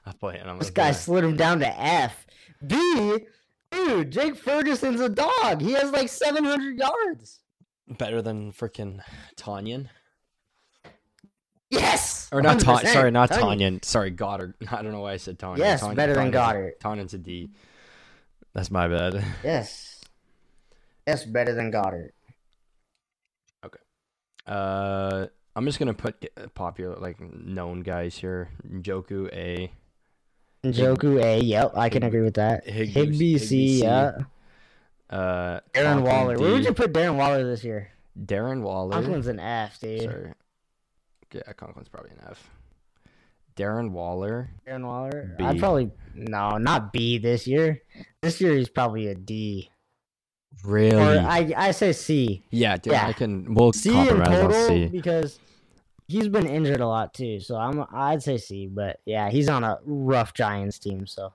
I'm 0.06 0.14
playing. 0.14 0.42
I'm 0.46 0.58
This 0.60 0.70
guy 0.70 0.92
play. 0.92 0.94
slid 0.94 1.24
him 1.24 1.36
down 1.36 1.60
to 1.60 1.80
F. 1.80 2.26
B, 2.66 3.20
dude, 3.72 4.10
Jake 4.12 4.36
Ferguson's 4.38 5.02
a 5.02 5.10
dog. 5.10 5.62
He 5.62 5.74
has 5.74 5.92
like 5.92 6.10
700 6.10 6.78
yards. 6.78 7.40
better 7.98 8.22
than 8.22 8.52
freaking 8.52 9.02
Tonyan. 9.36 9.88
Yes. 11.70 12.30
Or 12.32 12.42
not 12.42 12.60
Tan 12.60 12.76
100%. 12.78 12.88
sorry, 12.94 13.12
not 13.12 13.30
you. 13.32 13.38
Tonyan. 13.38 13.84
Sorry, 13.86 14.12
Goedert. 14.12 14.54
I 14.72 14.82
don't 14.82 14.92
know 14.92 15.02
why 15.02 15.14
I 15.14 15.18
said 15.18 15.38
Tonyan. 15.40 15.58
Yes, 15.60 15.82
Tonyan- 15.84 15.96
better 15.96 16.14
than 16.16 16.32
Goedert. 16.32 16.80
Tonyan's 16.80 17.14
a 17.14 17.18
D. 17.18 17.50
That's 18.54 18.72
my 18.72 18.88
bad. 18.88 19.24
Yes. 19.44 20.02
Yes, 21.06 21.24
better 21.26 21.54
than 21.54 21.72
Goedert. 21.72 22.10
Okay. 23.66 23.80
Uh, 24.46 25.28
I'm 25.56 25.66
just 25.66 25.80
gonna 25.80 25.94
put 25.94 26.26
uh, 26.38 26.48
popular, 26.54 26.96
like 26.98 27.20
known 27.22 27.82
guys 27.82 28.16
here. 28.18 28.50
Njoku 28.70 29.30
A. 29.34 29.72
Njoku 30.66 31.22
A, 31.24 31.40
yep, 31.40 31.72
I 31.76 31.88
can 31.90 32.04
agree 32.04 32.22
with 32.22 32.34
that. 32.36 32.66
Higbee- 32.68 32.92
Higbee 32.92 33.38
C, 33.38 33.82
yeah. 33.84 34.12
Uh, 35.10 35.60
Darren 35.74 35.84
Conklin 35.96 36.04
Waller. 36.04 36.38
Where 36.40 36.52
would 36.52 36.66
you 36.66 36.74
put 36.74 36.92
Darren 36.92 37.16
Waller 37.16 37.44
this 37.46 37.64
year? 37.64 37.90
Darren 38.20 38.62
Waller. 38.62 38.92
Conklin's 38.94 39.28
an 39.28 39.40
F, 39.40 39.80
dude. 39.80 40.02
Sorry. 40.02 40.34
Yeah, 41.34 41.42
Conklin's 41.54 41.90
probably 41.90 42.12
an 42.12 42.20
F. 42.30 42.50
Darren 43.56 43.92
Waller. 43.92 44.50
Darren 44.68 44.86
Waller. 44.86 45.36
B. 45.38 45.44
I'd 45.44 45.60
probably 45.60 45.92
no, 46.14 46.58
not 46.58 46.94
B 46.94 47.18
this 47.18 47.48
year. 47.48 47.82
This 48.22 48.40
year 48.40 48.54
he's 48.56 48.70
probably 48.70 49.08
a 49.08 49.16
D. 49.16 49.70
Really? 50.64 50.96
Or 50.96 51.20
I 51.20 51.54
I 51.56 51.72
say 51.72 51.92
C. 51.94 52.44
yeah, 52.52 52.78
dude. 52.78 52.94
yeah. 52.94 53.08
I 53.08 53.14
can. 53.14 53.54
We'll 53.54 53.74
C 53.74 53.90
in 53.90 53.96
compromise 53.96 54.28
on 54.28 54.52
total 54.52 54.68
C. 54.68 54.86
because 54.88 55.40
he's 56.08 56.28
been 56.30 56.48
injured 56.48 56.82
a 56.82 56.88
lot 56.88 57.14
too. 57.14 57.40
So 57.40 57.56
I'm 57.58 57.84
I'd 57.92 58.24
say 58.24 58.38
C, 58.38 58.68
but 58.68 59.00
yeah, 59.06 59.30
he's 59.30 59.50
on 59.50 59.64
a 59.64 59.80
rough 59.86 60.34
Giants 60.34 60.80
team. 60.80 61.06
So 61.06 61.34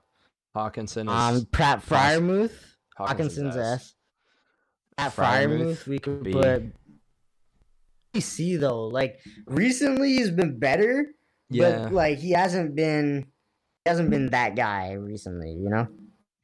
Hockenson 0.55 1.03
is. 1.03 1.41
um, 1.41 1.45
Pat 1.51 1.85
Freiermuth, 1.85 2.51
Hockenson's 2.99 3.55
Hockenson's 3.55 3.57
S. 3.57 3.95
Pat 4.97 5.15
Freiermuth, 5.15 5.77
Fryermuth, 5.77 5.87
we 5.87 5.99
could 5.99 6.23
B. 6.23 6.31
put 6.31 6.63
C 8.21 8.55
though. 8.57 8.87
Like 8.87 9.19
recently, 9.47 10.13
he's 10.13 10.29
been 10.31 10.59
better, 10.59 11.07
Yeah. 11.49 11.83
but 11.85 11.93
like 11.93 12.17
he 12.19 12.31
hasn't 12.31 12.75
been, 12.75 13.27
he 13.83 13.89
hasn't 13.89 14.09
been 14.09 14.27
that 14.27 14.55
guy 14.55 14.93
recently. 14.93 15.51
You 15.51 15.69
know, 15.69 15.87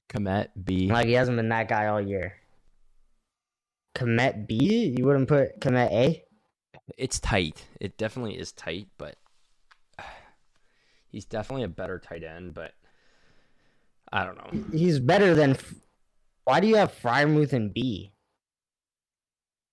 Kmet 0.09 0.49
B. 0.63 0.87
like 0.89 1.07
he 1.07 1.13
hasn't 1.13 1.37
been 1.37 1.49
that 1.49 1.67
guy 1.67 1.87
all 1.87 2.01
year. 2.01 2.33
Kmet 3.95 4.47
B, 4.47 4.95
you 4.97 5.05
wouldn't 5.05 5.27
put 5.27 5.59
Kmet 5.59 5.91
A. 5.91 6.23
It's 6.97 7.19
tight. 7.19 7.65
It 7.79 7.97
definitely 7.97 8.37
is 8.37 8.51
tight, 8.51 8.87
but 8.97 9.15
he's 11.11 11.25
definitely 11.25 11.63
a 11.63 11.69
better 11.69 11.99
tight 11.99 12.23
end. 12.23 12.53
But 12.53 12.73
I 14.11 14.25
don't 14.25 14.37
know. 14.37 14.63
He's 14.77 14.99
better 14.99 15.35
than. 15.35 15.57
Why 16.45 16.59
do 16.59 16.67
you 16.67 16.77
have 16.77 16.91
Freiermuth 16.99 17.53
and 17.53 17.71
B? 17.73 18.11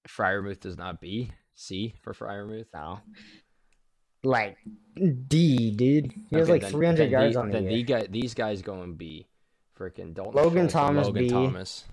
Freiermuth 0.06 0.60
does 0.60 0.76
not 0.76 1.00
B. 1.00 1.32
C 1.56 1.94
for 2.02 2.12
Freiermuth. 2.12 2.66
No, 2.72 3.00
like 4.22 4.56
D, 4.96 5.70
dude. 5.72 6.12
He 6.30 6.36
has 6.36 6.44
Okay, 6.44 6.52
like 6.52 6.62
then- 6.62 6.70
300 6.70 6.98
then 7.04 7.10
yards 7.10 7.34
the- 7.34 7.40
on 7.40 7.46
the 7.48 7.52
then 7.54 7.64
year. 7.64 7.72
the 7.72 7.82
guy, 7.82 8.06
these 8.08 8.34
guys 8.34 8.62
going 8.62 8.94
B. 8.94 9.26
Freaking 9.78 10.14
Dalton. 10.14 10.34
Logan 10.34 10.62
Schultz 10.62 10.72
Thomas, 10.72 11.06
Logan 11.08 11.22
B. 11.24 11.28
Thomas. 11.28 11.84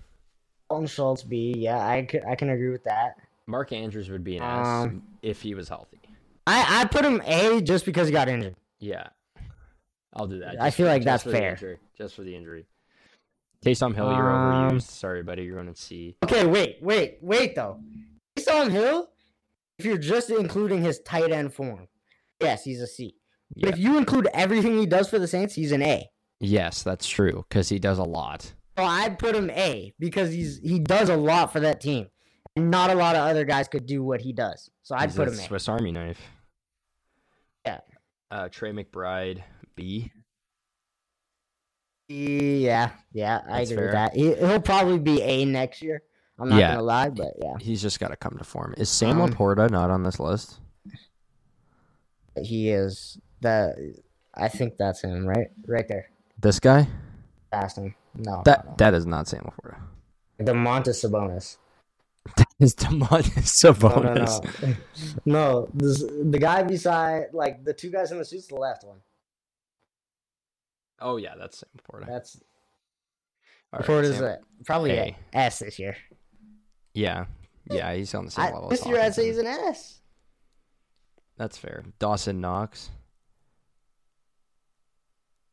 Dalton 0.70 0.86
Schultz 0.86 1.22
B. 1.22 1.54
Yeah, 1.56 1.86
I 1.86 2.04
can, 2.04 2.22
I 2.26 2.34
can 2.34 2.48
agree 2.50 2.70
with 2.70 2.84
that. 2.84 3.16
Mark 3.46 3.72
Andrews 3.72 4.08
would 4.08 4.24
be 4.24 4.38
an 4.38 4.42
Um, 4.42 4.96
S 4.96 5.18
if 5.22 5.42
he 5.42 5.54
was 5.54 5.68
healthy. 5.68 6.00
I 6.46 6.80
I 6.82 6.84
put 6.86 7.04
him 7.04 7.20
A 7.26 7.60
just 7.60 7.84
because 7.84 8.08
he 8.08 8.12
got 8.12 8.28
injured. 8.28 8.56
Yeah, 8.78 9.08
I'll 10.14 10.26
do 10.26 10.38
that. 10.40 10.60
I 10.62 10.70
feel 10.70 10.86
for- 10.86 10.92
like 10.92 11.04
that's 11.04 11.24
fair. 11.24 11.50
injury, 11.52 11.78
just 11.96 12.14
for 12.14 12.22
the 12.22 12.34
injury. 12.34 12.66
Taysom 13.64 13.94
Hill, 13.94 14.10
you're 14.12 14.30
Um, 14.30 14.72
overused. 14.78 14.82
Sorry, 14.82 15.22
buddy. 15.22 15.44
You're 15.44 15.56
running 15.56 15.74
C. 15.74 16.16
Okay, 16.22 16.44
wait, 16.46 16.78
wait, 16.82 17.18
wait 17.22 17.54
though. 17.54 17.80
Taysom 18.36 18.70
Hill, 18.70 19.10
if 19.78 19.84
you're 19.84 19.98
just 19.98 20.30
including 20.30 20.82
his 20.82 21.00
tight 21.00 21.30
end 21.32 21.52
form, 21.54 21.88
yes, 22.40 22.64
he's 22.64 22.80
a 22.80 22.86
C. 22.86 23.16
But 23.56 23.62
Yeah. 23.62 23.68
if 23.70 23.78
you 23.78 23.98
include 23.98 24.28
everything 24.34 24.78
he 24.78 24.86
does 24.86 25.08
for 25.08 25.18
the 25.18 25.28
Saints, 25.28 25.54
he's 25.54 25.72
an 25.72 25.82
A. 25.82 26.08
Yes, 26.40 26.82
that's 26.82 27.08
true 27.08 27.44
because 27.48 27.68
he 27.68 27.78
does 27.78 27.98
a 27.98 28.02
lot. 28.04 28.52
So 28.76 28.84
I'd 28.84 29.18
put 29.18 29.34
him 29.36 29.50
A 29.50 29.94
because 29.98 30.32
he's 30.32 30.58
he 30.58 30.78
does 30.80 31.08
a 31.08 31.16
lot 31.16 31.52
for 31.52 31.60
that 31.60 31.80
team. 31.80 32.08
And 32.56 32.70
not 32.70 32.90
a 32.90 32.94
lot 32.94 33.16
of 33.16 33.22
other 33.22 33.44
guys 33.44 33.66
could 33.68 33.84
do 33.86 34.02
what 34.04 34.20
he 34.20 34.32
does. 34.32 34.70
So 34.82 34.94
I'd 34.94 35.10
He's 35.10 35.16
put 35.16 35.28
him 35.28 35.34
A. 35.34 35.36
Swiss 35.38 35.68
Army 35.68 35.90
knife. 35.92 36.20
Yeah. 37.66 37.80
Uh, 38.30 38.48
Trey 38.48 38.70
McBride 38.72 39.42
B. 39.74 40.12
Yeah, 42.08 42.90
yeah, 43.12 43.40
I 43.48 43.58
That's 43.58 43.70
agree 43.70 43.84
with 43.84 43.92
that. 43.92 44.14
He, 44.14 44.34
he'll 44.34 44.60
probably 44.60 44.98
be 44.98 45.22
A 45.22 45.44
next 45.46 45.82
year. 45.82 46.02
I'm 46.38 46.48
not 46.48 46.58
Yeah. 46.58 46.72
gonna 46.74 46.82
lie, 46.82 47.10
but 47.10 47.34
yeah, 47.40 47.54
He's 47.60 47.80
just 47.80 48.00
got 48.00 48.08
to 48.08 48.16
come 48.16 48.36
to 48.38 48.44
form. 48.44 48.74
Is 48.76 48.88
Sam 48.90 49.20
Um, 49.20 49.30
Laporta 49.30 49.70
not 49.70 49.90
on 49.90 50.02
this 50.02 50.18
list? 50.18 50.60
he 52.42 52.70
is 52.70 53.18
the. 53.40 53.94
I 54.34 54.48
think 54.48 54.76
that's 54.76 55.02
him, 55.02 55.26
right? 55.26 55.48
Right 55.66 55.86
there, 55.86 56.10
This 56.40 56.58
guy? 56.58 56.88
past 57.52 57.78
him. 57.78 57.94
No, 58.16 58.42
That 58.44 58.66
no, 58.66 58.74
that 58.78 58.94
is 58.94 59.06
not 59.06 59.28
Sam 59.28 59.42
Laporta. 59.44 59.78
no. 60.40 60.44
Domantas 60.52 61.04
Sabonis. 61.04 61.56
That 62.36 62.48
is 62.58 62.74
Domantas 62.74 63.62
No, 63.64 63.72
Sabonis? 63.72 64.62
no, 64.62 64.68
no. 64.68 64.76
no, 65.60 65.68
this, 65.74 66.00
the 66.02 66.38
guy 66.40 66.62
beside, 66.62 67.26
like 67.32 67.64
the 67.64 67.74
two 67.74 67.90
guys 67.90 68.10
in 68.12 68.18
the 68.18 68.24
suits, 68.24 68.46
the 68.48 68.54
left 68.56 68.82
one. 68.82 68.98
Oh 71.00 71.16
yeah, 71.18 71.34
that's 71.38 71.58
Sam 71.58 71.68
Laporta. 71.76 72.06
That's 72.06 72.40
All 73.72 73.80
right, 73.80 73.88
Laporta 73.88 74.02
is 74.04 74.16
Sam- 74.16 74.24
a, 74.24 74.64
probably 74.64 74.92
a 74.92 75.16
S 75.32 75.58
this 75.60 75.78
year. 75.78 75.96
Yeah, 76.94 77.26
yeah, 77.70 77.92
he's 77.94 78.14
on 78.14 78.24
the 78.24 78.30
same 78.30 78.44
I, 78.46 78.52
level. 78.52 78.72
year, 78.86 79.00
I'd 79.00 79.14
say 79.14 79.26
he's 79.26 79.38
an 79.38 79.46
S. 79.46 80.00
That's 81.36 81.58
fair. 81.58 81.82
Dawson 81.98 82.40
Knox. 82.40 82.90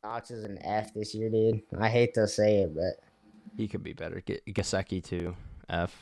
Knox 0.04 0.32
is 0.32 0.44
an 0.44 0.58
F 0.64 0.94
this 0.94 1.14
year, 1.16 1.30
dude. 1.30 1.62
I 1.80 1.90
hate 1.90 2.14
to 2.16 2.28
say 2.28 2.60
it, 2.60 2.76
but 2.76 3.04
He 3.58 3.68
could 3.68 3.84
be 3.84 3.94
better. 3.94 4.22
G- 4.26 4.40
Gesicki 4.50 5.04
too. 5.04 5.36
F. 5.70 5.96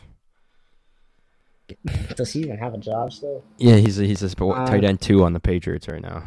does 2.16 2.34
he 2.34 2.40
even 2.40 2.58
have 2.58 2.74
a 2.74 2.78
job 2.78 3.14
still? 3.14 3.44
Yeah, 3.58 3.76
he's 3.76 4.00
a, 4.00 4.04
he's 4.06 4.24
a 4.24 4.30
sp- 4.34 4.42
Um, 4.56 4.66
tight 4.66 4.84
end 4.84 5.02
two 5.02 5.24
on 5.24 5.34
the 5.34 5.40
Patriots 5.40 5.88
right 5.88 6.02
now. 6.02 6.24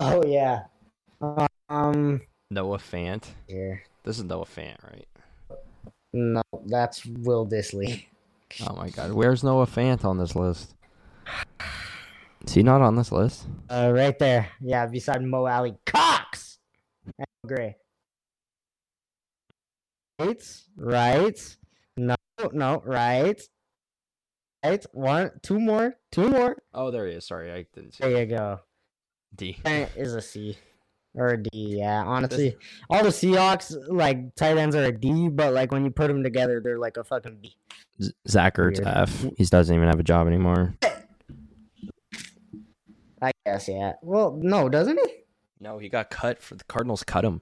Oh 0.00 0.22
yeah. 0.26 0.64
Um. 1.68 2.20
Noah 2.50 2.78
Fant. 2.78 3.24
Here. 3.48 3.82
This 4.04 4.18
is 4.18 4.24
Noah 4.24 4.44
Fant, 4.46 4.82
right? 4.84 5.06
No, 6.16 6.42
that's 6.64 7.04
Will 7.04 7.46
Dissly. 7.46 8.06
Oh 8.66 8.74
my 8.74 8.88
God, 8.88 9.12
where's 9.12 9.44
Noah 9.44 9.66
Fant 9.66 10.02
on 10.02 10.16
this 10.16 10.34
list? 10.34 10.74
Is 12.46 12.54
he 12.54 12.62
not 12.62 12.80
on 12.80 12.96
this 12.96 13.12
list? 13.12 13.46
Uh, 13.68 13.92
right 13.94 14.18
there. 14.18 14.48
Yeah, 14.62 14.86
beside 14.86 15.22
Mo 15.22 15.46
Alie-Cox. 15.46 16.58
Gray. 17.46 17.76
Right. 20.18 20.42
Right. 20.76 21.56
No. 21.98 22.14
No. 22.52 22.82
Right. 22.86 23.40
Right. 24.64 24.86
One. 24.92 25.32
Two 25.42 25.60
more. 25.60 25.96
Two 26.10 26.30
more. 26.30 26.56
Oh, 26.72 26.90
there 26.90 27.06
he 27.06 27.14
is. 27.14 27.26
Sorry, 27.26 27.52
I 27.52 27.66
didn't 27.74 27.92
see. 27.94 28.04
There 28.04 28.20
you 28.20 28.26
go. 28.26 28.60
D. 29.34 29.58
That 29.64 29.94
is 29.96 30.14
a 30.14 30.22
C. 30.22 30.56
Or 31.16 31.28
a 31.28 31.42
D, 31.42 31.48
yeah. 31.78 32.04
Honestly, 32.04 32.56
all 32.90 33.02
the 33.02 33.08
Seahawks 33.08 33.74
like 33.88 34.34
tight 34.34 34.58
ends 34.58 34.76
are 34.76 34.84
a 34.84 34.92
D, 34.92 35.28
but 35.28 35.54
like 35.54 35.72
when 35.72 35.82
you 35.84 35.90
put 35.90 36.08
them 36.08 36.22
together, 36.22 36.60
they're 36.60 36.78
like 36.78 36.98
a 36.98 37.04
fucking 37.04 37.38
B. 37.40 37.56
Z- 38.02 38.12
Zach 38.28 38.56
Ertz 38.56 38.84
Weird. 38.84 38.86
F. 38.86 39.24
He 39.38 39.44
doesn't 39.46 39.74
even 39.74 39.88
have 39.88 39.98
a 39.98 40.02
job 40.02 40.26
anymore. 40.26 40.74
I 43.22 43.32
guess, 43.46 43.66
yeah. 43.68 43.94
Well, 44.02 44.38
no, 44.40 44.68
doesn't 44.68 44.98
he? 44.98 45.12
No, 45.58 45.78
he 45.78 45.88
got 45.88 46.10
cut 46.10 46.42
for 46.42 46.54
the 46.54 46.64
Cardinals. 46.64 47.02
Cut 47.02 47.24
him. 47.24 47.40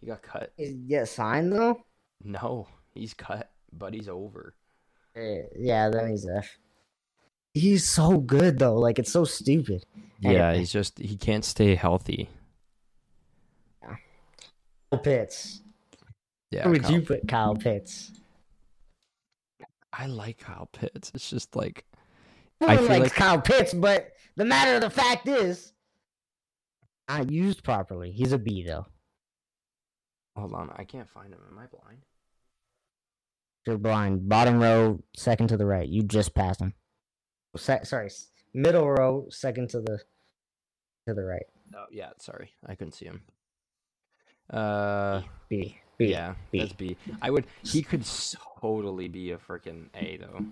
He 0.00 0.06
got 0.06 0.22
cut. 0.22 0.52
He 0.56 0.72
get 0.74 1.08
signed 1.08 1.52
though. 1.52 1.82
No, 2.22 2.68
he's 2.94 3.14
cut. 3.14 3.50
But 3.72 3.94
he's 3.94 4.08
over. 4.08 4.54
Eh, 5.16 5.42
Yeah, 5.58 5.88
then 5.90 6.10
he's 6.10 6.28
F. 6.28 6.58
He's 7.52 7.88
so 7.88 8.18
good 8.18 8.58
though. 8.60 8.76
Like 8.76 8.98
it's 9.00 9.10
so 9.12 9.24
stupid. 9.24 9.84
Yeah, 10.20 10.30
Anyway. 10.30 10.58
he's 10.58 10.72
just 10.72 10.98
he 11.00 11.16
can't 11.16 11.44
stay 11.44 11.74
healthy. 11.74 12.28
Kyle 14.96 15.02
Pitts. 15.02 15.60
Yeah, 16.50 16.64
Where 16.64 16.72
would 16.72 16.82
Kyle- 16.82 16.92
you 16.92 17.00
put 17.02 17.28
Kyle 17.28 17.54
Pitts? 17.54 18.12
I 19.92 20.06
like 20.06 20.38
Kyle 20.38 20.68
Pitts. 20.72 21.10
It's 21.14 21.30
just 21.30 21.54
like 21.56 21.84
No 22.60 22.68
I 22.68 22.74
one 22.76 22.78
feel 22.78 22.88
likes 22.88 23.02
like- 23.10 23.12
Kyle 23.14 23.40
Pitts, 23.40 23.74
but 23.74 24.12
the 24.36 24.44
matter 24.44 24.74
of 24.74 24.80
the 24.80 24.90
fact 24.90 25.28
is, 25.28 25.72
not 27.08 27.30
used 27.30 27.62
properly. 27.62 28.10
He's 28.10 28.32
a 28.32 28.38
B 28.38 28.64
though. 28.64 28.86
Hold 30.36 30.52
on, 30.54 30.70
I 30.74 30.84
can't 30.84 31.08
find 31.08 31.32
him. 31.32 31.40
Am 31.48 31.58
I 31.58 31.66
blind? 31.66 32.02
You're 33.66 33.78
blind. 33.78 34.28
Bottom 34.28 34.60
row, 34.60 35.00
second 35.16 35.48
to 35.48 35.56
the 35.56 35.64
right. 35.66 35.88
You 35.88 36.02
just 36.02 36.34
passed 36.34 36.60
him. 36.60 36.74
Se- 37.56 37.84
sorry, 37.84 38.10
middle 38.52 38.90
row, 38.90 39.26
second 39.30 39.70
to 39.70 39.80
the 39.80 39.98
to 41.06 41.14
the 41.14 41.22
right. 41.24 41.46
Oh 41.74 41.84
yeah, 41.90 42.10
sorry, 42.18 42.50
I 42.66 42.74
couldn't 42.74 42.92
see 42.94 43.06
him. 43.06 43.22
Uh, 44.50 45.22
B. 45.48 45.78
B. 45.96 46.06
yeah, 46.06 46.34
B. 46.50 46.60
that's 46.60 46.72
B. 46.72 46.96
I 47.22 47.30
would. 47.30 47.46
He 47.62 47.82
could 47.82 48.04
totally 48.60 49.08
be 49.08 49.32
a 49.32 49.38
freaking 49.38 49.86
A 49.94 50.16
though. 50.18 50.44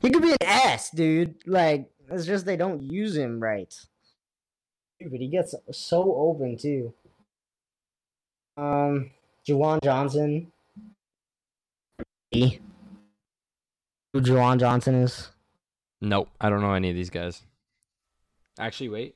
He 0.00 0.10
could 0.10 0.22
be 0.22 0.32
an 0.32 0.36
S, 0.40 0.90
dude. 0.90 1.36
Like 1.46 1.90
it's 2.10 2.26
just 2.26 2.46
they 2.46 2.56
don't 2.56 2.82
use 2.82 3.16
him 3.16 3.40
right. 3.40 3.72
Dude, 5.00 5.10
but 5.10 5.20
he 5.20 5.28
gets 5.28 5.54
so 5.72 6.14
open 6.16 6.56
too. 6.56 6.92
Um, 8.56 9.10
Juwan 9.48 9.82
Johnson. 9.82 10.52
B. 12.30 12.60
Who 14.12 14.20
Juwan 14.20 14.58
Johnson 14.60 14.94
is? 14.94 15.28
Nope, 16.00 16.28
I 16.40 16.50
don't 16.50 16.60
know 16.60 16.74
any 16.74 16.90
of 16.90 16.96
these 16.96 17.10
guys. 17.10 17.42
Actually, 18.58 18.90
wait, 18.90 19.14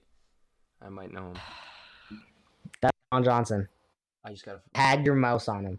I 0.81 0.89
might 0.89 1.13
know 1.13 1.33
him. 1.33 1.37
Juwan 3.13 3.25
Johnson. 3.25 3.69
I 4.25 4.31
just 4.31 4.45
gotta. 4.45 4.61
Had 4.75 5.05
your 5.05 5.15
mouse 5.15 5.49
on 5.49 5.65
him. 5.65 5.79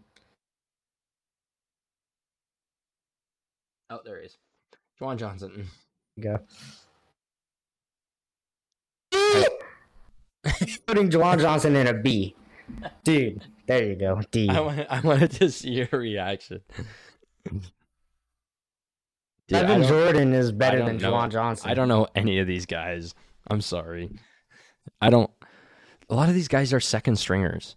Oh, 3.90 4.00
there 4.04 4.20
he 4.20 4.26
is. 4.26 4.36
Juwan 5.00 5.16
Johnson. 5.16 5.66
Go. 6.20 6.38
Putting 10.86 11.10
Juwan 11.10 11.40
Johnson 11.40 11.76
in 11.76 11.86
a 11.86 11.94
B. 11.94 12.34
Dude, 13.04 13.44
there 13.66 13.84
you 13.84 13.94
go. 13.96 14.20
D. 14.30 14.48
I 14.48 14.60
want. 14.60 14.86
I 14.90 15.00
wanted 15.00 15.30
to 15.40 15.50
see 15.50 15.70
your 15.70 15.88
reaction. 15.92 16.60
Dude, 17.46 17.62
Evan 19.52 19.82
Jordan 19.84 20.32
is 20.32 20.52
better 20.52 20.84
than. 20.84 20.98
Juwan 20.98 21.30
Johnson. 21.30 21.70
I 21.70 21.74
don't 21.74 21.88
know 21.88 22.08
any 22.14 22.38
of 22.38 22.46
these 22.46 22.66
guys. 22.66 23.14
I'm 23.48 23.60
sorry. 23.60 24.10
I 25.00 25.10
don't. 25.10 25.30
A 26.10 26.14
lot 26.14 26.28
of 26.28 26.34
these 26.34 26.48
guys 26.48 26.72
are 26.72 26.80
second 26.80 27.16
stringers. 27.16 27.76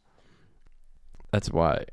That's 1.32 1.50
why. 1.50 1.86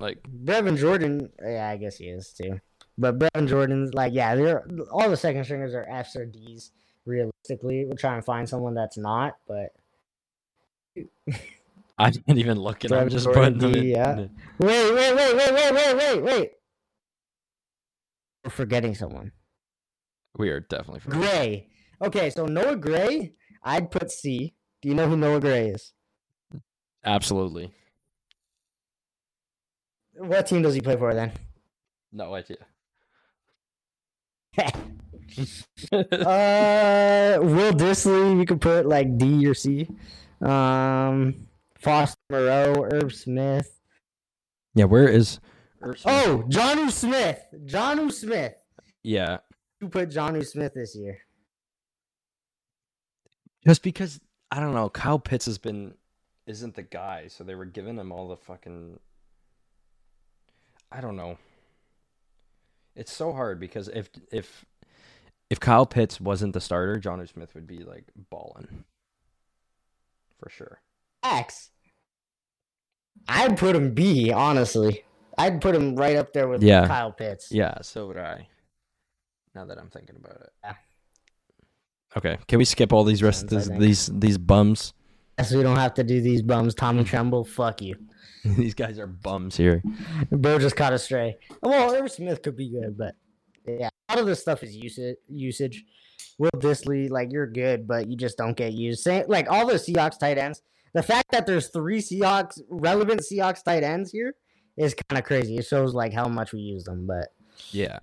Like, 0.00 0.22
Brevin 0.22 0.76
Jordan, 0.76 1.30
yeah, 1.42 1.68
I 1.68 1.76
guess 1.76 1.96
he 1.96 2.06
is 2.06 2.32
too. 2.32 2.60
But 2.98 3.18
Brevin 3.18 3.48
Jordan's 3.48 3.94
like, 3.94 4.12
yeah, 4.14 4.34
they're 4.34 4.66
all 4.90 5.10
the 5.10 5.16
second 5.16 5.44
stringers 5.44 5.74
are 5.74 5.86
Fs 5.88 6.16
or 6.16 6.26
Ds. 6.26 6.72
Realistically, 7.04 7.84
we're 7.84 7.96
trying 7.96 8.18
to 8.18 8.24
find 8.24 8.48
someone 8.48 8.74
that's 8.74 8.98
not, 8.98 9.36
but 9.46 9.72
I'm 11.98 12.12
not 12.26 12.36
even 12.36 12.58
look 12.58 12.82
looking. 12.82 12.92
I'm 12.92 13.08
just 13.08 13.26
Jordan, 13.26 13.54
putting 13.54 13.58
them 13.58 13.74
in. 13.74 13.84
D, 13.84 13.92
yeah. 13.92 14.14
wait, 14.58 14.94
wait, 14.94 15.14
wait, 15.14 15.36
wait, 15.36 15.52
wait, 15.54 15.72
wait, 15.72 15.96
wait, 15.96 16.22
wait. 16.22 16.50
We're 18.44 18.50
forgetting 18.50 18.94
someone. 18.94 19.32
We 20.36 20.50
are 20.50 20.60
definitely. 20.60 21.00
forgetting. 21.00 21.22
Gray. 21.22 21.68
Okay, 22.02 22.30
so 22.30 22.46
Noah 22.46 22.76
Gray, 22.76 23.34
I'd 23.62 23.90
put 23.90 24.10
C. 24.10 24.54
Do 24.86 24.90
you 24.90 24.94
know 24.94 25.08
who 25.08 25.16
Noah 25.16 25.40
Gray 25.40 25.70
is? 25.70 25.92
Absolutely. 27.04 27.72
What 30.14 30.46
team 30.46 30.62
does 30.62 30.76
he 30.76 30.80
play 30.80 30.94
for 30.94 31.12
then? 31.12 31.32
No 32.12 32.32
idea. 32.32 32.58
uh, 34.58 34.62
Will 37.42 37.72
Dissly, 37.72 38.38
you 38.38 38.46
could 38.46 38.60
put 38.60 38.86
like 38.86 39.18
D 39.18 39.44
or 39.48 39.54
C. 39.54 39.88
Um, 40.40 41.34
Foster 41.74 42.20
Moreau, 42.30 42.88
Herb 42.88 43.12
Smith. 43.12 43.80
yeah, 44.76 44.84
where 44.84 45.08
is? 45.08 45.40
Oh, 46.04 46.44
Jonnu 46.48 46.92
Smith. 46.92 47.44
Jonnu 47.64 48.12
Smith. 48.12 48.54
yeah. 49.02 49.38
Who 49.80 49.88
put 49.88 50.10
Jonnu 50.10 50.46
Smith 50.46 50.74
this 50.74 50.94
year? 50.94 51.18
Just 53.66 53.82
because 53.82 54.20
I 54.56 54.60
don't 54.60 54.72
know, 54.72 54.88
Kyle 54.88 55.18
Pitts 55.18 55.44
has 55.44 55.58
been 55.58 55.92
isn't 56.46 56.76
the 56.76 56.82
guy, 56.82 57.26
so 57.28 57.44
they 57.44 57.54
were 57.54 57.66
giving 57.66 57.98
him 57.98 58.10
all 58.10 58.28
the 58.28 58.38
fucking. 58.38 58.98
I 60.90 61.02
don't 61.02 61.16
know. 61.16 61.36
It's 62.94 63.12
so 63.12 63.34
hard 63.34 63.60
because 63.60 63.88
if 63.88 64.08
if 64.32 64.64
if 65.50 65.60
Kyle 65.60 65.84
Pitts 65.84 66.18
wasn't 66.22 66.54
the 66.54 66.62
starter, 66.62 66.98
John 66.98 67.24
Smith 67.26 67.54
would 67.54 67.66
be 67.66 67.80
like 67.80 68.04
balling 68.30 68.84
for 70.40 70.48
sure. 70.48 70.80
X. 71.22 71.68
I'd 73.28 73.58
put 73.58 73.76
him 73.76 73.92
B, 73.92 74.32
honestly. 74.32 75.04
I'd 75.36 75.60
put 75.60 75.74
him 75.74 75.96
right 75.96 76.16
up 76.16 76.32
there 76.32 76.48
with 76.48 76.62
Yeah. 76.62 76.86
Kyle 76.86 77.12
Pitts. 77.12 77.52
Yeah, 77.52 77.74
so 77.82 78.06
would 78.06 78.16
I. 78.16 78.48
Now 79.54 79.66
that 79.66 79.76
I'm 79.76 79.90
thinking 79.90 80.16
about 80.16 80.40
it. 80.40 80.50
Yeah. 80.64 80.74
Okay, 82.16 82.38
can 82.48 82.58
we 82.58 82.64
skip 82.64 82.92
all 82.92 83.04
these 83.04 83.22
rest 83.22 83.48
these, 83.48 83.68
these 83.70 84.06
these 84.12 84.38
bums? 84.38 84.94
So 85.44 85.58
we 85.58 85.62
don't 85.62 85.76
have 85.76 85.92
to 85.94 86.04
do 86.04 86.20
these 86.20 86.40
bums. 86.40 86.74
Tommy 86.74 87.04
Tremble, 87.04 87.44
fuck 87.44 87.82
you. 87.82 87.96
these 88.44 88.74
guys 88.74 88.98
are 88.98 89.06
bums 89.06 89.56
here. 89.56 89.82
Bro 90.30 90.60
just 90.60 90.76
caught 90.76 90.92
a 90.92 90.98
stray. 90.98 91.36
Well, 91.62 91.94
Irv 91.94 92.10
Smith 92.10 92.42
could 92.42 92.56
be 92.56 92.70
good, 92.70 92.96
but 92.96 93.14
yeah, 93.66 93.90
a 94.08 94.14
lot 94.14 94.20
of 94.20 94.26
this 94.26 94.40
stuff 94.40 94.62
is 94.62 94.74
usage. 94.74 95.16
Usage. 95.28 95.84
Will 96.38 96.50
Dissly, 96.56 97.08
like 97.10 97.32
you're 97.32 97.46
good, 97.46 97.86
but 97.88 98.08
you 98.08 98.16
just 98.16 98.36
don't 98.36 98.56
get 98.56 98.72
used. 98.72 99.02
Same, 99.02 99.24
like 99.26 99.50
all 99.50 99.66
the 99.66 99.74
Seahawks 99.74 100.18
tight 100.18 100.38
ends. 100.38 100.62
The 100.92 101.02
fact 101.02 101.30
that 101.32 101.46
there's 101.46 101.68
three 101.68 102.00
Seahawks 102.00 102.60
relevant 102.68 103.20
Seahawks 103.20 103.62
tight 103.62 103.82
ends 103.82 104.10
here 104.10 104.34
is 104.76 104.94
kind 104.94 105.18
of 105.18 105.24
crazy. 105.24 105.56
It 105.56 105.64
shows 105.64 105.94
like 105.94 106.12
how 106.12 106.28
much 106.28 106.52
we 106.52 106.60
use 106.60 106.84
them, 106.84 107.06
but 107.06 107.28
Yeah. 107.70 107.98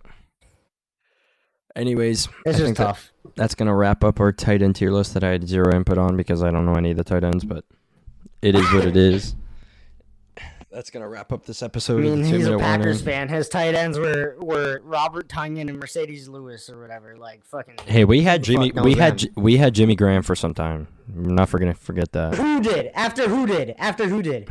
Anyways, 1.76 2.28
it's 2.28 2.34
I 2.46 2.52
just 2.52 2.64
think 2.64 2.78
that- 2.78 2.84
tough. 2.86 3.12
that's 3.36 3.56
gonna 3.56 3.76
wrap 3.76 4.04
up 4.04 4.20
our 4.20 4.32
tight 4.32 4.62
end 4.62 4.76
tier 4.76 4.92
list 4.92 5.14
that 5.16 5.24
I 5.24 5.30
had 5.30 5.48
zero 5.48 5.74
input 5.76 5.98
on 5.98 6.16
because 6.18 6.44
I 6.44 6.52
don't 6.52 6.66
know 6.66 6.76
any 6.76 6.92
of 6.92 6.98
the 6.98 7.04
tight 7.04 7.24
ends, 7.24 7.44
but 7.44 7.66
it 8.42 8.56
is 8.56 8.72
what 8.74 8.86
it 8.86 8.96
is. 8.98 9.36
That's 10.72 10.90
gonna 10.90 11.08
wrap 11.08 11.32
up 11.32 11.46
this 11.46 11.62
episode. 11.62 12.04
I 12.04 12.08
episode 12.08 12.16
mean, 12.18 12.26
of 12.26 12.32
the 12.32 12.38
he's 12.38 12.48
a 12.48 12.58
Packers 12.58 13.04
warning. 13.04 13.28
fan. 13.28 13.30
His 13.30 13.48
tight 13.48 13.76
ends 13.76 14.00
were 14.00 14.36
were 14.40 14.82
Robert 14.84 15.28
Tonyan 15.30 15.70
and 15.70 15.80
Marcedes 15.80 16.28
Lewis 16.28 16.68
or 16.68 16.82
whatever. 16.82 17.16
Like 17.16 17.44
fucking. 17.46 17.76
Hey, 17.86 18.06
we 18.06 18.22
had 18.24 18.44
Jimmy. 18.44 18.72
We 18.72 18.96
had 18.96 19.20
them? 19.20 19.30
We 19.36 19.58
had 19.58 19.76
Jimmy 19.76 19.96
Graham 19.96 20.24
for 20.24 20.36
some 20.36 20.56
time. 20.56 20.88
I'm 21.16 21.36
not 21.36 21.52
gonna 21.52 21.76
forget 21.76 22.12
that. 22.14 22.36
Who 22.36 22.60
did? 22.62 22.88
After 22.96 23.30
who 23.30 23.46
did? 23.46 23.76
After 23.78 24.08
who 24.08 24.24
did? 24.24 24.50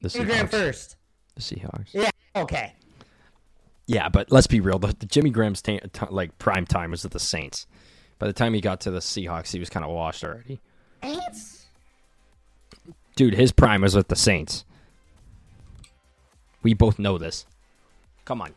The 0.00 0.08
Jimmy 0.08 0.24
Graham 0.26 0.48
first. 0.48 0.96
The 1.36 1.42
Seahawks. 1.42 1.90
Yeah. 1.92 2.10
Okay. 2.34 2.74
Yeah, 3.86 4.08
but 4.08 4.32
let's 4.32 4.46
be 4.46 4.60
real. 4.60 4.78
The, 4.78 4.94
the 4.98 5.06
Jimmy 5.06 5.30
Graham's 5.30 5.60
ta- 5.60 5.78
t- 5.92 6.06
like 6.10 6.38
prime 6.38 6.66
time 6.66 6.90
was 6.90 7.04
at 7.04 7.10
the 7.10 7.20
Saints. 7.20 7.66
By 8.18 8.26
the 8.26 8.32
time 8.32 8.54
he 8.54 8.60
got 8.60 8.80
to 8.82 8.90
the 8.90 9.00
Seahawks, 9.00 9.52
he 9.52 9.58
was 9.58 9.68
kind 9.68 9.84
of 9.84 9.90
washed 9.90 10.24
already. 10.24 10.60
Ants. 11.02 11.66
Dude, 13.16 13.34
his 13.34 13.52
prime 13.52 13.82
was 13.82 13.94
with 13.94 14.08
the 14.08 14.16
Saints. 14.16 14.64
We 16.62 16.72
both 16.72 16.98
know 16.98 17.18
this. 17.18 17.44
Come 18.24 18.40
on. 18.40 18.54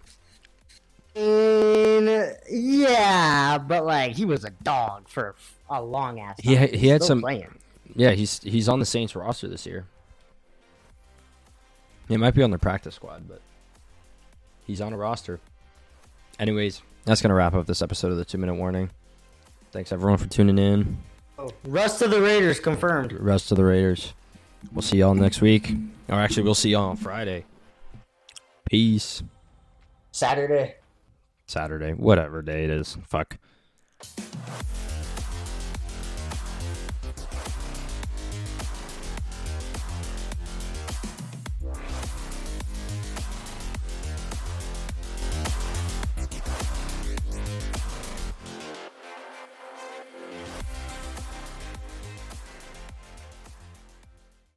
In, 1.14 2.34
yeah, 2.50 3.58
but 3.58 3.86
like 3.86 4.16
he 4.16 4.24
was 4.24 4.46
a 4.46 4.52
dog 4.52 5.10
for 5.10 5.36
a 5.70 5.82
long 5.82 6.20
ass. 6.20 6.38
He 6.42 6.56
time. 6.56 6.70
ha- 6.70 6.78
he 6.78 6.88
had 6.88 7.04
some- 7.04 7.22
playing. 7.22 7.54
Yeah, 7.96 8.12
he's 8.12 8.40
he's 8.44 8.70
on 8.70 8.80
the 8.80 8.86
Saints 8.86 9.16
roster 9.16 9.48
this 9.48 9.66
year. 9.66 9.86
He 12.08 12.16
might 12.18 12.36
be 12.36 12.44
on 12.44 12.52
the 12.52 12.60
practice 12.60 12.96
squad, 12.96 13.28
but 13.28 13.42
he's 14.68 14.82
on 14.82 14.94
a 14.94 14.98
roster. 14.98 15.40
Anyways, 16.40 16.82
that's 17.06 17.22
gonna 17.22 17.34
wrap 17.34 17.56
up 17.56 17.66
this 17.66 17.82
episode 17.82 18.12
of 18.12 18.18
the 18.18 18.26
two 18.26 18.38
minute 18.38 18.56
warning. 18.56 18.92
Thanks 19.72 19.92
everyone 19.92 20.18
for 20.18 20.28
tuning 20.28 20.60
in. 20.60 20.98
Oh, 21.40 21.50
Rust 21.66 22.00
to 22.00 22.08
the 22.08 22.22
Raiders 22.22 22.60
confirmed. 22.60 23.14
Rest 23.14 23.52
of 23.52 23.58
the 23.58 23.64
Raiders. 23.64 24.14
We'll 24.74 24.82
see 24.82 24.98
y'all 24.98 25.16
next 25.16 25.42
week. 25.42 25.74
Or 26.10 26.16
actually, 26.16 26.44
we'll 26.44 26.56
see 26.56 26.70
y'all 26.72 26.90
on 26.90 26.98
Friday. 26.98 27.46
Peace. 28.70 29.24
Saturday. 30.12 30.76
Saturday, 31.46 31.94
whatever 31.94 32.42
day 32.42 32.66
it 32.66 32.70
is. 32.70 32.98
Fuck. 33.08 33.38